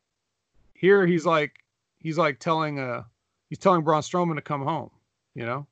here 0.74 1.06
he's 1.06 1.26
like 1.26 1.64
he's 2.00 2.18
like 2.18 2.40
telling 2.40 2.80
uh 2.80 3.04
he's 3.50 3.60
telling 3.60 3.82
Braun 3.82 4.02
Strowman 4.02 4.36
to 4.36 4.42
come 4.42 4.64
home, 4.64 4.92
you 5.36 5.46
know. 5.46 5.68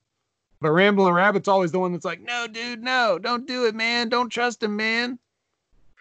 But 0.60 0.72
Ramblin' 0.72 1.14
Rabbit's 1.14 1.48
always 1.48 1.72
the 1.72 1.80
one 1.80 1.92
that's 1.92 2.06
like, 2.06 2.22
no, 2.22 2.48
dude, 2.48 2.82
no, 2.82 3.20
don't 3.20 3.48
do 3.48 3.66
it, 3.66 3.76
man. 3.76 4.10
Don't 4.10 4.30
trust 4.30 4.64
him, 4.64 4.76
man. 4.76 5.20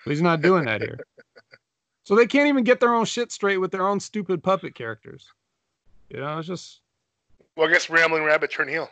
But 0.04 0.12
he's 0.12 0.22
not 0.22 0.40
doing 0.40 0.64
that 0.64 0.80
here. 0.80 0.98
so 2.04 2.16
they 2.16 2.26
can't 2.26 2.48
even 2.48 2.64
get 2.64 2.80
their 2.80 2.94
own 2.94 3.04
shit 3.04 3.32
straight 3.32 3.58
with 3.58 3.70
their 3.70 3.86
own 3.86 4.00
stupid 4.00 4.42
puppet 4.42 4.74
characters. 4.74 5.30
You 6.08 6.20
know, 6.20 6.38
it's 6.38 6.48
just, 6.48 6.80
Well, 7.56 7.68
I 7.68 7.72
guess 7.72 7.90
Rambling 7.90 8.24
Rabbit 8.24 8.50
turned 8.50 8.70
heel. 8.70 8.88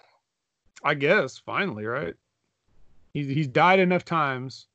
I 0.82 0.94
guess, 0.94 1.38
finally, 1.38 1.86
right? 1.86 2.14
He's 3.14 3.28
he's 3.28 3.48
died 3.48 3.78
enough 3.78 4.04
times 4.04 4.66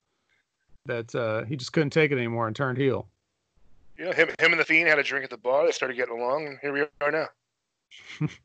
that 0.85 1.13
uh, 1.13 1.43
he 1.43 1.55
just 1.55 1.71
couldn't 1.73 1.91
take 1.91 2.11
it 2.11 2.17
anymore 2.17 2.47
and 2.47 2.55
turned 2.55 2.77
heel. 2.77 3.07
You 3.97 4.05
know, 4.05 4.11
him, 4.13 4.29
him 4.39 4.51
and 4.51 4.59
the 4.59 4.65
Fiend 4.65 4.87
had 4.87 4.97
a 4.97 5.03
drink 5.03 5.25
at 5.25 5.29
the 5.29 5.37
bar. 5.37 5.65
They 5.65 5.71
started 5.71 5.97
getting 5.97 6.17
along, 6.17 6.47
and 6.47 6.57
here 6.61 6.73
we 6.73 6.85
are 7.01 7.11
now. 7.11 7.27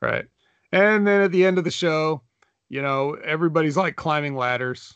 Right. 0.00 0.26
And 0.72 1.06
then 1.06 1.22
at 1.22 1.32
the 1.32 1.44
end 1.44 1.58
of 1.58 1.64
the 1.64 1.70
show, 1.70 2.22
you 2.68 2.82
know, 2.82 3.14
everybody's 3.24 3.76
like 3.76 3.96
climbing 3.96 4.36
ladders 4.36 4.94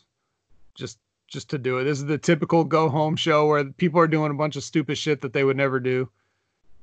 just 0.75 0.99
just 1.29 1.49
to 1.51 1.59
do 1.59 1.79
it. 1.79 1.85
This 1.85 1.99
is 1.99 2.05
the 2.05 2.19
typical 2.19 2.63
go 2.63 2.89
home 2.89 3.17
show 3.17 3.47
where 3.47 3.65
people 3.65 3.99
are 4.01 4.07
doing 4.07 4.31
a 4.31 4.35
bunch 4.35 4.57
of 4.57 4.63
stupid 4.63 4.99
shit 4.99 5.23
that 5.23 5.33
they 5.33 5.45
would 5.45 5.57
never 5.57 5.81
do. 5.81 6.09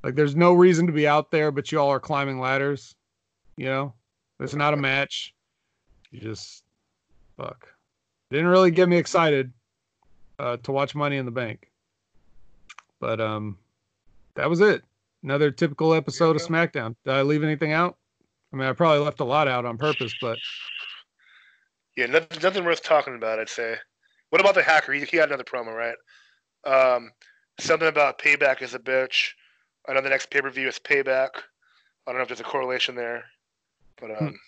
Like 0.03 0.15
there's 0.15 0.35
no 0.35 0.53
reason 0.53 0.87
to 0.87 0.93
be 0.93 1.07
out 1.07 1.29
there, 1.29 1.51
but 1.51 1.71
you 1.71 1.79
all 1.79 1.89
are 1.89 1.99
climbing 1.99 2.39
ladders. 2.39 2.95
You 3.57 3.65
know? 3.65 3.93
It's 4.39 4.55
not 4.55 4.73
a 4.73 4.77
match. 4.77 5.35
You 6.11 6.19
just 6.19 6.63
fuck. 7.39 7.67
Didn't 8.31 8.47
really 8.47 8.71
get 8.71 8.89
me 8.89 8.97
excited 8.97 9.51
uh, 10.37 10.57
to 10.57 10.71
watch 10.71 10.93
Money 10.95 11.17
in 11.17 11.25
the 11.25 11.31
Bank. 11.31 11.69
But 12.99 13.21
um 13.21 13.57
that 14.35 14.49
was 14.49 14.61
it. 14.61 14.83
Another 15.23 15.51
typical 15.51 15.93
episode 15.93 16.35
of 16.35 16.41
SmackDown. 16.41 16.95
Did 17.05 17.13
I 17.13 17.23
leave 17.23 17.43
anything 17.43 17.73
out? 17.73 17.97
I 18.53 18.55
mean, 18.55 18.67
I 18.67 18.73
probably 18.73 19.03
left 19.03 19.19
a 19.19 19.25
lot 19.25 19.47
out 19.47 19.65
on 19.65 19.77
purpose, 19.77 20.13
but 20.21 20.37
Yeah, 21.97 22.05
nothing, 22.05 22.41
nothing 22.41 22.63
worth 22.63 22.81
talking 22.83 23.15
about, 23.15 23.39
I'd 23.39 23.49
say. 23.49 23.75
What 24.29 24.41
about 24.41 24.55
the 24.55 24.63
hacker? 24.63 24.93
He, 24.93 25.03
he 25.05 25.17
had 25.17 25.29
another 25.29 25.43
promo, 25.43 25.75
right? 25.75 25.95
Um, 26.65 27.11
something 27.59 27.87
about 27.87 28.19
payback 28.19 28.61
is 28.61 28.73
a 28.73 28.79
bitch. 28.79 29.31
I 29.87 29.93
know 29.93 30.01
the 30.01 30.09
next 30.09 30.29
pay 30.29 30.41
per 30.41 30.49
view 30.49 30.67
is 30.67 30.79
payback. 30.79 31.29
I 32.07 32.11
don't 32.11 32.15
know 32.17 32.21
if 32.21 32.27
there's 32.27 32.39
a 32.39 32.43
correlation 32.43 32.95
there, 32.95 33.23
but 33.99 34.11
um, 34.11 34.39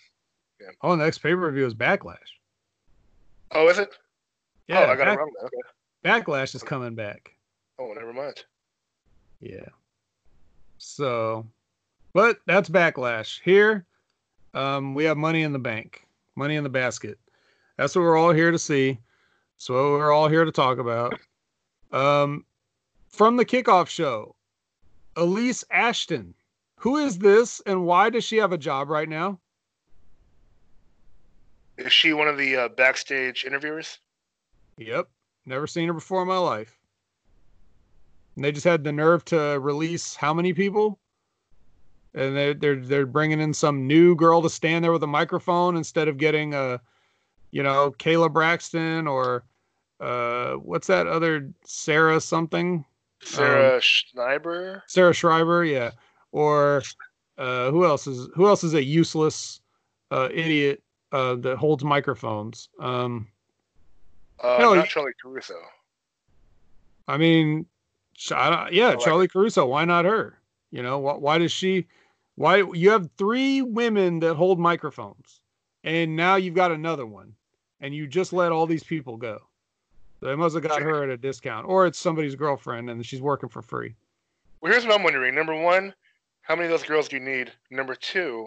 Yeah. 0.60 0.68
oh, 0.82 0.96
the 0.96 1.04
next 1.04 1.18
pay 1.18 1.34
per 1.34 1.50
view 1.50 1.66
is 1.66 1.74
Backlash. 1.74 2.16
Oh, 3.54 3.68
is 3.68 3.78
it? 3.78 3.90
Yeah, 4.68 4.80
oh, 4.80 4.92
I 4.92 4.96
got 4.96 5.04
Back- 5.06 5.18
it 5.18 5.20
wrong. 5.20 5.32
Okay. 5.44 5.56
Backlash 6.04 6.54
is 6.54 6.62
coming 6.62 6.94
back. 6.94 7.34
Oh, 7.78 7.92
never 7.92 8.12
mind. 8.12 8.44
Yeah. 9.40 9.66
So, 10.78 11.46
but 12.12 12.38
that's 12.46 12.68
Backlash. 12.68 13.40
Here, 13.44 13.86
um, 14.54 14.94
we 14.94 15.04
have 15.04 15.16
Money 15.16 15.42
in 15.42 15.52
the 15.52 15.58
Bank, 15.58 16.06
Money 16.34 16.56
in 16.56 16.64
the 16.64 16.70
Basket. 16.70 17.18
That's 17.76 17.94
what 17.94 18.02
we're 18.02 18.16
all 18.16 18.32
here 18.32 18.50
to 18.50 18.58
see. 18.58 18.98
So 19.56 19.74
what 19.74 19.98
we're 19.98 20.12
all 20.12 20.28
here 20.28 20.44
to 20.44 20.52
talk 20.52 20.78
about. 20.78 21.18
Um, 21.92 22.44
from 23.08 23.36
the 23.36 23.44
kickoff 23.44 23.88
show, 23.88 24.34
Alyse 25.16 25.64
Ashton. 25.70 26.34
Who 26.76 26.96
is 26.96 27.18
this, 27.18 27.60
and 27.66 27.86
why 27.86 28.10
does 28.10 28.24
she 28.24 28.38
have 28.38 28.52
a 28.52 28.58
job 28.58 28.88
right 28.88 29.08
now? 29.08 29.38
Is 31.78 31.92
she 31.92 32.12
one 32.12 32.28
of 32.28 32.36
the 32.38 32.56
uh, 32.56 32.68
backstage 32.68 33.44
interviewers? 33.44 33.98
Yep. 34.78 35.08
Never 35.46 35.66
seen 35.66 35.88
her 35.88 35.94
before 35.94 36.22
in 36.22 36.28
my 36.28 36.38
life. 36.38 36.78
And 38.36 38.44
they 38.44 38.52
just 38.52 38.64
had 38.64 38.84
the 38.84 38.92
nerve 38.92 39.24
to 39.26 39.58
release 39.60 40.14
how 40.14 40.32
many 40.32 40.52
people? 40.52 40.98
And 42.14 42.36
they're 42.36 42.54
they're 42.54 42.76
they're 42.76 43.06
bringing 43.06 43.40
in 43.40 43.54
some 43.54 43.86
new 43.86 44.14
girl 44.14 44.42
to 44.42 44.50
stand 44.50 44.84
there 44.84 44.92
with 44.92 45.02
a 45.02 45.06
microphone 45.08 45.76
instead 45.76 46.08
of 46.08 46.18
getting 46.18 46.54
a, 46.54 46.80
you 47.50 47.62
know, 47.62 47.94
Kayla 47.98 48.32
Braxton 48.32 49.06
or, 49.06 49.44
uh, 50.00 50.52
what's 50.54 50.86
that 50.88 51.06
other 51.06 51.50
Sarah 51.64 52.20
something? 52.20 52.84
Sarah 53.22 53.80
Schneiber? 53.80 54.82
Sarah 54.86 55.14
Schreiber, 55.14 55.64
yeah, 55.64 55.92
or 56.32 56.82
uh, 57.38 57.70
who 57.70 57.84
else 57.84 58.06
is 58.06 58.28
who 58.34 58.46
else 58.46 58.62
is 58.64 58.74
a 58.74 58.84
useless 58.84 59.60
uh, 60.10 60.28
idiot 60.32 60.82
uh, 61.12 61.36
that 61.36 61.56
holds 61.56 61.84
microphones? 61.84 62.68
Um, 62.80 63.28
Uh, 64.42 64.58
No, 64.60 64.74
not 64.74 64.88
Charlie 64.88 65.12
Caruso. 65.22 65.54
I 67.06 67.16
mean, 67.16 67.66
I 68.30 68.68
yeah, 68.72 68.96
Charlie 68.96 69.28
Caruso. 69.28 69.66
Why 69.66 69.84
not 69.84 70.04
her? 70.04 70.38
You 70.70 70.82
know, 70.82 70.98
why, 70.98 71.14
why 71.14 71.38
does 71.38 71.52
she? 71.52 71.86
Why 72.34 72.64
you 72.72 72.90
have 72.90 73.10
three 73.18 73.62
women 73.62 74.20
that 74.20 74.34
hold 74.34 74.58
microphones, 74.58 75.40
and 75.84 76.16
now 76.16 76.36
you've 76.36 76.54
got 76.54 76.72
another 76.72 77.06
one, 77.06 77.34
and 77.80 77.94
you 77.94 78.06
just 78.06 78.32
let 78.32 78.52
all 78.52 78.66
these 78.66 78.82
people 78.84 79.16
go. 79.16 79.42
They 80.22 80.36
must 80.36 80.54
have 80.54 80.62
got 80.62 80.80
her 80.80 81.02
at 81.02 81.10
a 81.10 81.16
discount, 81.16 81.66
or 81.68 81.86
it's 81.86 81.98
somebody's 81.98 82.36
girlfriend 82.36 82.88
and 82.88 83.04
she's 83.04 83.20
working 83.20 83.48
for 83.48 83.60
free. 83.60 83.96
Well, 84.60 84.70
here's 84.70 84.86
what 84.86 84.94
I'm 84.94 85.02
wondering. 85.02 85.34
Number 85.34 85.60
one, 85.60 85.92
how 86.42 86.54
many 86.54 86.66
of 86.66 86.70
those 86.70 86.86
girls 86.86 87.08
do 87.08 87.16
you 87.16 87.22
need? 87.22 87.52
Number 87.70 87.96
two, 87.96 88.46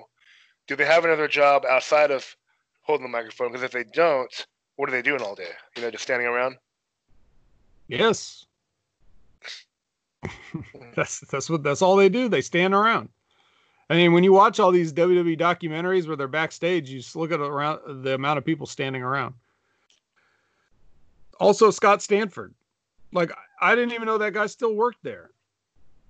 do 0.67 0.77
they 0.77 0.85
have 0.85 1.03
another 1.03 1.27
job 1.27 1.65
outside 1.69 2.11
of 2.11 2.35
holding 2.85 3.05
the 3.05 3.11
microphone? 3.11 3.49
Because 3.49 3.63
if 3.63 3.71
they 3.71 3.83
don't, 3.83 4.47
what 4.75 4.89
are 4.89 4.91
they 4.91 5.01
doing 5.01 5.21
all 5.21 5.35
day? 5.35 5.49
You 5.75 5.81
know, 5.81 5.91
just 5.91 6.03
standing 6.03 6.27
around. 6.27 6.55
Yes. 7.87 8.45
that's 10.95 11.19
that's 11.21 11.49
what 11.49 11.61
that's 11.63 11.81
all 11.81 11.95
they 11.95 12.09
do. 12.09 12.27
They 12.29 12.41
stand 12.41 12.73
around. 12.73 13.09
I 13.89 13.95
mean, 13.95 14.13
when 14.13 14.23
you 14.23 14.33
watch 14.33 14.59
all 14.59 14.71
these 14.71 14.91
WWE 14.91 15.39
documentaries 15.39 16.07
where 16.07 16.15
they're 16.15 16.27
backstage, 16.27 16.89
you 16.89 16.99
just 16.99 17.15
look 17.15 17.31
at 17.31 17.39
around 17.39 18.03
the 18.03 18.15
amount 18.15 18.39
of 18.39 18.45
people 18.45 18.65
standing 18.65 19.03
around. 19.03 19.35
Also, 21.39 21.69
Scott 21.69 22.01
Stanford. 22.01 22.55
Like, 23.11 23.31
I 23.61 23.75
didn't 23.75 23.93
even 23.93 24.07
know 24.07 24.17
that 24.17 24.33
guy 24.33 24.47
still 24.47 24.73
worked 24.73 25.03
there, 25.03 25.29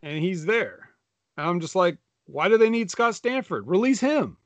and 0.01 0.19
he's 0.19 0.45
there. 0.45 0.89
And 1.37 1.47
I'm 1.47 1.59
just 1.59 1.75
like, 1.75 1.97
why 2.27 2.47
do 2.47 2.57
they 2.57 2.69
need 2.69 2.89
Scott 2.89 3.15
Stanford? 3.15 3.67
Release 3.67 3.99
him. 3.99 4.37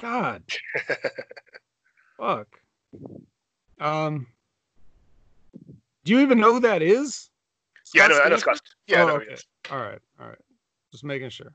God. 0.00 0.42
Fuck. 2.18 2.48
Um. 3.80 4.26
Do 6.04 6.12
you 6.12 6.20
even 6.20 6.38
know 6.40 6.54
who 6.54 6.60
that 6.60 6.82
is? 6.82 7.28
yeah, 7.94 8.04
I 8.04 8.08
know, 8.08 8.20
I 8.20 8.28
know 8.28 8.36
Scott. 8.36 8.60
Yeah, 8.86 9.00
I 9.00 9.02
Oh, 9.02 9.06
know. 9.06 9.14
okay. 9.16 9.36
All 9.70 9.78
right, 9.78 9.98
all 10.20 10.28
right. 10.28 10.38
Just 10.92 11.04
making 11.04 11.30
sure. 11.30 11.52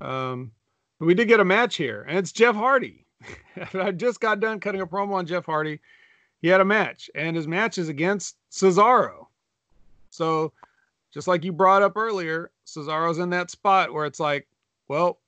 Um, 0.00 0.52
but 0.98 1.06
we 1.06 1.14
did 1.14 1.28
get 1.28 1.40
a 1.40 1.44
match 1.44 1.76
here, 1.76 2.04
and 2.08 2.18
it's 2.18 2.32
Jeff 2.32 2.54
Hardy. 2.54 3.06
I 3.74 3.90
just 3.90 4.20
got 4.20 4.40
done 4.40 4.60
cutting 4.60 4.80
a 4.80 4.86
promo 4.86 5.14
on 5.14 5.26
Jeff 5.26 5.46
Hardy. 5.46 5.80
He 6.40 6.48
had 6.48 6.60
a 6.60 6.64
match, 6.64 7.10
and 7.14 7.36
his 7.36 7.46
match 7.46 7.76
is 7.78 7.88
against 7.88 8.36
Cesaro. 8.50 9.26
So, 10.10 10.52
just 11.12 11.28
like 11.28 11.44
you 11.44 11.52
brought 11.52 11.82
up 11.82 11.96
earlier, 11.96 12.50
Cesaro's 12.66 13.18
in 13.18 13.30
that 13.30 13.50
spot 13.50 13.92
where 13.92 14.06
it's 14.06 14.20
like, 14.20 14.46
well, 14.88 15.19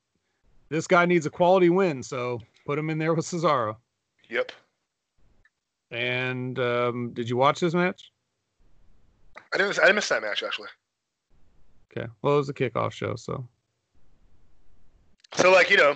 this 0.72 0.86
guy 0.86 1.04
needs 1.04 1.26
a 1.26 1.30
quality 1.30 1.68
win, 1.68 2.02
so 2.02 2.40
put 2.64 2.78
him 2.78 2.88
in 2.88 2.96
there 2.96 3.12
with 3.12 3.26
Cesaro. 3.26 3.76
Yep. 4.30 4.52
And 5.90 6.58
um, 6.58 7.12
did 7.12 7.28
you 7.28 7.36
watch 7.36 7.60
this 7.60 7.74
match? 7.74 8.10
I 9.52 9.58
didn't. 9.58 9.78
I 9.82 9.92
missed 9.92 10.08
that 10.08 10.22
match 10.22 10.42
actually. 10.42 10.68
Okay. 11.94 12.08
Well, 12.22 12.34
it 12.34 12.38
was 12.38 12.48
a 12.48 12.54
kickoff 12.54 12.92
show, 12.92 13.16
so 13.16 13.46
So 15.34 15.52
like 15.52 15.68
you 15.68 15.76
know, 15.76 15.94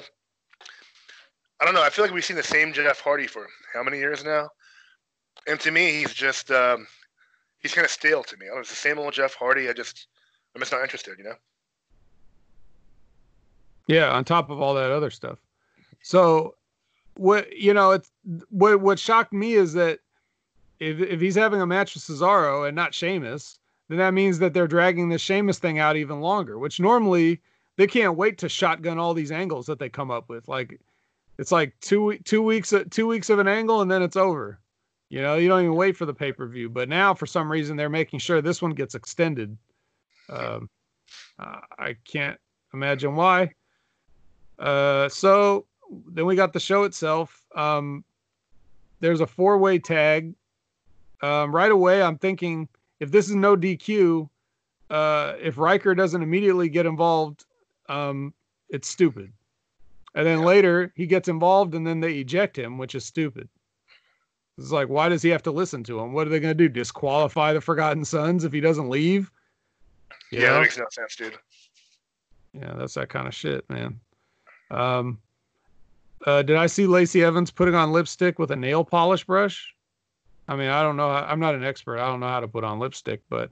I 1.59 1.65
don't 1.65 1.73
know. 1.73 1.82
I 1.82 1.89
feel 1.89 2.05
like 2.05 2.12
we've 2.12 2.23
seen 2.24 2.36
the 2.36 2.43
same 2.43 2.74
Jeff 2.74 3.01
Hardy 3.01 3.27
for 3.27 3.47
how 3.73 3.82
many 3.82 3.97
years 3.97 4.24
now? 4.24 4.51
And 5.48 5.59
to 5.61 5.70
me, 5.70 6.01
he's 6.01 6.12
just 6.12 6.51
um, 6.51 6.86
he's 7.61 7.73
kind 7.73 7.86
of 7.86 7.90
stale 7.90 8.23
to 8.24 8.36
me. 8.36 8.44
I 8.44 8.48
don't 8.48 8.57
know, 8.57 8.61
it's 8.61 8.69
the 8.69 8.77
same 8.77 8.98
old 8.98 9.15
Jeff 9.15 9.32
Hardy. 9.32 9.70
I 9.70 9.73
just 9.73 10.09
I'm 10.55 10.61
just 10.61 10.73
not 10.73 10.82
interested. 10.82 11.16
You 11.16 11.24
know. 11.24 11.35
Yeah, 13.86 14.10
on 14.10 14.24
top 14.24 14.50
of 14.50 14.60
all 14.60 14.74
that 14.74 14.90
other 14.90 15.10
stuff. 15.10 15.38
So 16.02 16.54
what 17.16 17.56
you 17.56 17.72
know, 17.72 17.92
it's 17.92 18.10
what 18.50 18.80
what 18.80 18.98
shocked 18.98 19.32
me 19.32 19.54
is 19.54 19.72
that 19.74 20.00
if 20.80 21.00
if 21.00 21.20
he's 21.20 21.34
having 21.34 21.60
a 21.60 21.66
match 21.66 21.94
with 21.94 22.02
Cesaro 22.02 22.66
and 22.66 22.76
not 22.76 22.94
Sheamus, 22.94 23.58
then 23.88 23.98
that 23.98 24.14
means 24.14 24.38
that 24.38 24.52
they're 24.54 24.66
dragging 24.66 25.08
the 25.08 25.18
Sheamus 25.18 25.58
thing 25.58 25.78
out 25.78 25.96
even 25.96 26.20
longer, 26.20 26.58
which 26.58 26.80
normally 26.80 27.40
they 27.76 27.86
can't 27.86 28.16
wait 28.16 28.38
to 28.38 28.48
shotgun 28.48 28.98
all 28.98 29.14
these 29.14 29.32
angles 29.32 29.66
that 29.66 29.78
they 29.78 29.88
come 29.88 30.10
up 30.10 30.28
with. 30.28 30.48
Like 30.48 30.80
it's 31.38 31.52
like 31.52 31.78
two 31.80 32.18
two 32.24 32.42
weeks 32.42 32.72
two 32.90 33.06
weeks 33.06 33.30
of 33.30 33.38
an 33.38 33.48
angle 33.48 33.80
and 33.80 33.90
then 33.90 34.02
it's 34.02 34.16
over. 34.16 34.58
You 35.08 35.22
know, 35.22 35.36
you 35.36 35.48
don't 35.48 35.62
even 35.62 35.76
wait 35.76 35.96
for 35.96 36.04
the 36.04 36.14
pay 36.14 36.32
per 36.32 36.46
view. 36.48 36.68
But 36.68 36.88
now, 36.88 37.14
for 37.14 37.26
some 37.26 37.50
reason, 37.50 37.76
they're 37.76 37.88
making 37.88 38.18
sure 38.18 38.42
this 38.42 38.60
one 38.60 38.72
gets 38.72 38.94
extended. 38.94 39.56
Um, 40.28 40.68
I 41.38 41.96
can't 42.04 42.38
imagine 42.74 43.14
why. 43.14 43.52
Uh, 44.59 45.09
so 45.09 45.66
then 46.09 46.27
we 46.27 46.37
got 46.37 46.53
the 46.53 46.61
show 46.61 46.85
itself. 46.85 47.45
Um, 47.55 48.05
there's 49.01 49.20
a 49.20 49.27
four 49.27 49.59
way 49.59 49.78
tag. 49.78 50.35
Um, 51.23 51.55
right 51.55 51.70
away, 51.70 52.03
I'm 52.03 52.19
thinking 52.19 52.69
if 53.01 53.11
this 53.11 53.28
is 53.28 53.35
no 53.35 53.57
DQ, 53.57 54.28
uh, 54.91 55.35
if 55.41 55.59
Ryker 55.59 55.95
doesn't 55.95 56.23
immediately 56.23 56.69
get 56.69 56.87
involved, 56.87 57.45
um, 57.89 58.35
it's 58.69 58.89
stupid. 58.89 59.33
And 60.15 60.27
then 60.27 60.43
later 60.43 60.93
he 60.95 61.07
gets 61.07 61.28
involved 61.28 61.74
and 61.74 61.87
then 61.87 62.01
they 62.01 62.15
eject 62.15 62.59
him, 62.59 62.78
which 62.78 62.95
is 62.95 63.05
stupid. 63.05 63.49
It's 64.59 64.70
like, 64.70 64.89
why 64.89 65.11
does 65.11 65.20
he 65.23 65.28
have 65.31 65.43
to 65.43 65.51
listen 65.51 65.85
to 65.85 66.01
him? 66.01 66.15
What 66.15 66.27
are 66.27 66.31
they 66.31 66.41
going 66.41 66.57
to 66.57 66.69
do? 66.69 66.69
Disqualify 66.69 67.53
the 67.53 67.61
Forgotten 67.61 68.05
Sons 68.07 68.45
if 68.45 68.53
he 68.53 68.61
doesn't 68.61 68.89
leave? 68.89 69.31
You 70.33 70.41
Yeah, 70.41 70.47
know? 70.49 70.55
that 70.55 70.61
makes 70.62 70.78
no 70.78 70.87
sense, 70.91 71.16
dude. 71.16 71.37
Yeah, 72.55 72.73
that's 72.74 72.95
that 72.95 73.11
kind 73.11 73.27
of 73.27 73.35
shit, 73.35 73.69
man. 73.69 74.01
Um, 74.70 75.18
uh, 76.26 76.43
did 76.43 76.56
I 76.56 76.66
see 76.66 76.86
Lacey 76.86 77.22
Evans 77.22 77.51
putting 77.51 77.74
on 77.74 77.93
lipstick 77.93 78.38
with 78.38 78.51
a 78.51 78.56
nail 78.56 78.84
polish 78.84 79.24
brush? 79.24 79.74
I 80.48 80.56
mean, 80.56 80.68
I 80.68 80.82
don't 80.82 80.97
know. 80.97 81.10
I'm 81.10 81.40
not 81.40 81.55
an 81.55 81.64
expert. 81.64 81.98
I 81.98 82.06
don't 82.06 82.20
know 82.20 82.28
how 82.28 82.40
to 82.40 82.48
put 82.48 82.64
on 82.64 82.78
lipstick, 82.78 83.22
but 83.28 83.51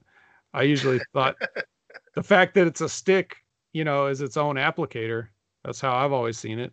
I 0.52 0.62
usually 0.62 1.00
thought 1.12 1.36
the 2.14 2.22
fact 2.22 2.54
that 2.54 2.66
it's 2.66 2.80
a 2.80 2.88
stick, 2.88 3.36
you 3.72 3.84
know, 3.84 4.06
is 4.06 4.20
its 4.20 4.36
own 4.36 4.56
applicator. 4.56 5.28
That's 5.64 5.80
how 5.80 5.94
I've 5.94 6.12
always 6.12 6.38
seen 6.38 6.58
it. 6.58 6.72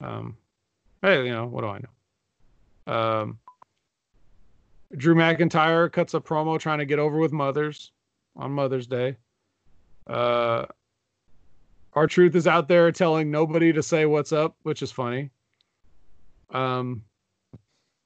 Um, 0.00 0.36
hey, 1.02 1.24
you 1.24 1.32
know, 1.32 1.46
what 1.46 1.62
do 1.62 1.68
I 1.68 1.78
know? 1.78 2.94
Um, 2.94 3.38
Drew 4.96 5.14
McIntyre 5.14 5.90
cuts 5.90 6.14
a 6.14 6.20
promo 6.20 6.58
trying 6.58 6.78
to 6.78 6.86
get 6.86 6.98
over 6.98 7.18
with 7.18 7.32
mothers 7.32 7.92
on 8.36 8.52
Mother's 8.52 8.86
Day. 8.86 9.16
Uh, 10.06 10.66
R-Truth 11.98 12.36
is 12.36 12.46
out 12.46 12.68
there 12.68 12.92
telling 12.92 13.28
nobody 13.28 13.72
to 13.72 13.82
say 13.82 14.06
what's 14.06 14.32
up, 14.32 14.54
which 14.62 14.82
is 14.82 14.92
funny. 14.92 15.30
Um, 16.50 17.02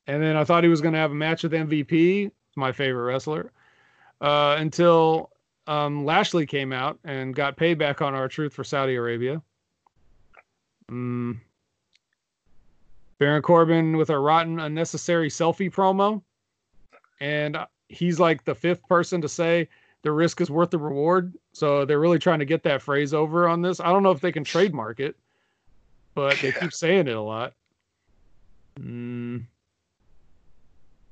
and 0.06 0.22
then 0.22 0.34
I 0.34 0.44
thought 0.44 0.64
he 0.64 0.70
was 0.70 0.80
going 0.80 0.94
to 0.94 0.98
have 0.98 1.10
a 1.10 1.14
match 1.14 1.42
with 1.42 1.52
MVP, 1.52 2.30
my 2.56 2.72
favorite 2.72 3.02
wrestler, 3.02 3.52
uh, 4.22 4.56
until 4.58 5.30
um, 5.66 6.06
Lashley 6.06 6.46
came 6.46 6.72
out 6.72 6.98
and 7.04 7.34
got 7.34 7.58
payback 7.58 8.00
on 8.00 8.14
R-Truth 8.14 8.54
for 8.54 8.64
Saudi 8.64 8.94
Arabia. 8.94 9.42
Mm. 10.90 11.38
Baron 13.18 13.42
Corbin 13.42 13.98
with 13.98 14.08
a 14.08 14.18
rotten, 14.18 14.58
unnecessary 14.58 15.28
selfie 15.28 15.70
promo. 15.70 16.22
And 17.20 17.58
he's 17.88 18.18
like 18.18 18.42
the 18.44 18.54
fifth 18.54 18.88
person 18.88 19.20
to 19.20 19.28
say 19.28 19.68
the 20.02 20.12
risk 20.12 20.40
is 20.40 20.50
worth 20.50 20.70
the 20.70 20.78
reward. 20.78 21.34
So 21.52 21.84
they're 21.84 22.00
really 22.00 22.18
trying 22.18 22.40
to 22.40 22.44
get 22.44 22.62
that 22.64 22.82
phrase 22.82 23.14
over 23.14 23.48
on 23.48 23.62
this. 23.62 23.80
I 23.80 23.86
don't 23.92 24.02
know 24.02 24.10
if 24.10 24.20
they 24.20 24.32
can 24.32 24.44
trademark 24.44 25.00
it, 25.00 25.16
but 26.14 26.38
they 26.40 26.48
Yeah. 26.48 26.60
keep 26.60 26.72
saying 26.72 27.08
it 27.08 27.16
a 27.16 27.20
lot. 27.20 27.54
Mm. 28.80 29.44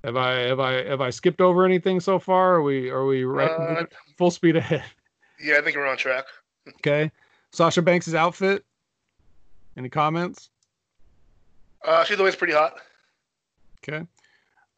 Have 0.04 0.16
I 0.16 0.32
have 0.40 0.60
I 0.60 0.72
have 0.84 1.00
I 1.02 1.10
skipped 1.10 1.40
over 1.42 1.64
anything 1.64 2.00
so 2.00 2.18
far? 2.18 2.54
Are 2.54 2.62
we 2.62 2.88
are 2.90 3.04
we 3.04 3.24
right 3.24 3.50
Uh, 3.50 3.84
full 4.16 4.30
speed 4.30 4.56
ahead? 4.56 4.82
yeah, 5.42 5.58
I 5.58 5.60
think 5.60 5.76
we're 5.76 5.86
on 5.86 5.98
track. 5.98 6.24
Okay. 6.68 7.10
Sasha 7.52 7.82
Banks' 7.82 8.14
outfit. 8.14 8.64
Any 9.76 9.88
comments? 9.88 10.50
Uh, 11.84 12.04
she's 12.04 12.18
always 12.18 12.36
pretty 12.36 12.52
hot. 12.54 12.74
Okay. 13.86 14.06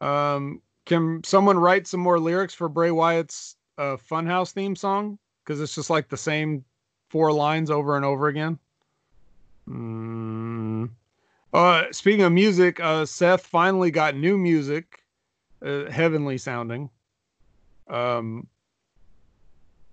Um, 0.01 0.61
can 0.85 1.23
someone 1.23 1.57
write 1.57 1.87
some 1.87 1.99
more 1.99 2.19
lyrics 2.19 2.53
for 2.53 2.67
Bray 2.67 2.91
Wyatt's 2.91 3.55
uh, 3.77 3.97
Funhouse 3.97 4.51
theme 4.51 4.75
song? 4.75 5.17
Because 5.43 5.61
it's 5.61 5.75
just 5.75 5.89
like 5.89 6.09
the 6.09 6.17
same 6.17 6.63
four 7.09 7.31
lines 7.31 7.69
over 7.69 7.95
and 7.95 8.05
over 8.05 8.27
again. 8.27 8.57
Mm. 9.69 10.89
Uh, 11.53 11.83
speaking 11.91 12.23
of 12.23 12.31
music, 12.31 12.79
uh, 12.79 13.05
Seth 13.05 13.45
finally 13.45 13.91
got 13.91 14.15
new 14.15 14.37
music, 14.37 15.03
uh, 15.63 15.89
heavenly 15.89 16.37
sounding. 16.37 16.89
Um, 17.87 18.47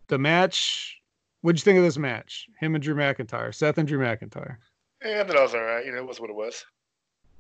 the 0.09 0.19
match. 0.19 0.97
What'd 1.43 1.61
you 1.61 1.65
think 1.65 1.79
of 1.79 1.85
this 1.85 1.99
match? 1.99 2.49
Him 2.59 2.75
and 2.75 2.83
Drew 2.83 2.95
McIntyre, 2.95 3.55
Seth 3.55 3.79
and 3.79 3.89
Drew 3.89 3.99
McIntyre. 3.99 4.57
Yeah, 5.05 5.21
I 5.21 5.25
thought 5.25 5.37
I 5.37 5.43
was 5.43 5.55
all 5.55 5.63
right. 5.63 5.85
You 5.85 5.93
know, 5.93 5.99
it 5.99 6.07
was 6.07 6.21
what 6.21 6.31
it 6.31 6.37
was. 6.37 6.65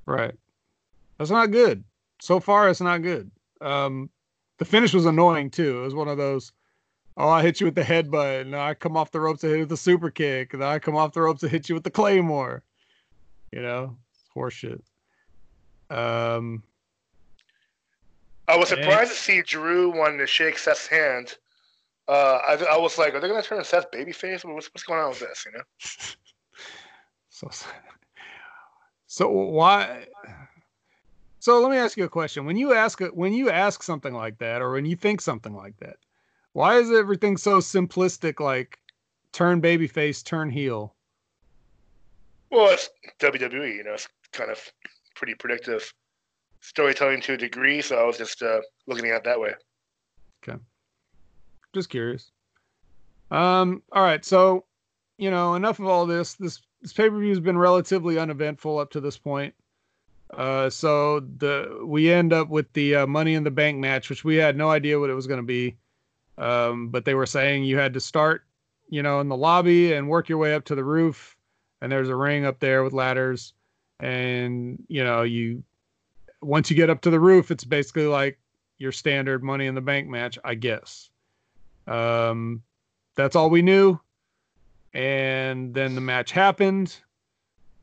Right. 0.06 0.34
That's 1.18 1.30
not 1.30 1.50
good. 1.50 1.84
So 2.20 2.40
far, 2.40 2.70
it's 2.70 2.80
not 2.80 3.02
good. 3.02 3.30
Um, 3.60 4.08
the 4.60 4.66
finish 4.66 4.92
was 4.92 5.06
annoying 5.06 5.50
too. 5.50 5.80
It 5.80 5.84
was 5.84 5.94
one 5.94 6.06
of 6.06 6.18
those, 6.18 6.52
oh, 7.16 7.30
I 7.30 7.42
hit 7.42 7.60
you 7.60 7.66
with 7.66 7.74
the 7.74 7.82
headbutt, 7.82 8.42
and 8.42 8.54
I 8.54 8.74
come 8.74 8.94
off 8.94 9.10
the 9.10 9.18
ropes 9.18 9.40
to 9.40 9.48
hit 9.48 9.54
you 9.54 9.60
with 9.60 9.70
the 9.70 9.76
super 9.76 10.10
kick, 10.10 10.52
and 10.52 10.62
I 10.62 10.78
come 10.78 10.96
off 10.96 11.14
the 11.14 11.22
ropes 11.22 11.40
to 11.40 11.48
hit 11.48 11.68
you 11.68 11.74
with 11.74 11.82
the 11.82 11.90
claymore. 11.90 12.62
You 13.52 13.62
know, 13.62 13.96
horseshit. 14.36 14.82
Um, 15.88 16.62
I 18.46 18.56
was 18.56 18.68
surprised 18.68 19.12
to 19.12 19.18
see 19.18 19.40
Drew 19.40 19.96
wanting 19.96 20.18
to 20.18 20.26
shake 20.26 20.58
Seth's 20.58 20.86
hand. 20.86 21.38
Uh, 22.06 22.40
I, 22.46 22.74
I 22.74 22.76
was 22.76 22.98
like, 22.98 23.14
are 23.14 23.20
they 23.20 23.28
going 23.28 23.42
to 23.42 23.48
turn 23.48 23.64
Seth 23.64 23.90
babyface? 23.90 24.44
What's, 24.44 24.68
what's 24.68 24.82
going 24.82 25.00
on 25.00 25.08
with 25.08 25.20
this? 25.20 25.46
You 25.46 25.52
know? 25.52 25.64
so, 27.30 27.48
so 29.06 29.30
why? 29.30 30.06
So 31.40 31.58
let 31.58 31.70
me 31.70 31.78
ask 31.78 31.96
you 31.96 32.04
a 32.04 32.08
question. 32.08 32.44
When 32.44 32.58
you 32.58 32.74
ask 32.74 33.00
when 33.00 33.32
you 33.32 33.50
ask 33.50 33.82
something 33.82 34.12
like 34.12 34.38
that, 34.38 34.60
or 34.60 34.72
when 34.72 34.84
you 34.84 34.94
think 34.94 35.22
something 35.22 35.54
like 35.54 35.78
that, 35.78 35.96
why 36.52 36.76
is 36.76 36.92
everything 36.92 37.38
so 37.38 37.58
simplistic? 37.58 38.40
Like 38.40 38.78
turn 39.32 39.62
babyface, 39.62 40.22
turn 40.22 40.50
heel. 40.50 40.94
Well, 42.50 42.70
it's 42.70 42.90
WWE. 43.20 43.74
You 43.74 43.84
know, 43.84 43.94
it's 43.94 44.06
kind 44.32 44.50
of 44.50 44.60
pretty 45.14 45.34
predictive 45.34 45.94
storytelling 46.60 47.22
to 47.22 47.32
a 47.32 47.36
degree. 47.38 47.80
So 47.80 47.96
I 47.96 48.04
was 48.04 48.18
just 48.18 48.42
uh, 48.42 48.60
looking 48.86 49.06
at 49.06 49.16
it 49.16 49.24
that 49.24 49.40
way. 49.40 49.54
Okay, 50.46 50.58
just 51.72 51.88
curious. 51.88 52.32
Um. 53.30 53.82
All 53.92 54.02
right. 54.02 54.22
So, 54.26 54.66
you 55.16 55.30
know, 55.30 55.54
enough 55.54 55.78
of 55.78 55.86
all 55.86 56.04
this. 56.04 56.34
This 56.34 56.60
this 56.82 56.92
pay 56.92 57.08
per 57.08 57.18
view 57.18 57.30
has 57.30 57.40
been 57.40 57.56
relatively 57.56 58.18
uneventful 58.18 58.78
up 58.78 58.90
to 58.90 59.00
this 59.00 59.16
point. 59.16 59.54
Uh. 60.36 60.70
So 60.70 61.20
the 61.20 61.82
we 61.84 62.10
end 62.10 62.32
up 62.32 62.48
with 62.48 62.72
the 62.72 62.96
uh, 62.96 63.06
Money 63.06 63.34
in 63.34 63.44
the 63.44 63.50
Bank 63.50 63.78
match, 63.78 64.10
which 64.10 64.24
we 64.24 64.36
had 64.36 64.56
no 64.56 64.70
idea 64.70 64.98
what 64.98 65.10
it 65.10 65.14
was 65.14 65.26
going 65.26 65.40
to 65.40 65.46
be. 65.46 65.76
Um. 66.38 66.88
But 66.88 67.04
they 67.04 67.14
were 67.14 67.26
saying 67.26 67.64
you 67.64 67.78
had 67.78 67.94
to 67.94 68.00
start, 68.00 68.44
you 68.88 69.02
know, 69.02 69.20
in 69.20 69.28
the 69.28 69.36
lobby 69.36 69.92
and 69.92 70.08
work 70.08 70.28
your 70.28 70.38
way 70.38 70.54
up 70.54 70.64
to 70.66 70.74
the 70.74 70.84
roof, 70.84 71.36
and 71.80 71.90
there's 71.90 72.08
a 72.08 72.16
ring 72.16 72.44
up 72.44 72.60
there 72.60 72.82
with 72.82 72.92
ladders, 72.92 73.54
and 73.98 74.82
you 74.88 75.04
know 75.04 75.22
you. 75.22 75.62
Once 76.42 76.70
you 76.70 76.76
get 76.76 76.88
up 76.88 77.02
to 77.02 77.10
the 77.10 77.20
roof, 77.20 77.50
it's 77.50 77.64
basically 77.64 78.06
like 78.06 78.38
your 78.78 78.92
standard 78.92 79.44
Money 79.44 79.66
in 79.66 79.74
the 79.74 79.80
Bank 79.82 80.08
match, 80.08 80.38
I 80.42 80.54
guess. 80.54 81.10
Um, 81.86 82.62
that's 83.14 83.36
all 83.36 83.50
we 83.50 83.62
knew. 83.62 84.00
And 84.94 85.74
then 85.74 85.94
the 85.94 86.00
match 86.00 86.32
happened. 86.32 86.96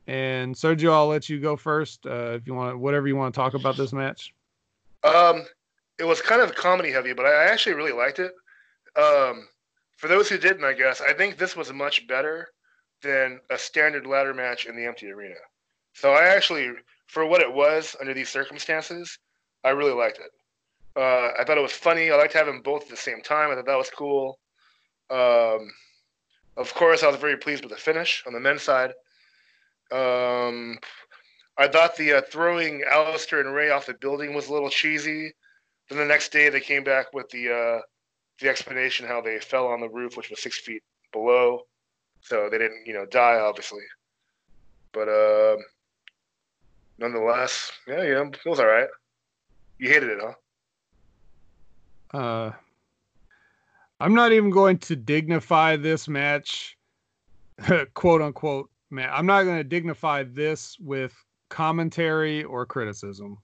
And 0.08 0.54
Sergio, 0.54 0.90
I'll 0.90 1.06
let 1.06 1.28
you 1.28 1.38
go 1.38 1.54
first 1.54 2.06
uh, 2.06 2.32
if 2.32 2.46
you 2.46 2.54
want, 2.54 2.78
whatever 2.78 3.06
you 3.06 3.14
want 3.14 3.34
to 3.34 3.38
talk 3.38 3.52
about 3.52 3.76
this 3.76 3.92
match. 3.92 4.32
Um, 5.04 5.44
it 5.98 6.04
was 6.04 6.22
kind 6.22 6.40
of 6.40 6.54
comedy 6.54 6.90
heavy, 6.90 7.12
but 7.12 7.26
I 7.26 7.44
actually 7.44 7.74
really 7.74 7.92
liked 7.92 8.18
it. 8.18 8.32
Um, 8.96 9.46
for 9.96 10.08
those 10.08 10.26
who 10.26 10.38
didn't, 10.38 10.64
I 10.64 10.72
guess 10.72 11.02
I 11.02 11.12
think 11.12 11.36
this 11.36 11.54
was 11.54 11.72
much 11.74 12.06
better 12.08 12.48
than 13.02 13.38
a 13.50 13.58
standard 13.58 14.06
ladder 14.06 14.32
match 14.32 14.64
in 14.64 14.76
the 14.76 14.86
empty 14.86 15.10
arena. 15.10 15.34
So 15.92 16.12
I 16.12 16.24
actually, 16.24 16.70
for 17.06 17.26
what 17.26 17.42
it 17.42 17.52
was 17.52 17.94
under 18.00 18.14
these 18.14 18.30
circumstances, 18.30 19.18
I 19.62 19.70
really 19.70 19.92
liked 19.92 20.20
it. 20.20 20.30
Uh, 20.96 21.32
I 21.38 21.44
thought 21.44 21.58
it 21.58 21.62
was 21.62 21.72
funny. 21.72 22.10
I 22.10 22.16
liked 22.16 22.32
having 22.32 22.62
both 22.62 22.84
at 22.84 22.88
the 22.88 22.96
same 22.96 23.20
time. 23.20 23.50
I 23.50 23.56
thought 23.56 23.66
that 23.66 23.76
was 23.76 23.90
cool. 23.90 24.38
Um, 25.10 25.70
of 26.56 26.72
course, 26.74 27.02
I 27.02 27.08
was 27.08 27.16
very 27.16 27.36
pleased 27.36 27.62
with 27.62 27.72
the 27.72 27.78
finish 27.78 28.24
on 28.26 28.32
the 28.32 28.40
men's 28.40 28.62
side. 28.62 28.92
Um, 29.90 30.78
I 31.56 31.66
thought 31.66 31.96
the 31.96 32.14
uh, 32.14 32.22
throwing 32.30 32.82
Aleister 32.90 33.40
and 33.40 33.52
Rey 33.52 33.70
off 33.70 33.86
the 33.86 33.94
building 33.94 34.34
was 34.34 34.48
a 34.48 34.52
little 34.52 34.70
cheesy. 34.70 35.32
Then 35.88 35.98
the 35.98 36.04
next 36.04 36.30
day 36.30 36.48
they 36.48 36.60
came 36.60 36.84
back 36.84 37.12
with 37.12 37.28
the 37.30 37.50
uh, 37.50 37.80
the 38.40 38.48
explanation 38.48 39.06
how 39.06 39.20
they 39.20 39.40
fell 39.40 39.66
on 39.66 39.80
the 39.80 39.88
roof, 39.88 40.16
which 40.16 40.30
was 40.30 40.40
six 40.40 40.58
feet 40.58 40.82
below, 41.12 41.62
so 42.20 42.48
they 42.50 42.58
didn't 42.58 42.86
you 42.86 42.94
know 42.94 43.06
die 43.06 43.40
obviously. 43.40 43.82
But 44.92 45.08
uh, 45.08 45.56
nonetheless, 46.98 47.72
yeah, 47.86 48.02
yeah, 48.02 48.22
it 48.22 48.38
was 48.46 48.60
all 48.60 48.66
right. 48.66 48.88
You 49.78 49.88
hated 49.88 50.10
it, 50.10 50.18
huh? 50.20 52.18
Uh, 52.18 52.52
I'm 54.00 54.14
not 54.14 54.32
even 54.32 54.50
going 54.50 54.78
to 54.78 54.96
dignify 54.96 55.76
this 55.76 56.08
match, 56.08 56.76
quote 57.94 58.22
unquote. 58.22 58.70
Man, 58.90 59.08
I'm 59.12 59.26
not 59.26 59.44
going 59.44 59.58
to 59.58 59.64
dignify 59.64 60.22
this 60.22 60.78
with 60.78 61.14
commentary 61.48 62.44
or 62.44 62.64
criticism. 62.66 63.38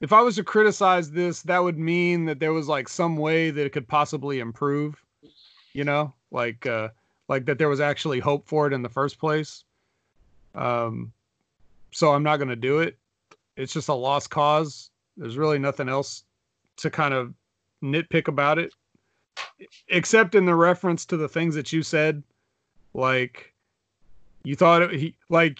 If 0.00 0.12
I 0.12 0.20
was 0.22 0.36
to 0.36 0.44
criticize 0.44 1.10
this, 1.10 1.42
that 1.42 1.62
would 1.62 1.78
mean 1.78 2.24
that 2.26 2.40
there 2.40 2.52
was 2.52 2.68
like 2.68 2.88
some 2.88 3.16
way 3.16 3.50
that 3.50 3.64
it 3.64 3.70
could 3.70 3.88
possibly 3.88 4.40
improve. 4.40 5.02
You 5.72 5.84
know, 5.84 6.14
like 6.30 6.66
uh, 6.66 6.88
like 7.28 7.46
that 7.46 7.58
there 7.58 7.68
was 7.68 7.80
actually 7.80 8.20
hope 8.20 8.46
for 8.46 8.66
it 8.66 8.72
in 8.72 8.82
the 8.82 8.88
first 8.88 9.18
place. 9.18 9.64
Um, 10.54 11.12
so 11.90 12.12
I'm 12.12 12.22
not 12.22 12.36
going 12.36 12.48
to 12.48 12.56
do 12.56 12.80
it. 12.80 12.98
It's 13.56 13.72
just 13.72 13.88
a 13.88 13.94
lost 13.94 14.30
cause. 14.30 14.90
There's 15.16 15.36
really 15.36 15.58
nothing 15.58 15.88
else 15.88 16.24
to 16.76 16.90
kind 16.90 17.14
of 17.14 17.34
nitpick 17.82 18.28
about 18.28 18.58
it, 18.58 18.72
except 19.88 20.34
in 20.34 20.44
the 20.44 20.54
reference 20.54 21.06
to 21.06 21.16
the 21.16 21.28
things 21.28 21.54
that 21.54 21.72
you 21.72 21.82
said. 21.82 22.22
Like, 22.94 23.53
you 24.44 24.54
thought 24.54 24.82
it, 24.82 24.92
he 24.92 25.16
like 25.28 25.58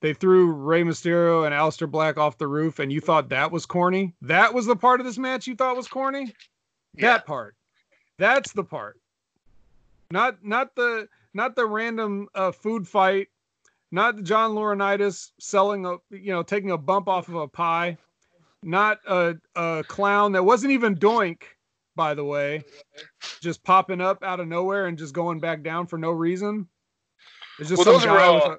they 0.00 0.14
threw 0.14 0.50
Rey 0.50 0.82
Mysterio 0.82 1.46
and 1.46 1.54
Aleister 1.54 1.88
Black 1.88 2.18
off 2.18 2.38
the 2.38 2.48
roof, 2.48 2.78
and 2.78 2.92
you 2.92 3.00
thought 3.00 3.28
that 3.28 3.52
was 3.52 3.66
corny. 3.66 4.14
That 4.22 4.52
was 4.52 4.66
the 4.66 4.76
part 4.76 5.00
of 5.00 5.06
this 5.06 5.18
match 5.18 5.46
you 5.46 5.54
thought 5.54 5.76
was 5.76 5.88
corny. 5.88 6.34
Yeah. 6.94 7.12
That 7.12 7.26
part. 7.26 7.54
That's 8.18 8.52
the 8.52 8.64
part. 8.64 9.00
Not 10.10 10.44
not 10.44 10.74
the 10.74 11.08
not 11.34 11.54
the 11.54 11.66
random 11.66 12.28
uh, 12.34 12.52
food 12.52 12.88
fight. 12.88 13.28
Not 13.90 14.22
John 14.22 14.52
Laurinaitis 14.52 15.32
selling 15.38 15.86
a 15.86 15.96
you 16.10 16.32
know 16.32 16.42
taking 16.42 16.70
a 16.70 16.78
bump 16.78 17.08
off 17.08 17.28
of 17.28 17.34
a 17.36 17.48
pie. 17.48 17.96
Not 18.64 19.00
a, 19.08 19.34
a 19.56 19.84
clown 19.88 20.32
that 20.32 20.44
wasn't 20.44 20.72
even 20.72 20.94
Doink 20.94 21.42
by 21.94 22.14
the 22.14 22.24
way, 22.24 22.62
just 23.40 23.62
popping 23.64 24.00
up 24.00 24.22
out 24.22 24.40
of 24.40 24.48
nowhere 24.48 24.86
and 24.86 24.98
just 24.98 25.14
going 25.14 25.40
back 25.40 25.62
down 25.62 25.86
for 25.86 25.98
no 25.98 26.10
reason. 26.10 26.68
It's 27.58 27.68
just 27.68 27.84
Well, 27.84 27.94
those 27.94 28.06
were 28.06 28.12
with 28.12 28.22
all- 28.22 28.52
a- 28.52 28.58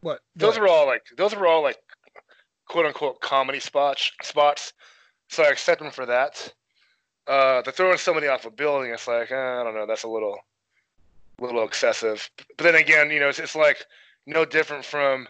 what? 0.00 0.20
Those 0.36 0.54
what? 0.54 0.62
were 0.62 0.68
all 0.68 0.86
like 0.86 1.02
those 1.16 1.34
were 1.34 1.46
all 1.46 1.62
like 1.62 1.78
quote 2.66 2.86
unquote 2.86 3.20
comedy 3.20 3.60
spots 3.60 4.10
spots. 4.22 4.72
So 5.28 5.42
I 5.42 5.48
accept 5.48 5.80
them 5.80 5.90
for 5.90 6.06
that. 6.06 6.52
Uh, 7.26 7.62
the 7.62 7.72
throwing 7.72 7.96
somebody 7.96 8.26
off 8.28 8.44
a 8.44 8.50
building, 8.50 8.92
it's 8.92 9.08
like 9.08 9.30
eh, 9.30 9.34
I 9.60 9.62
don't 9.64 9.74
know, 9.74 9.86
that's 9.86 10.02
a 10.02 10.08
little, 10.08 10.38
little 11.40 11.64
excessive. 11.64 12.28
But 12.58 12.64
then 12.64 12.74
again, 12.74 13.10
you 13.10 13.18
know, 13.18 13.30
it's, 13.30 13.38
it's 13.38 13.56
like 13.56 13.86
no 14.26 14.44
different 14.44 14.84
from 14.84 15.26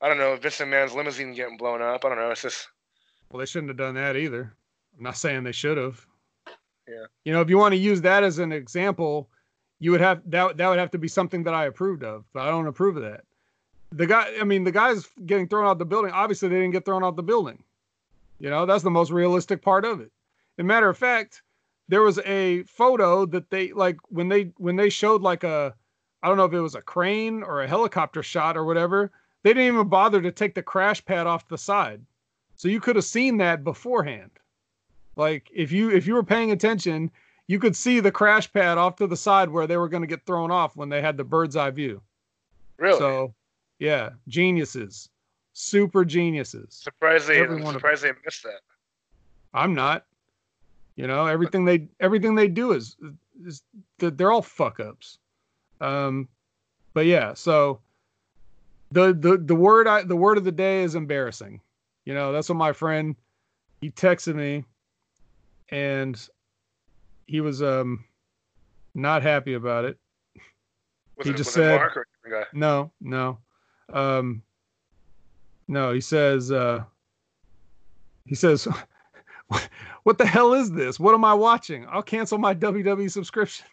I 0.00 0.08
don't 0.08 0.18
know 0.18 0.36
Vincent 0.36 0.70
McMahon's 0.70 0.94
limousine 0.94 1.34
getting 1.34 1.56
blown 1.56 1.80
up. 1.82 2.04
I 2.04 2.08
don't 2.08 2.18
know. 2.18 2.30
It's 2.30 2.42
just 2.42 2.66
Well, 3.30 3.38
they 3.40 3.46
shouldn't 3.46 3.70
have 3.70 3.76
done 3.76 3.94
that 3.94 4.16
either. 4.16 4.52
I'm 4.96 5.04
not 5.04 5.16
saying 5.16 5.44
they 5.44 5.52
should 5.52 5.76
have. 5.76 6.04
Yeah. 6.88 7.04
You 7.24 7.32
know, 7.32 7.40
if 7.40 7.48
you 7.50 7.58
want 7.58 7.72
to 7.72 7.78
use 7.78 8.00
that 8.00 8.24
as 8.24 8.38
an 8.38 8.50
example, 8.50 9.28
you 9.80 9.90
would 9.92 10.00
have 10.00 10.22
that 10.30 10.56
that 10.56 10.68
would 10.68 10.78
have 10.78 10.90
to 10.92 10.98
be 10.98 11.08
something 11.08 11.42
that 11.44 11.54
I 11.54 11.66
approved 11.66 12.02
of, 12.02 12.24
but 12.32 12.42
I 12.42 12.50
don't 12.50 12.66
approve 12.66 12.96
of 12.96 13.02
that. 13.02 13.24
The 13.92 14.06
guy, 14.06 14.32
I 14.40 14.44
mean, 14.44 14.64
the 14.64 14.72
guys 14.72 15.08
getting 15.24 15.48
thrown 15.48 15.66
out 15.66 15.78
the 15.78 15.84
building. 15.84 16.10
Obviously, 16.10 16.48
they 16.48 16.56
didn't 16.56 16.72
get 16.72 16.84
thrown 16.84 17.04
out 17.04 17.16
the 17.16 17.22
building. 17.22 17.62
You 18.38 18.50
know, 18.50 18.66
that's 18.66 18.84
the 18.84 18.90
most 18.90 19.10
realistic 19.10 19.62
part 19.62 19.84
of 19.84 20.00
it. 20.00 20.10
As 20.58 20.62
a 20.62 20.64
matter 20.64 20.88
of 20.88 20.98
fact, 20.98 21.42
there 21.88 22.02
was 22.02 22.18
a 22.20 22.62
photo 22.64 23.24
that 23.26 23.50
they 23.50 23.72
like 23.72 23.96
when 24.08 24.28
they 24.28 24.52
when 24.56 24.76
they 24.76 24.90
showed 24.90 25.22
like 25.22 25.44
a, 25.44 25.74
I 26.22 26.28
don't 26.28 26.36
know 26.36 26.44
if 26.44 26.52
it 26.52 26.60
was 26.60 26.74
a 26.74 26.82
crane 26.82 27.42
or 27.42 27.62
a 27.62 27.68
helicopter 27.68 28.22
shot 28.22 28.56
or 28.56 28.64
whatever. 28.64 29.10
They 29.42 29.50
didn't 29.50 29.74
even 29.74 29.88
bother 29.88 30.20
to 30.20 30.32
take 30.32 30.54
the 30.54 30.62
crash 30.62 31.04
pad 31.04 31.26
off 31.26 31.48
the 31.48 31.56
side, 31.56 32.02
so 32.56 32.68
you 32.68 32.80
could 32.80 32.96
have 32.96 33.04
seen 33.04 33.38
that 33.38 33.64
beforehand. 33.64 34.32
Like 35.16 35.50
if 35.54 35.72
you 35.72 35.90
if 35.90 36.06
you 36.06 36.14
were 36.14 36.22
paying 36.22 36.50
attention, 36.50 37.10
you 37.48 37.58
could 37.58 37.74
see 37.74 37.98
the 37.98 38.12
crash 38.12 38.52
pad 38.52 38.78
off 38.78 38.96
to 38.96 39.06
the 39.06 39.16
side 39.16 39.50
where 39.50 39.66
they 39.66 39.76
were 39.76 39.88
going 39.88 40.02
to 40.02 40.06
get 40.06 40.24
thrown 40.24 40.50
off 40.50 40.76
when 40.76 40.90
they 40.90 41.02
had 41.02 41.16
the 41.16 41.24
bird's 41.24 41.56
eye 41.56 41.70
view. 41.70 42.00
really 42.76 42.98
So, 42.98 43.34
yeah, 43.78 44.10
geniuses, 44.28 45.08
super 45.54 46.04
geniuses. 46.04 46.68
surprised 46.70 47.26
they 47.26 47.40
every 47.40 47.56
I'm 47.56 47.64
one 47.64 47.74
of 47.74 47.80
surprised 47.80 48.04
they 48.04 48.12
missed 48.24 48.44
that. 48.44 48.60
I'm 49.52 49.74
not. 49.74 50.04
You 50.94 51.06
know, 51.06 51.26
everything 51.26 51.64
they 51.64 51.88
everything 52.00 52.34
they 52.34 52.48
do 52.48 52.72
is 52.72 52.96
is 53.44 53.62
they're 53.98 54.32
all 54.32 54.42
fuck 54.42 54.80
ups. 54.80 55.18
Um, 55.80 56.28
but 56.92 57.06
yeah, 57.06 57.34
so 57.34 57.80
the 58.90 59.12
the 59.12 59.38
the 59.38 59.54
word 59.54 59.86
I 59.86 60.02
the 60.02 60.16
word 60.16 60.38
of 60.38 60.44
the 60.44 60.52
day 60.52 60.82
is 60.82 60.96
embarrassing. 60.96 61.60
You 62.04 62.14
know, 62.14 62.32
that's 62.32 62.48
what 62.48 62.56
my 62.56 62.72
friend 62.72 63.14
he 63.80 63.90
texted 63.90 64.34
me, 64.34 64.64
and 65.70 66.28
he 67.28 67.40
was 67.40 67.62
um 67.62 68.04
not 68.94 69.22
happy 69.22 69.54
about 69.54 69.84
it. 69.84 69.96
Was 71.16 71.26
He 71.28 71.32
it, 71.32 71.36
just 71.36 71.52
said- 71.52 71.78
Mark 71.78 71.96
or 71.96 72.06
guy? 72.28 72.44
No, 72.52 72.90
no. 73.00 73.38
Um 73.92 74.42
no, 75.68 75.92
he 75.92 76.00
says 76.00 76.50
uh 76.50 76.82
he 78.26 78.34
says 78.34 78.66
what 80.02 80.18
the 80.18 80.26
hell 80.26 80.54
is 80.54 80.72
this? 80.72 80.98
What 80.98 81.14
am 81.14 81.24
I 81.24 81.34
watching? 81.34 81.86
I'll 81.90 82.02
cancel 82.02 82.38
my 82.38 82.54
WWE 82.54 83.10
subscription. 83.10 83.66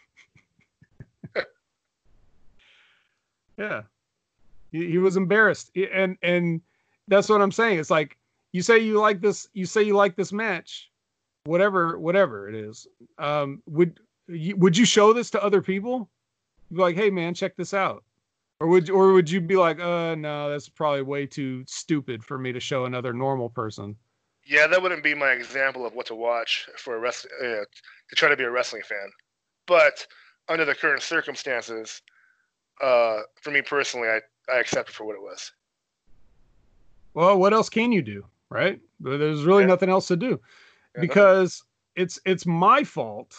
yeah. 3.58 3.82
He, 4.72 4.90
he 4.90 4.98
was 4.98 5.16
embarrassed. 5.16 5.70
And 5.92 6.16
and 6.22 6.60
that's 7.08 7.28
what 7.28 7.40
I'm 7.40 7.52
saying. 7.52 7.78
It's 7.78 7.90
like 7.90 8.16
you 8.52 8.62
say 8.62 8.78
you 8.78 9.00
like 9.00 9.20
this 9.20 9.48
you 9.54 9.66
say 9.66 9.82
you 9.82 9.94
like 9.96 10.16
this 10.16 10.32
match, 10.32 10.90
whatever 11.46 11.98
whatever 11.98 12.48
it 12.48 12.54
is. 12.54 12.86
Um 13.18 13.62
would 13.66 14.00
you, 14.28 14.56
would 14.56 14.76
you 14.76 14.84
show 14.84 15.12
this 15.12 15.30
to 15.30 15.42
other 15.42 15.62
people? 15.62 16.10
Be 16.72 16.80
like, 16.80 16.96
"Hey 16.96 17.10
man, 17.10 17.34
check 17.34 17.56
this 17.56 17.72
out." 17.72 18.02
Or 18.58 18.68
would 18.68 18.88
or 18.88 19.12
would 19.12 19.30
you 19.30 19.40
be 19.40 19.56
like, 19.56 19.78
uh, 19.80 20.14
no, 20.14 20.50
that's 20.50 20.68
probably 20.68 21.02
way 21.02 21.26
too 21.26 21.64
stupid 21.66 22.24
for 22.24 22.38
me 22.38 22.52
to 22.52 22.60
show 22.60 22.86
another 22.86 23.12
normal 23.12 23.50
person? 23.50 23.94
Yeah, 24.46 24.66
that 24.66 24.80
wouldn't 24.80 25.02
be 25.02 25.14
my 25.14 25.32
example 25.32 25.84
of 25.84 25.94
what 25.94 26.06
to 26.06 26.14
watch 26.14 26.66
for 26.78 26.96
a 26.96 26.98
wrestling 26.98 27.32
uh, 27.42 27.64
to 28.08 28.16
try 28.16 28.28
to 28.28 28.36
be 28.36 28.44
a 28.44 28.50
wrestling 28.50 28.82
fan. 28.88 29.10
But 29.66 30.06
under 30.48 30.64
the 30.64 30.74
current 30.74 31.02
circumstances, 31.02 32.00
uh, 32.80 33.22
for 33.42 33.50
me 33.50 33.60
personally, 33.60 34.08
I 34.08 34.20
I 34.50 34.58
accept 34.58 34.88
it 34.88 34.94
for 34.94 35.04
what 35.04 35.16
it 35.16 35.22
was. 35.22 35.52
Well, 37.12 37.38
what 37.38 37.52
else 37.52 37.68
can 37.68 37.92
you 37.92 38.02
do, 38.02 38.24
right? 38.48 38.80
There's 39.00 39.44
really 39.44 39.64
Yeah. 39.64 39.68
nothing 39.68 39.90
else 39.90 40.08
to 40.08 40.16
do 40.16 40.40
because 41.00 41.64
it's 41.94 42.20
it's 42.24 42.46
my 42.46 42.84
fault 42.84 43.36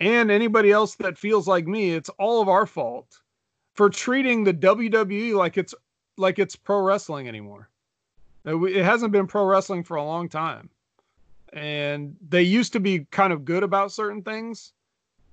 and 0.00 0.30
anybody 0.30 0.70
else 0.70 0.94
that 0.96 1.18
feels 1.18 1.48
like 1.48 1.66
me, 1.66 1.90
it's 1.90 2.08
all 2.10 2.40
of 2.40 2.48
our 2.48 2.66
fault 2.66 3.20
for 3.74 3.90
treating 3.90 4.44
the 4.44 4.54
WWE 4.54 5.34
like 5.34 5.58
it's 5.58 5.74
like 6.16 6.38
it's 6.38 6.56
pro 6.56 6.80
wrestling 6.80 7.28
anymore. 7.28 7.68
It 8.44 8.84
hasn't 8.84 9.12
been 9.12 9.26
pro 9.26 9.44
wrestling 9.44 9.82
for 9.84 9.96
a 9.96 10.04
long 10.04 10.28
time. 10.28 10.70
And 11.52 12.16
they 12.28 12.42
used 12.42 12.72
to 12.74 12.80
be 12.80 13.06
kind 13.10 13.32
of 13.32 13.44
good 13.44 13.62
about 13.62 13.92
certain 13.92 14.22
things, 14.22 14.72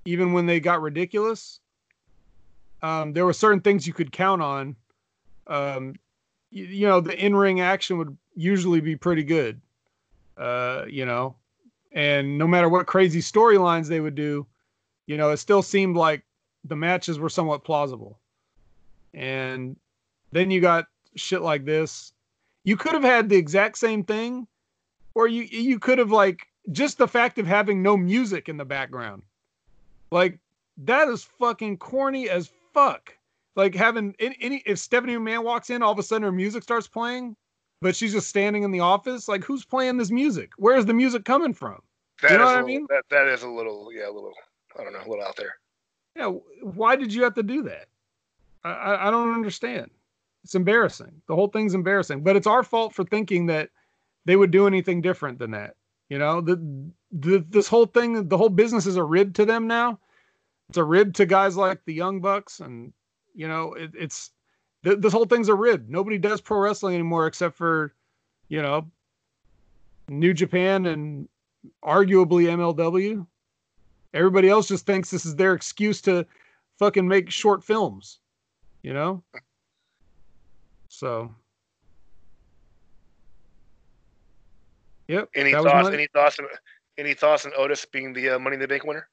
even 0.06 0.34
when 0.34 0.46
they 0.46 0.60
got 0.60 0.82
ridiculous. 0.82 1.60
Um, 2.82 3.14
there 3.14 3.26
were 3.26 3.34
certain 3.34 3.62
things 3.62 3.86
you 3.86 3.94
could 3.94 4.12
count 4.12 4.42
on. 4.42 4.76
Um, 5.48 5.96
you, 6.52 6.66
you 6.66 6.88
know, 6.88 7.02
the 7.02 7.18
in 7.18 7.36
ring 7.36 7.62
action 7.62 7.98
would 7.98 8.18
usually 8.36 8.82
be 8.82 8.96
pretty 8.96 9.24
good. 9.24 9.62
Uh, 10.38 10.86
you 10.90 11.06
know, 11.06 11.36
and 11.94 12.38
no 12.38 12.46
matter 12.46 12.68
what 12.68 12.88
crazy 12.88 13.22
storylines 13.22 13.88
they 13.88 14.02
would 14.02 14.16
do, 14.16 14.46
you 15.08 15.18
know, 15.18 15.30
it 15.30 15.38
still 15.38 15.62
seemed 15.62 15.96
like 15.96 16.24
the 16.66 16.76
matches 16.76 17.20
were 17.20 17.30
somewhat 17.30 17.64
plausible. 17.64 18.20
And 19.14 19.78
then 20.32 20.52
you 20.52 20.60
got 20.60 20.88
shit 21.16 21.42
like 21.42 21.64
this. 21.64 22.12
You 22.64 22.76
could 22.76 22.94
have 22.94 23.04
had 23.04 23.30
the 23.30 23.38
exact 23.38 23.78
same 23.78 24.04
thing, 24.04 24.48
or 25.14 25.28
you 25.28 25.44
you 25.44 25.80
could 25.80 26.00
have 26.00 26.12
like 26.12 26.48
just 26.72 26.98
the 26.98 27.08
fact 27.08 27.38
of 27.38 27.46
having 27.46 27.82
no 27.82 27.96
music 27.96 28.50
in 28.50 28.58
the 28.58 28.66
background. 28.66 29.24
Like 30.12 30.40
that 30.78 31.08
is 31.08 31.24
fucking 31.24 31.78
corny 31.78 32.30
as 32.30 32.52
fuck. 32.74 33.16
Like 33.56 33.74
having 33.74 34.16
any, 34.20 34.38
any 34.42 34.64
if 34.66 34.80
Stephanie 34.80 35.16
McMahon 35.16 35.44
walks 35.44 35.70
in, 35.70 35.82
all 35.82 35.94
of 35.94 36.00
a 36.00 36.04
sudden 36.04 36.24
her 36.24 36.32
music 36.32 36.64
starts 36.64 36.88
playing, 36.88 37.36
but 37.82 37.96
she's 37.96 38.12
just 38.14 38.30
standing 38.30 38.64
in 38.64 38.72
the 38.72 38.80
office. 38.80 39.28
Like 39.28 39.44
who's 39.44 39.66
playing 39.66 39.98
this 39.98 40.12
music? 40.12 40.52
Where's 40.58 40.86
the 40.86 40.94
music 40.94 41.26
coming 41.26 41.54
from? 41.54 41.82
That 42.22 42.32
You 42.32 42.38
know 42.38 42.44
is 42.44 42.48
what 42.48 42.56
I 42.58 42.60
a 42.60 42.64
little- 42.64 42.68
mean? 42.68 42.88
That 42.90 43.04
that 43.10 43.28
is 43.28 43.44
a 43.44 43.50
little, 43.50 43.90
yeah, 43.94 44.10
a 44.10 44.12
little. 44.12 44.32
I 44.80 44.84
don't 44.84 44.94
know, 44.94 45.00
a 45.00 45.10
little 45.10 45.24
out 45.26 45.36
there. 45.38 45.56
Yeah, 46.16 46.28
why 46.62 46.96
did 46.96 47.14
you 47.14 47.24
have 47.24 47.34
to 47.36 47.44
do 47.44 47.64
that? 47.64 47.88
I, 48.64 48.72
I, 48.72 49.08
I 49.08 49.12
don't 49.12 49.34
understand. 49.34 49.90
It's 50.44 50.56
embarrassing. 50.56 51.12
The 51.28 51.36
whole 51.36 51.48
thing's 51.48 51.74
embarrassing. 51.74 52.24
But 52.24 52.36
it's 52.36 52.48
our 52.48 52.62
fault 52.64 52.94
for 52.94 53.04
thinking 53.04 53.46
that 53.48 53.70
they 54.26 54.36
would 54.36 54.52
do 54.52 54.68
anything 54.68 55.02
different 55.02 55.40
than 55.40 55.52
that. 55.52 55.76
You 56.10 56.20
know, 56.20 56.40
the, 56.42 56.56
the 57.12 57.46
this 57.50 57.68
whole 57.68 57.86
thing, 57.88 58.28
the 58.28 58.38
whole 58.38 58.50
business 58.50 58.86
is 58.86 58.96
a 58.98 59.04
rib 59.04 59.34
to 59.36 59.46
them 59.46 59.66
now. 59.68 60.00
It's 60.70 60.78
a 60.78 60.84
rib 60.84 61.14
to 61.16 61.26
guys 61.26 61.56
like 61.58 61.80
the 61.86 61.94
Young 61.94 62.20
Bucks, 62.22 62.60
and 62.60 62.92
you 63.34 63.48
know, 63.48 63.74
it, 63.74 63.92
it's 63.98 64.32
th- 64.86 65.00
this 65.00 65.12
whole 65.12 65.26
thing's 65.26 65.50
a 65.50 65.54
rib. 65.54 65.90
Nobody 65.90 66.18
does 66.18 66.40
pro 66.40 66.60
wrestling 66.60 66.94
anymore 66.96 67.28
except 67.28 67.56
for, 67.58 67.94
you 68.48 68.62
know, 68.62 68.90
New 70.08 70.34
Japan 70.34 70.86
and 70.86 71.28
arguably 71.84 72.46
MLW. 72.48 73.26
Everybody 74.14 74.48
else 74.48 74.68
just 74.70 74.86
thinks 74.86 75.10
this 75.12 75.26
is 75.26 75.36
their 75.36 75.54
excuse 75.54 76.00
to 76.04 76.26
fucking 76.80 77.06
make 77.06 77.30
short 77.30 77.64
films, 77.64 78.20
you 78.84 78.94
know? 78.94 79.22
So, 80.88 81.34
yep. 85.08 85.30
Any 85.36 85.52
thoughts? 85.52 85.90
Any 85.90 86.08
thoughts? 86.14 86.40
on- 86.40 86.46
Any 86.98 87.14
thoughts 87.14 87.46
on 87.46 87.52
Otis 87.58 87.84
being 87.86 88.14
the 88.14 88.30
uh, 88.30 88.40
Money 88.40 88.54
in 88.54 88.62
the 88.62 88.68
Bank 88.70 88.86
winner? 88.86 89.10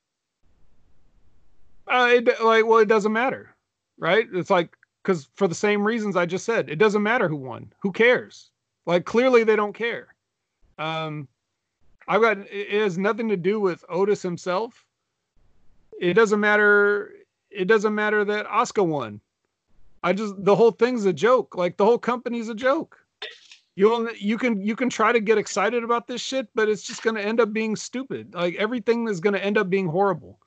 Uh, 1.89 2.11
it, 2.13 2.27
like, 2.45 2.65
well, 2.65 2.79
it 2.79 2.87
doesn't 2.87 3.13
matter, 3.13 3.57
right? 3.99 4.29
It's 4.33 4.51
like 4.51 4.77
because 5.03 5.29
for 5.35 5.49
the 5.49 5.55
same 5.55 5.85
reasons 5.85 6.17
I 6.17 6.27
just 6.27 6.45
said, 6.45 6.71
it 6.71 6.77
doesn't 6.77 7.03
matter 7.03 7.29
who 7.29 7.37
won. 7.37 7.73
Who 7.81 7.93
cares? 7.93 8.51
Like, 8.87 9.05
clearly 9.05 9.45
they 9.45 9.57
don't 9.57 9.75
care. 9.75 10.15
Um, 10.79 11.29
I've 12.09 12.21
got 12.21 12.39
it 12.39 12.83
has 12.83 12.99
nothing 12.99 13.29
to 13.29 13.37
do 13.37 13.61
with 13.61 13.85
Otis 13.89 14.23
himself. 14.23 14.85
It 16.01 16.15
doesn't 16.15 16.41
matter. 16.41 17.13
It 17.51 17.67
doesn't 17.67 17.95
matter 17.95 18.25
that 18.25 18.47
Oscar 18.47 18.83
won. 18.83 19.21
I 20.03 20.13
just 20.13 20.35
the 20.45 20.57
whole 20.57 20.73
thing's 20.73 21.05
a 21.05 21.13
joke. 21.13 21.57
Like 21.57 21.77
the 21.77 21.85
whole 21.85 21.99
company's 21.99 22.49
a 22.49 22.55
joke. 22.55 22.99
You'll 23.77 24.11
you 24.13 24.37
can 24.37 24.61
you 24.61 24.75
can 24.75 24.91
try 24.91 25.13
to 25.13 25.21
get 25.21 25.39
excited 25.39 25.85
about 25.85 26.07
this 26.07 26.21
shit, 26.21 26.49
but 26.55 26.69
it's 26.69 26.83
just 26.83 27.03
going 27.03 27.17
to 27.17 27.25
end 27.25 27.41
up 27.41 27.53
being 27.53 27.77
stupid. 27.77 28.35
Like 28.35 28.57
everything 28.57 29.09
is 29.09 29.21
going 29.21 29.35
to 29.35 29.45
end 29.45 29.57
up 29.57 29.71
being 29.71 29.87
horrible. 29.87 30.39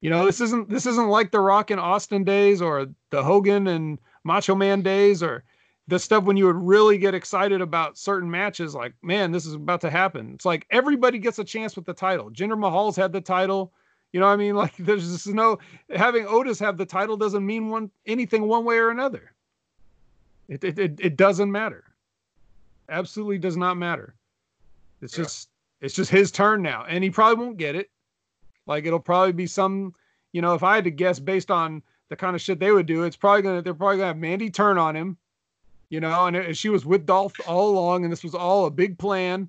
You 0.00 0.10
know, 0.10 0.24
this 0.24 0.40
isn't 0.40 0.68
this 0.68 0.86
isn't 0.86 1.08
like 1.08 1.30
the 1.30 1.40
Rock 1.40 1.70
and 1.70 1.80
Austin 1.80 2.24
days 2.24 2.62
or 2.62 2.86
the 3.10 3.22
Hogan 3.22 3.66
and 3.66 3.98
Macho 4.24 4.54
Man 4.54 4.80
days 4.82 5.22
or 5.22 5.44
the 5.88 5.98
stuff 5.98 6.24
when 6.24 6.36
you 6.36 6.46
would 6.46 6.56
really 6.56 6.96
get 6.98 7.14
excited 7.14 7.60
about 7.60 7.98
certain 7.98 8.30
matches. 8.30 8.74
Like, 8.74 8.94
man, 9.02 9.32
this 9.32 9.44
is 9.44 9.54
about 9.54 9.80
to 9.82 9.90
happen. 9.90 10.32
It's 10.34 10.44
like 10.44 10.66
everybody 10.70 11.18
gets 11.18 11.38
a 11.38 11.44
chance 11.44 11.76
with 11.76 11.84
the 11.84 11.92
title. 11.92 12.30
Jinder 12.30 12.58
Mahal's 12.58 12.96
had 12.96 13.12
the 13.12 13.20
title. 13.20 13.72
You 14.12 14.20
know 14.20 14.26
what 14.26 14.32
I 14.32 14.36
mean? 14.36 14.54
Like, 14.56 14.76
there's 14.78 15.10
just 15.10 15.26
no 15.28 15.58
having 15.94 16.26
Otis 16.26 16.58
have 16.60 16.78
the 16.78 16.86
title 16.86 17.16
doesn't 17.16 17.44
mean 17.44 17.68
one 17.68 17.90
anything 18.06 18.48
one 18.48 18.64
way 18.64 18.78
or 18.78 18.90
another. 18.90 19.32
It 20.48 20.64
it 20.64 20.78
it, 20.78 21.00
it 21.00 21.16
doesn't 21.16 21.52
matter. 21.52 21.84
Absolutely 22.88 23.38
does 23.38 23.56
not 23.56 23.76
matter. 23.76 24.14
It's 25.02 25.16
Yeah. 25.16 25.24
just 25.24 25.50
it's 25.80 25.94
just 25.94 26.10
his 26.10 26.30
turn 26.30 26.62
now, 26.62 26.84
and 26.88 27.04
he 27.04 27.10
probably 27.10 27.44
won't 27.44 27.56
get 27.58 27.74
it. 27.74 27.90
Like 28.66 28.84
it'll 28.86 29.00
probably 29.00 29.32
be 29.32 29.46
some, 29.46 29.94
you 30.32 30.42
know, 30.42 30.54
if 30.54 30.62
I 30.62 30.74
had 30.76 30.84
to 30.84 30.90
guess 30.90 31.18
based 31.18 31.50
on 31.50 31.82
the 32.08 32.16
kind 32.16 32.34
of 32.34 32.42
shit 32.42 32.58
they 32.60 32.72
would 32.72 32.86
do, 32.86 33.02
it's 33.04 33.16
probably 33.16 33.42
gonna 33.42 33.62
they're 33.62 33.74
probably 33.74 33.96
gonna 33.98 34.08
have 34.08 34.16
Mandy 34.18 34.50
turn 34.50 34.78
on 34.78 34.94
him, 34.96 35.16
you 35.88 36.00
know, 36.00 36.26
and, 36.26 36.36
it- 36.36 36.56
she 36.56 36.68
was 36.68 36.84
with 36.86 37.06
Dolph 37.06 37.34
all 37.46 37.70
along, 37.70 38.04
and 38.04 38.12
this 38.12 38.22
was 38.24 38.34
all 38.34 38.66
a 38.66 38.70
big 38.70 38.98
plan. 38.98 39.48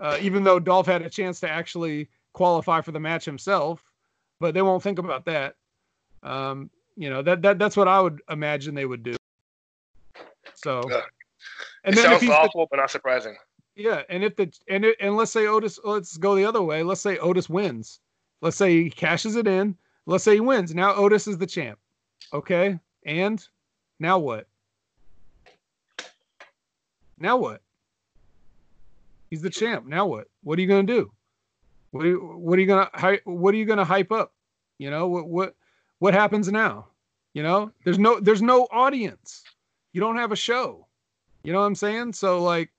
Uh, 0.00 0.16
even 0.20 0.44
though 0.44 0.60
Dolph 0.60 0.86
had 0.86 1.02
a 1.02 1.10
chance 1.10 1.40
to 1.40 1.50
actually 1.50 2.08
qualify 2.32 2.80
for 2.80 2.92
the 2.92 3.00
match 3.00 3.24
himself, 3.24 3.82
but 4.38 4.54
they 4.54 4.62
won't 4.62 4.80
think 4.82 5.00
about 5.00 5.24
that. 5.24 5.56
Um, 6.22 6.70
you 6.96 7.10
know 7.10 7.22
that 7.22 7.42
that 7.42 7.58
that's 7.58 7.76
what 7.76 7.88
I 7.88 8.00
would 8.00 8.20
imagine 8.30 8.74
they 8.76 8.86
would 8.86 9.02
do. 9.02 9.16
So, 10.54 10.82
and 11.84 11.96
it 11.96 12.02
sounds 12.02 12.20
he's 12.20 12.30
the- 12.30 12.66
but 12.70 12.76
not 12.76 12.90
surprising. 12.90 13.36
yeah, 13.76 14.02
and 14.08 14.22
if 14.24 14.36
the 14.36 14.52
and 14.68 14.84
it, 14.84 14.96
and 15.00 15.16
let's 15.16 15.30
say 15.32 15.46
Otis, 15.46 15.78
let's 15.84 16.16
go 16.16 16.34
the 16.36 16.44
other 16.44 16.62
way. 16.62 16.82
Let's 16.82 17.00
say 17.00 17.18
Otis 17.18 17.48
wins. 17.48 18.00
Let's 18.40 18.56
say 18.56 18.82
he 18.84 18.90
cashes 18.90 19.36
it 19.36 19.46
in. 19.46 19.76
Let's 20.06 20.24
say 20.24 20.34
he 20.34 20.40
wins. 20.40 20.74
Now 20.74 20.94
Otis 20.94 21.26
is 21.26 21.38
the 21.38 21.46
champ. 21.46 21.78
Okay, 22.32 22.78
and 23.04 23.44
now 23.98 24.18
what? 24.18 24.46
Now 27.18 27.36
what? 27.36 27.62
He's 29.30 29.42
the 29.42 29.50
champ. 29.50 29.86
Now 29.86 30.06
what? 30.06 30.28
What 30.42 30.58
are 30.58 30.62
you 30.62 30.68
gonna 30.68 30.84
do? 30.84 31.10
What 31.90 32.04
are 32.04 32.08
you, 32.08 32.18
what 32.20 32.58
are 32.58 32.62
you 32.62 32.66
gonna 32.66 32.90
what 33.24 33.54
are 33.54 33.56
you 33.56 33.66
gonna 33.66 33.84
hype 33.84 34.12
up? 34.12 34.32
You 34.78 34.90
know 34.90 35.08
what 35.08 35.28
what 35.28 35.56
what 35.98 36.14
happens 36.14 36.50
now? 36.50 36.86
You 37.34 37.42
know, 37.42 37.72
there's 37.84 37.98
no 37.98 38.20
there's 38.20 38.42
no 38.42 38.68
audience. 38.70 39.44
You 39.92 40.00
don't 40.00 40.16
have 40.16 40.32
a 40.32 40.36
show. 40.36 40.86
You 41.42 41.52
know 41.52 41.60
what 41.60 41.66
I'm 41.66 41.74
saying? 41.74 42.12
So 42.12 42.42
like 42.42 42.70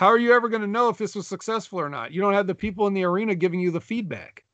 how 0.00 0.06
are 0.06 0.16
you 0.16 0.32
ever 0.32 0.48
going 0.48 0.62
to 0.62 0.66
know 0.66 0.88
if 0.88 0.96
this 0.96 1.14
was 1.14 1.26
successful 1.26 1.78
or 1.78 1.90
not? 1.90 2.10
You 2.10 2.22
don't 2.22 2.32
have 2.32 2.46
the 2.46 2.54
people 2.54 2.86
in 2.86 2.94
the 2.94 3.04
arena 3.04 3.34
giving 3.34 3.60
you 3.60 3.70
the 3.70 3.82
feedback. 3.82 4.44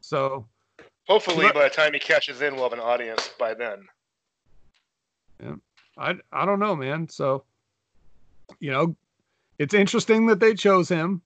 So, 0.00 0.48
Hopefully, 1.06 1.46
But- 1.46 1.54
by 1.54 1.62
the 1.62 1.70
time 1.70 1.92
he 1.92 2.00
catches 2.00 2.42
in, 2.42 2.56
we'll 2.56 2.64
have 2.64 2.72
an 2.72 2.80
audience 2.80 3.30
by 3.38 3.54
then. 3.54 3.86
Yeah, 5.40 5.54
I 5.96 6.16
I 6.32 6.44
don't 6.44 6.58
know, 6.58 6.74
man. 6.74 7.08
So, 7.08 7.44
you 8.58 8.72
know, 8.72 8.96
it's 9.60 9.74
interesting 9.74 10.26
that 10.26 10.40
they 10.40 10.54
chose 10.54 10.88
him. 10.88 11.22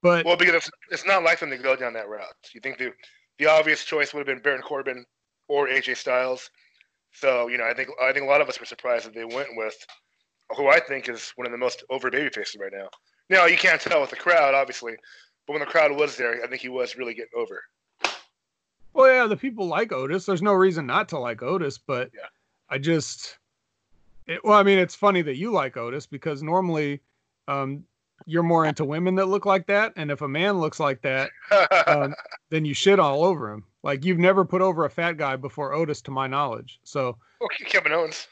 But 0.00 0.24
Well, 0.24 0.38
because 0.38 0.54
it's, 0.54 0.70
it's 0.90 1.06
not 1.06 1.22
like 1.22 1.40
them 1.40 1.50
to 1.50 1.58
go 1.58 1.76
down 1.76 1.92
that 1.94 2.08
route. 2.08 2.34
You 2.54 2.62
think 2.62 2.78
the 2.78 2.94
the 3.38 3.46
obvious 3.46 3.84
choice 3.84 4.14
would 4.14 4.20
have 4.20 4.26
been 4.26 4.42
Baron 4.42 4.62
Corbin 4.62 5.04
or 5.48 5.68
AJ 5.68 5.98
Styles. 5.98 6.50
So 7.12 7.48
you 7.48 7.58
know, 7.58 7.64
I 7.64 7.74
think 7.74 7.90
I 8.00 8.12
think 8.12 8.24
a 8.24 8.28
lot 8.28 8.40
of 8.40 8.48
us 8.48 8.58
were 8.58 8.64
surprised 8.64 9.04
that 9.04 9.14
they 9.14 9.24
went 9.26 9.48
with 9.54 9.76
who 10.56 10.68
I 10.68 10.80
think 10.80 11.08
is 11.08 11.32
one 11.36 11.46
of 11.46 11.52
the 11.52 11.58
most 11.58 11.82
over 11.90 12.10
baby 12.10 12.30
faces 12.30 12.56
right 12.60 12.72
now. 12.72 12.88
Now 13.28 13.46
you 13.46 13.56
can't 13.56 13.80
tell 13.80 14.00
with 14.00 14.10
the 14.10 14.16
crowd, 14.16 14.54
obviously, 14.54 14.94
but 15.46 15.54
when 15.54 15.60
the 15.60 15.66
crowd 15.66 15.92
was 15.92 16.16
there, 16.16 16.42
I 16.44 16.46
think 16.46 16.62
he 16.62 16.68
was 16.68 16.96
really 16.96 17.14
getting 17.14 17.30
over. 17.36 17.62
well, 18.94 19.12
yeah, 19.12 19.26
the 19.26 19.36
people 19.36 19.66
like 19.66 19.92
Otis. 19.92 20.24
There's 20.26 20.42
no 20.42 20.52
reason 20.52 20.86
not 20.86 21.08
to 21.10 21.18
like 21.18 21.42
Otis, 21.42 21.78
but 21.78 22.10
Yeah. 22.14 22.28
I 22.70 22.78
just 22.78 23.38
it, 24.26 24.44
well, 24.44 24.58
I 24.58 24.64
mean, 24.64 24.78
it's 24.78 24.94
funny 24.94 25.22
that 25.22 25.36
you 25.36 25.52
like 25.52 25.76
Otis 25.76 26.06
because 26.06 26.42
normally 26.42 27.00
um 27.48 27.84
you're 28.24 28.42
more 28.42 28.64
into 28.64 28.84
women 28.84 29.14
that 29.16 29.26
look 29.26 29.44
like 29.44 29.66
that, 29.66 29.92
and 29.96 30.10
if 30.10 30.22
a 30.22 30.28
man 30.28 30.58
looks 30.58 30.80
like 30.80 31.02
that, 31.02 31.30
um, 31.86 32.14
then 32.48 32.64
you 32.64 32.72
shit 32.72 32.98
all 32.98 33.22
over 33.22 33.52
him. 33.52 33.62
Like 33.82 34.04
you've 34.04 34.18
never 34.18 34.44
put 34.44 34.62
over 34.62 34.84
a 34.84 34.90
fat 34.90 35.16
guy 35.18 35.36
before 35.36 35.74
Otis, 35.74 36.00
to 36.02 36.10
my 36.10 36.26
knowledge. 36.26 36.80
So, 36.82 37.18
okay, 37.42 37.64
Kevin 37.66 37.92
Owens. 37.92 38.26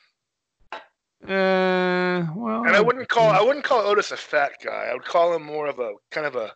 Uh, 1.28 2.26
well, 2.34 2.64
And 2.66 2.76
I 2.76 2.80
wouldn't 2.80 3.08
call 3.08 3.30
I 3.30 3.40
wouldn't 3.40 3.64
call 3.64 3.80
Otis 3.80 4.10
a 4.10 4.16
fat 4.16 4.52
guy. 4.62 4.88
I 4.90 4.92
would 4.92 5.04
call 5.04 5.34
him 5.34 5.42
more 5.42 5.66
of 5.66 5.78
a 5.78 5.94
kind 6.10 6.26
of 6.26 6.36
a 6.36 6.52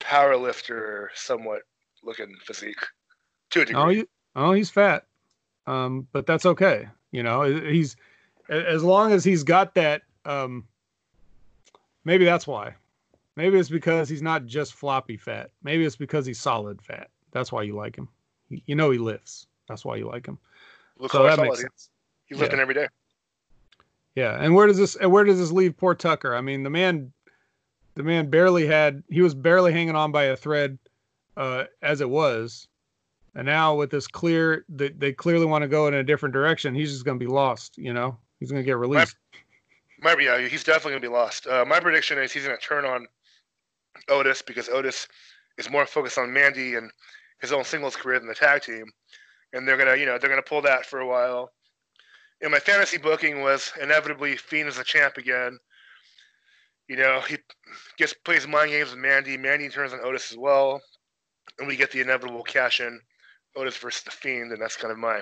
power 0.00 0.36
lifter, 0.36 1.10
somewhat 1.14 1.62
looking 2.02 2.34
physique. 2.44 2.80
To 3.50 3.62
a 3.62 3.64
degree. 3.64 3.82
Oh, 3.82 3.88
you, 3.88 4.08
oh, 4.36 4.52
he's 4.52 4.70
fat. 4.70 5.06
Um, 5.66 6.06
but 6.12 6.26
that's 6.26 6.46
okay. 6.46 6.88
You 7.12 7.22
know, 7.22 7.42
he's 7.42 7.96
as 8.48 8.82
long 8.82 9.12
as 9.12 9.24
he's 9.24 9.42
got 9.42 9.74
that. 9.74 10.02
Um, 10.24 10.66
maybe 12.04 12.24
that's 12.24 12.46
why. 12.46 12.74
Maybe 13.36 13.58
it's 13.58 13.68
because 13.68 14.08
he's 14.08 14.22
not 14.22 14.46
just 14.46 14.74
floppy 14.74 15.16
fat. 15.16 15.50
Maybe 15.62 15.84
it's 15.84 15.96
because 15.96 16.26
he's 16.26 16.40
solid 16.40 16.82
fat. 16.82 17.08
That's 17.32 17.52
why 17.52 17.62
you 17.62 17.74
like 17.74 17.96
him. 17.96 18.08
You 18.48 18.74
know 18.74 18.90
he 18.90 18.98
lifts. 18.98 19.46
That's 19.68 19.84
why 19.84 19.96
you 19.96 20.08
like 20.08 20.26
him. 20.26 20.38
Look 20.98 21.12
so 21.12 21.22
that 21.22 21.38
makes 21.38 21.60
sense. 21.60 21.90
He's 22.26 22.38
lifting 22.38 22.58
Yeah. 22.58 22.62
every 22.62 22.74
day. 22.74 22.88
Yeah, 24.14 24.36
and 24.38 24.54
where 24.54 24.66
does 24.66 24.76
this 24.76 24.96
and 24.96 25.12
where 25.12 25.24
does 25.24 25.38
this 25.38 25.52
leave 25.52 25.76
poor 25.76 25.94
Tucker? 25.94 26.34
I 26.34 26.40
mean, 26.40 26.62
the 26.62 26.70
man, 26.70 27.12
the 27.94 28.02
man 28.02 28.28
barely 28.28 28.66
had 28.66 29.02
he 29.08 29.22
was 29.22 29.34
barely 29.34 29.72
hanging 29.72 29.94
on 29.94 30.12
by 30.12 30.24
a 30.24 30.36
thread, 30.36 30.78
uh, 31.36 31.64
as 31.82 32.00
it 32.00 32.10
was, 32.10 32.66
and 33.34 33.46
now 33.46 33.76
with 33.76 33.90
this 33.90 34.06
clear, 34.08 34.64
they, 34.68 34.88
they 34.90 35.12
clearly 35.12 35.46
want 35.46 35.62
to 35.62 35.68
go 35.68 35.86
in 35.86 35.94
a 35.94 36.02
different 36.02 36.32
direction. 36.32 36.74
He's 36.74 36.92
just 36.92 37.04
gonna 37.04 37.18
be 37.18 37.26
lost. 37.26 37.78
You 37.78 37.92
know, 37.92 38.18
he's 38.40 38.50
gonna 38.50 38.64
get 38.64 38.76
released. 38.76 39.16
My, 40.00 40.16
yeah, 40.18 40.40
he's 40.40 40.64
definitely 40.64 40.92
gonna 40.92 41.00
be 41.00 41.08
lost. 41.08 41.46
Uh, 41.46 41.64
my 41.64 41.78
prediction 41.78 42.18
is 42.18 42.32
he's 42.32 42.44
gonna 42.44 42.56
turn 42.58 42.84
on 42.84 43.06
Otis 44.08 44.42
because 44.42 44.68
Otis 44.68 45.06
is 45.58 45.70
more 45.70 45.86
focused 45.86 46.18
on 46.18 46.32
Mandy 46.32 46.74
and 46.74 46.90
his 47.40 47.52
own 47.52 47.64
singles 47.64 47.96
career 47.96 48.18
than 48.18 48.28
the 48.28 48.34
tag 48.34 48.62
team, 48.62 48.86
and 49.52 49.68
they're 49.68 49.76
gonna, 49.76 49.96
you 49.96 50.06
know, 50.06 50.18
they're 50.18 50.30
gonna 50.30 50.42
pull 50.42 50.62
that 50.62 50.84
for 50.84 51.00
a 51.00 51.06
while. 51.06 51.52
And 52.42 52.50
my 52.50 52.58
fantasy 52.58 52.98
booking 52.98 53.42
was 53.42 53.72
inevitably 53.80 54.36
Fiend 54.36 54.68
as 54.68 54.78
a 54.78 54.84
champ 54.84 55.16
again. 55.16 55.58
You 56.88 56.96
know, 56.96 57.20
he 57.20 57.36
gets 57.98 58.14
plays 58.14 58.46
mind 58.46 58.70
games 58.70 58.90
with 58.90 58.98
Mandy. 58.98 59.36
Mandy 59.36 59.68
turns 59.68 59.92
on 59.92 60.00
Otis 60.02 60.32
as 60.32 60.38
well, 60.38 60.80
and 61.58 61.68
we 61.68 61.76
get 61.76 61.92
the 61.92 62.00
inevitable 62.00 62.42
cash 62.42 62.80
in 62.80 63.00
Otis 63.56 63.76
versus 63.76 64.02
the 64.02 64.10
Fiend, 64.10 64.52
and 64.52 64.60
that's 64.60 64.76
kind 64.76 64.90
of 64.90 64.98
my 64.98 65.20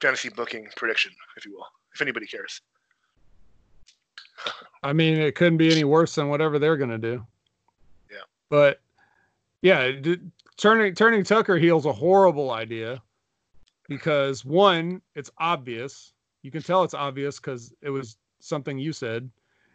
fantasy 0.00 0.28
booking 0.28 0.68
prediction, 0.76 1.12
if 1.36 1.44
you 1.44 1.54
will, 1.54 1.66
if 1.94 2.00
anybody 2.00 2.26
cares. 2.26 2.60
I 4.82 4.92
mean, 4.92 5.18
it 5.18 5.34
couldn't 5.34 5.58
be 5.58 5.70
any 5.70 5.84
worse 5.84 6.14
than 6.14 6.28
whatever 6.28 6.58
they're 6.58 6.76
gonna 6.76 6.98
do. 6.98 7.26
Yeah. 8.10 8.18
But 8.48 8.80
yeah, 9.62 9.90
d- 9.90 10.20
turning 10.56 10.94
turning 10.94 11.24
Tucker 11.24 11.58
heel's 11.58 11.86
a 11.86 11.92
horrible 11.92 12.52
idea 12.52 13.02
because 13.88 14.44
one, 14.44 15.02
it's 15.14 15.30
obvious. 15.38 16.12
You 16.46 16.52
can 16.52 16.62
tell 16.62 16.84
it's 16.84 16.94
obvious 16.94 17.40
because 17.40 17.74
it 17.82 17.90
was 17.90 18.18
something 18.38 18.78
you 18.78 18.92
said, 18.92 19.28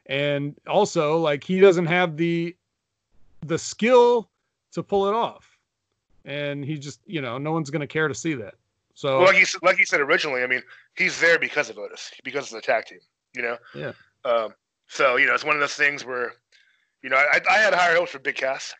and 0.06 0.56
also 0.68 1.18
like 1.18 1.43
he 1.43 1.60
doesn't 1.60 1.88
have 1.88 2.15
the 2.15 2.56
the 3.45 3.57
skill 3.57 4.30
to 4.72 4.81
pull 4.81 5.06
it 5.10 5.14
off, 5.14 5.57
and 6.23 6.64
he 6.64 6.77
just 6.77 7.02
you 7.06 7.19
know 7.19 7.38
no 7.38 7.52
one's 7.52 7.69
gonna 7.69 7.85
care 7.85 8.07
to 8.07 8.15
see 8.15 8.35
that. 8.35 8.53
So 8.93 9.18
Well, 9.18 9.27
like 9.27 9.38
you 9.38 9.45
said, 9.45 9.61
like 9.64 9.80
you 9.80 9.85
said 9.85 9.99
originally, 9.99 10.43
I 10.43 10.48
mean, 10.48 10.64
he's 10.95 11.19
there 11.19 11.38
because 11.38 11.69
of 11.69 11.77
Otis, 11.77 12.10
because 12.23 12.53
of 12.53 12.56
the 12.56 12.61
tag 12.61 12.85
team. 12.85 12.99
You 13.35 13.41
know. 13.41 13.57
Yeah. 13.76 13.91
Um, 14.23 14.53
so 14.88 15.18
you 15.18 15.27
know, 15.27 15.34
it's 15.34 15.43
one 15.43 15.57
of 15.57 15.60
those 15.60 15.73
things 15.73 16.06
where, 16.06 16.35
you 17.03 17.10
know, 17.10 17.18
I, 17.18 17.41
I 17.49 17.57
had 17.57 17.73
higher 17.73 17.98
hopes 17.98 18.11
for 18.11 18.19
Big 18.19 18.35
Cass, 18.35 18.73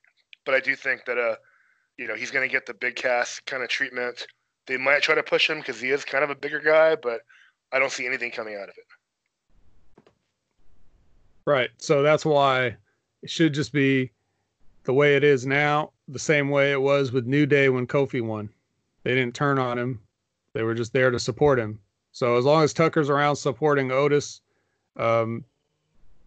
but 0.45 0.55
I 0.55 0.61
do 0.61 0.77
think 0.77 1.03
that 1.07 1.18
uh, 1.18 1.35
you 1.97 2.07
know, 2.07 2.15
he's 2.15 2.31
going 2.31 2.47
to 2.47 2.51
get 2.51 2.65
the 2.65 2.73
Big 2.73 2.95
Cass 2.95 3.41
kind 3.41 3.61
of 3.61 3.68
treatment. 3.68 4.27
They 4.65 4.77
might 4.77 5.01
try 5.01 5.15
to 5.15 5.23
push 5.23 5.49
him 5.49 5.57
because 5.57 5.81
he 5.81 5.89
is 5.89 6.05
kind 6.05 6.23
of 6.23 6.30
a 6.30 6.35
bigger 6.35 6.61
guy, 6.61 6.95
but 6.95 7.23
I 7.72 7.80
don't 7.80 7.91
see 7.91 8.06
anything 8.06 8.31
coming 8.31 8.56
out 8.56 8.69
of 8.69 8.76
it. 8.77 8.85
Right. 11.45 11.69
So 11.77 12.02
that's 12.02 12.26
why 12.26 12.76
it 13.23 13.30
should 13.30 13.53
just 13.53 13.73
be 13.73 14.11
the 14.84 14.93
way 14.93 15.15
it 15.15 15.23
is 15.23 15.45
now, 15.45 15.91
the 16.07 16.19
same 16.19 16.49
way 16.49 16.72
it 16.72 16.81
was 16.81 17.11
with 17.11 17.26
New 17.26 17.45
Day 17.45 17.69
when 17.69 17.88
Kofi 17.88 18.22
won. 18.22 18.49
They 19.03 19.15
didn't 19.15 19.35
turn 19.35 19.57
on 19.57 19.77
him. 19.77 19.99
They 20.53 20.64
were 20.64 20.76
just 20.76 20.93
there 20.93 21.11
to 21.11 21.19
support 21.19 21.60
him. 21.60 21.80
So 22.11 22.38
as 22.38 22.45
long 22.45 22.64
as 22.64 22.73
Tucker's 22.73 23.10
around 23.10 23.35
supporting 23.38 23.91
Otis, 23.91 24.41
um, 24.98 25.45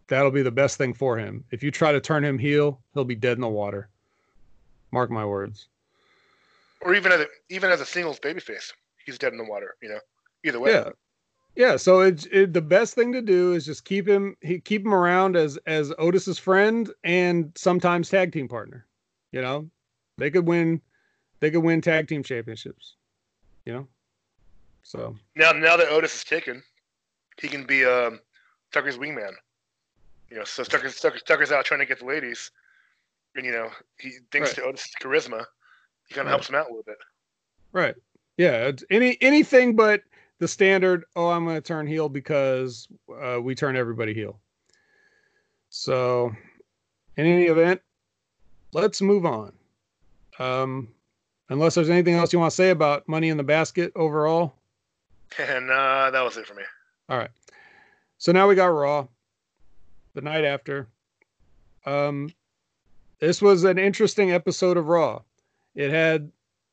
that'll 0.08 0.30
be 0.30 0.42
the 0.42 0.50
best 0.50 0.78
thing 0.78 0.94
for 0.94 1.18
him. 1.18 1.44
If 1.50 1.62
you 1.62 1.70
try 1.70 1.92
to 1.92 2.00
turn 2.00 2.24
him 2.24 2.38
heel, 2.38 2.80
he'll 2.94 3.04
be 3.04 3.14
dead 3.14 3.36
in 3.36 3.42
the 3.42 3.48
water. 3.48 3.88
Mark 4.92 5.10
my 5.10 5.24
words. 5.24 5.68
Or 6.80 6.94
even 6.94 7.12
as 7.12 7.20
a, 7.20 7.26
even 7.50 7.70
as 7.70 7.80
a 7.80 7.86
singles 7.86 8.18
babyface, 8.18 8.72
he's 9.04 9.18
dead 9.18 9.32
in 9.32 9.38
the 9.38 9.44
water. 9.44 9.74
You 9.82 9.90
know, 9.90 9.98
either 10.44 10.60
way. 10.60 10.72
Yeah. 10.72 10.90
Yeah, 11.56 11.76
so 11.76 12.00
it's 12.00 12.26
it, 12.32 12.52
the 12.52 12.60
best 12.62 12.94
thing 12.94 13.12
to 13.12 13.22
do 13.22 13.52
is 13.52 13.64
just 13.64 13.84
keep 13.84 14.08
him 14.08 14.36
he, 14.40 14.58
keep 14.58 14.84
him 14.84 14.94
around 14.94 15.36
as 15.36 15.56
as 15.66 15.92
Otis's 15.98 16.38
friend 16.38 16.92
and 17.04 17.52
sometimes 17.54 18.08
tag 18.08 18.32
team 18.32 18.48
partner. 18.48 18.86
You 19.30 19.40
know, 19.42 19.70
they 20.18 20.30
could 20.30 20.46
win 20.46 20.80
they 21.40 21.50
could 21.50 21.62
win 21.62 21.80
tag 21.80 22.08
team 22.08 22.22
championships. 22.22 22.96
You 23.66 23.72
know, 23.72 23.88
so 24.82 25.16
Now, 25.36 25.52
now 25.52 25.76
that 25.76 25.88
Otis 25.88 26.14
is 26.16 26.24
taken, 26.24 26.62
he 27.40 27.48
can 27.48 27.64
be 27.64 27.84
um, 27.84 28.20
Tucker's 28.72 28.98
wingman. 28.98 29.32
You 30.30 30.38
know, 30.38 30.44
so 30.44 30.64
Tucker's, 30.64 31.00
Tucker's, 31.00 31.22
Tucker's 31.22 31.52
out 31.52 31.64
trying 31.64 31.80
to 31.80 31.86
get 31.86 32.00
the 32.00 32.04
ladies, 32.04 32.50
and 33.36 33.46
you 33.46 33.52
know, 33.52 33.70
he 33.98 34.10
thanks 34.32 34.50
Right. 34.50 34.56
to 34.56 34.62
Otis' 34.64 34.90
charisma, 35.00 35.44
he 36.08 36.14
kind 36.14 36.26
Right. 36.26 36.26
of 36.26 36.28
helps 36.28 36.48
him 36.48 36.56
out 36.56 36.66
a 36.66 36.70
little 36.70 36.82
bit. 36.82 36.98
right, 37.72 37.94
yeah, 38.36 38.66
it's 38.66 38.84
any 38.90 39.16
anything 39.22 39.76
but 39.76 40.02
the 40.44 40.48
standard. 40.48 41.06
Oh, 41.16 41.30
I'm 41.30 41.46
going 41.46 41.56
to 41.56 41.62
turn 41.62 41.86
heel 41.86 42.10
because 42.10 42.86
uh, 43.18 43.40
we 43.40 43.54
turn 43.54 43.76
everybody 43.76 44.12
heel. 44.12 44.38
So, 45.70 46.32
in 47.16 47.24
any 47.24 47.44
event, 47.44 47.80
let's 48.74 49.00
move 49.00 49.24
on. 49.24 49.54
Um, 50.38 50.88
unless 51.48 51.76
there's 51.76 51.88
anything 51.88 52.16
else 52.16 52.30
you 52.30 52.38
want 52.38 52.50
to 52.50 52.54
say 52.54 52.68
about 52.68 53.08
Money 53.08 53.30
in 53.30 53.38
the 53.38 53.42
Basket 53.42 53.90
overall. 53.96 54.52
And 55.38 55.68
uh, 55.68 56.10
that 56.12 56.22
was 56.22 56.36
it 56.36 56.46
for 56.46 56.54
me. 56.54 56.62
All 57.08 57.16
right. 57.16 57.30
So 58.18 58.30
now 58.30 58.46
we 58.46 58.54
got 58.54 58.66
Raw 58.66 59.08
the 60.12 60.20
night 60.20 60.44
after. 60.44 60.86
Um, 61.86 62.28
this 63.18 63.42
was 63.42 63.64
an 63.64 63.78
interesting 63.78 64.30
episode 64.30 64.76
of 64.76 64.86
Raw. 64.86 65.22
It 65.74 65.90
had 65.90 66.30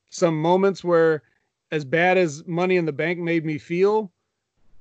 some 0.09 0.39
moments 0.39 0.83
where, 0.83 1.23
as 1.71 1.85
bad 1.85 2.17
as 2.17 2.45
Money 2.45 2.77
in 2.77 2.85
the 2.85 2.91
Bank 2.91 3.19
made 3.19 3.45
me 3.45 3.57
feel, 3.57 4.11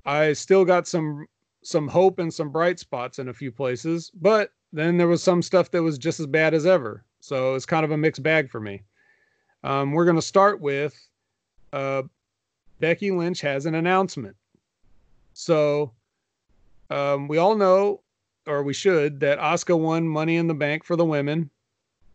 I 0.04 0.32
still 0.32 0.64
got 0.64 0.86
some 0.86 1.26
some 1.62 1.86
hope 1.86 2.18
and 2.18 2.32
some 2.32 2.50
bright 2.50 2.78
spots 2.78 3.18
in 3.18 3.28
a 3.28 3.34
few 3.34 3.52
places. 3.52 4.10
But 4.20 4.52
then 4.72 4.96
there 4.96 5.08
was 5.08 5.22
some 5.22 5.42
stuff 5.42 5.70
that 5.72 5.82
was 5.82 5.98
just 5.98 6.18
as 6.18 6.26
bad 6.26 6.54
as 6.54 6.64
ever. 6.64 7.04
So 7.20 7.54
it's 7.54 7.66
kind 7.66 7.84
of 7.84 7.90
a 7.90 7.96
mixed 7.98 8.22
bag 8.22 8.50
for 8.50 8.60
me. 8.60 8.82
Um, 9.62 9.92
we're 9.92 10.06
going 10.06 10.16
to 10.16 10.22
start 10.22 10.60
with 10.60 10.98
uh, 11.72 12.02
Becky 12.78 13.10
Lynch 13.10 13.42
has 13.42 13.66
an 13.66 13.74
announcement. 13.74 14.36
So 15.34 15.92
um, 16.88 17.28
we 17.28 17.36
all 17.36 17.56
know, 17.56 18.00
or 18.46 18.62
we 18.62 18.72
should, 18.72 19.20
that 19.20 19.38
Asuka 19.38 19.78
won 19.78 20.08
Money 20.08 20.36
in 20.36 20.46
the 20.46 20.54
Bank 20.54 20.84
for 20.84 20.96
the 20.96 21.04
women, 21.04 21.50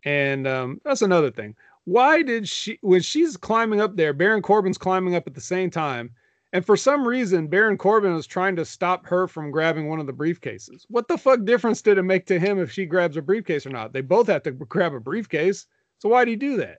and 0.04 0.46
um, 0.46 0.80
that's 0.84 1.02
another 1.02 1.30
thing. 1.30 1.54
Why 1.86 2.22
did 2.22 2.48
she, 2.48 2.78
when 2.82 3.00
she's 3.00 3.36
climbing 3.36 3.80
up 3.80 3.96
there, 3.96 4.12
Baron 4.12 4.42
Corbin's 4.42 4.76
climbing 4.78 5.14
up 5.14 5.26
at 5.26 5.34
the 5.34 5.40
same 5.40 5.70
time, 5.70 6.10
and 6.52 6.64
for 6.64 6.76
some 6.76 7.06
reason, 7.06 7.46
Baron 7.48 7.78
Corbin 7.78 8.12
was 8.14 8.26
trying 8.26 8.56
to 8.56 8.64
stop 8.64 9.06
her 9.06 9.26
from 9.26 9.50
grabbing 9.50 9.88
one 9.88 10.00
of 10.00 10.06
the 10.06 10.12
briefcases. 10.12 10.84
What 10.88 11.08
the 11.08 11.16
fuck 11.18 11.44
difference 11.44 11.82
did 11.82 11.96
it 11.98 12.02
make 12.02 12.26
to 12.26 12.38
him 12.38 12.58
if 12.58 12.70
she 12.70 12.86
grabs 12.86 13.16
a 13.16 13.22
briefcase 13.22 13.66
or 13.66 13.70
not? 13.70 13.92
They 13.92 14.00
both 14.00 14.26
have 14.28 14.42
to 14.44 14.52
grab 14.52 14.94
a 14.94 15.00
briefcase. 15.00 15.66
So 15.98 16.08
why 16.10 16.20
would 16.20 16.28
he 16.28 16.36
do 16.36 16.56
that? 16.58 16.78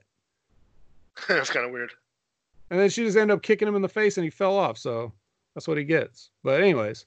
That's 1.28 1.50
kind 1.50 1.66
of 1.66 1.72
weird. 1.72 1.90
and 2.70 2.78
then 2.78 2.90
she 2.90 3.04
just 3.04 3.16
ended 3.16 3.34
up 3.36 3.42
kicking 3.42 3.66
him 3.66 3.74
in 3.76 3.82
the 3.82 3.88
face 3.88 4.16
and 4.18 4.24
he 4.24 4.30
fell 4.30 4.56
off 4.56 4.78
so 4.78 5.12
that's 5.54 5.66
what 5.66 5.78
he 5.78 5.82
gets 5.84 6.30
but 6.44 6.60
anyways 6.60 7.06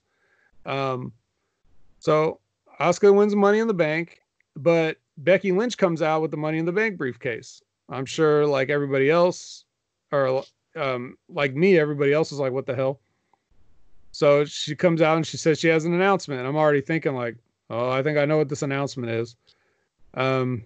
um 0.66 1.14
so 2.00 2.40
Asuka 2.82 3.16
wins 3.16 3.36
money 3.36 3.60
in 3.60 3.68
the 3.68 3.74
bank 3.74 4.22
but 4.58 4.98
becky 5.20 5.52
lynch 5.54 5.78
comes 5.78 6.02
out 6.02 6.22
with 6.22 6.32
the 6.32 6.36
money 6.38 6.58
in 6.58 6.66
the 6.66 6.72
bank 6.74 6.98
briefcase 6.98 7.62
i'm 7.90 8.06
sure 8.06 8.46
like 8.46 8.70
everybody 8.70 9.10
else 9.10 9.66
or 10.12 10.44
um 10.76 11.18
like 11.30 11.54
me 11.54 11.78
everybody 11.78 12.14
else 12.14 12.32
is 12.32 12.40
like 12.40 12.52
what 12.52 12.66
the 12.66 12.76
hell 12.76 13.00
so 14.12 14.44
she 14.46 14.76
comes 14.76 15.02
out 15.02 15.18
and 15.18 15.26
she 15.26 15.38
says 15.38 15.60
she 15.60 15.68
has 15.68 15.86
an 15.86 15.94
announcement 15.94 16.46
i'm 16.46 16.56
already 16.56 16.82
thinking 16.82 17.16
like 17.16 17.36
oh 17.70 17.90
i 17.90 18.02
think 18.04 18.18
i 18.18 18.26
know 18.26 18.38
what 18.38 18.50
this 18.50 18.62
announcement 18.62 19.10
is 19.10 19.36
um 20.16 20.64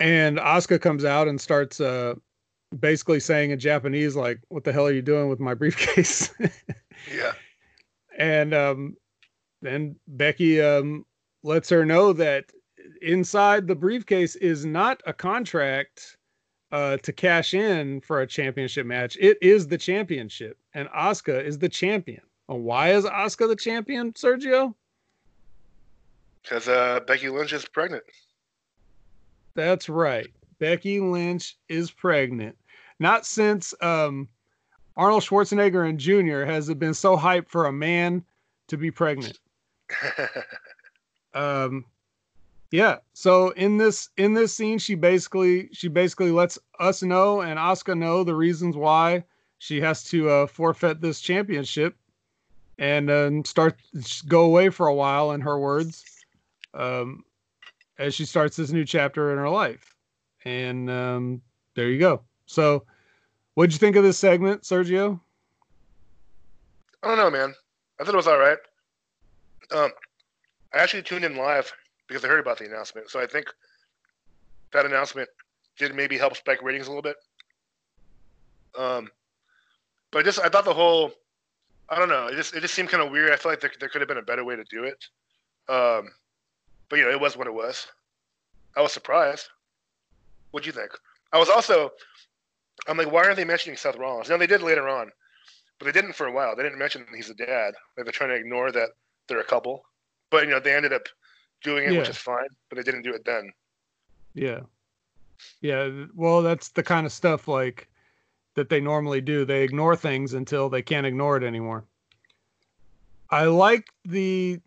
and 0.00 0.38
Asuka 0.38 0.80
comes 0.80 1.04
out 1.04 1.28
and 1.28 1.40
starts 1.40 1.80
uh 1.80 2.14
basically 2.78 3.20
saying 3.20 3.50
in 3.50 3.58
Japanese, 3.58 4.16
like, 4.16 4.40
what 4.48 4.64
the 4.64 4.72
hell 4.72 4.86
are 4.86 4.92
you 4.92 5.02
doing 5.02 5.28
with 5.28 5.40
my 5.40 5.54
briefcase? 5.62 6.32
Yeah. 7.12 7.32
and 8.18 8.54
um, 8.54 8.96
then 9.60 9.96
Becky 10.06 10.60
um, 10.60 11.04
lets 11.42 11.68
her 11.70 11.84
know 11.84 12.12
that 12.12 12.46
inside 13.02 13.66
the 13.66 13.74
briefcase 13.74 14.36
is 14.36 14.64
not 14.64 15.02
a 15.06 15.12
contract 15.12 16.16
uh, 16.70 16.96
to 16.98 17.12
cash 17.12 17.54
in 17.54 18.00
for 18.00 18.22
a 18.22 18.26
championship 18.26 18.86
match. 18.86 19.16
It 19.20 19.38
is 19.42 19.68
the 19.68 19.78
championship, 19.78 20.56
and 20.74 20.88
Asuka 20.88 21.44
is 21.44 21.58
the 21.58 21.68
champion. 21.68 22.22
And 22.48 22.64
why 22.64 22.90
is 22.92 23.04
Asuka 23.04 23.48
the 23.48 23.56
champion, 23.56 24.12
Sergio? 24.12 24.74
Because 26.42 26.68
uh, 26.68 27.00
Becky 27.06 27.28
Lynch 27.28 27.52
is 27.52 27.64
pregnant. 27.64 28.04
That's 29.54 29.88
right. 29.88 30.28
Becky 30.58 30.98
Lynch 31.00 31.56
is 31.68 31.90
pregnant. 31.90 32.56
Not 32.98 33.26
since 33.26 33.74
um 33.80 34.28
Arnold 34.96 35.22
Schwarzenegger 35.22 35.88
and 35.88 35.98
Jr. 35.98 36.44
has 36.44 36.68
it 36.68 36.78
been 36.78 36.94
so 36.94 37.16
hyped 37.16 37.48
for 37.48 37.66
a 37.66 37.72
man 37.72 38.24
to 38.68 38.76
be 38.76 38.90
pregnant. 38.90 39.38
Um, 41.34 41.86
yeah. 42.72 42.96
So 43.12 43.50
in 43.50 43.76
this 43.76 44.08
in 44.16 44.32
this 44.32 44.54
scene, 44.54 44.78
she 44.78 44.94
basically 44.94 45.68
she 45.72 45.88
basically 45.88 46.30
lets 46.30 46.58
us 46.80 47.02
know 47.02 47.42
and 47.42 47.58
Asuka 47.58 47.96
know 47.96 48.24
the 48.24 48.34
reasons 48.34 48.76
why 48.76 49.24
she 49.58 49.80
has 49.82 50.02
to 50.04 50.28
uh, 50.28 50.46
forfeit 50.46 51.00
this 51.00 51.20
championship 51.20 51.94
and 52.78 53.10
um, 53.10 53.44
start 53.44 53.76
go 54.26 54.44
away 54.44 54.70
for 54.70 54.86
a 54.86 54.94
while. 54.94 55.32
In 55.32 55.42
her 55.42 55.58
words, 55.58 56.24
um, 56.72 57.24
as 57.98 58.14
she 58.14 58.24
starts 58.24 58.56
this 58.56 58.72
new 58.72 58.86
chapter 58.86 59.32
in 59.32 59.38
her 59.38 59.50
life, 59.50 59.94
and 60.46 60.90
um, 60.90 61.42
there 61.74 61.90
you 61.90 61.98
go. 61.98 62.22
So, 62.46 62.84
what'd 63.52 63.74
you 63.74 63.78
think 63.78 63.96
of 63.96 64.02
this 64.02 64.18
segment, 64.18 64.62
Sergio? 64.62 65.20
I 67.02 67.08
don't 67.08 67.18
know, 67.18 67.30
man. 67.30 67.54
I 68.00 68.04
thought 68.04 68.14
it 68.14 68.16
was 68.16 68.26
all 68.26 68.38
right. 68.38 68.58
Um, 69.72 69.90
I 70.72 70.78
actually 70.78 71.02
tuned 71.02 71.26
in 71.26 71.36
live 71.36 71.70
because 72.08 72.24
I 72.24 72.28
heard 72.28 72.40
about 72.40 72.58
the 72.58 72.66
announcement, 72.66 73.10
so 73.10 73.20
I 73.20 73.26
think 73.26 73.46
that 74.72 74.86
announcement 74.86 75.28
did 75.78 75.94
maybe 75.94 76.18
help 76.18 76.36
spike 76.36 76.62
ratings 76.62 76.86
a 76.86 76.90
little 76.90 77.02
bit. 77.02 77.16
Um, 78.78 79.10
but 80.10 80.24
just 80.24 80.40
I 80.40 80.48
thought 80.48 80.64
the 80.64 80.74
whole, 80.74 81.12
I 81.88 81.98
don't 81.98 82.08
know, 82.08 82.28
it 82.28 82.36
just 82.36 82.54
it 82.54 82.60
just 82.60 82.74
seemed 82.74 82.88
kind 82.88 83.02
of 83.02 83.10
weird. 83.10 83.30
I 83.30 83.36
feel 83.36 83.52
like 83.52 83.60
there, 83.60 83.72
there 83.80 83.88
could 83.88 84.00
have 84.00 84.08
been 84.08 84.18
a 84.18 84.22
better 84.22 84.44
way 84.44 84.56
to 84.56 84.64
do 84.64 84.84
it. 84.84 85.04
Um, 85.68 86.10
but 86.88 86.98
you 86.98 87.04
know, 87.04 87.10
it 87.10 87.20
was 87.20 87.36
what 87.36 87.46
it 87.46 87.54
was. 87.54 87.86
I 88.76 88.82
was 88.82 88.92
surprised. 88.92 89.48
What'd 90.50 90.66
you 90.66 90.72
think? 90.72 90.90
I 91.32 91.38
was 91.38 91.48
also, 91.48 91.90
I'm 92.86 92.98
like, 92.98 93.10
why 93.10 93.24
aren't 93.24 93.36
they 93.36 93.44
mentioning 93.44 93.76
Seth 93.76 93.96
Rollins? 93.96 94.28
No, 94.28 94.36
they 94.36 94.46
did 94.46 94.62
later 94.62 94.88
on, 94.88 95.10
but 95.78 95.86
they 95.86 95.92
didn't 95.92 96.14
for 96.14 96.26
a 96.26 96.32
while. 96.32 96.54
They 96.54 96.62
didn't 96.62 96.78
mention 96.78 97.06
he's 97.14 97.30
a 97.30 97.34
dad. 97.34 97.74
Like 97.96 98.04
they're 98.04 98.12
trying 98.12 98.30
to 98.30 98.36
ignore 98.36 98.70
that 98.72 98.90
they're 99.28 99.40
a 99.40 99.44
couple. 99.44 99.84
But 100.30 100.44
you 100.44 100.50
know, 100.50 100.60
they 100.60 100.74
ended 100.74 100.92
up 100.92 101.06
doing 101.62 101.84
it, 101.84 101.92
Yeah. 101.92 102.00
which 102.00 102.08
is 102.10 102.16
fine. 102.18 102.48
But 102.68 102.76
they 102.76 102.82
didn't 102.82 103.02
do 103.02 103.12
it 103.14 103.24
then. 103.24 103.52
Yeah. 104.34 104.60
Yeah. 105.60 106.06
Well, 106.14 106.42
that's 106.42 106.68
the 106.70 106.82
kind 106.82 107.06
of 107.06 107.12
stuff 107.12 107.48
like 107.48 107.88
that 108.54 108.68
they 108.68 108.80
normally 108.80 109.20
do. 109.20 109.44
They 109.44 109.62
ignore 109.62 109.96
things 109.96 110.34
until 110.34 110.68
they 110.68 110.82
can't 110.82 111.06
ignore 111.06 111.36
it 111.36 111.42
anymore. 111.42 111.84
I 113.30 113.44
like 113.46 113.88
the 114.04 114.60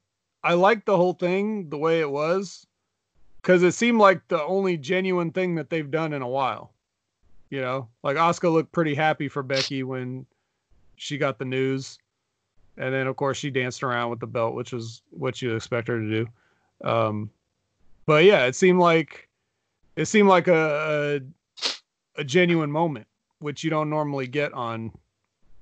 I 0.44 0.54
like 0.54 0.86
the 0.86 0.98
whole 0.98 1.14
thing 1.14 1.70
the 1.70 1.78
way 1.78 2.00
it 2.02 2.10
was 2.10 2.66
because 3.42 3.64
it 3.64 3.74
seemed 3.74 4.00
like 4.00 4.28
the 4.28 4.44
only 4.44 4.78
genuine 4.78 5.32
thing 5.32 5.56
that 5.56 5.70
they've 5.70 5.90
done 5.90 6.14
in 6.14 6.22
a 6.22 6.28
while. 6.28 6.74
You 7.52 7.62
know, 7.62 7.88
like 8.04 8.18
Asuka 8.18 8.52
looked 8.52 8.72
pretty 8.72 8.96
happy 8.96 9.28
for 9.28 9.44
Becky 9.44 9.84
when 9.84 10.26
she 10.96 11.18
got 11.18 11.38
the 11.38 11.46
news. 11.46 12.00
And 12.78 12.94
then 12.94 13.08
of 13.08 13.16
course 13.16 13.38
she 13.38 13.52
danced 13.52 13.84
around 13.84 14.10
with 14.10 14.20
the 14.20 14.28
belt, 14.28 14.56
which 14.56 14.74
was 14.74 15.02
what 15.12 15.42
you 15.42 15.56
expect 15.56 15.88
her 15.88 16.00
to 16.00 16.10
do. 16.10 16.28
Um, 16.84 17.30
but 18.06 18.24
yeah, 18.24 18.46
it 18.46 18.56
seemed 18.56 18.80
like 18.80 19.30
it 19.96 20.06
seemed 20.06 20.30
like 20.30 20.48
a, 20.48 21.22
a 22.18 22.22
a 22.22 22.24
genuine 22.24 22.72
moment, 22.72 23.08
which 23.40 23.64
you 23.64 23.70
don't 23.70 23.90
normally 23.90 24.28
get 24.28 24.54
on 24.54 24.92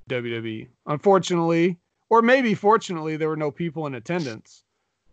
WWE. 0.10 0.68
Unfortunately, 0.88 1.78
or 2.10 2.22
maybe 2.22 2.54
fortunately, 2.54 3.18
there 3.18 3.30
were 3.30 3.38
no 3.38 3.52
people 3.52 3.88
in 3.88 3.96
attendance 3.96 4.64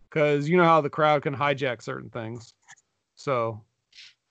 because 0.09 0.49
you 0.49 0.57
know 0.57 0.63
how 0.65 0.81
the 0.81 0.89
crowd 0.89 1.23
can 1.23 1.35
hijack 1.35 1.81
certain 1.81 2.09
things. 2.09 2.53
So 3.15 3.61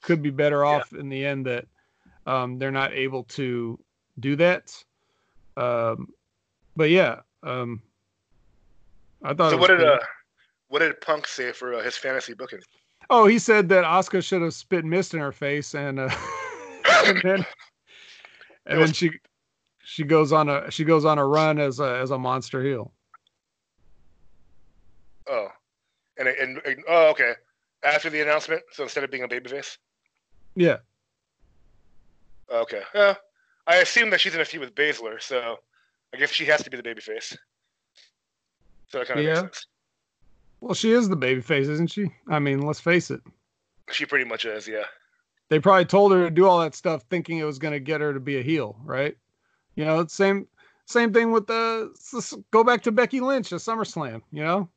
could 0.03 0.23
be 0.23 0.31
better 0.31 0.65
Yeah. 0.65 0.71
off 0.71 0.93
in 0.93 1.09
the 1.09 1.25
end 1.25 1.47
that 1.47 1.67
um, 2.27 2.59
they're 2.59 2.71
not 2.71 2.93
able 2.93 3.25
to 3.25 3.79
do 4.19 4.37
that. 4.37 4.85
Um, 5.57 6.09
but 6.77 6.91
yeah, 6.91 7.21
um, 7.43 7.83
I 9.23 9.35
thought. 9.35 9.51
So 9.51 9.57
what 9.57 9.69
did 9.69 9.81
cool. 9.81 9.89
uh, 9.89 9.99
what 10.71 10.79
did 10.79 10.99
Punk 11.03 11.27
say 11.29 11.53
for 11.53 11.75
uh, 11.75 11.83
his 11.83 11.97
fantasy 11.97 12.33
booking? 12.33 12.61
Oh, 13.11 13.27
he 13.27 13.39
said 13.39 13.69
that 13.69 13.85
Asuka 13.85 14.23
should 14.25 14.41
have 14.43 14.55
spit 14.55 14.85
mist 14.85 15.13
in 15.15 15.21
her 15.21 15.33
face, 15.33 15.75
and 15.75 16.01
uh, 16.01 16.09
and 17.05 17.21
then 17.23 17.47
and 18.67 18.79
was- 18.81 18.89
then 18.89 18.95
she 18.95 19.11
she 19.85 20.05
goes 20.05 20.33
on 20.33 20.49
a 20.49 20.71
she 20.71 20.85
goes 20.85 21.05
on 21.05 21.19
a 21.19 21.27
run 21.27 21.59
as 21.59 21.79
a 21.81 21.99
as 21.99 22.11
a 22.11 22.19
monster 22.19 22.63
heel. 22.65 22.93
Oh, 25.29 25.49
and 26.19 26.29
and, 26.29 26.59
and 26.65 26.85
oh, 26.89 27.11
okay. 27.11 27.35
After 27.83 28.11
the 28.11 28.21
announcement, 28.21 28.63
so 28.73 28.83
instead 28.83 29.05
of 29.05 29.11
being 29.11 29.23
a 29.23 29.29
babyface. 29.29 29.79
Yeah, 30.55 30.79
Okay. 32.53 32.83
Yeah. 32.95 33.15
I 33.67 33.77
assume 33.77 34.11
that 34.11 34.21
she's 34.21 34.35
in 34.35 34.41
a 34.41 34.45
feud 34.45 34.61
with 34.61 34.75
Baszler, 34.75 35.23
so 35.23 35.57
I 36.13 36.17
guess 36.19 36.31
she 36.33 36.45
has 36.47 36.63
to 36.65 36.71
be 36.71 36.77
the 36.77 36.83
babyface. 36.83 37.37
So 38.89 38.99
that 38.99 39.07
kind 39.07 39.21
of 39.21 39.25
Yeah. 39.27 39.31
makes 39.31 39.41
sense. 39.41 39.67
Well, 40.61 40.75
she 40.75 40.93
is 40.93 41.09
the 41.09 41.17
babyface, 41.17 41.69
isn't 41.69 41.91
she? 41.91 42.11
I 42.29 42.39
mean, 42.39 42.63
let's 42.63 42.81
face 42.81 43.11
it. 43.11 43.21
She 43.91 44.07
pretty 44.07 44.25
much 44.25 44.45
is, 44.45 44.69
yeah. 44.69 44.85
They 45.49 45.59
probably 45.59 45.87
told 45.87 46.13
her 46.13 46.25
to 46.25 46.31
do 46.31 46.47
all 46.47 46.61
that 46.61 46.75
stuff, 46.75 47.03
thinking 47.11 47.39
it 47.39 47.45
was 47.45 47.59
going 47.59 47.73
to 47.73 47.81
get 47.81 48.01
her 48.01 48.15
to 48.15 48.21
be 48.21 48.39
a 48.39 48.43
heel, 48.43 48.77
right? 48.85 49.17
You 49.75 49.85
know, 49.85 50.07
same 50.07 50.47
same 50.87 51.13
thing 51.13 51.31
with 51.31 51.47
the 51.47 51.93
go 52.51 52.65
back 52.65 52.83
to 52.83 52.93
Becky 52.93 53.21
Lynch 53.21 53.53
at 53.53 53.61
SummerSlam. 53.61 54.23
You 54.33 54.43
know, 54.43 54.69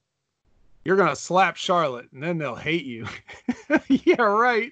you're 0.85 0.95
gonna 0.95 1.15
slap 1.15 1.55
Charlotte, 1.55 2.07
and 2.13 2.21
then 2.21 2.37
they'll 2.37 2.55
hate 2.55 2.85
you. 2.85 3.07
yeah, 3.87 4.21
right. 4.21 4.71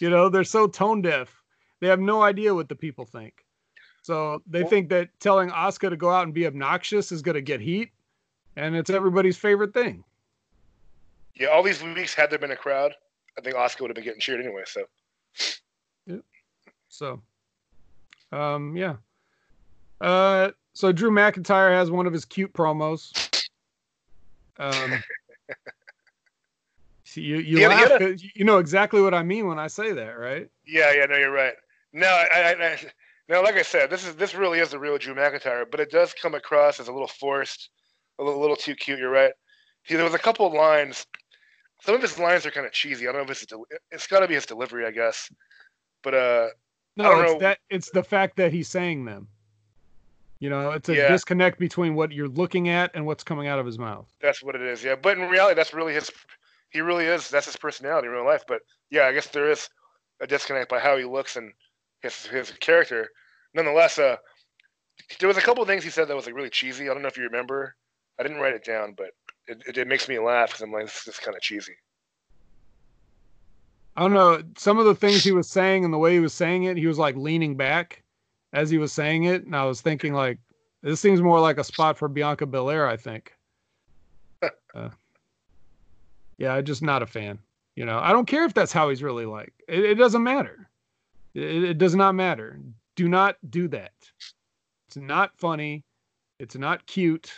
You 0.00 0.10
know, 0.10 0.28
they're 0.28 0.44
so 0.44 0.66
tone 0.66 1.00
deaf. 1.02 1.42
They 1.80 1.86
have 1.86 2.00
no 2.00 2.22
idea 2.22 2.54
what 2.54 2.68
the 2.68 2.74
people 2.74 3.04
think. 3.04 3.44
So 4.02 4.42
they 4.46 4.64
think 4.64 4.88
that 4.88 5.10
telling 5.20 5.50
Asuka 5.50 5.90
to 5.90 5.96
go 5.96 6.10
out 6.10 6.24
and 6.24 6.34
be 6.34 6.46
obnoxious 6.46 7.12
is 7.12 7.22
gonna 7.22 7.40
get 7.40 7.60
heat, 7.60 7.90
and 8.56 8.74
it's 8.74 8.90
everybody's 8.90 9.36
favorite 9.36 9.72
thing. 9.72 10.02
Yeah, 11.38 11.48
all 11.48 11.62
these 11.62 11.82
weeks, 11.82 12.14
had 12.14 12.30
there 12.30 12.38
been 12.38 12.50
a 12.50 12.56
crowd, 12.56 12.94
I 13.38 13.40
think 13.40 13.54
Asuka 13.56 13.82
would 13.82 13.90
have 13.90 13.94
been 13.94 14.04
getting 14.04 14.20
cheered 14.20 14.40
anyway. 14.40 14.62
So 14.66 14.82
Yeah. 16.06 16.16
So, 16.88 17.22
um, 18.32 18.76
yeah. 18.76 18.96
Uh, 20.00 20.50
so 20.72 20.92
Drew 20.92 21.10
McIntyre 21.10 21.72
has 21.72 21.90
one 21.90 22.06
of 22.06 22.12
his 22.12 22.24
cute 22.24 22.52
promos. 22.52 23.12
Um, 24.58 25.02
see, 27.04 27.20
you 27.20 27.36
you 27.36 27.58
he 27.58 27.66
laugh, 27.66 27.90
a- 27.90 27.98
'cause 27.98 28.24
you 28.34 28.44
know 28.44 28.58
exactly 28.58 29.00
what 29.00 29.14
I 29.14 29.22
mean 29.22 29.46
when 29.46 29.58
I 29.58 29.68
say 29.68 29.92
that, 29.92 30.18
right? 30.18 30.48
yeah, 30.66 30.92
yeah, 30.92 31.06
no, 31.06 31.16
you're 31.16 31.30
right. 31.30 31.54
No, 31.92 32.06
I, 32.06 32.26
I, 32.32 32.66
I 32.66 32.78
no, 33.28 33.42
like 33.42 33.54
I 33.56 33.62
said, 33.62 33.90
this 33.90 34.06
is 34.06 34.16
this 34.16 34.34
really 34.34 34.58
is 34.58 34.70
the 34.70 34.78
real 34.78 34.98
Drew 34.98 35.14
McIntyre, 35.14 35.64
but 35.70 35.80
it 35.80 35.90
does 35.90 36.14
come 36.14 36.34
across 36.34 36.80
as 36.80 36.88
a 36.88 36.92
little 36.92 37.08
forced, 37.08 37.70
a 38.18 38.24
little, 38.24 38.40
little 38.40 38.56
too 38.56 38.74
cute. 38.74 38.98
You're 38.98 39.10
right. 39.10 39.32
He, 39.82 39.94
there 39.94 40.04
was 40.04 40.14
a 40.14 40.18
couple 40.18 40.46
of 40.46 40.52
lines. 40.52 41.06
Some 41.82 41.94
of 41.94 42.02
his 42.02 42.18
lines 42.18 42.44
are 42.44 42.50
kind 42.50 42.66
of 42.66 42.72
cheesy. 42.72 43.06
I 43.06 43.12
don't 43.12 43.20
know 43.20 43.24
if 43.24 43.30
it's 43.30 43.46
del- 43.46 43.66
it's 43.90 44.06
got 44.06 44.20
to 44.20 44.28
be 44.28 44.34
his 44.34 44.46
delivery, 44.46 44.84
I 44.86 44.90
guess. 44.90 45.30
But 46.02 46.14
uh, 46.14 46.48
No, 46.96 47.20
it's 47.20 47.32
know. 47.32 47.38
that 47.38 47.58
it's 47.70 47.90
the 47.90 48.02
fact 48.02 48.36
that 48.36 48.52
he's 48.52 48.68
saying 48.68 49.04
them. 49.04 49.28
You 50.40 50.50
know, 50.50 50.70
it's 50.72 50.88
a 50.88 50.94
Yeah. 50.94 51.08
disconnect 51.08 51.58
between 51.58 51.94
what 51.94 52.12
you're 52.12 52.28
looking 52.28 52.68
at 52.68 52.92
and 52.94 53.06
what's 53.06 53.24
coming 53.24 53.48
out 53.48 53.58
of 53.58 53.66
his 53.66 53.78
mouth. 53.78 54.08
That's 54.20 54.42
what 54.42 54.54
it 54.54 54.62
is, 54.62 54.84
yeah. 54.84 54.94
But 54.94 55.18
in 55.18 55.28
reality, 55.28 55.54
that's 55.56 55.74
really 55.74 55.94
his. 55.94 56.10
He 56.70 56.80
really 56.80 57.06
is. 57.06 57.30
That's 57.30 57.46
his 57.46 57.56
personality 57.56 58.06
in 58.08 58.12
real 58.12 58.24
life. 58.24 58.44
But 58.46 58.60
yeah, 58.90 59.06
I 59.06 59.12
guess 59.12 59.28
there 59.28 59.50
is 59.50 59.68
a 60.20 60.26
disconnect 60.26 60.68
by 60.68 60.78
how 60.78 60.96
he 60.96 61.04
looks 61.04 61.36
and 61.36 61.52
his 62.02 62.26
his 62.26 62.50
character. 62.52 63.08
Nonetheless, 63.54 63.98
uh, 63.98 64.16
there 65.18 65.28
was 65.28 65.38
a 65.38 65.42
couple 65.42 65.62
of 65.62 65.68
things 65.68 65.82
he 65.82 65.90
said 65.90 66.08
that 66.08 66.16
was 66.16 66.26
like 66.26 66.34
really 66.34 66.50
cheesy. 66.50 66.88
I 66.88 66.92
don't 66.92 67.02
know 67.02 67.08
if 67.08 67.16
you 67.16 67.24
remember. 67.24 67.74
I 68.18 68.22
didn't 68.22 68.38
write 68.40 68.54
it 68.54 68.64
down, 68.64 68.94
but 68.96 69.10
it, 69.48 69.62
it, 69.66 69.78
it 69.78 69.88
makes 69.88 70.08
me 70.08 70.18
laugh 70.18 70.50
because 70.50 70.62
I'm 70.62 70.72
like, 70.72 70.84
this 70.84 71.08
is 71.08 71.18
kind 71.18 71.36
of 71.36 71.42
cheesy. 71.42 71.76
I 73.96 74.02
don't 74.02 74.12
know. 74.12 74.42
Some 74.56 74.78
of 74.78 74.84
the 74.84 74.94
things 74.94 75.24
he 75.24 75.32
was 75.32 75.48
saying 75.48 75.84
and 75.84 75.92
the 75.92 75.98
way 75.98 76.14
he 76.14 76.20
was 76.20 76.32
saying 76.32 76.64
it, 76.64 76.76
he 76.76 76.86
was 76.86 76.98
like 76.98 77.16
leaning 77.16 77.56
back 77.56 78.04
as 78.52 78.70
he 78.70 78.78
was 78.78 78.92
saying 78.92 79.24
it. 79.24 79.44
And 79.44 79.56
I 79.56 79.64
was 79.64 79.80
thinking, 79.80 80.14
like, 80.14 80.38
this 80.82 81.00
seems 81.00 81.20
more 81.20 81.40
like 81.40 81.58
a 81.58 81.64
spot 81.64 81.98
for 81.98 82.06
Bianca 82.06 82.46
Belair, 82.46 82.86
I 82.86 82.96
think. 82.96 83.34
uh, 84.74 84.90
yeah, 86.36 86.54
I'm 86.54 86.64
just 86.64 86.82
not 86.82 87.02
a 87.02 87.06
fan. 87.06 87.40
You 87.74 87.86
know, 87.86 87.98
I 87.98 88.12
don't 88.12 88.26
care 88.26 88.44
if 88.44 88.54
that's 88.54 88.72
how 88.72 88.88
he's 88.88 89.02
really 89.02 89.26
like. 89.26 89.52
It, 89.66 89.84
it 89.84 89.94
doesn't 89.96 90.22
matter. 90.22 90.68
It, 91.34 91.64
it 91.64 91.78
does 91.78 91.96
not 91.96 92.14
matter. 92.14 92.60
Do 92.94 93.08
not 93.08 93.36
do 93.50 93.66
that. 93.68 93.92
It's 94.86 94.96
not 94.96 95.36
funny. 95.36 95.84
It's 96.38 96.56
not 96.56 96.86
cute. 96.86 97.32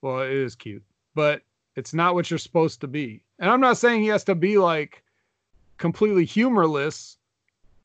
Well, 0.00 0.20
it 0.20 0.30
is 0.30 0.54
cute, 0.54 0.84
but 1.14 1.42
it's 1.78 1.94
not 1.94 2.14
what 2.14 2.28
you're 2.28 2.38
supposed 2.38 2.80
to 2.80 2.88
be. 2.88 3.22
And 3.38 3.48
I'm 3.48 3.60
not 3.60 3.78
saying 3.78 4.02
he 4.02 4.08
has 4.08 4.24
to 4.24 4.34
be 4.34 4.58
like 4.58 5.04
completely 5.76 6.24
humorless, 6.24 7.18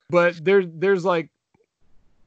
but 0.09 0.43
there 0.43 0.65
there's 0.65 1.05
like 1.05 1.29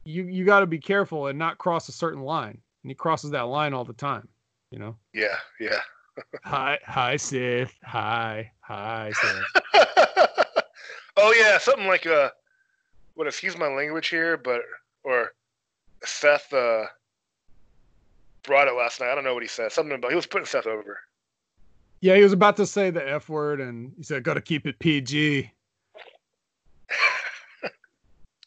you 0.05 0.23
you 0.23 0.45
got 0.45 0.61
to 0.61 0.67
be 0.67 0.79
careful 0.79 1.27
and 1.27 1.37
not 1.37 1.59
cross 1.59 1.89
a 1.89 1.93
certain 1.93 2.23
line. 2.23 2.59
And 2.83 2.91
he 2.91 2.95
crosses 2.95 3.33
that 3.33 3.49
line 3.49 3.75
all 3.75 3.85
the 3.85 3.93
time, 3.93 4.29
you 4.71 4.79
know. 4.79 4.97
Yeah, 5.13 5.37
yeah. 5.59 5.81
Hi, 6.45 6.79
hi, 6.87 7.17
Sith. 7.17 7.75
Hi, 7.83 8.51
hi, 8.61 9.13
Sith. 9.13 9.63
oh 11.17 11.35
yeah, 11.37 11.59
something 11.59 11.89
like 11.89 12.07
uh, 12.07 12.31
what? 13.15 13.27
Excuse 13.27 13.59
my 13.59 13.67
language 13.67 14.07
here, 14.07 14.37
but 14.37 14.63
or 15.03 15.33
Seth 16.05 16.51
uh, 16.55 16.85
brought 18.45 18.69
it 18.69 18.75
last 18.75 19.01
night. 19.01 19.11
I 19.11 19.15
don't 19.17 19.25
know 19.25 19.35
what 19.35 19.43
he 19.43 19.49
said. 19.49 19.73
Something 19.73 19.97
about 19.97 20.13
he 20.13 20.17
was 20.17 20.27
putting 20.27 20.47
Seth 20.47 20.69
over. 20.69 21.01
Yeah, 22.01 22.17
he 22.17 22.23
was 22.23 22.33
about 22.33 22.57
to 22.59 22.67
say 22.67 22.91
the 22.91 23.07
F 23.09 23.29
word 23.29 23.61
and 23.61 23.93
he 23.97 24.03
said, 24.03 24.23
gotta 24.23 24.41
keep 24.41 24.67
it 24.67 24.79
PG. 24.79 25.51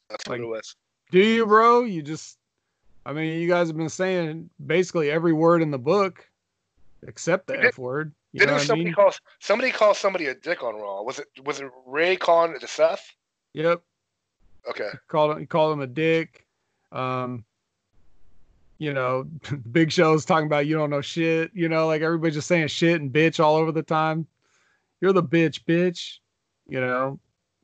That's 0.10 0.28
Like- 0.28 0.40
what 0.40 0.46
it 0.46 0.46
was. 0.48 0.76
Do 1.12 1.20
you, 1.20 1.46
bro? 1.46 1.84
You 1.84 2.02
just, 2.02 2.38
I 3.06 3.14
mean, 3.14 3.40
you 3.40 3.48
guys 3.48 3.68
have 3.68 3.78
been 3.78 3.90
saying 3.90 4.50
basically 4.66 5.10
every 5.12 5.34
word 5.34 5.62
in 5.62 5.72
the 5.72 5.80
book 5.80 6.28
except 7.06 7.48
the 7.48 7.54
Did- 7.54 7.66
F 7.66 7.78
word. 7.78 8.14
You 8.32 8.42
Didn't 8.42 8.50
know 8.50 8.54
what 8.58 8.62
I 8.62 8.66
somebody 8.66 8.86
mean? 8.86 8.94
call 8.94 9.12
somebody 9.40 9.72
call 9.72 9.94
somebody 9.96 10.28
a 10.28 10.36
dick 10.36 10.62
on 10.62 10.76
Raw? 10.76 11.02
Was 11.02 11.18
it 11.18 11.28
was 11.44 11.60
it 11.62 11.72
Rey 11.88 12.16
calling 12.16 12.52
it 12.56 12.60
to 12.62 12.68
Seth? 12.68 13.04
Yep. 13.54 13.82
Okay. 14.70 14.90
called 15.08 15.32
him, 15.32 15.40
he 15.40 15.46
called 15.48 15.74
him 15.74 15.82
a 15.82 15.88
dick. 15.88 16.46
Um, 16.92 17.44
you 18.80 18.94
know, 18.94 19.26
Big 19.72 19.92
Show's 19.92 20.26
talking 20.26 20.48
about 20.48 20.66
you 20.66 20.76
don't 20.76 20.90
know 20.90 21.02
shit. 21.02 21.52
You 21.54 21.70
know, 21.70 21.86
like 21.86 22.02
everybody's 22.02 22.36
just 22.36 22.48
saying 22.48 22.70
shit 22.70 23.00
and 23.00 23.14
bitch 23.14 23.44
all 23.44 23.56
over 23.56 23.72
the 23.72 23.84
time. 23.84 24.26
You're 25.02 25.14
the 25.14 25.24
bitch, 25.24 25.64
bitch. 25.66 26.18
You 26.68 26.82
know, 26.82 27.20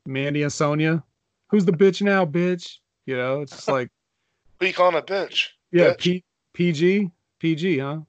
Mandy 0.06 0.42
and 0.42 0.52
Sonya. 0.52 1.02
Who's 1.48 1.64
the 1.64 1.72
bitch 1.72 2.02
now, 2.02 2.24
bitch? 2.24 2.78
You 3.06 3.16
know, 3.16 3.40
it's 3.40 3.52
just 3.52 3.68
like, 3.68 3.90
Who 4.60 4.66
you 4.66 4.72
calling 4.72 4.96
a 4.96 5.02
bitch? 5.02 5.48
yeah, 5.70 5.90
Bitch. 5.90 5.98
P- 5.98 6.24
PG, 6.54 7.10
PG, 7.40 7.78
huh? 7.78 8.00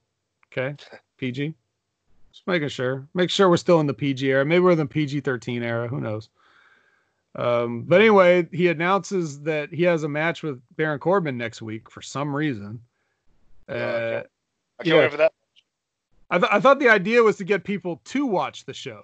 Okay, 0.50 0.74
PG. 1.18 1.54
Just 2.32 2.46
making 2.46 2.68
sure. 2.68 3.06
Make 3.14 3.30
sure 3.30 3.48
we're 3.48 3.58
still 3.58 3.80
in 3.80 3.86
the 3.86 3.94
PG 3.94 4.26
era. 4.26 4.44
Maybe 4.44 4.60
we're 4.60 4.72
in 4.72 4.78
the 4.78 4.86
PG 4.86 5.20
13 5.20 5.62
era. 5.62 5.88
Who 5.88 6.00
knows? 6.00 6.30
Um, 7.36 7.82
but 7.82 8.00
anyway, 8.00 8.48
he 8.50 8.68
announces 8.68 9.40
that 9.42 9.72
he 9.72 9.82
has 9.84 10.02
a 10.02 10.08
match 10.08 10.42
with 10.42 10.60
Baron 10.76 10.98
Corbin 10.98 11.36
next 11.36 11.60
week 11.62 11.90
for 11.90 12.00
some 12.00 12.34
reason. 12.34 12.80
Uh, 13.68 13.72
okay. 13.72 14.16
I 14.80 14.82
can't 14.82 14.94
yeah. 14.94 15.00
wait 15.02 15.10
for 15.10 15.16
that. 15.18 15.32
I, 16.30 16.38
th- 16.38 16.52
I 16.52 16.60
thought 16.60 16.78
the 16.78 16.88
idea 16.88 17.22
was 17.22 17.36
to 17.36 17.44
get 17.44 17.64
people 17.64 18.00
to 18.04 18.26
watch 18.26 18.64
the 18.64 18.74
show. 18.74 19.02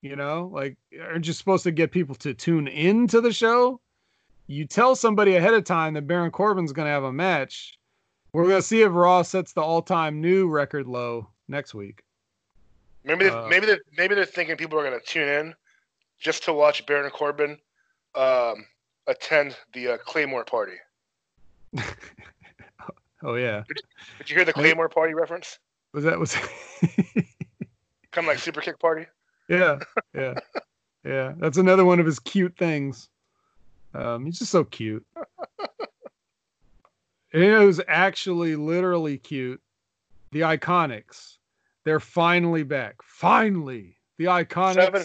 You 0.00 0.16
know, 0.16 0.50
like, 0.52 0.76
aren't 1.00 1.26
you 1.26 1.32
supposed 1.32 1.62
to 1.64 1.70
get 1.70 1.92
people 1.92 2.14
to 2.16 2.34
tune 2.34 2.66
into 2.66 3.20
the 3.20 3.32
show? 3.32 3.80
You 4.48 4.66
tell 4.66 4.96
somebody 4.96 5.36
ahead 5.36 5.54
of 5.54 5.64
time 5.64 5.94
that 5.94 6.08
Baron 6.08 6.32
Corbin's 6.32 6.72
going 6.72 6.86
to 6.86 6.92
have 6.92 7.04
a 7.04 7.12
match. 7.12 7.78
We're 8.32 8.44
going 8.44 8.56
to 8.56 8.62
see 8.62 8.82
if 8.82 8.90
Raw 8.92 9.22
sets 9.22 9.52
the 9.52 9.60
all-time 9.60 10.20
new 10.20 10.48
record 10.48 10.88
low 10.88 11.28
next 11.48 11.74
week. 11.74 12.02
Maybe 13.04 13.24
they, 13.24 13.30
Uh, 13.30 13.48
maybe 13.48 13.66
they 13.66 13.78
maybe 13.96 14.14
they're 14.14 14.24
thinking 14.24 14.56
people 14.56 14.78
are 14.78 14.84
gonna 14.84 15.00
tune 15.00 15.28
in 15.28 15.54
just 16.18 16.44
to 16.44 16.52
watch 16.52 16.86
Baron 16.86 17.10
Corbin 17.10 17.58
um, 18.14 18.66
attend 19.06 19.56
the 19.72 19.94
uh, 19.94 19.96
Claymore 19.98 20.44
party. 20.44 20.76
Oh 23.22 23.34
yeah, 23.34 23.62
Did 24.18 24.30
you 24.30 24.36
hear 24.36 24.44
the. 24.44 24.52
Claymore 24.52 24.88
party 24.88 25.14
reference? 25.14 25.58
was 25.92 26.04
that 26.04 26.18
was? 26.18 26.34
Kind 26.82 27.26
of 28.16 28.24
like 28.26 28.38
Super 28.38 28.60
Kick 28.60 28.78
party. 28.78 29.06
yeah, 29.48 29.78
yeah, 30.14 30.34
yeah. 31.04 31.32
That's 31.38 31.56
another 31.58 31.84
one 31.84 32.00
of 32.00 32.06
his 32.06 32.18
cute 32.18 32.56
things. 32.58 33.08
Um, 33.94 34.24
he's 34.26 34.38
just 34.38 34.50
so 34.50 34.64
cute. 34.64 35.06
It 37.32 37.64
was 37.64 37.80
actually 37.88 38.56
literally 38.56 39.16
cute. 39.16 39.62
The 40.32 40.40
Iconics, 40.40 41.38
they're 41.82 41.98
finally 41.98 42.62
back. 42.62 42.96
Finally, 43.02 43.96
the 44.18 44.26
Iconics. 44.26 44.74
Seven. 44.74 45.02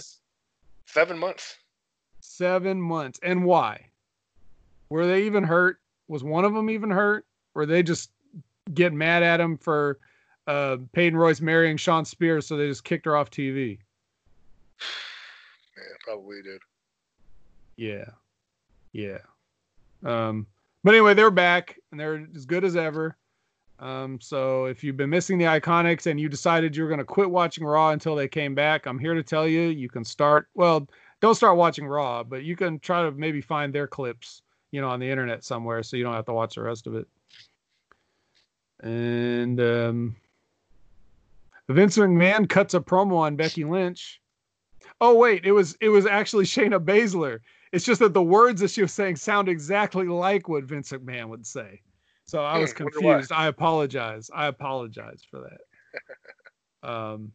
Seven 0.85 1.17
months. 1.17 1.55
Seven 2.19 2.81
months. 2.81 3.17
And 3.23 3.45
why? 3.45 3.91
Were 4.89 5.07
they 5.07 5.23
even 5.23 5.45
hurt? 5.45 5.77
Was 6.09 6.21
one 6.21 6.43
of 6.43 6.53
them 6.53 6.69
even 6.69 6.89
hurt? 6.89 7.25
Or 7.57 7.65
they 7.65 7.83
just 7.83 8.11
get 8.73 8.93
mad 8.93 9.23
at 9.23 9.39
him 9.39 9.57
for 9.57 9.99
uh, 10.45 10.77
Peyton 10.93 11.17
Royce 11.17 11.41
marrying 11.41 11.75
Shawn 11.75 12.05
Spears, 12.05 12.47
so 12.47 12.55
they 12.55 12.67
just 12.67 12.83
kicked 12.83 13.05
her 13.05 13.15
off 13.15 13.29
TV? 13.29 13.79
Yeah, 15.77 15.83
probably 16.03 16.41
did. 16.41 16.59
Yeah. 17.75 18.09
Yeah. 18.93 19.19
Um, 20.03 20.47
but 20.83 20.95
anyway, 20.95 21.13
they're 21.13 21.29
back 21.29 21.77
and 21.91 21.99
they're 21.99 22.27
as 22.35 22.47
good 22.47 22.65
as 22.65 22.75
ever. 22.75 23.15
Um, 23.79 24.19
so 24.19 24.65
if 24.65 24.83
you've 24.83 24.97
been 24.97 25.11
missing 25.11 25.37
the 25.37 25.45
Iconics 25.45 26.07
and 26.07 26.19
you 26.19 26.29
decided 26.29 26.75
you 26.75 26.81
were 26.81 26.89
going 26.89 26.97
to 26.97 27.05
quit 27.05 27.29
watching 27.29 27.63
Raw 27.63 27.91
until 27.91 28.15
they 28.15 28.27
came 28.27 28.55
back, 28.55 28.87
I'm 28.87 28.97
here 28.97 29.13
to 29.13 29.21
tell 29.21 29.47
you 29.47 29.61
you 29.69 29.87
can 29.87 30.03
start. 30.03 30.47
Well, 30.55 30.87
don't 31.21 31.35
start 31.35 31.57
watching 31.57 31.87
Raw, 31.87 32.23
but 32.23 32.43
you 32.43 32.55
can 32.55 32.79
try 32.79 33.03
to 33.03 33.11
maybe 33.11 33.39
find 33.39 33.71
their 33.71 33.87
clips, 33.87 34.41
you 34.71 34.81
know, 34.81 34.89
on 34.89 34.99
the 34.99 35.09
internet 35.09 35.43
somewhere, 35.43 35.83
so 35.83 35.95
you 35.95 36.03
don't 36.03 36.13
have 36.13 36.25
to 36.25 36.33
watch 36.33 36.55
the 36.55 36.63
rest 36.63 36.87
of 36.87 36.95
it. 36.95 37.07
And 38.81 39.59
um, 39.59 40.15
Vince 41.69 41.97
McMahon 41.97 42.47
cuts 42.47 42.73
a 42.73 42.79
promo 42.79 43.17
on 43.17 43.35
Becky 43.35 43.63
Lynch. 43.63 44.21
Oh 45.01 45.15
wait, 45.15 45.45
it 45.45 45.51
was 45.51 45.77
it 45.81 45.89
was 45.89 46.05
actually 46.05 46.45
Shayna 46.45 46.83
Baszler. 46.83 47.39
It's 47.71 47.85
just 47.85 47.99
that 47.99 48.13
the 48.13 48.23
words 48.23 48.61
that 48.61 48.71
she 48.71 48.81
was 48.81 48.93
saying 48.93 49.17
sound 49.17 49.49
exactly 49.49 50.07
like 50.07 50.47
what 50.47 50.63
Vince 50.63 50.91
McMahon 50.91 51.29
would 51.29 51.45
say. 51.45 51.81
So 52.25 52.41
I 52.41 52.57
was 52.57 52.73
confused. 52.73 53.31
I 53.31 53.47
apologize. 53.47 54.29
I 54.33 54.47
apologize 54.47 55.23
for 55.29 55.41
that. 55.41 56.89
um, 56.89 57.31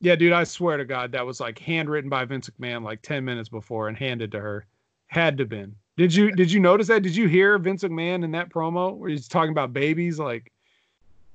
yeah, 0.00 0.14
dude, 0.14 0.32
I 0.32 0.44
swear 0.44 0.76
to 0.76 0.84
God, 0.84 1.12
that 1.12 1.26
was 1.26 1.40
like 1.40 1.58
handwritten 1.58 2.08
by 2.08 2.24
Vince 2.24 2.48
McMahon 2.50 2.84
like 2.84 3.02
ten 3.02 3.24
minutes 3.24 3.48
before 3.48 3.88
and 3.88 3.96
handed 3.96 4.32
to 4.32 4.40
her. 4.40 4.66
Had 5.08 5.38
to 5.38 5.46
been. 5.46 5.74
Did 5.98 6.14
you 6.14 6.30
did 6.30 6.52
you 6.52 6.60
notice 6.60 6.86
that? 6.86 7.02
Did 7.02 7.16
you 7.16 7.26
hear 7.26 7.58
Vince 7.58 7.82
McMahon 7.82 8.22
in 8.22 8.30
that 8.30 8.50
promo 8.50 8.96
where 8.96 9.10
he's 9.10 9.26
talking 9.26 9.50
about 9.50 9.72
babies? 9.72 10.20
Like, 10.20 10.52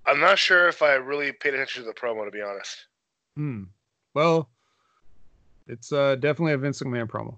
I'm 0.05 0.21
not 0.21 0.39
sure 0.39 0.69
if 0.69 0.81
I 0.81 0.93
really 0.93 1.33
paid 1.33 1.53
attention 1.53 1.83
to 1.83 1.87
the 1.87 1.93
promo 1.93 2.23
to 2.23 2.31
be 2.31 2.41
honest. 2.41 2.85
hmm. 3.35 3.63
Well, 4.13 4.49
it's 5.67 5.91
uh, 5.91 6.15
definitely 6.15 6.53
a 6.53 6.57
Vince 6.57 6.81
McMahon 6.81 7.09
promo. 7.09 7.35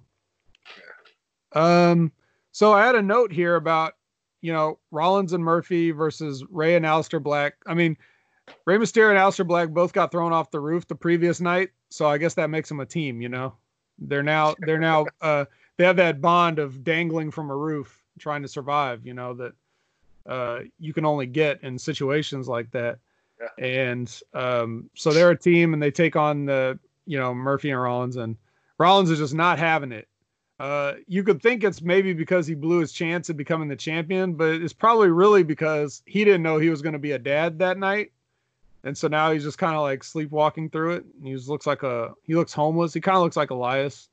Um, 1.59 2.11
so 2.51 2.73
I 2.73 2.85
had 2.85 2.95
a 2.95 3.01
note 3.01 3.31
here 3.31 3.55
about, 3.55 3.93
you 4.41 4.53
know, 4.53 4.77
Rollins 4.91 5.33
and 5.33 5.43
Murphy 5.43 5.89
versus 5.91 6.43
Rey 6.51 6.75
and 6.75 6.85
Aleister 6.85 7.23
Black. 7.23 7.55
I 7.65 7.73
mean, 7.73 7.97
Rey 8.65 8.77
Mysterio 8.77 9.09
and 9.09 9.17
Aleister 9.17 9.47
Black 9.47 9.69
both 9.69 9.93
got 9.93 10.11
thrown 10.11 10.31
off 10.31 10.51
the 10.51 10.59
roof 10.59 10.87
the 10.87 10.95
previous 10.95 11.41
night, 11.41 11.69
so 11.89 12.07
I 12.07 12.19
guess 12.19 12.35
that 12.35 12.51
makes 12.51 12.69
them 12.69 12.81
a 12.81 12.85
team. 12.85 13.19
You 13.19 13.29
know, 13.29 13.55
they're 13.97 14.21
now 14.21 14.53
they're 14.59 14.77
now 14.77 15.05
uh 15.21 15.45
they 15.77 15.85
have 15.85 15.97
that 15.97 16.21
bond 16.21 16.59
of 16.59 16.83
dangling 16.83 17.31
from 17.31 17.49
a 17.49 17.55
roof 17.55 18.01
trying 18.19 18.41
to 18.41 18.47
survive. 18.47 19.05
You 19.05 19.13
know 19.13 19.33
that 19.35 19.53
uh 20.25 20.59
you 20.79 20.93
can 20.93 21.05
only 21.05 21.25
get 21.25 21.63
in 21.63 21.77
situations 21.77 22.47
like 22.47 22.71
that. 22.71 22.99
Yeah. 23.39 23.65
And 23.65 24.21
um, 24.33 24.89
so 24.95 25.11
they're 25.11 25.31
a 25.31 25.37
team, 25.37 25.73
and 25.73 25.83
they 25.83 25.91
take 25.91 26.15
on 26.15 26.45
the 26.45 26.79
you 27.05 27.17
know 27.17 27.33
Murphy 27.33 27.69
and 27.71 27.81
Rollins, 27.81 28.15
and 28.15 28.37
Rollins 28.77 29.11
is 29.11 29.19
just 29.19 29.33
not 29.33 29.59
having 29.59 29.91
it. 29.91 30.07
Uh, 30.59 30.93
you 31.07 31.21
could 31.21 31.41
think 31.41 31.63
it's 31.63 31.81
maybe 31.81 32.13
because 32.13 32.47
he 32.47 32.55
blew 32.55 32.79
his 32.79 32.93
chance 32.93 33.29
at 33.29 33.35
becoming 33.35 33.67
the 33.67 33.75
champion, 33.75 34.33
but 34.33 34.55
it's 34.55 34.71
probably 34.73 35.09
really 35.09 35.43
because 35.43 36.01
he 36.05 36.23
didn't 36.23 36.43
know 36.43 36.57
he 36.57 36.69
was 36.69 36.81
going 36.81 36.93
to 36.93 36.99
be 36.99 37.11
a 37.11 37.19
dad 37.19 37.59
that 37.59 37.77
night, 37.77 38.11
and 38.85 38.97
so 38.97 39.07
now 39.09 39.31
he's 39.31 39.43
just 39.43 39.57
kind 39.57 39.75
of 39.75 39.81
like 39.81 40.03
sleepwalking 40.03 40.69
through 40.69 40.93
it. 40.93 41.05
He 41.21 41.33
just 41.33 41.49
looks 41.49 41.67
like 41.67 41.83
a 41.83 42.13
he 42.23 42.35
looks 42.35 42.53
homeless. 42.53 42.93
He 42.93 43.01
kind 43.01 43.17
of 43.17 43.23
looks 43.23 43.35
like 43.35 43.49
Elias. 43.49 44.07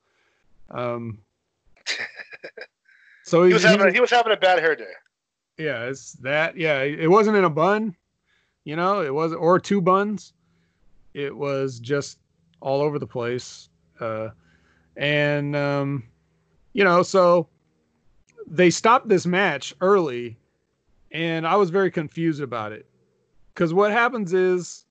Um, 0.70 1.18
so 3.22 3.44
He 3.46 3.52
he, 3.52 3.54
was 3.54 3.62
he 3.62 3.68
having 3.68 3.86
a, 3.88 3.92
he 3.92 4.00
was 4.00 4.10
having 4.10 4.32
a 4.32 4.36
bad 4.36 4.58
hair 4.58 4.74
day. 4.76 4.92
yeah, 5.58 5.84
it's 5.84 6.12
that. 6.14 6.56
Yeah, 6.56 6.82
it 6.82 7.10
wasn't 7.10 7.36
in 7.36 7.44
a 7.44 7.50
bun, 7.50 7.96
you 8.64 8.76
know, 8.76 9.02
it 9.02 9.12
was 9.14 9.32
or 9.32 9.58
two 9.60 9.80
buns. 9.80 10.32
It 11.14 11.36
was 11.36 11.78
just 11.80 12.18
all 12.60 12.80
over 12.80 12.98
the 12.98 13.06
place. 13.06 13.68
Uh, 14.00 14.30
and 14.96 15.54
um, 15.56 16.04
you 16.72 16.84
know, 16.84 17.02
so 17.02 17.48
they 18.46 18.70
stopped 18.70 19.08
this 19.08 19.26
match 19.26 19.74
early, 19.80 20.36
and 21.12 21.46
I 21.46 21.56
was 21.56 21.70
very 21.70 21.90
confused 21.90 22.40
about 22.42 22.72
it 22.72 22.86
because 23.54 23.72
what 23.74 23.92
happens 23.92 24.32
is 24.32 24.84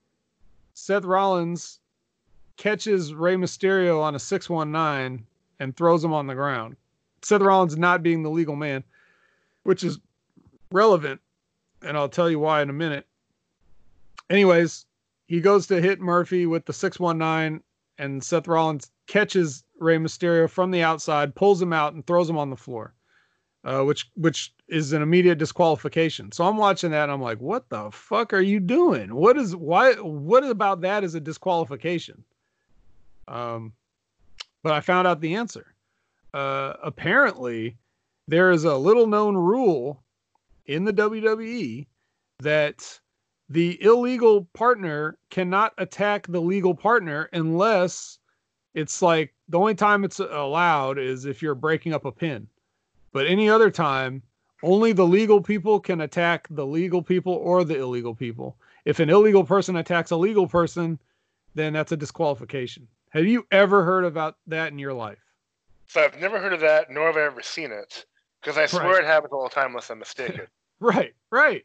Seth 0.73 1.03
Rollins 1.03 1.79
catches 2.57 3.13
Rey 3.13 3.35
Mysterio 3.35 4.01
on 4.01 4.15
a 4.15 4.19
six 4.19 4.49
one 4.49 4.71
nine 4.71 5.25
and 5.59 5.75
throws 5.75 6.03
him 6.03 6.13
on 6.13 6.27
the 6.27 6.35
ground. 6.35 6.75
Seth 7.21 7.41
Rollins 7.41 7.77
not 7.77 8.03
being 8.03 8.23
the 8.23 8.29
legal 8.29 8.55
man, 8.55 8.83
which 9.63 9.83
is 9.83 9.99
relevant, 10.71 11.21
and 11.81 11.97
I'll 11.97 12.09
tell 12.09 12.29
you 12.29 12.39
why 12.39 12.61
in 12.61 12.69
a 12.69 12.73
minute. 12.73 13.05
Anyways, 14.29 14.85
he 15.27 15.41
goes 15.41 15.67
to 15.67 15.81
hit 15.81 15.99
Murphy 15.99 16.45
with 16.45 16.65
the 16.65 16.73
619, 16.73 17.61
and 17.97 18.23
Seth 18.23 18.47
Rollins 18.47 18.91
catches 19.07 19.63
Rey 19.79 19.97
Mysterio 19.97 20.49
from 20.49 20.71
the 20.71 20.83
outside, 20.83 21.35
pulls 21.35 21.61
him 21.61 21.73
out, 21.73 21.93
and 21.93 22.05
throws 22.05 22.29
him 22.29 22.37
on 22.37 22.49
the 22.49 22.55
floor, 22.55 22.93
uh, 23.63 23.81
which 23.81 24.09
which 24.15 24.53
is 24.67 24.93
an 24.93 25.01
immediate 25.01 25.37
disqualification. 25.37 26.31
So 26.31 26.45
I'm 26.45 26.57
watching 26.57 26.91
that, 26.91 27.03
and 27.03 27.11
I'm 27.11 27.21
like, 27.21 27.41
"What 27.41 27.69
the 27.69 27.91
fuck 27.91 28.33
are 28.33 28.41
you 28.41 28.59
doing? 28.59 29.13
What 29.13 29.37
is 29.37 29.55
why? 29.55 29.93
What 29.95 30.43
about 30.43 30.81
that 30.81 31.03
is 31.03 31.15
a 31.15 31.19
disqualification?" 31.19 32.23
Um, 33.27 33.73
but 34.63 34.73
I 34.73 34.81
found 34.81 35.07
out 35.07 35.19
the 35.21 35.35
answer. 35.35 35.70
Uh, 36.33 36.73
apparently, 36.83 37.77
there 38.27 38.51
is 38.51 38.63
a 38.63 38.77
little 38.77 39.07
known 39.07 39.35
rule 39.35 40.03
in 40.65 40.85
the 40.85 40.93
WWE 40.93 41.87
that 42.39 42.99
the 43.49 43.81
illegal 43.83 44.45
partner 44.53 45.17
cannot 45.29 45.73
attack 45.77 46.27
the 46.27 46.39
legal 46.39 46.73
partner 46.73 47.29
unless 47.33 48.19
it's 48.73 49.01
like 49.01 49.33
the 49.49 49.59
only 49.59 49.75
time 49.75 50.05
it's 50.05 50.19
allowed 50.19 50.97
is 50.97 51.25
if 51.25 51.41
you're 51.41 51.55
breaking 51.55 51.93
up 51.93 52.05
a 52.05 52.11
pin. 52.11 52.47
But 53.11 53.27
any 53.27 53.49
other 53.49 53.69
time, 53.69 54.23
only 54.63 54.93
the 54.93 55.05
legal 55.05 55.41
people 55.41 55.79
can 55.79 56.01
attack 56.01 56.47
the 56.49 56.65
legal 56.65 57.01
people 57.01 57.33
or 57.33 57.65
the 57.65 57.77
illegal 57.77 58.15
people. 58.15 58.55
If 58.85 58.99
an 58.99 59.09
illegal 59.09 59.43
person 59.43 59.75
attacks 59.75 60.11
a 60.11 60.15
legal 60.15 60.47
person, 60.47 60.97
then 61.53 61.73
that's 61.73 61.91
a 61.91 61.97
disqualification. 61.97 62.87
Have 63.09 63.25
you 63.25 63.45
ever 63.51 63.83
heard 63.83 64.05
about 64.05 64.37
that 64.47 64.71
in 64.71 64.79
your 64.79 64.93
life? 64.93 65.20
So 65.91 66.01
I've 66.01 66.21
never 66.21 66.39
heard 66.39 66.53
of 66.53 66.61
that, 66.61 66.89
nor 66.89 67.07
have 67.07 67.17
I 67.17 67.23
ever 67.23 67.41
seen 67.41 67.73
it, 67.73 68.05
because 68.41 68.57
I 68.57 68.65
swear 68.65 68.91
Right. 68.93 69.03
it 69.03 69.07
happens 69.07 69.33
all 69.33 69.43
the 69.43 69.53
time 69.53 69.71
unless 69.71 69.89
I'm 69.89 69.99
mistaken. 69.99 70.47
Right, 70.79 71.13
right, 71.31 71.63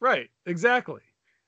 right. 0.00 0.28
Exactly. 0.44 1.02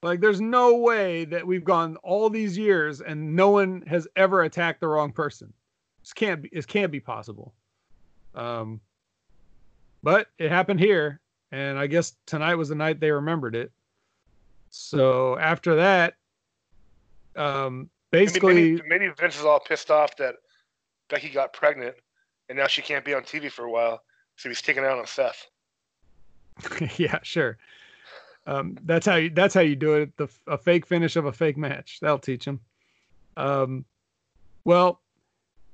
Like 0.04 0.20
there's 0.20 0.40
no 0.40 0.76
way 0.76 1.24
that 1.24 1.44
we've 1.44 1.64
gone 1.64 1.96
all 2.04 2.30
these 2.30 2.56
years 2.56 3.00
and 3.00 3.34
no 3.34 3.48
one 3.48 3.82
has 3.88 4.06
ever 4.14 4.42
attacked 4.42 4.80
the 4.80 4.86
wrong 4.86 5.10
person. 5.10 5.52
This 6.04 6.12
can't 6.12 6.42
be 6.42 6.48
it 6.52 6.64
can't 6.68 6.92
be 6.92 7.00
possible. 7.00 7.54
Um 8.36 8.80
but 10.04 10.28
it 10.38 10.50
happened 10.50 10.78
here 10.78 11.20
and 11.50 11.76
I 11.76 11.88
guess 11.88 12.14
tonight 12.24 12.54
was 12.54 12.68
the 12.68 12.76
night 12.76 13.00
they 13.00 13.10
remembered 13.10 13.56
it. 13.56 13.72
So 14.70 15.36
after 15.38 15.74
that 15.74 16.14
um 17.34 17.90
basically 18.12 18.54
maybe, 18.54 18.82
maybe, 18.88 19.06
maybe 19.06 19.14
Vince 19.18 19.40
is 19.40 19.44
all 19.44 19.58
pissed 19.58 19.90
off 19.90 20.16
that 20.18 20.36
Becky 21.08 21.30
got 21.30 21.52
pregnant, 21.52 21.94
and 22.48 22.58
now 22.58 22.66
she 22.66 22.82
can't 22.82 23.04
be 23.04 23.14
on 23.14 23.22
TV 23.22 23.50
for 23.50 23.64
a 23.64 23.70
while, 23.70 24.02
so 24.36 24.48
he's 24.48 24.62
taking 24.62 24.84
out 24.84 24.98
on 24.98 25.06
Seth. 25.06 25.46
yeah, 26.98 27.18
sure. 27.22 27.58
Um, 28.46 28.76
that's 28.84 29.06
how 29.06 29.16
you 29.16 29.30
that's 29.30 29.54
how 29.54 29.60
you 29.60 29.76
do 29.76 29.94
it. 29.94 30.16
The 30.16 30.28
a 30.46 30.58
fake 30.58 30.86
finish 30.86 31.16
of 31.16 31.26
a 31.26 31.32
fake 31.32 31.56
match. 31.56 31.98
That'll 32.00 32.18
teach 32.18 32.44
him. 32.44 32.60
Um, 33.36 33.84
well, 34.64 35.00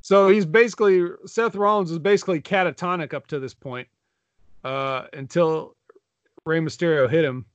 so 0.02 0.28
he's 0.28 0.46
basically 0.46 1.06
Seth 1.26 1.54
Rollins 1.54 1.90
is 1.90 1.98
basically 1.98 2.40
catatonic 2.40 3.14
up 3.14 3.26
to 3.28 3.38
this 3.38 3.54
point, 3.54 3.88
uh, 4.64 5.04
until 5.12 5.76
Rey 6.44 6.60
Mysterio 6.60 7.08
hit 7.08 7.24
him, 7.24 7.46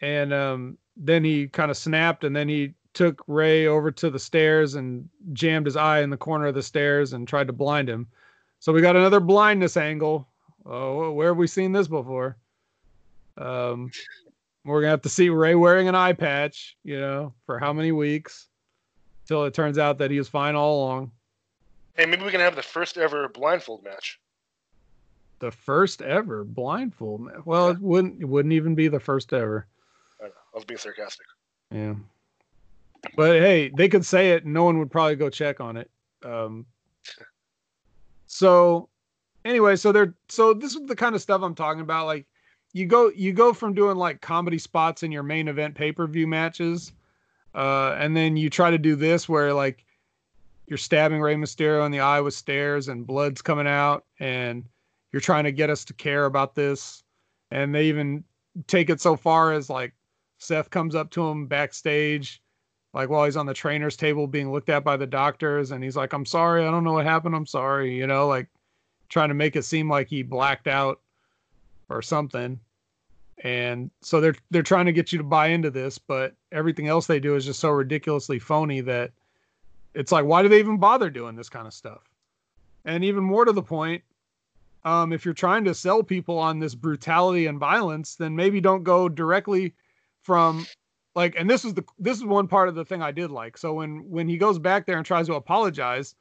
and 0.00 0.32
um, 0.32 0.78
then 0.96 1.22
he 1.22 1.48
kind 1.48 1.70
of 1.70 1.76
snapped, 1.76 2.24
and 2.24 2.34
then 2.34 2.48
he 2.48 2.74
took 2.94 3.22
Rey 3.26 3.66
over 3.66 3.90
to 3.90 4.10
the 4.10 4.18
stairs 4.18 4.74
and 4.74 5.08
jammed 5.32 5.66
his 5.66 5.76
eye 5.76 6.00
in 6.00 6.10
the 6.10 6.16
corner 6.16 6.46
of 6.46 6.54
the 6.54 6.62
stairs 6.62 7.12
and 7.12 7.26
tried 7.26 7.46
to 7.46 7.52
blind 7.52 7.88
him. 7.88 8.08
So 8.58 8.72
we 8.72 8.82
got 8.82 8.96
another 8.96 9.20
blindness 9.20 9.76
angle. 9.76 10.28
Oh, 10.66 11.12
where 11.12 11.28
have 11.28 11.36
we 11.36 11.46
seen 11.46 11.72
this 11.72 11.88
before? 11.88 12.36
Um, 13.38 13.90
we're 14.64 14.80
gonna 14.80 14.90
have 14.90 15.02
to 15.02 15.08
see 15.08 15.30
Rey 15.30 15.54
wearing 15.54 15.88
an 15.88 15.94
eye 15.94 16.12
patch, 16.12 16.76
you 16.84 17.00
know, 17.00 17.32
for 17.46 17.58
how 17.58 17.72
many 17.72 17.92
weeks 17.92 18.48
till 19.26 19.44
it 19.44 19.54
turns 19.54 19.78
out 19.78 19.98
that 19.98 20.10
he 20.10 20.18
was 20.18 20.28
fine 20.28 20.54
all 20.54 20.82
along. 20.82 21.12
Hey, 21.96 22.04
maybe 22.04 22.24
we 22.24 22.30
can 22.30 22.40
have 22.40 22.56
the 22.56 22.62
first 22.62 22.98
ever 22.98 23.28
blindfold 23.28 23.84
match. 23.84 24.20
The 25.38 25.50
first 25.50 26.02
ever 26.02 26.44
blindfold. 26.44 27.30
Well, 27.46 27.70
it 27.70 27.80
wouldn't. 27.80 28.20
It 28.20 28.26
wouldn't 28.26 28.52
even 28.52 28.74
be 28.74 28.88
the 28.88 29.00
first 29.00 29.32
ever. 29.32 29.66
I, 30.20 30.26
know, 30.26 30.32
I 30.54 30.56
was 30.56 30.64
being 30.64 30.78
sarcastic. 30.78 31.26
Yeah. 31.70 31.94
But 33.16 33.40
hey, 33.40 33.70
they 33.76 33.88
could 33.88 34.04
say 34.04 34.32
it 34.32 34.46
no 34.46 34.64
one 34.64 34.78
would 34.78 34.90
probably 34.90 35.16
go 35.16 35.30
check 35.30 35.60
on 35.60 35.76
it. 35.76 35.90
Um, 36.24 36.66
so 38.26 38.88
anyway, 39.44 39.76
so 39.76 39.92
they're 39.92 40.14
so 40.28 40.54
this 40.54 40.74
is 40.74 40.86
the 40.86 40.96
kind 40.96 41.14
of 41.14 41.22
stuff 41.22 41.42
I'm 41.42 41.54
talking 41.54 41.82
about. 41.82 42.06
Like 42.06 42.26
you 42.72 42.86
go 42.86 43.10
you 43.14 43.32
go 43.32 43.52
from 43.52 43.74
doing 43.74 43.96
like 43.96 44.20
comedy 44.20 44.58
spots 44.58 45.02
in 45.02 45.10
your 45.10 45.22
main 45.22 45.48
event 45.48 45.74
pay-per-view 45.74 46.26
matches, 46.26 46.92
uh, 47.54 47.96
and 47.98 48.16
then 48.16 48.36
you 48.36 48.50
try 48.50 48.70
to 48.70 48.78
do 48.78 48.96
this 48.96 49.28
where 49.28 49.52
like 49.52 49.84
you're 50.66 50.78
stabbing 50.78 51.20
Rey 51.20 51.34
Mysterio 51.34 51.84
in 51.84 51.90
the 51.90 52.00
eye 52.00 52.20
with 52.20 52.34
stairs 52.34 52.88
and 52.88 53.06
blood's 53.06 53.42
coming 53.42 53.66
out, 53.66 54.04
and 54.20 54.64
you're 55.12 55.20
trying 55.20 55.44
to 55.44 55.52
get 55.52 55.70
us 55.70 55.84
to 55.86 55.94
care 55.94 56.26
about 56.26 56.54
this. 56.54 57.02
And 57.50 57.74
they 57.74 57.86
even 57.86 58.22
take 58.68 58.90
it 58.90 59.00
so 59.00 59.16
far 59.16 59.52
as 59.52 59.68
like 59.68 59.92
Seth 60.38 60.70
comes 60.70 60.94
up 60.94 61.10
to 61.10 61.26
him 61.26 61.46
backstage, 61.46 62.40
like 62.92 63.08
while 63.08 63.24
he's 63.24 63.36
on 63.36 63.46
the 63.46 63.54
trainer's 63.54 63.96
table 63.96 64.26
being 64.26 64.52
looked 64.52 64.68
at 64.68 64.84
by 64.84 64.96
the 64.96 65.06
doctors, 65.06 65.70
and 65.70 65.82
he's 65.82 65.96
like, 65.96 66.12
"I'm 66.12 66.26
sorry, 66.26 66.66
I 66.66 66.70
don't 66.70 66.84
know 66.84 66.94
what 66.94 67.06
happened. 67.06 67.34
I'm 67.34 67.46
sorry," 67.46 67.96
you 67.96 68.06
know, 68.06 68.26
like 68.26 68.48
trying 69.08 69.28
to 69.28 69.34
make 69.34 69.56
it 69.56 69.64
seem 69.64 69.88
like 69.88 70.08
he 70.08 70.22
blacked 70.22 70.68
out 70.68 71.00
or 71.88 72.02
something. 72.02 72.58
And 73.42 73.90
so 74.02 74.20
they're 74.20 74.34
they're 74.50 74.62
trying 74.62 74.86
to 74.86 74.92
get 74.92 75.12
you 75.12 75.18
to 75.18 75.24
buy 75.24 75.48
into 75.48 75.70
this, 75.70 75.98
but 75.98 76.34
everything 76.52 76.88
else 76.88 77.06
they 77.06 77.20
do 77.20 77.36
is 77.36 77.44
just 77.44 77.60
so 77.60 77.70
ridiculously 77.70 78.38
phony 78.38 78.80
that 78.82 79.12
it's 79.94 80.12
like, 80.12 80.24
why 80.24 80.42
do 80.42 80.48
they 80.48 80.58
even 80.58 80.78
bother 80.78 81.10
doing 81.10 81.36
this 81.36 81.48
kind 81.48 81.66
of 81.66 81.74
stuff? 81.74 82.02
And 82.84 83.04
even 83.04 83.24
more 83.24 83.44
to 83.44 83.52
the 83.52 83.62
point, 83.62 84.02
um, 84.84 85.12
if 85.12 85.24
you're 85.24 85.34
trying 85.34 85.64
to 85.64 85.74
sell 85.74 86.02
people 86.02 86.38
on 86.38 86.58
this 86.58 86.74
brutality 86.74 87.46
and 87.46 87.58
violence, 87.58 88.14
then 88.14 88.34
maybe 88.34 88.60
don't 88.60 88.84
go 88.84 89.08
directly 89.08 89.74
from 90.22 90.66
like 91.14 91.34
and 91.38 91.48
this 91.48 91.64
is 91.64 91.74
the 91.74 91.84
this 91.98 92.16
is 92.16 92.24
one 92.24 92.46
part 92.46 92.68
of 92.68 92.74
the 92.74 92.84
thing 92.84 93.02
I 93.02 93.10
did 93.10 93.30
like. 93.30 93.58
So 93.58 93.74
when 93.74 94.08
when 94.10 94.28
he 94.28 94.36
goes 94.36 94.58
back 94.58 94.86
there 94.86 94.96
and 94.96 95.06
tries 95.06 95.26
to 95.26 95.34
apologize, 95.34 96.14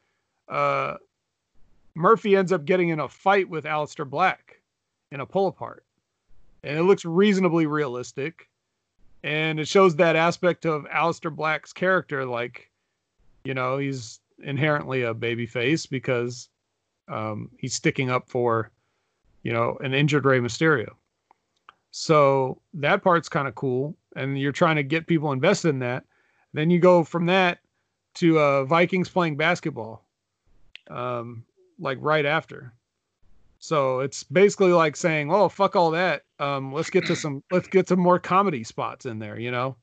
uh 0.48 0.96
Murphy 1.96 2.36
ends 2.36 2.52
up 2.52 2.66
getting 2.66 2.90
in 2.90 3.00
a 3.00 3.08
fight 3.10 3.50
with 3.50 3.66
Aleister 3.66 4.10
Black 4.10 4.62
in 5.12 5.20
a 5.20 5.26
pull 5.26 5.48
apart. 5.48 5.84
And 6.64 6.78
it 6.78 6.84
looks 6.84 7.06
reasonably 7.06 7.66
realistic. 7.66 8.48
And 9.24 9.60
it 9.60 9.68
shows 9.68 9.96
that 9.98 10.16
aspect 10.16 10.66
of 10.66 10.86
Aleister 10.86 11.34
Black's 11.36 11.74
character, 11.74 12.26
like, 12.26 12.70
you 13.44 13.54
know, 13.54 13.78
he's 13.78 14.22
inherently 14.42 15.02
a 15.02 15.14
baby 15.14 15.46
face 15.46 15.86
because 15.86 16.48
um, 17.10 17.50
he's 17.58 17.74
sticking 17.74 18.10
up 18.10 18.30
for, 18.30 18.72
you 19.44 19.52
know, 19.52 19.78
an 19.82 19.94
injured 19.94 20.26
Rey 20.26 20.40
Mysterio. 20.40 20.94
So 21.92 22.62
that 22.76 23.04
part's 23.04 23.28
kind 23.28 23.48
of 23.48 23.56
cool. 23.56 23.96
And 24.16 24.40
you're 24.40 24.52
trying 24.52 24.76
to 24.78 24.84
get 24.84 25.08
people 25.08 25.32
invested 25.32 25.70
in 25.70 25.80
that. 25.80 26.04
Then 26.54 26.70
you 26.70 26.80
go 26.80 27.04
from 27.04 27.28
that 27.28 27.60
to 28.16 28.40
uh, 28.40 28.66
Vikings 28.66 29.10
playing 29.10 29.38
basketball, 29.38 30.04
um, 30.90 31.44
like 31.80 31.98
right 32.02 32.26
after. 32.26 32.74
So 33.60 34.00
it's 34.00 34.24
basically 34.24 34.72
like 34.72 34.96
saying, 34.96 35.32
"Oh, 35.32 35.50
fuck 35.50 35.76
all 35.76 35.92
that. 35.92 36.24
Um, 36.40 36.74
let's 36.74 36.90
get 36.90 37.06
to 37.08 37.16
some. 37.16 37.44
Let's 37.52 37.68
get 37.68 37.88
some 37.88 38.00
more 38.00 38.18
comedy 38.18 38.64
spots 38.64 39.06
in 39.06 39.20
there." 39.20 39.38
You 39.38 39.52
know. 39.52 39.76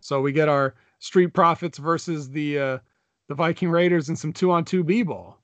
So 0.00 0.20
we 0.20 0.32
get 0.32 0.48
our 0.48 0.74
Street 0.98 1.28
Profits 1.28 1.78
versus 1.78 2.30
the 2.30 2.58
uh, 2.58 2.78
the 3.28 3.34
Viking 3.34 3.70
Raiders 3.70 4.08
and 4.08 4.18
some 4.18 4.32
two 4.32 4.50
on 4.50 4.64
two 4.64 4.82
b 4.82 5.02
ball. 5.02 5.38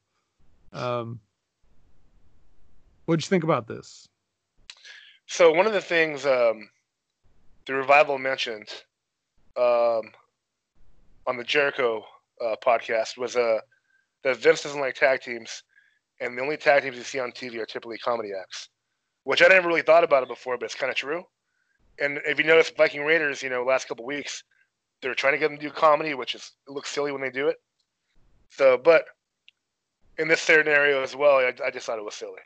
Um, 0.73 1.21
what'd 3.05 3.25
you 3.25 3.29
think 3.29 3.45
about 3.45 3.67
this? 3.67 4.09
So 5.27 5.53
one 5.53 5.67
of 5.67 5.73
the 5.73 5.81
things 5.81 6.25
um, 6.25 6.71
the 7.69 7.75
revival 7.75 8.19
mentioned 8.19 8.69
um, 9.57 10.11
on 11.27 11.37
the 11.37 11.45
Jericho 11.45 12.03
uh, 12.41 12.57
podcast 12.65 13.19
was 13.19 13.37
uh, 13.37 13.59
that 14.25 14.39
Vince 14.39 14.63
doesn't 14.63 14.81
like 14.81 14.95
tag 14.95 15.21
teams, 15.21 15.63
and 16.21 16.37
the 16.37 16.43
only 16.43 16.57
tag 16.57 16.83
teams 16.83 16.97
you 16.97 17.03
see 17.03 17.21
on 17.21 17.31
TV 17.31 17.57
are 17.57 17.67
typically 17.67 17.99
comedy 17.99 18.31
acts, 18.39 18.71
which 19.25 19.43
I 19.43 19.49
never 19.49 19.69
really 19.69 19.83
thought 19.83 20.03
about 20.03 20.23
it 20.23 20.31
before, 20.31 20.57
but 20.57 20.65
it's 20.65 20.75
kind 20.75 20.91
of 20.91 20.97
true. 20.97 21.25
And 22.01 22.21
if 22.25 22.39
you 22.39 22.45
notice, 22.45 22.71
Viking 22.71 23.05
Raiders, 23.05 23.43
you 23.43 23.51
know, 23.51 23.63
last 23.65 23.87
couple 23.87 24.07
weeks, 24.07 24.45
they're 25.03 25.15
trying 25.15 25.35
to 25.35 25.39
get 25.39 25.49
them 25.49 25.59
to 25.59 25.63
do 25.63 25.71
comedy, 25.71 26.15
which 26.15 26.35
is 26.35 26.53
it 26.67 26.73
looks 26.73 26.89
silly 26.89 27.13
when 27.13 27.21
they 27.21 27.31
do 27.31 27.49
it. 27.49 27.57
So, 28.49 28.79
but 28.79 29.05
in 30.17 30.27
this 30.27 30.41
scenario 30.41 31.03
as 31.03 31.15
well, 31.15 31.37
I, 31.37 31.53
I 31.63 31.71
just 31.71 31.85
thought 31.85 31.99
it 31.99 32.05
was 32.05 32.15
silly. 32.15 32.41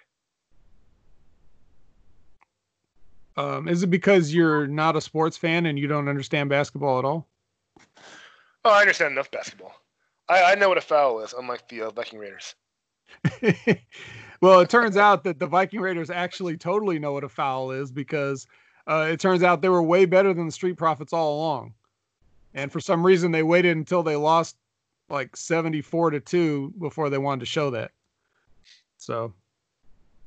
Um, 3.36 3.68
is 3.68 3.82
it 3.82 3.88
because 3.88 4.34
you're 4.34 4.66
not 4.66 4.96
a 4.96 5.00
sports 5.00 5.36
fan 5.36 5.66
and 5.66 5.78
you 5.78 5.86
don't 5.86 6.08
understand 6.08 6.50
basketball 6.50 6.98
at 6.98 7.04
all? 7.04 7.28
Oh, 8.64 8.70
I 8.70 8.80
understand 8.80 9.12
enough 9.12 9.30
basketball. 9.30 9.74
I, 10.28 10.52
I 10.52 10.54
know 10.54 10.68
what 10.68 10.78
a 10.78 10.82
foul 10.82 11.20
is, 11.20 11.34
unlike 11.36 11.68
the 11.68 11.82
uh, 11.82 11.90
Viking 11.90 12.18
Raiders. 12.18 12.54
well, 14.40 14.60
it 14.60 14.70
turns 14.70 14.96
out 14.96 15.24
that 15.24 15.38
the 15.38 15.46
Viking 15.46 15.80
Raiders 15.80 16.10
actually 16.10 16.56
totally 16.56 16.98
know 16.98 17.12
what 17.12 17.24
a 17.24 17.28
foul 17.28 17.70
is 17.70 17.90
because 17.90 18.46
uh, 18.86 19.08
it 19.10 19.20
turns 19.20 19.42
out 19.42 19.62
they 19.62 19.68
were 19.68 19.82
way 19.82 20.04
better 20.04 20.32
than 20.32 20.46
the 20.46 20.52
Street 20.52 20.76
Profits 20.76 21.12
all 21.12 21.36
along. 21.36 21.74
And 22.54 22.70
for 22.70 22.80
some 22.80 23.04
reason, 23.04 23.32
they 23.32 23.42
waited 23.42 23.76
until 23.76 24.02
they 24.02 24.16
lost 24.16 24.56
like 25.08 25.36
74 25.36 26.10
to 26.10 26.20
2 26.20 26.74
before 26.78 27.10
they 27.10 27.18
wanted 27.18 27.40
to 27.40 27.46
show 27.46 27.70
that. 27.70 27.92
So, 28.98 29.32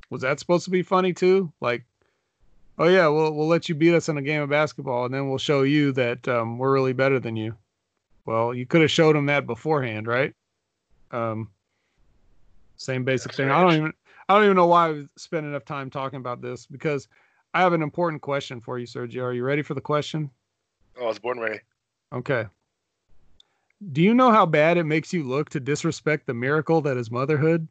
was 0.09 0.21
that 0.21 0.39
supposed 0.39 0.65
to 0.65 0.71
be 0.71 0.83
funny 0.83 1.13
too? 1.13 1.51
Like, 1.61 1.83
oh, 2.77 2.87
yeah, 2.87 3.07
we'll, 3.07 3.33
we'll 3.33 3.47
let 3.47 3.69
you 3.69 3.75
beat 3.75 3.93
us 3.93 4.09
in 4.09 4.17
a 4.17 4.21
game 4.21 4.41
of 4.41 4.49
basketball 4.49 5.05
and 5.05 5.13
then 5.13 5.29
we'll 5.29 5.37
show 5.37 5.63
you 5.63 5.91
that 5.93 6.27
um, 6.27 6.57
we're 6.57 6.73
really 6.73 6.93
better 6.93 7.19
than 7.19 7.35
you. 7.35 7.55
Well, 8.25 8.53
you 8.53 8.65
could 8.65 8.81
have 8.81 8.91
showed 8.91 9.15
them 9.15 9.27
that 9.27 9.45
beforehand, 9.45 10.07
right? 10.07 10.33
Um, 11.11 11.49
same 12.77 13.03
basic 13.03 13.31
That's 13.31 13.37
thing. 13.37 13.51
I 13.51 13.61
don't 13.61 13.73
even 13.73 13.93
I 14.27 14.35
don't 14.35 14.45
even 14.45 14.55
know 14.55 14.65
why 14.65 14.89
I 14.89 15.03
spent 15.15 15.45
enough 15.45 15.65
time 15.65 15.89
talking 15.89 16.17
about 16.17 16.41
this 16.41 16.65
because 16.65 17.07
I 17.53 17.61
have 17.61 17.73
an 17.73 17.83
important 17.83 18.21
question 18.21 18.59
for 18.59 18.79
you, 18.79 18.87
Sergio. 18.87 19.23
Are 19.23 19.33
you 19.33 19.43
ready 19.43 19.61
for 19.61 19.75
the 19.75 19.81
question? 19.81 20.29
Oh, 20.99 21.05
I 21.05 21.07
was 21.07 21.19
born 21.19 21.39
ready. 21.39 21.59
Okay. 22.11 22.45
Do 23.91 24.01
you 24.01 24.13
know 24.13 24.31
how 24.31 24.45
bad 24.45 24.77
it 24.77 24.85
makes 24.85 25.13
you 25.13 25.23
look 25.23 25.49
to 25.49 25.59
disrespect 25.59 26.25
the 26.25 26.33
miracle 26.33 26.81
that 26.81 26.97
is 26.97 27.11
motherhood? 27.11 27.67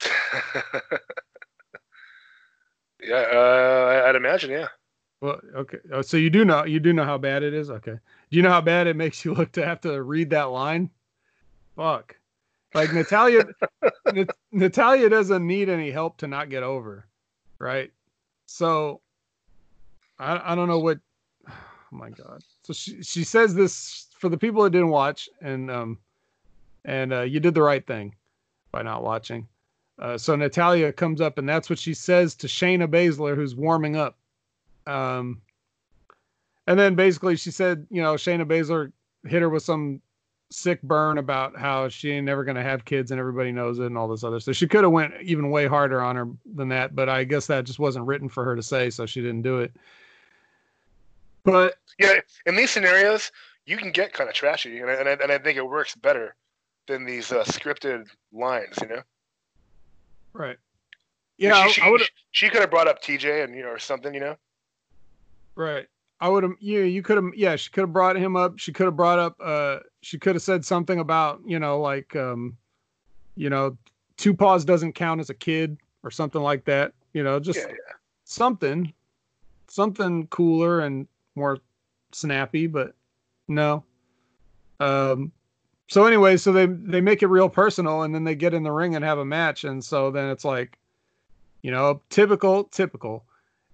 yeah, 3.06 3.24
uh, 3.32 4.04
I'd 4.06 4.16
imagine. 4.16 4.50
Yeah. 4.50 4.68
Well, 5.20 5.40
okay. 5.54 5.78
Oh, 5.92 6.02
so 6.02 6.16
you 6.16 6.30
do 6.30 6.44
know 6.44 6.64
you 6.64 6.80
do 6.80 6.92
know 6.92 7.04
how 7.04 7.18
bad 7.18 7.42
it 7.42 7.54
is. 7.54 7.70
Okay. 7.70 7.92
Do 8.30 8.36
you 8.36 8.42
know 8.42 8.50
how 8.50 8.60
bad 8.60 8.86
it 8.86 8.96
makes 8.96 9.24
you 9.24 9.34
look 9.34 9.52
to 9.52 9.64
have 9.64 9.80
to 9.82 10.02
read 10.02 10.30
that 10.30 10.44
line? 10.44 10.90
Fuck. 11.76 12.16
Like 12.74 12.92
Natalya, 12.92 13.44
Nat- 14.12 14.36
Natalya 14.52 15.08
doesn't 15.08 15.46
need 15.46 15.68
any 15.68 15.90
help 15.90 16.18
to 16.18 16.26
not 16.26 16.50
get 16.50 16.62
over, 16.62 17.06
right? 17.58 17.90
So, 18.46 19.00
I 20.18 20.52
I 20.52 20.54
don't 20.54 20.68
know 20.68 20.80
what. 20.80 20.98
Oh 21.92 21.98
my 21.98 22.10
god. 22.10 22.42
So 22.64 22.72
she 22.72 23.00
she 23.00 23.22
says 23.22 23.54
this 23.54 24.08
for 24.18 24.28
the 24.28 24.36
people 24.36 24.64
that 24.64 24.70
didn't 24.70 24.88
watch, 24.88 25.28
and 25.40 25.70
um, 25.70 25.98
and 26.84 27.12
uh, 27.12 27.22
you 27.22 27.38
did 27.38 27.54
the 27.54 27.62
right 27.62 27.86
thing 27.86 28.16
by 28.72 28.82
not 28.82 29.04
watching. 29.04 29.46
Uh, 29.98 30.18
so 30.18 30.36
Natalya 30.36 30.92
comes 30.92 31.20
up, 31.20 31.38
and 31.38 31.48
that's 31.48 31.70
what 31.70 31.78
she 31.78 31.94
says 31.94 32.34
to 32.36 32.46
Shayna 32.46 32.86
Baszler, 32.86 33.34
who's 33.34 33.54
warming 33.54 33.96
up. 33.96 34.16
Um, 34.86 35.40
and 36.66 36.78
then 36.78 36.94
basically 36.94 37.36
she 37.36 37.50
said, 37.50 37.86
you 37.90 38.02
know, 38.02 38.14
Shayna 38.14 38.44
Baszler 38.44 38.92
hit 39.24 39.42
her 39.42 39.48
with 39.48 39.62
some 39.62 40.00
sick 40.50 40.80
burn 40.82 41.18
about 41.18 41.58
how 41.58 41.88
she 41.88 42.10
ain't 42.10 42.26
never 42.26 42.44
gonna 42.44 42.62
have 42.62 42.84
kids 42.84 43.10
and 43.10 43.18
everybody 43.18 43.50
knows 43.50 43.78
it 43.78 43.86
and 43.86 43.98
all 43.98 44.08
this 44.08 44.22
other 44.22 44.38
stuff. 44.38 44.54
She 44.54 44.68
could 44.68 44.84
have 44.84 44.92
went 44.92 45.14
even 45.22 45.50
way 45.50 45.66
harder 45.66 46.00
on 46.00 46.16
her 46.16 46.28
than 46.54 46.68
that, 46.68 46.94
but 46.94 47.08
I 47.08 47.24
guess 47.24 47.46
that 47.48 47.64
just 47.64 47.78
wasn't 47.78 48.06
written 48.06 48.28
for 48.28 48.44
her 48.44 48.54
to 48.54 48.62
say, 48.62 48.90
so 48.90 49.06
she 49.06 49.20
didn't 49.20 49.42
do 49.42 49.58
it. 49.58 49.72
But 51.44 51.76
Yeah, 51.98 52.20
in 52.46 52.56
these 52.56 52.70
scenarios, 52.70 53.32
you 53.66 53.76
can 53.76 53.90
get 53.90 54.12
kind 54.12 54.28
of 54.28 54.34
trashy, 54.34 54.78
and 54.78 54.90
I, 54.90 54.94
and 54.94 55.08
I, 55.08 55.12
and 55.12 55.32
I 55.32 55.38
think 55.38 55.58
it 55.58 55.66
works 55.66 55.94
better 55.96 56.34
than 56.86 57.04
these 57.04 57.32
uh, 57.32 57.44
scripted 57.44 58.06
lines. 58.32 58.78
You 58.80 58.88
know. 58.88 59.02
Right, 60.36 60.56
yeah, 61.38 61.66
she, 61.68 61.82
I, 61.82 61.86
I 61.86 61.90
would 61.90 62.00
she, 62.00 62.08
she 62.32 62.48
could 62.48 62.60
have 62.60 62.70
brought 62.70 62.88
up 62.88 63.02
TJ 63.02 63.44
and 63.44 63.54
you 63.54 63.62
know 63.62 63.68
or 63.70 63.78
something. 63.78 64.14
You 64.14 64.20
know. 64.20 64.36
right. 65.54 65.86
I 66.20 66.28
would 66.28 66.44
have, 66.44 66.52
yeah, 66.60 66.80
you 66.80 67.02
could 67.02 67.16
have, 67.16 67.26
yeah, 67.34 67.56
she 67.56 67.70
could 67.70 67.82
have 67.82 67.92
brought 67.92 68.16
him 68.16 68.36
up. 68.36 68.58
She 68.58 68.72
could 68.72 68.86
have 68.86 68.96
brought 68.96 69.18
up, 69.18 69.36
uh, 69.38 69.80
she 70.00 70.18
could 70.18 70.34
have 70.34 70.42
said 70.42 70.64
something 70.64 70.98
about, 70.98 71.42
you 71.44 71.58
know, 71.58 71.78
like, 71.80 72.16
um, 72.16 72.56
you 73.36 73.50
know, 73.50 73.76
two 74.16 74.32
paws 74.32 74.64
doesn't 74.64 74.94
count 74.94 75.20
as 75.20 75.28
a 75.28 75.34
kid 75.34 75.76
or 76.02 76.10
something 76.10 76.40
like 76.40 76.64
that. 76.64 76.92
You 77.12 77.22
know, 77.22 77.38
just 77.38 77.58
Yeah, 77.58 77.66
yeah. 77.68 77.94
something, 78.24 78.92
something 79.68 80.26
cooler 80.28 80.80
and 80.80 81.06
more 81.34 81.58
snappy, 82.12 82.66
but 82.66 82.94
no. 83.46 83.84
Um, 84.80 85.32
so 85.88 86.04
anyway, 86.04 86.36
so 86.36 86.52
they 86.52 86.66
they 86.66 87.00
make 87.00 87.22
it 87.22 87.28
real 87.28 87.48
personal, 87.48 88.02
and 88.02 88.14
then 88.14 88.24
they 88.24 88.34
get 88.34 88.54
in 88.54 88.62
the 88.62 88.72
ring 88.72 88.96
and 88.96 89.04
have 89.04 89.18
a 89.18 89.24
match, 89.24 89.64
and 89.64 89.84
so 89.84 90.10
then 90.10 90.30
it's 90.30 90.44
like, 90.44 90.78
you 91.62 91.70
know, 91.70 92.00
typical, 92.10 92.64
typical. 92.64 93.24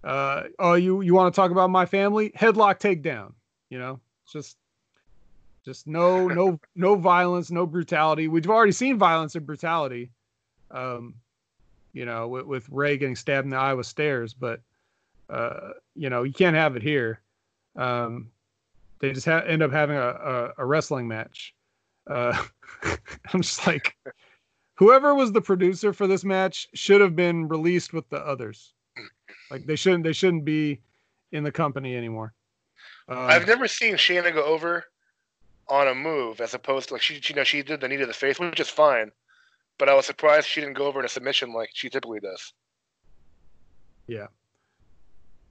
Uh, 0.04 0.44
oh, 0.58 0.74
you 0.74 1.00
you 1.00 1.14
want 1.14 1.32
to 1.32 1.36
talk 1.36 1.50
about 1.50 1.70
my 1.70 1.86
family? 1.86 2.30
Headlock 2.30 2.80
takedown. 2.80 3.32
You 3.70 3.78
know, 3.78 4.00
just 4.30 4.58
just 5.64 5.86
no 5.86 6.28
no 6.28 6.60
no 6.74 6.96
violence, 6.96 7.50
no 7.50 7.66
brutality. 7.66 8.28
We've 8.28 8.48
already 8.48 8.72
seen 8.72 8.98
violence 8.98 9.34
and 9.34 9.46
brutality. 9.46 10.10
Um, 10.70 11.14
you 11.94 12.06
know, 12.06 12.28
with, 12.28 12.46
with 12.46 12.68
Rey 12.70 12.96
getting 12.96 13.16
stabbed 13.16 13.44
in 13.44 13.50
the 13.50 13.56
eye 13.56 13.74
with 13.74 13.86
stairs, 13.86 14.34
but 14.34 14.60
uh, 15.30 15.70
you 15.94 16.10
know, 16.10 16.24
you 16.24 16.32
can't 16.32 16.56
have 16.56 16.76
it 16.76 16.82
here. 16.82 17.20
Um, 17.74 18.30
they 18.98 19.12
just 19.12 19.26
ha- 19.26 19.44
end 19.46 19.62
up 19.62 19.72
having 19.72 19.96
a, 19.96 20.08
a, 20.08 20.52
a 20.58 20.64
wrestling 20.64 21.08
match. 21.08 21.54
Uh, 22.08 22.44
I'm 23.32 23.42
just 23.42 23.66
like, 23.66 23.96
whoever 24.74 25.14
was 25.14 25.32
the 25.32 25.40
producer 25.40 25.92
for 25.92 26.06
this 26.06 26.24
match 26.24 26.68
should 26.74 27.00
have 27.00 27.16
been 27.16 27.48
released 27.48 27.92
with 27.92 28.08
the 28.08 28.18
others. 28.18 28.74
Like 29.50 29.66
they 29.66 29.76
shouldn't 29.76 30.04
they 30.04 30.12
shouldn't 30.12 30.44
be 30.44 30.80
in 31.30 31.44
the 31.44 31.52
company 31.52 31.96
anymore. 31.96 32.32
Um, 33.08 33.18
I've 33.18 33.46
never 33.46 33.68
seen 33.68 33.94
Shayna 33.94 34.32
go 34.32 34.44
over 34.44 34.84
on 35.68 35.88
a 35.88 35.94
move 35.94 36.40
as 36.40 36.54
opposed 36.54 36.88
to 36.88 36.94
like 36.94 37.02
she, 37.02 37.20
you 37.22 37.34
know 37.34 37.44
she 37.44 37.62
did 37.62 37.80
the 37.80 37.88
knee 37.88 37.98
to 37.98 38.06
the 38.06 38.12
face, 38.12 38.38
which 38.38 38.60
is 38.60 38.68
fine. 38.68 39.12
But 39.78 39.88
I 39.88 39.94
was 39.94 40.06
surprised 40.06 40.46
she 40.48 40.60
didn't 40.60 40.76
go 40.76 40.86
over 40.86 41.00
in 41.00 41.06
a 41.06 41.08
submission 41.08 41.52
like 41.52 41.70
she 41.72 41.88
typically 41.90 42.20
does. 42.20 42.52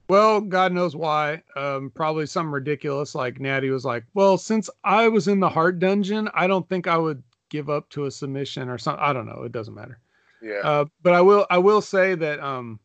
Well, 0.08 0.40
God 0.40 0.72
knows 0.72 0.94
why. 0.94 1.42
Um, 1.56 1.90
probably 1.94 2.26
something 2.26 2.52
ridiculous. 2.52 3.14
Like 3.14 3.40
Natty 3.40 3.70
was 3.70 3.84
like, 3.84 4.04
"Well, 4.14 4.36
since 4.36 4.68
I 4.84 5.08
was 5.08 5.28
in 5.28 5.40
the 5.40 5.48
Hart 5.48 5.78
dungeon, 5.78 6.28
I 6.34 6.46
don't 6.46 6.68
think 6.68 6.86
I 6.86 6.98
would 6.98 7.22
give 7.48 7.70
up 7.70 7.88
to 7.90 8.06
a 8.06 8.10
submission 8.10 8.68
or 8.68 8.78
something. 8.78 9.02
I 9.02 9.12
don't 9.12 9.26
know. 9.26 9.42
It 9.44 9.52
doesn't 9.52 9.74
matter." 9.74 9.98
Yeah. 10.42 10.60
Uh, 10.64 10.84
but 11.02 11.14
I 11.14 11.20
will 11.20 11.46
I 11.50 11.58
will 11.58 11.80
say 11.80 12.14
that 12.14 12.40
um, 12.40 12.80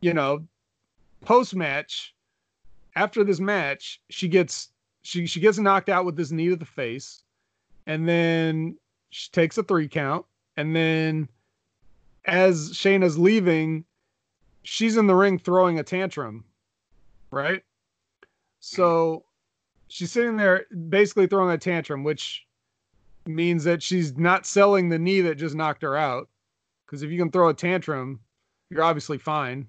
you 0.00 0.14
know, 0.14 0.46
post 1.22 1.54
match, 1.54 2.14
after 2.94 3.24
this 3.24 3.40
match, 3.40 4.00
she 4.10 4.28
gets 4.28 4.68
she 5.02 5.26
she 5.26 5.40
gets 5.40 5.58
knocked 5.58 5.88
out 5.88 6.04
with 6.04 6.16
this 6.16 6.30
knee 6.30 6.48
to 6.48 6.56
the 6.56 6.64
face, 6.64 7.22
and 7.86 8.08
then 8.08 8.76
she 9.10 9.30
takes 9.30 9.56
a 9.58 9.62
three 9.62 9.88
count, 9.88 10.26
and 10.56 10.76
then 10.76 11.28
as 12.26 12.72
Shayna's 12.72 13.18
leaving, 13.18 13.84
she's 14.68 14.98
in 14.98 15.06
the 15.06 15.14
ring 15.14 15.38
throwing 15.38 15.78
a 15.78 15.82
tantrum, 15.82 16.44
right? 17.30 17.62
So 18.60 19.24
she's 19.88 20.12
sitting 20.12 20.36
there 20.36 20.66
basically 20.90 21.26
throwing 21.26 21.54
a 21.54 21.58
tantrum, 21.58 22.04
which 22.04 22.44
means 23.24 23.64
that 23.64 23.82
she's 23.82 24.16
not 24.18 24.44
selling 24.44 24.90
the 24.90 24.98
knee 24.98 25.22
that 25.22 25.36
just 25.36 25.54
knocked 25.54 25.80
her 25.82 25.96
out. 25.96 26.28
Because 26.84 27.02
if 27.02 27.10
you 27.10 27.18
can 27.18 27.30
throw 27.30 27.48
a 27.48 27.54
tantrum, 27.54 28.20
you're 28.68 28.82
obviously 28.82 29.16
fine. 29.16 29.66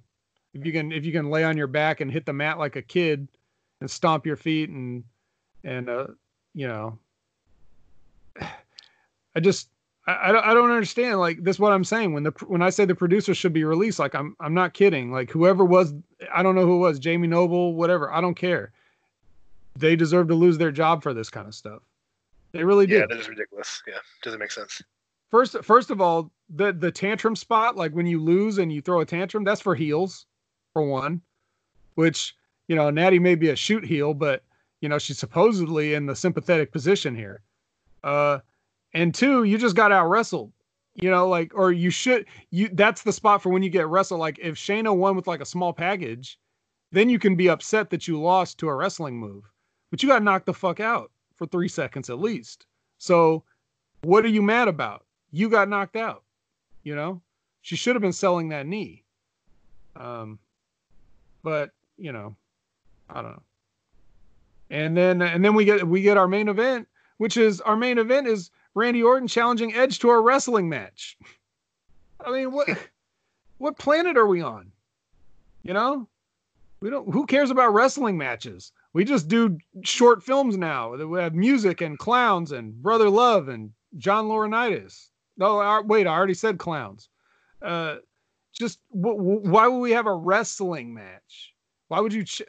If 0.54 0.66
you 0.66 0.74
can 0.74 0.92
if 0.92 1.06
you 1.06 1.14
can 1.14 1.30
lay 1.30 1.46
on 1.46 1.56
your 1.56 1.68
back 1.68 2.02
and 2.02 2.12
hit 2.12 2.26
the 2.26 2.34
mat 2.34 2.60
like 2.60 2.76
a 2.76 2.82
kid 2.82 3.26
and 3.80 3.90
stomp 3.90 4.26
your 4.26 4.36
feet 4.36 4.70
and 4.70 5.04
and 5.64 5.88
uh 5.90 6.08
you 6.54 6.68
know 6.68 7.00
I 8.42 9.40
just 9.40 9.70
I, 10.10 10.30
I 10.30 10.32
don't 10.32 10.44
I 10.46 10.54
don't 10.54 10.72
understand 10.72 11.20
like 11.20 11.44
this 11.44 11.58
is 11.58 11.60
what 11.60 11.72
I'm 11.72 11.84
saying. 11.84 12.14
When 12.14 12.24
the 12.24 12.32
when 12.48 12.62
I 12.62 12.70
say 12.72 12.86
the 12.86 12.96
producer 12.96 13.34
should 13.36 13.54
be 13.54 13.64
released 13.64 14.00
like 14.00 14.16
I'm 14.16 14.36
I'm 14.40 14.54
not 14.54 14.74
kidding. 14.74 15.12
Like 15.12 15.30
whoever 15.30 15.64
was 15.64 15.94
I 16.34 16.42
don't 16.44 16.56
know 16.56 16.66
who 16.66 16.76
it 16.76 16.80
was 16.80 17.00
Jamie 17.00 17.28
Noble 17.28 17.76
whatever 17.76 18.12
I 18.12 18.20
don't 18.22 18.36
care. 18.36 18.72
They 19.76 19.96
deserve 19.96 20.28
to 20.30 20.36
lose 20.36 20.58
their 20.58 20.72
job 20.72 21.04
for 21.04 21.14
this 21.14 21.30
kind 21.30 21.48
of 21.48 21.54
stuff. 21.54 21.82
They 22.52 22.64
really 22.64 22.88
do. 22.88 22.96
Yeah, 22.96 23.06
that 23.08 23.20
is 23.20 23.30
ridiculous. 23.30 23.84
Yeah, 23.88 24.00
doesn't 24.24 24.40
make 24.40 24.52
sense. 24.52 24.82
first 25.30 25.56
first 25.64 25.92
of 25.92 26.02
all 26.02 26.32
the 26.50 26.74
the 26.74 26.92
tantrum 26.92 27.36
spot 27.36 27.76
like 27.78 27.92
when 27.94 28.08
you 28.08 28.20
lose 28.22 28.58
and 28.58 28.74
you 28.74 28.82
throw 28.82 29.02
a 29.02 29.06
tantrum 29.06 29.44
that's 29.44 29.62
for 29.62 29.76
heels 29.76 30.26
for 30.74 30.82
one 30.82 31.22
which 31.96 32.36
you 32.68 32.76
know 32.76 32.90
natty 32.90 33.20
may 33.20 33.36
be 33.36 33.50
a 33.50 33.56
shoot 33.56 33.86
heel 33.86 34.14
but 34.16 34.42
you 34.82 34.90
know 34.90 34.98
she's 34.98 35.20
supposedly 35.20 35.94
in 35.94 36.08
the 36.08 36.16
sympathetic 36.16 36.72
position 36.72 37.16
here. 37.16 37.42
Uh 38.04 38.40
and 38.94 39.14
two 39.14 39.44
you 39.44 39.58
just 39.58 39.76
got 39.76 39.92
out 39.92 40.10
wrestled 40.10 40.52
you 40.96 41.10
know 41.10 41.28
like 41.28 41.52
or 41.56 41.72
you 41.72 41.90
should 41.90 42.26
you 42.52 42.70
that's 42.74 43.04
the 43.04 43.14
spot 43.14 43.42
for 43.42 43.50
when 43.50 43.64
you 43.64 43.70
get 43.70 43.88
wrestled 43.88 44.20
like 44.20 44.40
if 44.42 44.56
Shayna 44.56 44.96
won 44.96 45.16
with 45.16 45.28
like 45.28 45.42
a 45.42 45.46
small 45.46 45.74
package 45.74 46.40
then 46.92 47.10
you 47.10 47.20
can 47.20 47.36
be 47.36 47.50
upset 47.50 47.90
that 47.92 48.08
you 48.08 48.20
lost 48.20 48.58
to 48.58 48.68
a 48.68 48.76
wrestling 48.76 49.18
move 49.18 49.44
but 49.92 50.02
you 50.02 50.10
got 50.10 50.24
knocked 50.24 50.46
the 50.46 50.54
fuck 50.54 50.80
out 50.80 51.12
for 51.36 51.46
3 51.46 51.68
seconds 51.68 52.10
at 52.10 52.20
least 52.20 52.66
so 52.98 53.44
what 54.02 54.26
are 54.26 54.30
you 54.30 54.42
mad 54.42 54.68
about 54.68 55.06
you 55.32 55.50
got 55.50 55.70
knocked 55.70 55.96
out. 55.96 56.24
You 56.84 56.96
know, 56.96 57.22
she 57.62 57.76
should 57.76 57.96
have 57.96 58.02
been 58.02 58.14
selling 58.14 58.50
that 58.50 58.66
knee. 58.66 59.04
Um, 59.96 60.40
but 61.44 61.72
you 61.98 62.12
know, 62.12 62.36
I 63.10 63.22
don't 63.22 63.32
know. 63.32 63.44
And 64.70 64.96
then 64.96 65.22
and 65.22 65.44
then 65.44 65.56
we 65.56 65.66
get 65.66 65.88
we 65.88 66.02
get 66.02 66.18
our 66.18 66.28
main 66.28 66.48
event, 66.48 66.88
which 67.18 67.38
is 67.38 67.62
our 67.62 67.76
main 67.76 67.98
event 67.98 68.28
is 68.28 68.52
Randy 68.76 69.04
Orton 69.04 69.28
challenging 69.28 69.74
Edge 69.74 70.00
to 70.00 70.10
a 70.10 70.20
wrestling 70.20 70.70
match. 70.70 71.18
I 72.26 72.32
mean, 72.32 72.52
what 72.52 72.68
what 73.58 73.78
planet 73.78 74.18
are 74.18 74.28
we 74.28 74.42
on? 74.42 74.72
You 75.64 75.74
know, 75.74 76.08
we 76.82 76.90
don't. 76.90 77.12
Who 77.12 77.26
cares 77.26 77.52
about 77.52 77.74
wrestling 77.74 78.18
matches? 78.18 78.72
We 78.94 79.04
just 79.04 79.28
do 79.28 79.58
short 79.84 80.24
films 80.24 80.58
now. 80.58 80.96
We 80.96 81.20
have 81.20 81.36
music 81.36 81.82
and 81.82 81.98
clowns 81.98 82.52
and 82.52 82.74
Brother 82.82 83.10
Love 83.10 83.50
and 83.50 83.72
John 83.98 84.26
Laurinaitis. 84.26 85.10
No, 85.38 85.60
I, 85.60 85.80
wait, 85.82 86.08
I 86.08 86.16
already 86.16 86.34
said 86.34 86.58
clowns. 86.58 87.10
Uh, 87.62 87.98
just 88.54 88.80
w- 88.94 89.18
w- 89.18 89.50
why 89.52 89.68
would 89.68 89.80
we 89.80 89.92
have 89.92 90.08
a 90.08 90.14
wrestling 90.14 90.94
match? 90.94 91.54
Why 91.88 92.00
would 92.00 92.14
you? 92.14 92.24
Ch- 92.24 92.42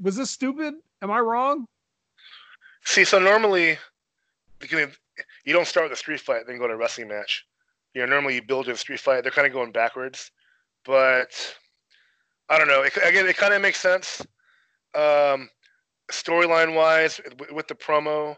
was 0.00 0.16
this 0.16 0.30
stupid? 0.30 0.74
Am 1.02 1.10
I 1.10 1.20
wrong? 1.20 1.66
See, 2.84 3.04
so 3.04 3.18
normally, 3.18 3.78
because 4.58 4.88
you 5.48 5.54
don't 5.54 5.66
start 5.66 5.84
with 5.84 5.92
a 5.94 5.96
street 5.96 6.20
fight, 6.20 6.46
then 6.46 6.58
go 6.58 6.68
to 6.68 6.74
a 6.74 6.76
wrestling 6.76 7.08
match. 7.08 7.46
You 7.94 8.02
know, 8.02 8.06
normally 8.06 8.34
you 8.34 8.42
build 8.42 8.66
to 8.66 8.72
a 8.72 8.76
street 8.76 9.00
fight. 9.00 9.22
They're 9.22 9.32
kind 9.32 9.46
of 9.46 9.52
going 9.54 9.72
backwards. 9.72 10.30
but 10.84 11.56
I 12.50 12.58
don't 12.58 12.68
know. 12.68 12.82
It, 12.82 12.94
again, 13.02 13.26
it 13.26 13.38
kind 13.38 13.54
of 13.54 13.62
makes 13.62 13.80
sense. 13.80 14.20
Um, 14.94 15.48
storyline 16.12 16.74
wise, 16.74 17.18
with, 17.38 17.50
with 17.50 17.66
the 17.66 17.74
promo 17.74 18.36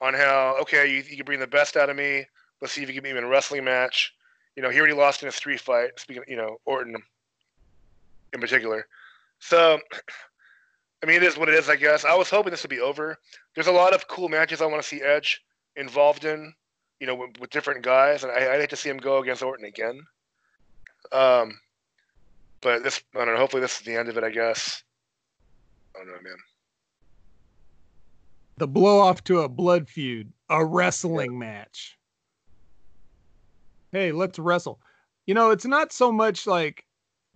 on 0.00 0.14
how 0.14 0.56
okay, 0.62 0.90
you, 0.90 1.02
you 1.06 1.16
can 1.16 1.26
bring 1.26 1.40
the 1.40 1.46
best 1.46 1.76
out 1.76 1.90
of 1.90 1.96
me. 1.96 2.24
Let's 2.62 2.72
see 2.72 2.82
if 2.82 2.88
you 2.88 2.94
can 2.94 3.02
beat 3.02 3.12
me 3.12 3.18
in 3.18 3.24
a 3.24 3.28
wrestling 3.28 3.64
match. 3.64 4.14
You 4.56 4.62
know, 4.62 4.70
he 4.70 4.78
already 4.78 4.94
lost 4.94 5.22
in 5.22 5.28
a 5.28 5.32
street 5.32 5.60
fight. 5.60 5.90
Speaking, 6.00 6.22
of, 6.22 6.28
you 6.28 6.38
know, 6.38 6.56
Orton 6.64 6.96
in 8.32 8.40
particular. 8.40 8.86
So, 9.40 9.78
I 11.02 11.06
mean, 11.06 11.16
it 11.16 11.22
is 11.22 11.36
what 11.36 11.50
it 11.50 11.54
is, 11.54 11.68
I 11.68 11.76
guess. 11.76 12.06
I 12.06 12.14
was 12.14 12.30
hoping 12.30 12.50
this 12.50 12.62
would 12.62 12.70
be 12.70 12.80
over. 12.80 13.18
There's 13.54 13.66
a 13.66 13.72
lot 13.72 13.92
of 13.92 14.08
cool 14.08 14.30
matches 14.30 14.62
I 14.62 14.66
want 14.66 14.80
to 14.80 14.88
see 14.88 15.02
Edge 15.02 15.42
involved 15.76 16.24
in, 16.24 16.52
you 17.00 17.06
know, 17.06 17.14
with, 17.14 17.38
with 17.38 17.50
different 17.50 17.82
guys, 17.82 18.22
and 18.22 18.32
I, 18.32 18.54
I'd 18.54 18.60
hate 18.60 18.70
to 18.70 18.76
see 18.76 18.88
him 18.88 18.98
go 18.98 19.18
against 19.18 19.42
Orton 19.42 19.66
again. 19.66 20.00
Um, 21.12 21.58
but 22.60 22.82
this, 22.82 23.00
I 23.14 23.24
don't 23.24 23.34
know. 23.34 23.40
Hopefully, 23.40 23.60
this 23.62 23.78
is 23.78 23.84
the 23.84 23.94
end 23.94 24.08
of 24.08 24.16
it. 24.16 24.24
I 24.24 24.30
guess. 24.30 24.82
I 25.94 26.00
don't 26.00 26.08
know, 26.08 26.14
man. 26.22 26.36
The 28.58 28.66
blow 28.66 28.98
off 28.98 29.22
to 29.24 29.40
a 29.40 29.48
blood 29.48 29.88
feud, 29.88 30.32
a 30.48 30.64
wrestling 30.64 31.38
match. 31.38 31.98
Hey, 33.92 34.12
let's 34.12 34.38
wrestle. 34.38 34.80
You 35.26 35.34
know, 35.34 35.50
it's 35.50 35.66
not 35.66 35.92
so 35.92 36.10
much 36.10 36.46
like, 36.46 36.84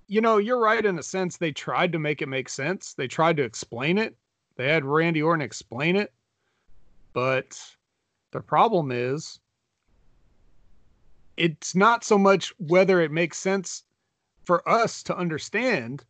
you 0.09 0.21
know, 0.21 0.39
you're 0.39 0.61
right 0.61 0.85
in 0.85 0.99
a 0.99 1.03
sense. 1.03 1.37
They 1.37 1.53
tried 1.53 1.93
to 1.93 1.99
make 1.99 2.23
it 2.23 2.29
make 2.29 2.49
sense. 2.49 2.95
They 2.95 3.07
tried 3.07 3.37
to 3.37 3.43
explain 3.43 3.99
it. 3.99 4.17
They 4.57 4.69
had 4.69 4.85
Randy 4.85 5.23
Orton 5.23 5.43
explain 5.43 5.97
it. 5.97 6.13
But 7.13 7.59
the 8.33 8.41
problem 8.41 8.93
is, 8.93 9.41
it's 11.37 11.75
not 11.75 12.05
so 12.05 12.19
much 12.19 12.53
whether 12.59 13.01
it 13.01 13.11
makes 13.11 13.39
sense 13.39 13.85
for 14.45 14.67
us 14.69 15.03
to 15.05 15.17
understand. 15.17 16.05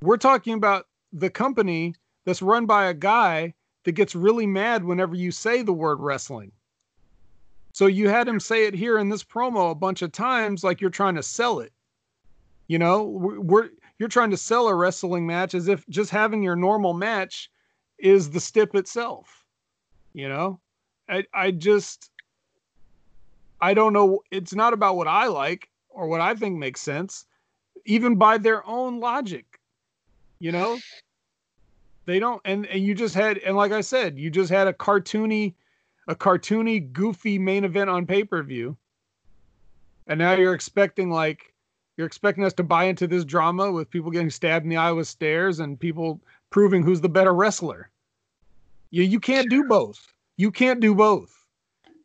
We're 0.00 0.16
talking 0.18 0.54
about 0.54 0.86
the 1.12 1.30
company 1.30 1.94
that's 2.24 2.42
run 2.42 2.66
by 2.66 2.86
a 2.86 2.94
guy 2.94 3.54
that 3.84 3.92
gets 3.92 4.14
really 4.14 4.46
mad 4.46 4.84
whenever 4.84 5.14
you 5.14 5.30
say 5.30 5.62
the 5.62 5.72
word 5.72 6.00
wrestling. 6.00 6.52
So 7.72 7.86
you 7.86 8.08
had 8.08 8.26
him 8.26 8.40
say 8.40 8.66
it 8.66 8.74
here 8.74 8.98
in 8.98 9.08
this 9.08 9.24
promo 9.24 9.70
a 9.70 9.74
bunch 9.74 10.02
of 10.02 10.12
times 10.12 10.64
like 10.64 10.80
you're 10.80 10.90
trying 10.90 11.14
to 11.16 11.22
sell 11.22 11.60
it. 11.60 11.72
You 12.68 12.78
know, 12.78 13.04
we're, 13.04 13.70
you're 13.98 14.08
trying 14.08 14.30
to 14.30 14.36
sell 14.36 14.68
a 14.68 14.74
wrestling 14.74 15.26
match 15.26 15.54
as 15.54 15.68
if 15.68 15.86
just 15.88 16.10
having 16.10 16.42
your 16.42 16.56
normal 16.56 16.94
match 16.94 17.50
is 17.98 18.30
the 18.30 18.40
stip 18.40 18.74
itself. 18.74 19.44
You 20.14 20.28
know? 20.28 20.60
I 21.08 21.24
I 21.32 21.50
just 21.50 22.10
I 23.60 23.74
don't 23.74 23.92
know 23.92 24.20
it's 24.30 24.54
not 24.54 24.72
about 24.72 24.96
what 24.96 25.08
I 25.08 25.26
like 25.26 25.68
or 25.88 26.08
what 26.08 26.20
I 26.20 26.34
think 26.34 26.58
makes 26.58 26.80
sense 26.80 27.26
even 27.84 28.16
by 28.16 28.38
their 28.38 28.66
own 28.66 29.00
logic. 29.00 29.60
You 30.38 30.52
know? 30.52 30.78
They 32.04 32.18
don't 32.18 32.40
and 32.44 32.66
and 32.66 32.84
you 32.84 32.94
just 32.94 33.14
had 33.14 33.38
and 33.38 33.56
like 33.56 33.72
I 33.72 33.80
said, 33.80 34.18
you 34.18 34.30
just 34.30 34.50
had 34.50 34.68
a 34.68 34.72
cartoony 34.72 35.54
a 36.08 36.14
cartoony 36.14 36.92
goofy 36.92 37.38
main 37.38 37.64
event 37.64 37.90
on 37.90 38.06
pay-per-view. 38.06 38.76
And 40.06 40.18
now 40.20 40.34
you're 40.34 40.54
expecting 40.54 41.10
like 41.10 41.52
you're 41.96 42.06
expecting 42.06 42.44
us 42.44 42.52
to 42.54 42.62
buy 42.62 42.84
into 42.84 43.06
this 43.06 43.24
drama 43.24 43.72
with 43.72 43.90
people 43.90 44.10
getting 44.10 44.30
stabbed 44.30 44.64
in 44.64 44.68
the 44.68 44.76
eye 44.76 44.92
with 44.92 45.08
stairs 45.08 45.60
and 45.60 45.80
people 45.80 46.20
proving 46.50 46.82
who's 46.82 47.00
the 47.00 47.08
better 47.08 47.34
wrestler. 47.34 47.90
You 48.90 49.02
you 49.02 49.18
can't 49.18 49.50
do 49.50 49.64
both. 49.64 50.12
You 50.36 50.50
can't 50.50 50.80
do 50.80 50.94
both. 50.94 51.32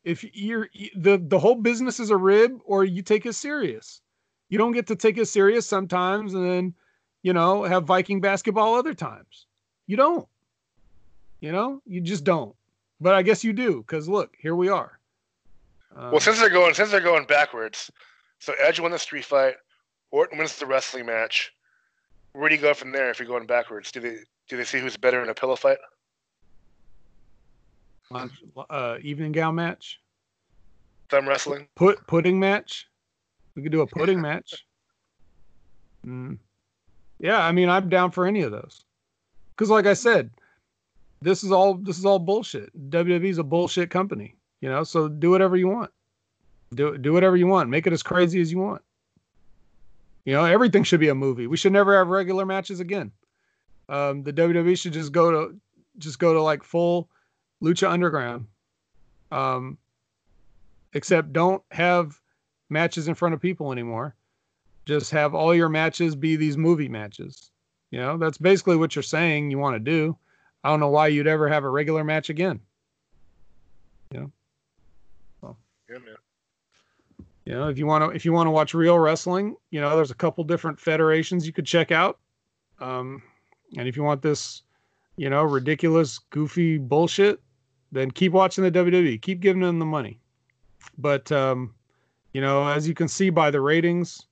If 0.04 0.24
you're 0.36 0.70
the 0.96 1.18
the 1.18 1.38
whole 1.38 1.56
business 1.56 2.00
is 2.00 2.10
a 2.10 2.18
rib 2.18 2.60
or 2.66 2.84
you 2.84 3.02
take 3.02 3.26
it 3.26 3.34
serious. 3.34 4.02
You 4.50 4.58
don't 4.58 4.72
get 4.72 4.88
to 4.88 4.96
take 4.96 5.18
it 5.18 5.28
serious 5.28 5.66
sometimes 5.66 6.34
and 6.34 6.46
then, 6.46 6.74
you 7.24 7.32
know, 7.34 7.64
have 7.64 7.86
Viking 7.86 8.20
basketball 8.20 8.74
other 8.76 8.94
times. 8.94 9.46
You 9.88 9.96
don't. 9.96 10.28
You 11.40 11.52
know, 11.52 11.82
you 11.86 12.02
just 12.02 12.24
don't. 12.24 12.56
But 13.00 13.16
I 13.16 13.22
guess 13.22 13.44
you 13.44 13.54
do 13.54 13.78
because 13.78 14.08
look, 14.08 14.36
here 14.40 14.56
we 14.56 14.70
are. 14.70 15.00
Um, 15.96 16.12
well, 16.12 16.20
since 16.20 16.40
they're 16.40 16.50
going 16.50 16.74
since 16.74 16.92
they're 16.92 17.00
going 17.02 17.26
backwards, 17.26 17.92
so 18.40 18.54
Edge 18.60 18.80
won 18.80 18.92
the 18.92 19.00
street 19.00 19.26
fight, 19.26 19.56
Orton 20.12 20.38
wins 20.38 20.58
the 20.58 20.66
wrestling 20.66 21.06
match. 21.06 21.54
Where 22.34 22.50
do 22.50 22.56
you 22.56 22.62
go 22.62 22.74
from 22.74 22.92
there 22.92 23.10
if 23.10 23.20
you're 23.20 23.28
going 23.28 23.46
backwards? 23.46 23.92
Do 23.92 24.00
they 24.00 24.18
do 24.48 24.58
they 24.58 24.64
see 24.64 24.80
who's 24.80 24.98
better 24.98 25.22
in 25.22 25.30
a 25.30 25.34
pillow 25.34 25.56
fight? 25.56 25.78
Uh, 28.70 28.98
evening 29.02 29.32
gown 29.32 29.56
match. 29.56 30.00
Thumb 31.10 31.28
wrestling. 31.28 31.68
Put 31.76 32.06
pudding 32.08 32.40
match. 32.40 32.88
We 33.56 33.62
could 33.64 33.72
do 33.72 33.82
a 33.82 33.88
pudding 33.88 34.22
match. 34.22 34.66
Mm. 36.06 36.38
Yeah, 37.20 37.46
I 37.46 37.52
mean, 37.52 37.70
I'm 37.70 37.90
down 37.90 38.12
for 38.12 38.26
any 38.26 38.42
of 38.42 38.52
those. 38.52 38.84
Because, 39.52 39.70
like 39.70 39.86
I 39.86 39.94
said, 39.94 40.32
this 41.22 41.44
is 41.44 41.52
all 41.52 41.76
this 41.76 42.00
is 42.00 42.06
all 42.06 42.18
bullshit. 42.18 42.72
WWE's 42.90 43.38
a 43.38 43.44
bullshit 43.44 43.90
company, 43.90 44.36
you 44.62 44.70
know. 44.70 44.84
So 44.84 45.08
do 45.08 45.30
whatever 45.30 45.56
you 45.56 45.68
want. 45.68 45.92
Do 46.74 46.98
do 46.98 47.14
whatever 47.14 47.38
you 47.38 47.48
want. 47.48 47.70
Make 47.70 47.86
it 47.86 47.94
as 47.94 48.02
crazy 48.02 48.42
as 48.42 48.52
you 48.52 48.60
want. 48.60 48.82
You 50.26 50.34
know, 50.34 50.46
everything 50.46 50.84
should 50.84 51.00
be 51.00 51.10
a 51.10 51.16
movie. 51.16 51.48
We 51.48 51.58
should 51.58 51.74
never 51.74 51.98
have 51.98 52.08
regular 52.08 52.46
matches 52.46 52.80
again. 52.80 53.12
Um, 53.90 54.24
the 54.24 54.34
WWE 54.34 54.78
should 54.80 54.94
just 54.94 55.12
go 55.12 55.32
to 55.32 55.56
just 55.98 56.20
go 56.20 56.34
to 56.34 56.42
like 56.42 56.64
full 56.64 57.10
Lucha 57.62 57.90
Underground. 57.90 58.48
Um, 59.32 59.78
except 60.94 61.34
don't 61.34 61.64
have 61.72 62.20
matches 62.70 63.08
in 63.08 63.16
front 63.16 63.34
of 63.34 63.42
people 63.42 63.72
anymore. 63.72 64.16
Just 64.86 65.12
have 65.12 65.36
all 65.36 65.54
your 65.54 65.70
matches 65.70 66.16
be 66.16 66.36
these 66.36 66.58
movie 66.58 66.90
matches. 66.90 67.52
You 67.92 68.00
know, 68.00 68.18
that's 68.18 68.38
basically 68.38 68.78
what 68.78 68.96
you're 68.96 69.04
saying 69.04 69.52
you 69.52 69.60
want 69.60 69.76
to 69.76 69.80
do. 69.80 70.18
I 70.64 70.70
don't 70.70 70.80
know 70.80 70.90
why 70.90 71.08
you'd 71.08 71.28
ever 71.28 71.48
have 71.48 71.64
a 71.64 71.70
regular 71.70 72.04
match 72.04 72.30
again. 72.30 72.60
You 74.12 74.20
know. 74.20 74.32
Well, 75.42 75.58
yeah, 75.90 75.98
man. 75.98 76.16
You 77.46 77.54
know, 77.54 77.68
if 77.70 77.78
you 77.78 77.86
want 77.86 78.04
to 78.04 78.16
if 78.16 78.24
you 78.24 78.34
want 78.34 78.48
to 78.48 78.52
watch 78.52 78.74
real 78.74 79.00
wrestling, 79.00 79.56
you 79.72 79.82
know, 79.82 79.96
there's 79.96 80.12
a 80.12 80.16
couple 80.16 80.44
different 80.44 80.80
federations 80.80 81.46
you 81.46 81.54
could 81.54 81.66
check 81.66 81.92
out. 81.92 82.20
Um, 82.80 83.22
and 83.78 83.88
if 83.88 83.96
you 83.96 84.04
want 84.04 84.22
this, 84.22 84.64
you 85.16 85.30
know, 85.30 85.44
ridiculous, 85.44 86.20
goofy 86.20 86.78
bullshit, 86.78 87.42
then 87.92 88.12
keep 88.12 88.32
watching 88.32 88.64
the 88.64 88.72
WWE. 88.72 89.22
Keep 89.22 89.42
giving 89.42 89.62
them 89.62 89.80
the 89.80 89.86
money. 89.86 90.20
But 90.98 91.32
um, 91.32 91.74
you 92.34 92.42
know, 92.42 92.68
as 92.68 92.88
you 92.88 92.94
can 92.94 93.08
see 93.08 93.30
by 93.30 93.52
the 93.52 93.62
ratings, 93.62 94.28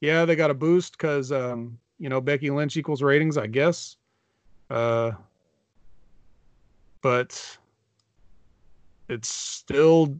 yeah, 0.00 0.24
they 0.24 0.36
got 0.36 0.50
a 0.50 0.54
boost 0.54 0.92
because 0.92 1.32
um, 1.32 1.78
you 1.98 2.08
know 2.08 2.20
Becky 2.20 2.50
Lynch 2.50 2.76
equals 2.76 3.02
ratings, 3.02 3.36
I 3.36 3.46
guess. 3.46 3.96
Uh, 4.70 5.12
but 7.02 7.58
it's 9.08 9.28
still 9.28 10.18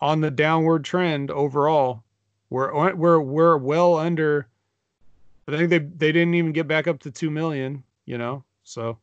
on 0.00 0.20
the 0.20 0.30
downward 0.30 0.84
trend 0.84 1.30
overall. 1.30 2.02
We're 2.50 2.94
we're 2.94 3.20
we're 3.20 3.56
well 3.56 3.96
under. 3.96 4.48
I 5.46 5.56
think 5.56 5.70
they 5.70 5.78
they 5.78 6.12
didn't 6.12 6.34
even 6.34 6.52
get 6.52 6.66
back 6.66 6.86
up 6.86 7.00
to 7.00 7.10
two 7.10 7.30
million. 7.30 7.82
You 8.06 8.18
know, 8.18 8.44
so 8.64 8.98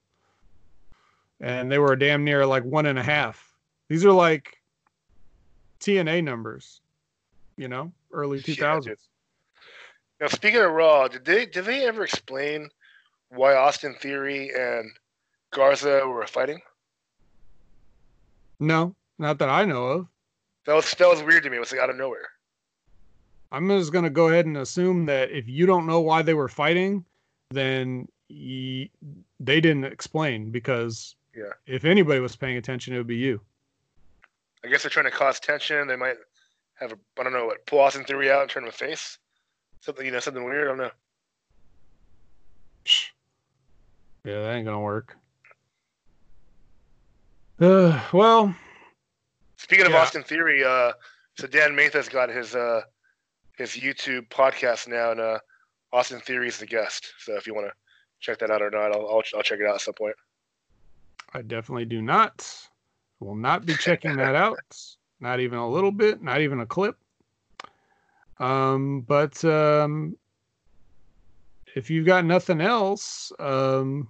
and 1.41 1.71
they 1.71 1.79
were 1.79 1.95
damn 1.95 2.23
near 2.23 2.45
like 2.45 2.63
one 2.63 2.85
and 2.85 2.97
a 2.97 3.03
half. 3.03 3.53
These 3.89 4.05
are 4.05 4.11
like 4.11 4.61
TNA 5.79 6.23
numbers. 6.23 6.79
You 7.57 7.67
know, 7.67 7.91
early 8.11 8.41
two 8.41 8.55
thousands. 8.55 9.09
Now 10.19 10.27
speaking 10.27 10.61
of 10.61 10.71
Raw, 10.71 11.07
did 11.07 11.25
they 11.25 11.45
did 11.45 11.65
they 11.65 11.85
ever 11.85 12.03
explain 12.03 12.69
why 13.29 13.55
Austin 13.55 13.95
Theory 13.99 14.51
and 14.55 14.91
Garza 15.51 16.07
were 16.07 16.25
fighting? 16.27 16.61
No, 18.59 18.95
not 19.17 19.39
that 19.39 19.49
I 19.49 19.65
know 19.65 19.85
of. 19.85 20.07
That 20.65 20.75
was 20.75 20.91
that 20.91 21.07
was 21.07 21.23
weird 21.23 21.43
to 21.43 21.49
me. 21.49 21.57
It 21.57 21.59
was 21.59 21.71
like 21.71 21.81
out 21.81 21.89
of 21.89 21.97
nowhere. 21.97 22.29
I'm 23.51 23.67
just 23.67 23.91
gonna 23.91 24.09
go 24.09 24.29
ahead 24.29 24.45
and 24.45 24.57
assume 24.57 25.05
that 25.07 25.31
if 25.31 25.49
you 25.49 25.65
don't 25.65 25.87
know 25.87 25.99
why 25.99 26.21
they 26.21 26.33
were 26.33 26.47
fighting, 26.47 27.03
then 27.49 28.07
they 28.29 28.89
didn't 29.39 29.83
explain 29.83 30.51
because 30.51 31.15
yeah, 31.35 31.53
if 31.65 31.85
anybody 31.85 32.19
was 32.19 32.35
paying 32.35 32.57
attention, 32.57 32.93
it 32.93 32.97
would 32.97 33.07
be 33.07 33.15
you. 33.15 33.41
I 34.63 34.67
guess 34.67 34.83
they're 34.83 34.89
trying 34.89 35.05
to 35.05 35.11
cause 35.11 35.39
tension. 35.39 35.87
They 35.87 35.95
might 35.95 36.17
have 36.75 36.91
a 36.91 36.97
I 37.19 37.23
don't 37.23 37.33
know 37.33 37.45
what 37.45 37.65
pull 37.65 37.79
Austin 37.79 38.03
Theory 38.03 38.31
out 38.31 38.41
and 38.41 38.49
turn 38.49 38.63
him 38.63 38.69
a 38.69 38.73
face. 38.73 39.17
Something 39.81 40.05
you 40.05 40.11
know 40.11 40.19
something 40.19 40.43
weird. 40.43 40.67
I 40.67 40.69
don't 40.69 40.77
know. 40.77 40.91
Yeah, 44.23 44.41
that 44.41 44.55
ain't 44.55 44.65
gonna 44.65 44.79
work. 44.79 45.17
Uh, 47.59 47.99
well, 48.11 48.55
speaking 49.57 49.85
of 49.85 49.91
yeah. 49.91 49.99
Austin 49.99 50.23
Theory, 50.23 50.63
uh, 50.63 50.93
so 51.37 51.47
Dan 51.47 51.75
Matha's 51.75 52.09
got 52.09 52.29
his 52.29 52.55
uh, 52.55 52.81
his 53.57 53.71
YouTube 53.71 54.29
podcast 54.29 54.87
now, 54.87 55.11
and 55.11 55.19
uh, 55.19 55.39
Austin 55.93 56.19
Theory 56.19 56.47
is 56.47 56.57
the 56.57 56.65
guest. 56.65 57.13
So 57.19 57.35
if 57.35 57.47
you 57.47 57.53
want 57.53 57.67
to 57.67 57.73
check 58.19 58.39
that 58.39 58.51
out 58.51 58.61
or 58.61 58.69
not, 58.69 58.91
I'll, 58.95 59.07
I'll, 59.07 59.23
I'll 59.35 59.43
check 59.43 59.59
it 59.59 59.65
out 59.65 59.75
at 59.75 59.81
some 59.81 59.93
point. 59.93 60.15
I 61.33 61.41
definitely 61.41 61.85
do 61.85 62.01
not. 62.01 62.47
Will 63.19 63.35
not 63.35 63.65
be 63.65 63.75
checking 63.75 64.15
that 64.17 64.35
out. 64.35 64.59
Not 65.19 65.39
even 65.39 65.59
a 65.59 65.69
little 65.69 65.91
bit. 65.91 66.21
Not 66.21 66.41
even 66.41 66.59
a 66.59 66.65
clip. 66.65 66.97
Um, 68.39 69.01
but 69.01 69.43
um, 69.45 70.17
if 71.75 71.89
you've 71.89 72.07
got 72.07 72.25
nothing 72.25 72.59
else, 72.59 73.31
um, 73.39 74.07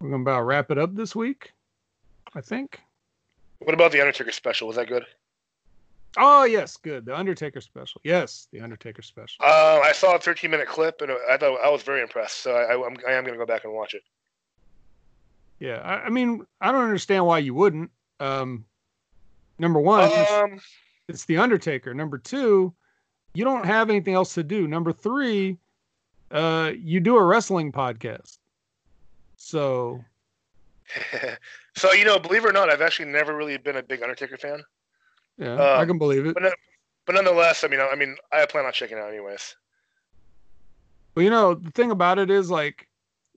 we're 0.00 0.10
gonna 0.10 0.22
about 0.22 0.42
wrap 0.42 0.70
it 0.70 0.78
up 0.78 0.94
this 0.94 1.16
week. 1.16 1.52
I 2.34 2.40
think. 2.40 2.80
What 3.58 3.74
about 3.74 3.92
the 3.92 4.00
Undertaker 4.00 4.32
special? 4.32 4.68
Was 4.68 4.76
that 4.76 4.88
good? 4.88 5.04
Oh 6.16 6.44
yes, 6.44 6.76
good. 6.76 7.06
The 7.06 7.16
Undertaker 7.16 7.60
special. 7.60 8.00
Yes, 8.04 8.48
the 8.52 8.60
Undertaker 8.60 9.02
special. 9.02 9.44
Uh, 9.44 9.80
I 9.82 9.92
saw 9.92 10.14
a 10.14 10.18
13 10.18 10.50
minute 10.50 10.68
clip 10.68 11.00
and 11.00 11.10
I 11.30 11.36
thought 11.36 11.58
I 11.64 11.70
was 11.70 11.82
very 11.82 12.02
impressed. 12.02 12.40
So 12.42 12.52
I, 12.52 12.74
I, 12.74 12.86
I'm, 12.86 12.96
I 13.08 13.12
am 13.12 13.24
going 13.24 13.34
to 13.34 13.38
go 13.38 13.46
back 13.46 13.64
and 13.64 13.72
watch 13.72 13.94
it. 13.94 14.02
Yeah, 15.62 15.76
I, 15.76 16.06
I 16.06 16.08
mean, 16.08 16.44
I 16.60 16.72
don't 16.72 16.82
understand 16.82 17.24
why 17.24 17.38
you 17.38 17.54
wouldn't. 17.54 17.92
Um, 18.18 18.64
number 19.60 19.78
one, 19.78 20.10
it's, 20.12 20.30
Um, 20.32 20.60
it's 21.06 21.24
the 21.24 21.36
Undertaker. 21.38 21.94
Number 21.94 22.18
two, 22.18 22.74
you 23.34 23.44
don't 23.44 23.64
have 23.64 23.88
anything 23.88 24.14
else 24.14 24.34
to 24.34 24.42
do. 24.42 24.66
Number 24.66 24.92
three, 24.92 25.58
uh, 26.32 26.72
you 26.76 26.98
do 26.98 27.16
a 27.16 27.24
wrestling 27.24 27.70
podcast. 27.70 28.38
So 29.36 30.04
so 31.76 31.92
you 31.92 32.06
know, 32.06 32.18
believe 32.18 32.44
it 32.44 32.48
or 32.48 32.52
not, 32.52 32.68
I've 32.68 32.82
actually 32.82 33.12
never 33.12 33.36
really 33.36 33.56
been 33.56 33.76
a 33.76 33.84
big 33.84 34.02
Undertaker 34.02 34.36
fan. 34.36 34.64
yeah, 35.38 35.54
Uh, 35.54 35.78
I 35.78 35.84
can 35.84 35.96
believe 35.96 36.26
it. 36.26 36.34
But, 36.34 36.42
no- 36.42 36.52
but 37.06 37.14
nonetheless, 37.14 37.62
I 37.62 37.68
mean, 37.68 37.78
I, 37.78 37.86
I 37.86 37.94
mean, 37.94 38.16
I 38.32 38.44
plan 38.46 38.64
on 38.64 38.72
checking 38.72 38.98
out 38.98 39.10
anyways. 39.10 39.54
But 41.14 41.20
you 41.22 41.30
know, 41.30 41.54
the 41.54 41.70
thing 41.70 41.92
about 41.92 42.18
it 42.18 42.30
is 42.32 42.50
like, 42.50 42.88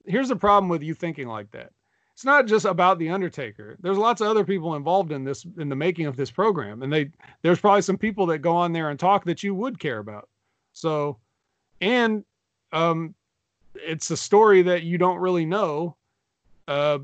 here's 0.06 0.28
the 0.28 0.34
problem 0.34 0.68
with 0.68 0.82
you 0.82 0.92
thinking 0.92 1.28
like 1.28 1.52
that. 1.52 1.70
It's 2.16 2.24
not 2.24 2.46
just 2.46 2.64
about 2.64 2.98
the 2.98 3.10
Undertaker. 3.10 3.76
There's 3.80 3.98
lots 3.98 4.22
of 4.22 4.28
other 4.28 4.42
people 4.42 4.74
involved 4.74 5.12
in 5.12 5.22
this 5.22 5.44
in 5.58 5.68
the 5.68 5.76
making 5.76 6.06
of 6.06 6.16
this 6.16 6.30
program, 6.30 6.82
and 6.82 6.90
they 6.90 7.10
there's 7.42 7.60
probably 7.60 7.82
some 7.82 7.98
people 7.98 8.24
that 8.28 8.38
go 8.38 8.56
on 8.56 8.72
there 8.72 8.88
and 8.88 8.98
talk 8.98 9.26
that 9.26 9.42
you 9.42 9.54
would 9.54 9.78
care 9.78 9.98
about. 9.98 10.26
So, 10.72 11.18
and 11.82 12.24
um, 12.72 13.14
it's 13.74 14.10
a 14.10 14.16
story 14.16 14.62
that 14.62 14.82
you 14.84 14.96
don't 14.96 15.18
really 15.18 15.44
know, 15.44 15.94
uh, 16.68 17.00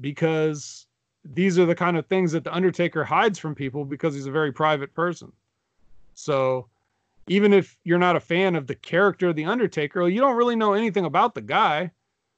because 0.00 0.88
these 1.24 1.60
are 1.60 1.66
the 1.66 1.76
kind 1.76 1.96
of 1.96 2.06
things 2.06 2.32
that 2.32 2.42
the 2.42 2.52
Undertaker 2.52 3.04
hides 3.04 3.38
from 3.38 3.54
people 3.54 3.84
because 3.84 4.16
he's 4.16 4.26
a 4.26 4.32
very 4.32 4.50
private 4.50 4.92
person. 4.94 5.30
So, 6.14 6.66
even 7.28 7.52
if 7.52 7.78
you're 7.84 8.00
not 8.00 8.16
a 8.16 8.20
fan 8.20 8.56
of 8.56 8.66
the 8.66 8.74
character 8.74 9.28
of 9.28 9.36
the 9.36 9.44
Undertaker, 9.44 10.08
you 10.08 10.20
don't 10.20 10.36
really 10.36 10.56
know 10.56 10.72
anything 10.72 11.04
about 11.04 11.36
the 11.36 11.40
guy. 11.40 11.92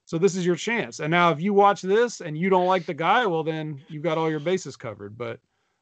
So 0.09 0.17
this 0.17 0.37
is 0.37 0.47
your 0.47 0.57
chance. 0.57 1.01
And 1.01 1.11
now 1.11 1.33
if 1.33 1.39
you 1.43 1.53
watch 1.53 1.83
this 1.83 2.23
and 2.23 2.39
you 2.39 2.49
don't 2.49 2.65
like 2.65 2.87
the 2.87 2.95
guy, 2.95 3.27
well 3.27 3.45
then 3.45 3.79
you've 3.89 4.03
got 4.03 4.17
all 4.17 4.31
your 4.31 4.41
bases 4.41 4.75
covered. 4.75 5.19
But 5.19 5.39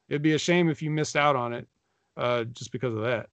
it'd 0.09 0.21
be 0.21 0.33
a 0.33 0.37
shame 0.37 0.67
if 0.67 0.81
you 0.81 0.91
missed 0.91 1.15
out 1.15 1.37
on 1.37 1.53
it 1.53 1.65
uh, 2.17 2.43
just 2.43 2.73
because 2.73 2.93
of 2.93 3.03
that. 3.03 3.29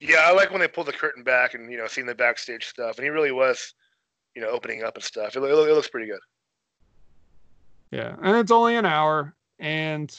Yeah, 0.00 0.24
I 0.24 0.32
like 0.32 0.50
when 0.50 0.58
they 0.58 0.66
pull 0.66 0.82
the 0.82 0.92
curtain 0.92 1.22
back 1.22 1.54
and 1.54 1.70
you 1.70 1.78
know, 1.78 1.86
seeing 1.86 2.08
the 2.08 2.14
backstage 2.14 2.66
stuff, 2.66 2.96
and 2.96 3.04
he 3.04 3.10
really 3.10 3.30
was, 3.30 3.74
you 4.34 4.42
know, 4.42 4.48
opening 4.48 4.82
up 4.82 4.96
and 4.96 5.04
stuff. 5.04 5.36
It, 5.36 5.40
lo- 5.40 5.64
it 5.64 5.74
looks 5.74 5.88
pretty 5.88 6.08
good. 6.08 6.18
Yeah, 7.92 8.16
and 8.20 8.36
it's 8.36 8.50
only 8.50 8.74
an 8.74 8.84
hour, 8.84 9.36
and 9.60 10.10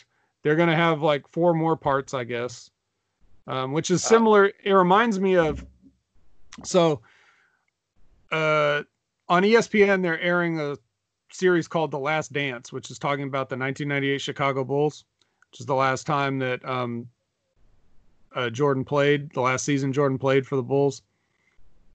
they're 0.42 0.56
gonna 0.56 0.74
have 0.74 1.02
like 1.02 1.28
four 1.28 1.54
more 1.54 1.76
parts, 1.76 2.14
I 2.14 2.24
guess, 2.24 2.70
um, 3.46 3.74
which 3.74 3.92
is 3.92 4.06
similar. 4.06 4.54
It 4.64 4.72
reminds 4.72 5.20
me 5.20 5.36
of 5.36 5.66
so 6.64 7.02
uh, 8.32 8.84
on 9.32 9.44
ESPN 9.44 10.02
they're 10.02 10.20
airing 10.20 10.60
a 10.60 10.78
series 11.32 11.66
called 11.66 11.90
The 11.90 11.98
Last 11.98 12.34
Dance, 12.34 12.74
which 12.74 12.92
is 12.92 13.00
talking 13.00 13.24
about 13.24 13.48
the 13.48 13.56
1998 13.56 14.20
Chicago 14.20 14.66
Bulls, 14.66 15.06
which 15.50 15.62
is 15.62 15.66
the 15.66 15.74
last 15.74 16.06
time 16.06 16.38
that 16.40 16.64
um, 16.68 17.08
uh, 18.36 18.50
Jordan 18.50 18.84
played, 18.84 19.32
the 19.32 19.40
last 19.40 19.64
season 19.64 19.94
Jordan 19.94 20.18
played 20.18 20.46
for 20.46 20.58
the 20.58 20.62
Bulls, 20.62 21.02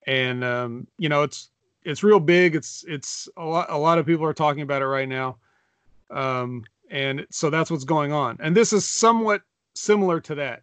and 0.06 0.42
um, 0.42 0.86
you 0.98 1.10
know 1.10 1.22
it's 1.24 1.50
it's 1.84 2.02
real 2.02 2.20
big. 2.20 2.56
It's 2.56 2.86
it's 2.88 3.28
a 3.36 3.44
lot 3.44 3.66
a 3.68 3.76
lot 3.76 3.98
of 3.98 4.06
people 4.06 4.24
are 4.24 4.34
talking 4.34 4.62
about 4.62 4.80
it 4.80 4.86
right 4.86 5.08
now. 5.08 5.36
Um, 6.10 6.64
and 6.90 7.26
so 7.30 7.50
that's 7.50 7.70
what's 7.70 7.84
going 7.84 8.12
on. 8.12 8.38
And 8.40 8.56
this 8.56 8.72
is 8.72 8.88
somewhat 8.88 9.42
similar 9.74 10.20
to 10.20 10.36
that 10.36 10.62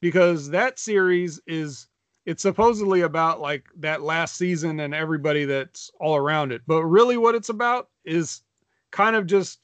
because 0.00 0.48
that 0.50 0.78
series 0.78 1.38
is 1.46 1.88
it's 2.26 2.42
supposedly 2.42 3.02
about 3.02 3.40
like 3.40 3.64
that 3.76 4.02
last 4.02 4.36
season 4.36 4.80
and 4.80 4.94
everybody 4.94 5.44
that's 5.44 5.90
all 6.00 6.16
around 6.16 6.52
it. 6.52 6.62
But 6.66 6.84
really 6.84 7.16
what 7.16 7.34
it's 7.34 7.50
about 7.50 7.88
is 8.04 8.42
kind 8.90 9.16
of 9.16 9.26
just 9.26 9.60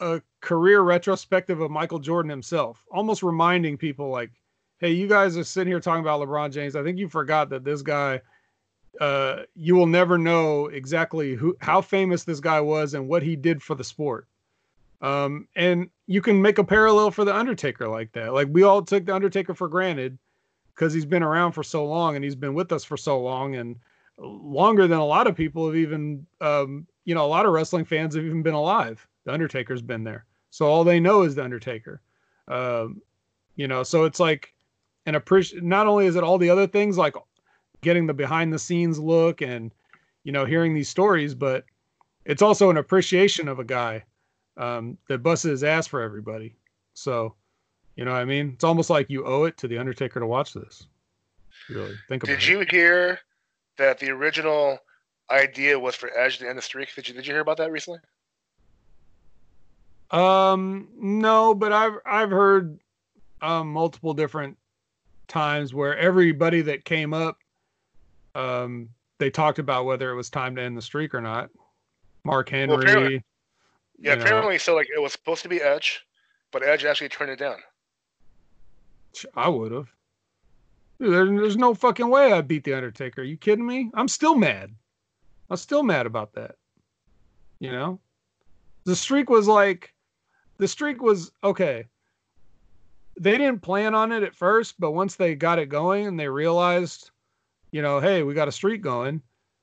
a 0.00 0.20
career 0.40 0.80
retrospective 0.80 1.60
of 1.60 1.70
michael 1.70 2.00
jordan 2.00 2.28
himself 2.28 2.84
almost 2.90 3.22
reminding 3.22 3.78
people 3.78 4.10
like 4.10 4.30
hey 4.78 4.90
you 4.90 5.06
guys 5.06 5.36
are 5.36 5.44
sitting 5.44 5.70
here 5.70 5.80
talking 5.80 6.02
about 6.02 6.20
lebron 6.20 6.52
james. 6.52 6.74
I 6.76 6.82
think 6.82 6.98
you 6.98 7.08
forgot 7.08 7.48
that 7.50 7.64
this 7.64 7.80
guy 7.80 8.20
uh, 9.00 9.42
you 9.56 9.74
will 9.74 9.86
never 9.86 10.18
know 10.18 10.66
exactly 10.66 11.34
who 11.34 11.56
how 11.60 11.80
famous 11.80 12.24
this 12.24 12.40
guy 12.40 12.60
was 12.60 12.94
and 12.94 13.08
what 13.08 13.22
he 13.22 13.36
did 13.36 13.62
for 13.62 13.74
the 13.74 13.84
sport. 13.84 14.26
Um, 15.00 15.48
and 15.56 15.90
you 16.06 16.22
can 16.22 16.40
make 16.40 16.58
a 16.58 16.64
parallel 16.64 17.10
for 17.10 17.24
the 17.24 17.34
Undertaker 17.34 17.88
like 17.88 18.12
that. 18.12 18.32
Like 18.32 18.48
we 18.50 18.62
all 18.62 18.82
took 18.82 19.04
the 19.04 19.14
Undertaker 19.14 19.52
for 19.52 19.68
granted 19.68 20.18
because 20.74 20.92
he's 20.92 21.06
been 21.06 21.22
around 21.22 21.52
for 21.52 21.62
so 21.62 21.84
long 21.84 22.16
and 22.16 22.24
he's 22.24 22.34
been 22.34 22.54
with 22.54 22.72
us 22.72 22.84
for 22.84 22.96
so 22.96 23.20
long 23.20 23.56
and 23.56 23.76
longer 24.18 24.86
than 24.86 24.98
a 24.98 25.04
lot 25.04 25.26
of 25.26 25.36
people 25.36 25.66
have 25.66 25.76
even, 25.76 26.26
um, 26.40 26.86
you 27.04 27.14
know, 27.14 27.24
a 27.24 27.28
lot 27.28 27.46
of 27.46 27.52
wrestling 27.52 27.84
fans 27.84 28.14
have 28.14 28.24
even 28.24 28.42
been 28.42 28.54
alive. 28.54 29.06
The 29.24 29.32
Undertaker's 29.32 29.82
been 29.82 30.04
there, 30.04 30.26
so 30.50 30.66
all 30.66 30.84
they 30.84 31.00
know 31.00 31.22
is 31.22 31.34
the 31.34 31.44
Undertaker. 31.44 32.00
Um, 32.48 33.00
you 33.56 33.68
know, 33.68 33.82
so 33.82 34.04
it's 34.04 34.20
like 34.20 34.52
an 35.06 35.14
appreciate. 35.14 35.62
Not 35.62 35.86
only 35.86 36.06
is 36.06 36.16
it 36.16 36.24
all 36.24 36.38
the 36.38 36.50
other 36.50 36.66
things 36.66 36.98
like 36.98 37.14
getting 37.80 38.06
the 38.06 38.14
behind 38.14 38.52
the 38.52 38.58
scenes 38.58 38.98
look 38.98 39.40
and 39.40 39.72
you 40.24 40.32
know 40.32 40.44
hearing 40.44 40.74
these 40.74 40.88
stories, 40.88 41.34
but 41.34 41.64
it's 42.24 42.42
also 42.42 42.70
an 42.70 42.76
appreciation 42.76 43.48
of 43.48 43.58
a 43.58 43.64
guy 43.64 44.04
um, 44.56 44.98
that 45.08 45.22
busted 45.22 45.50
his 45.50 45.64
ass 45.64 45.86
for 45.86 46.00
everybody. 46.00 46.54
So, 46.94 47.34
you 47.96 48.04
know 48.04 48.12
what 48.12 48.20
I 48.20 48.24
mean? 48.24 48.50
It's 48.54 48.64
almost 48.64 48.90
like 48.90 49.08
you 49.10 49.24
owe 49.26 49.44
it 49.44 49.56
to 49.58 49.68
the 49.68 49.78
Undertaker 49.78 50.20
to 50.20 50.26
watch 50.26 50.52
this. 50.54 50.86
Really 51.70 51.94
think 52.08 52.22
about 52.24 52.32
it. 52.32 52.40
Did 52.40 52.44
it. 52.44 52.50
you 52.50 52.66
hear 52.78 53.18
that 53.78 53.98
the 53.98 54.10
original 54.10 54.78
idea 55.30 55.78
was 55.78 55.94
for 55.94 56.10
Edge 56.18 56.38
to 56.38 56.48
end 56.48 56.58
the 56.58 56.62
streak? 56.62 56.94
Did 56.94 57.08
you 57.08 57.14
Did 57.14 57.26
you 57.26 57.32
hear 57.32 57.40
about 57.40 57.56
that 57.58 57.70
recently? 57.72 58.00
Um, 60.10 60.88
no, 60.96 61.54
but 61.54 61.72
I've 61.72 61.94
I've 62.06 62.30
heard 62.30 62.78
um 63.42 63.68
multiple 63.72 64.14
different 64.14 64.56
times 65.28 65.72
where 65.74 65.96
everybody 65.96 66.60
that 66.62 66.84
came 66.84 67.14
up, 67.14 67.38
um, 68.34 68.90
they 69.18 69.30
talked 69.30 69.58
about 69.58 69.86
whether 69.86 70.10
it 70.10 70.14
was 70.14 70.30
time 70.30 70.54
to 70.56 70.62
end 70.62 70.76
the 70.76 70.82
streak 70.82 71.14
or 71.14 71.20
not. 71.20 71.50
Mark 72.24 72.48
Henry. 72.48 72.74
apparently- 72.76 73.24
Yeah, 73.98 74.12
you 74.12 74.16
know, 74.16 74.22
apparently, 74.22 74.58
so 74.58 74.74
like 74.74 74.88
it 74.94 75.00
was 75.00 75.12
supposed 75.12 75.42
to 75.42 75.48
be 75.48 75.60
Edge, 75.62 76.04
but 76.52 76.62
Edge 76.62 76.84
actually 76.84 77.08
turned 77.08 77.30
it 77.30 77.38
down. 77.38 77.56
I 79.36 79.48
would 79.48 79.72
have. 79.72 79.88
There, 80.98 81.26
there's 81.26 81.56
no 81.56 81.74
fucking 81.74 82.08
way 82.08 82.32
I 82.32 82.40
beat 82.40 82.64
the 82.64 82.74
Undertaker. 82.74 83.20
Are 83.20 83.24
you 83.24 83.36
kidding 83.36 83.66
me? 83.66 83.90
I'm 83.94 84.08
still 84.08 84.34
mad. 84.34 84.70
I'm 85.50 85.56
still 85.56 85.82
mad 85.82 86.06
about 86.06 86.32
that. 86.34 86.56
You 87.60 87.72
know, 87.72 88.00
the 88.84 88.96
streak 88.96 89.30
was 89.30 89.48
like, 89.48 89.94
the 90.58 90.68
streak 90.68 91.02
was 91.02 91.32
okay. 91.42 91.86
They 93.18 93.38
didn't 93.38 93.62
plan 93.62 93.94
on 93.94 94.12
it 94.12 94.22
at 94.22 94.34
first, 94.34 94.78
but 94.78 94.92
once 94.92 95.16
they 95.16 95.34
got 95.34 95.58
it 95.58 95.68
going 95.68 96.06
and 96.06 96.18
they 96.18 96.28
realized, 96.28 97.10
you 97.70 97.82
know, 97.82 98.00
hey, 98.00 98.22
we 98.22 98.34
got 98.34 98.48
a 98.48 98.52
streak 98.52 98.82
going, 98.82 99.22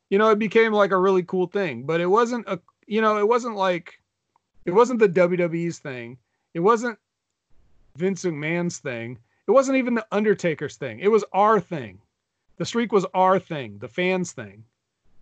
you 0.10 0.18
know, 0.18 0.30
it 0.30 0.40
became 0.40 0.74
like 0.74 0.92
a 0.92 0.98
really 0.98 1.24
cool 1.24 1.48
thing. 1.48 1.84
But 1.84 2.02
it 2.02 2.08
wasn't 2.08 2.48
a, 2.48 2.60
you 2.88 3.02
know, 3.02 3.18
it 3.18 3.28
wasn't 3.28 3.56
like, 3.56 3.94
it 4.66 4.72
wasn't 4.72 5.00
the 5.00 5.10
WWE's 5.10 5.80
thing. 5.80 6.18
It 6.54 6.60
wasn't 6.60 6.98
Vince 7.96 8.24
McMahon's 8.24 8.80
thing. 8.80 9.18
It 9.48 9.52
wasn't 9.52 9.78
even 9.78 9.96
the 9.96 10.06
Undertaker's 10.12 10.78
thing. 10.78 11.00
It 11.00 11.10
was 11.10 11.24
our 11.34 11.60
thing. 11.60 12.00
The 12.58 12.66
streak 12.66 12.92
was 12.92 13.06
our 13.14 13.40
thing, 13.40 13.78
the 13.80 13.88
fans' 13.88 14.34
thing. 14.34 14.64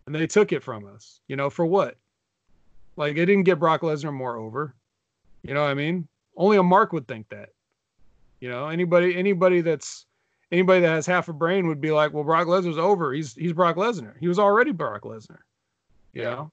And 0.06 0.16
they 0.16 0.28
took 0.28 0.52
it 0.52 0.64
from 0.64 0.86
us. 0.86 1.22
You 1.28 1.36
know, 1.36 1.50
for 1.50 1.66
what? 1.66 1.98
Like 2.96 3.16
it 3.16 3.26
didn't 3.26 3.44
get 3.44 3.60
Brock 3.60 3.82
Lesnar 3.82 4.14
more 4.14 4.38
over. 4.38 4.76
You 5.44 5.54
know 5.54 5.62
what 5.62 5.70
I 5.70 5.74
mean? 5.76 6.08
Only 6.36 6.58
a 6.58 6.64
Mark 6.64 6.92
would 6.94 7.08
think 7.08 7.30
that. 7.30 7.50
You 8.42 8.50
know, 8.50 8.68
anybody 8.68 9.16
anybody 9.16 9.62
that's 9.62 10.06
anybody 10.52 10.82
that 10.82 10.90
has 10.90 11.06
half 11.06 11.30
a 11.30 11.34
brain 11.34 11.68
would 11.68 11.80
be 11.82 11.92
like, 11.92 12.14
well, 12.14 12.24
Brock 12.24 12.48
Lesnar's 12.48 12.78
over. 12.78 13.14
He's 13.14 13.34
he's 13.36 13.54
Brock 13.54 13.76
Lesnar. 13.76 14.14
He 14.20 14.28
was 14.28 14.40
already 14.40 14.72
Brock 14.72 15.04
Lesnar. 15.04 15.40
You 16.14 16.24
Yeah. 16.24 16.30
know? 16.30 16.52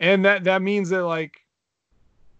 And 0.00 0.24
that 0.24 0.44
that 0.44 0.62
means 0.62 0.88
that 0.90 1.04
like 1.04 1.38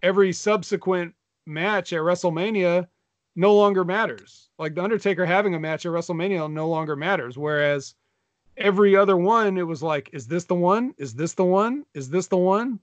every 0.02 0.32
subsequent 0.32 1.14
match 1.46 1.92
at 1.92 2.00
WrestleMania 2.00 2.88
no 3.34 3.54
longer 3.54 3.84
matters. 3.84 4.48
Like 4.58 4.74
the 4.74 4.82
Undertaker 4.82 5.24
having 5.24 5.54
a 5.54 5.60
match 5.60 5.86
at 5.86 5.92
WrestleMania 5.92 6.50
no 6.50 6.68
longer 6.68 6.96
matters. 6.96 7.38
Whereas 7.38 7.94
every 8.56 8.96
other 8.96 9.16
one, 9.16 9.58
it 9.58 9.66
was 9.66 9.82
like, 9.82 10.10
is 10.12 10.26
this 10.26 10.44
the 10.44 10.54
one? 10.54 10.94
Is 10.98 11.14
this 11.14 11.34
the 11.34 11.44
one? 11.44 11.84
Is 11.94 12.10
this 12.10 12.26
the 12.26 12.36
one? 12.36 12.78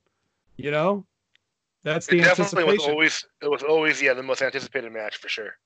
You 0.57 0.71
know, 0.71 1.05
that's 1.83 2.07
the 2.07 2.19
It 2.19 2.23
definitely 2.23 2.65
was 2.65 2.85
always 2.85 3.25
it 3.41 3.49
was 3.49 3.63
always 3.63 4.01
yeah 4.01 4.13
the 4.13 4.23
most 4.23 4.41
anticipated 4.41 4.91
match 4.91 5.17
for 5.17 5.29
sure. 5.29 5.57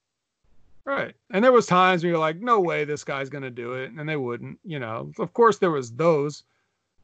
Right. 0.86 1.16
And 1.32 1.44
there 1.44 1.54
was 1.54 1.66
times 1.66 2.04
where 2.04 2.12
you're 2.12 2.20
like, 2.20 2.42
no 2.42 2.60
way 2.60 2.84
this 2.84 3.04
guy's 3.04 3.30
gonna 3.30 3.50
do 3.50 3.74
it, 3.74 3.92
and 3.92 4.08
they 4.08 4.18
wouldn't, 4.18 4.60
you 4.64 4.80
know. 4.80 5.12
Of 5.18 5.34
course 5.34 5.58
there 5.58 5.72
was 5.72 5.94
those, 5.94 6.44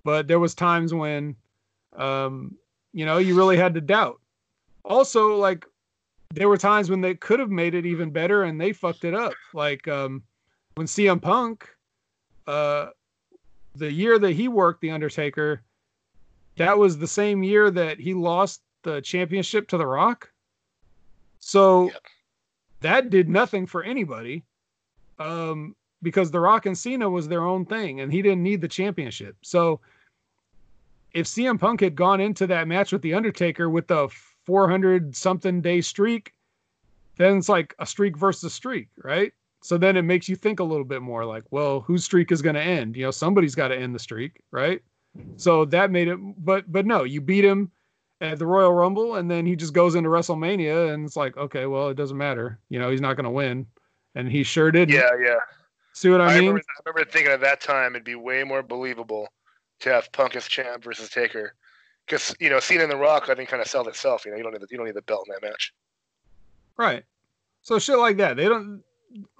but 0.03 0.27
there 0.27 0.39
was 0.39 0.53
times 0.53 0.93
when 0.93 1.35
um, 1.95 2.55
you 2.93 3.05
know, 3.05 3.17
you 3.17 3.35
really 3.35 3.57
had 3.57 3.73
to 3.75 3.81
doubt. 3.81 4.19
Also, 4.85 5.35
like 5.35 5.65
there 6.33 6.47
were 6.49 6.57
times 6.57 6.89
when 6.89 7.01
they 7.01 7.15
could 7.15 7.39
have 7.39 7.49
made 7.49 7.73
it 7.73 7.85
even 7.85 8.11
better 8.11 8.43
and 8.43 8.59
they 8.59 8.71
fucked 8.71 9.03
it 9.03 9.13
up. 9.13 9.33
Like 9.53 9.87
um 9.87 10.23
when 10.75 10.87
CM 10.87 11.21
Punk 11.21 11.67
uh 12.47 12.87
the 13.75 13.91
year 13.91 14.19
that 14.19 14.31
he 14.31 14.47
worked 14.47 14.81
the 14.81 14.91
Undertaker, 14.91 15.63
that 16.57 16.77
was 16.77 16.97
the 16.97 17.07
same 17.07 17.43
year 17.43 17.71
that 17.71 17.99
he 17.99 18.13
lost 18.13 18.61
the 18.83 19.01
championship 19.01 19.67
to 19.69 19.77
The 19.77 19.85
Rock. 19.85 20.31
So 21.39 21.85
Yep. 21.85 22.01
that 22.81 23.09
did 23.09 23.29
nothing 23.29 23.65
for 23.65 23.83
anybody. 23.83 24.43
Um, 25.17 25.75
because 26.01 26.31
The 26.31 26.39
Rock 26.39 26.65
and 26.65 26.77
Cena 26.77 27.09
was 27.09 27.27
their 27.27 27.45
own 27.45 27.65
thing 27.65 27.99
and 28.01 28.11
he 28.11 28.21
didn't 28.21 28.43
need 28.43 28.61
the 28.61 28.67
championship. 28.67 29.35
So 29.41 29.81
if 31.13 31.25
CM 31.25 31.59
Punk 31.59 31.81
had 31.81 31.95
gone 31.95 32.21
into 32.21 32.47
that 32.47 32.67
match 32.67 32.91
with 32.91 33.01
The 33.01 33.13
Undertaker 33.13 33.69
with 33.69 33.87
the 33.87 34.09
400 34.49 35.15
something 35.15 35.61
day 35.61 35.79
streak, 35.79 36.33
then 37.17 37.37
it's 37.37 37.49
like 37.49 37.75
a 37.77 37.85
streak 37.85 38.17
versus 38.17 38.51
streak, 38.51 38.87
right? 39.03 39.31
So 39.61 39.77
then 39.77 39.95
it 39.95 40.01
makes 40.01 40.27
you 40.27 40.35
think 40.35 40.59
a 40.59 40.63
little 40.63 40.83
bit 40.83 41.03
more 41.03 41.23
like, 41.23 41.43
well, 41.51 41.81
whose 41.81 42.03
streak 42.03 42.31
is 42.31 42.41
going 42.41 42.55
to 42.55 42.61
end? 42.61 42.95
You 42.95 43.03
know, 43.03 43.11
somebody's 43.11 43.53
got 43.53 43.67
to 43.67 43.77
end 43.77 43.93
the 43.93 43.99
streak, 43.99 44.41
right? 44.49 44.81
So 45.37 45.65
that 45.65 45.91
made 45.91 46.07
it, 46.07 46.17
but 46.43 46.71
but 46.71 46.87
no, 46.87 47.03
you 47.03 47.21
beat 47.21 47.45
him 47.45 47.69
at 48.21 48.39
the 48.39 48.47
Royal 48.47 48.73
Rumble, 48.73 49.17
and 49.17 49.29
then 49.29 49.45
he 49.45 49.55
just 49.55 49.73
goes 49.73 49.93
into 49.93 50.09
WrestleMania, 50.09 50.95
and 50.95 51.05
it's 51.05 51.15
like, 51.15 51.37
okay, 51.37 51.67
well, 51.67 51.89
it 51.89 51.95
doesn't 51.95 52.17
matter. 52.17 52.57
You 52.69 52.79
know, 52.79 52.89
he's 52.89 53.01
not 53.01 53.17
going 53.17 53.25
to 53.25 53.29
win, 53.29 53.67
and 54.15 54.31
he 54.31 54.41
sure 54.41 54.71
did. 54.71 54.89
Yeah, 54.89 55.11
yeah. 55.23 55.37
See 55.93 56.09
what 56.09 56.21
I, 56.21 56.25
I, 56.25 56.27
mean? 56.29 56.37
remember, 56.39 56.61
I 56.61 56.89
remember 56.89 57.11
thinking 57.11 57.31
at 57.31 57.41
that 57.41 57.61
time 57.61 57.93
it'd 57.95 58.03
be 58.03 58.15
way 58.15 58.43
more 58.43 58.63
believable 58.63 59.27
to 59.81 59.91
have 59.91 60.11
Punk 60.11 60.35
as 60.35 60.47
champ 60.47 60.83
versus 60.83 61.09
Taker, 61.09 61.53
because 62.09 62.35
you 62.39 62.49
know, 62.49 62.59
Cena 62.59 62.83
and 62.83 62.91
The 62.91 62.97
Rock, 62.97 63.29
I 63.29 63.35
think, 63.35 63.49
kind 63.49 63.61
of 63.61 63.67
sold 63.67 63.87
itself. 63.87 64.25
You 64.25 64.31
know, 64.31 64.37
you 64.37 64.43
don't 64.43 64.53
need 64.53 64.61
the, 64.61 64.67
you 64.71 64.77
don't 64.77 64.87
need 64.87 64.95
the 64.95 65.03
belt 65.03 65.27
in 65.27 65.33
that 65.33 65.47
match. 65.47 65.73
Right. 66.75 67.03
So 67.61 67.77
shit 67.77 67.97
like 67.97 68.17
that. 68.17 68.37
They 68.37 68.45
don't 68.45 68.83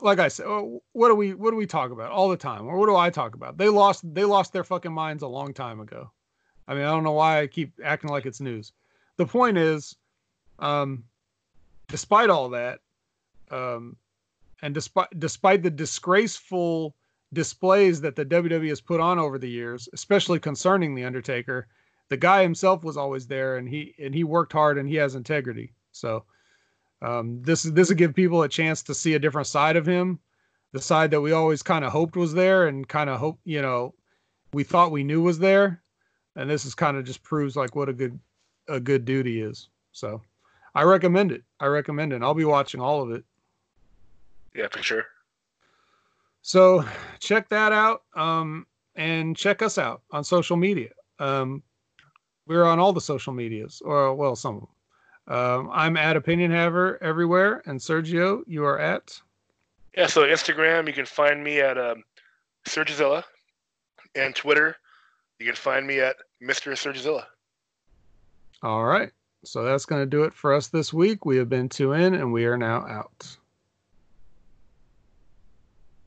like 0.01 0.19
I 0.19 0.27
said, 0.27 0.45
oh, 0.47 0.81
what 0.93 1.09
do 1.09 1.15
we 1.15 1.33
what 1.33 1.51
do 1.51 1.55
we 1.55 1.65
talk 1.65 1.91
about 1.91 2.11
all 2.11 2.29
the 2.29 2.37
time? 2.37 2.67
Or 2.67 2.77
what 2.77 2.87
do 2.87 2.95
I 2.95 3.09
talk 3.09 3.35
about? 3.35 3.57
They 3.57 3.69
lost 3.69 4.13
they 4.13 4.23
lost 4.23 4.53
their 4.53 4.63
fucking 4.63 4.93
minds 4.93 5.23
a 5.23 5.27
long 5.27 5.53
time 5.53 5.79
ago. 5.79 6.11
I 6.67 6.75
mean, 6.75 6.83
I 6.83 6.91
don't 6.91 7.03
know 7.03 7.13
why 7.13 7.41
I 7.41 7.47
keep 7.47 7.73
acting 7.83 8.09
like 8.09 8.25
it's 8.25 8.41
news. 8.41 8.73
The 9.17 9.25
point 9.25 9.57
is, 9.57 9.95
um, 10.59 11.03
despite 11.87 12.29
all 12.29 12.49
that, 12.49 12.79
um, 13.51 13.95
and 14.61 14.73
despite 14.73 15.07
despite 15.17 15.63
the 15.63 15.71
disgraceful 15.71 16.95
displays 17.33 18.01
that 18.01 18.15
the 18.15 18.25
WWE 18.25 18.69
has 18.69 18.81
put 18.81 18.99
on 18.99 19.19
over 19.19 19.37
the 19.37 19.49
years, 19.49 19.87
especially 19.93 20.39
concerning 20.39 20.95
the 20.95 21.05
Undertaker, 21.05 21.67
the 22.09 22.17
guy 22.17 22.41
himself 22.41 22.83
was 22.83 22.97
always 22.97 23.27
there, 23.27 23.57
and 23.57 23.69
he 23.69 23.95
and 23.99 24.13
he 24.13 24.23
worked 24.23 24.53
hard, 24.53 24.77
and 24.77 24.89
he 24.89 24.95
has 24.95 25.15
integrity. 25.15 25.73
So 25.91 26.23
um, 27.01 27.41
this 27.41 27.65
is 27.65 27.73
this 27.73 27.89
will 27.89 27.95
give 27.95 28.13
people 28.13 28.43
a 28.43 28.49
chance 28.49 28.81
to 28.83 28.93
see 28.93 29.13
a 29.13 29.19
different 29.19 29.47
side 29.47 29.75
of 29.75 29.85
him, 29.85 30.19
the 30.71 30.81
side 30.81 31.11
that 31.11 31.21
we 31.21 31.31
always 31.31 31.63
kind 31.63 31.85
of 31.85 31.91
hoped 31.91 32.15
was 32.15 32.33
there, 32.33 32.67
and 32.67 32.87
kind 32.87 33.09
of 33.09 33.19
hope 33.19 33.39
you 33.45 33.61
know 33.61 33.93
we 34.53 34.63
thought 34.63 34.91
we 34.91 35.03
knew 35.03 35.21
was 35.21 35.39
there, 35.39 35.81
and 36.35 36.49
this 36.49 36.65
is 36.65 36.75
kind 36.75 36.97
of 36.97 37.05
just 37.05 37.23
proves 37.23 37.55
like 37.55 37.75
what 37.75 37.89
a 37.89 37.93
good 37.93 38.19
a 38.67 38.79
good 38.79 39.07
he 39.07 39.39
is. 39.39 39.69
So 39.91 40.21
I 40.75 40.83
recommend 40.83 41.31
it. 41.31 41.43
I 41.59 41.67
recommend 41.67 42.13
it. 42.13 42.21
I'll 42.21 42.33
be 42.33 42.45
watching 42.45 42.81
all 42.81 43.01
of 43.01 43.11
it. 43.11 43.23
Yeah, 44.55 44.67
for 44.71 44.81
sure. 44.81 45.05
So 46.41 46.85
check 47.19 47.49
that 47.49 47.71
out. 47.71 48.03
Um, 48.15 48.65
and 48.95 49.35
check 49.35 49.61
us 49.61 49.77
out 49.77 50.01
on 50.11 50.23
social 50.23 50.57
media. 50.57 50.89
Um, 51.19 51.63
we're 52.49 52.65
on 52.65 52.79
all 52.79 52.91
the 52.91 52.99
social 52.99 53.31
medias, 53.31 53.81
or 53.85 54.13
well, 54.15 54.35
some 54.35 54.55
of 54.55 54.61
them. 54.61 55.37
Um, 55.37 55.69
I'm 55.71 55.95
at 55.95 56.17
Opinion 56.17 56.51
Haver 56.51 57.01
everywhere, 57.03 57.61
and 57.67 57.79
Sergio, 57.79 58.41
you 58.47 58.65
are 58.65 58.79
at. 58.79 59.21
Yeah, 59.95 60.07
so 60.07 60.23
Instagram, 60.23 60.87
you 60.87 60.93
can 60.93 61.05
find 61.05 61.43
me 61.43 61.59
at 61.59 61.77
um, 61.77 62.03
Sergizilla, 62.67 63.23
and 64.15 64.35
Twitter, 64.35 64.75
you 65.37 65.45
can 65.45 65.55
find 65.55 65.85
me 65.85 65.99
at 65.99 66.15
Mr. 66.43 66.71
Sergizilla. 66.73 67.25
All 68.63 68.83
right. 68.83 69.11
So 69.45 69.63
that's 69.63 69.85
going 69.85 70.01
to 70.01 70.05
do 70.05 70.23
it 70.23 70.33
for 70.33 70.53
us 70.53 70.67
this 70.67 70.91
week. 70.91 71.25
We 71.25 71.37
have 71.37 71.47
been 71.47 71.69
two 71.69 71.93
in, 71.93 72.15
and 72.15 72.33
we 72.33 72.45
are 72.45 72.57
now 72.57 72.85
out. 72.87 73.37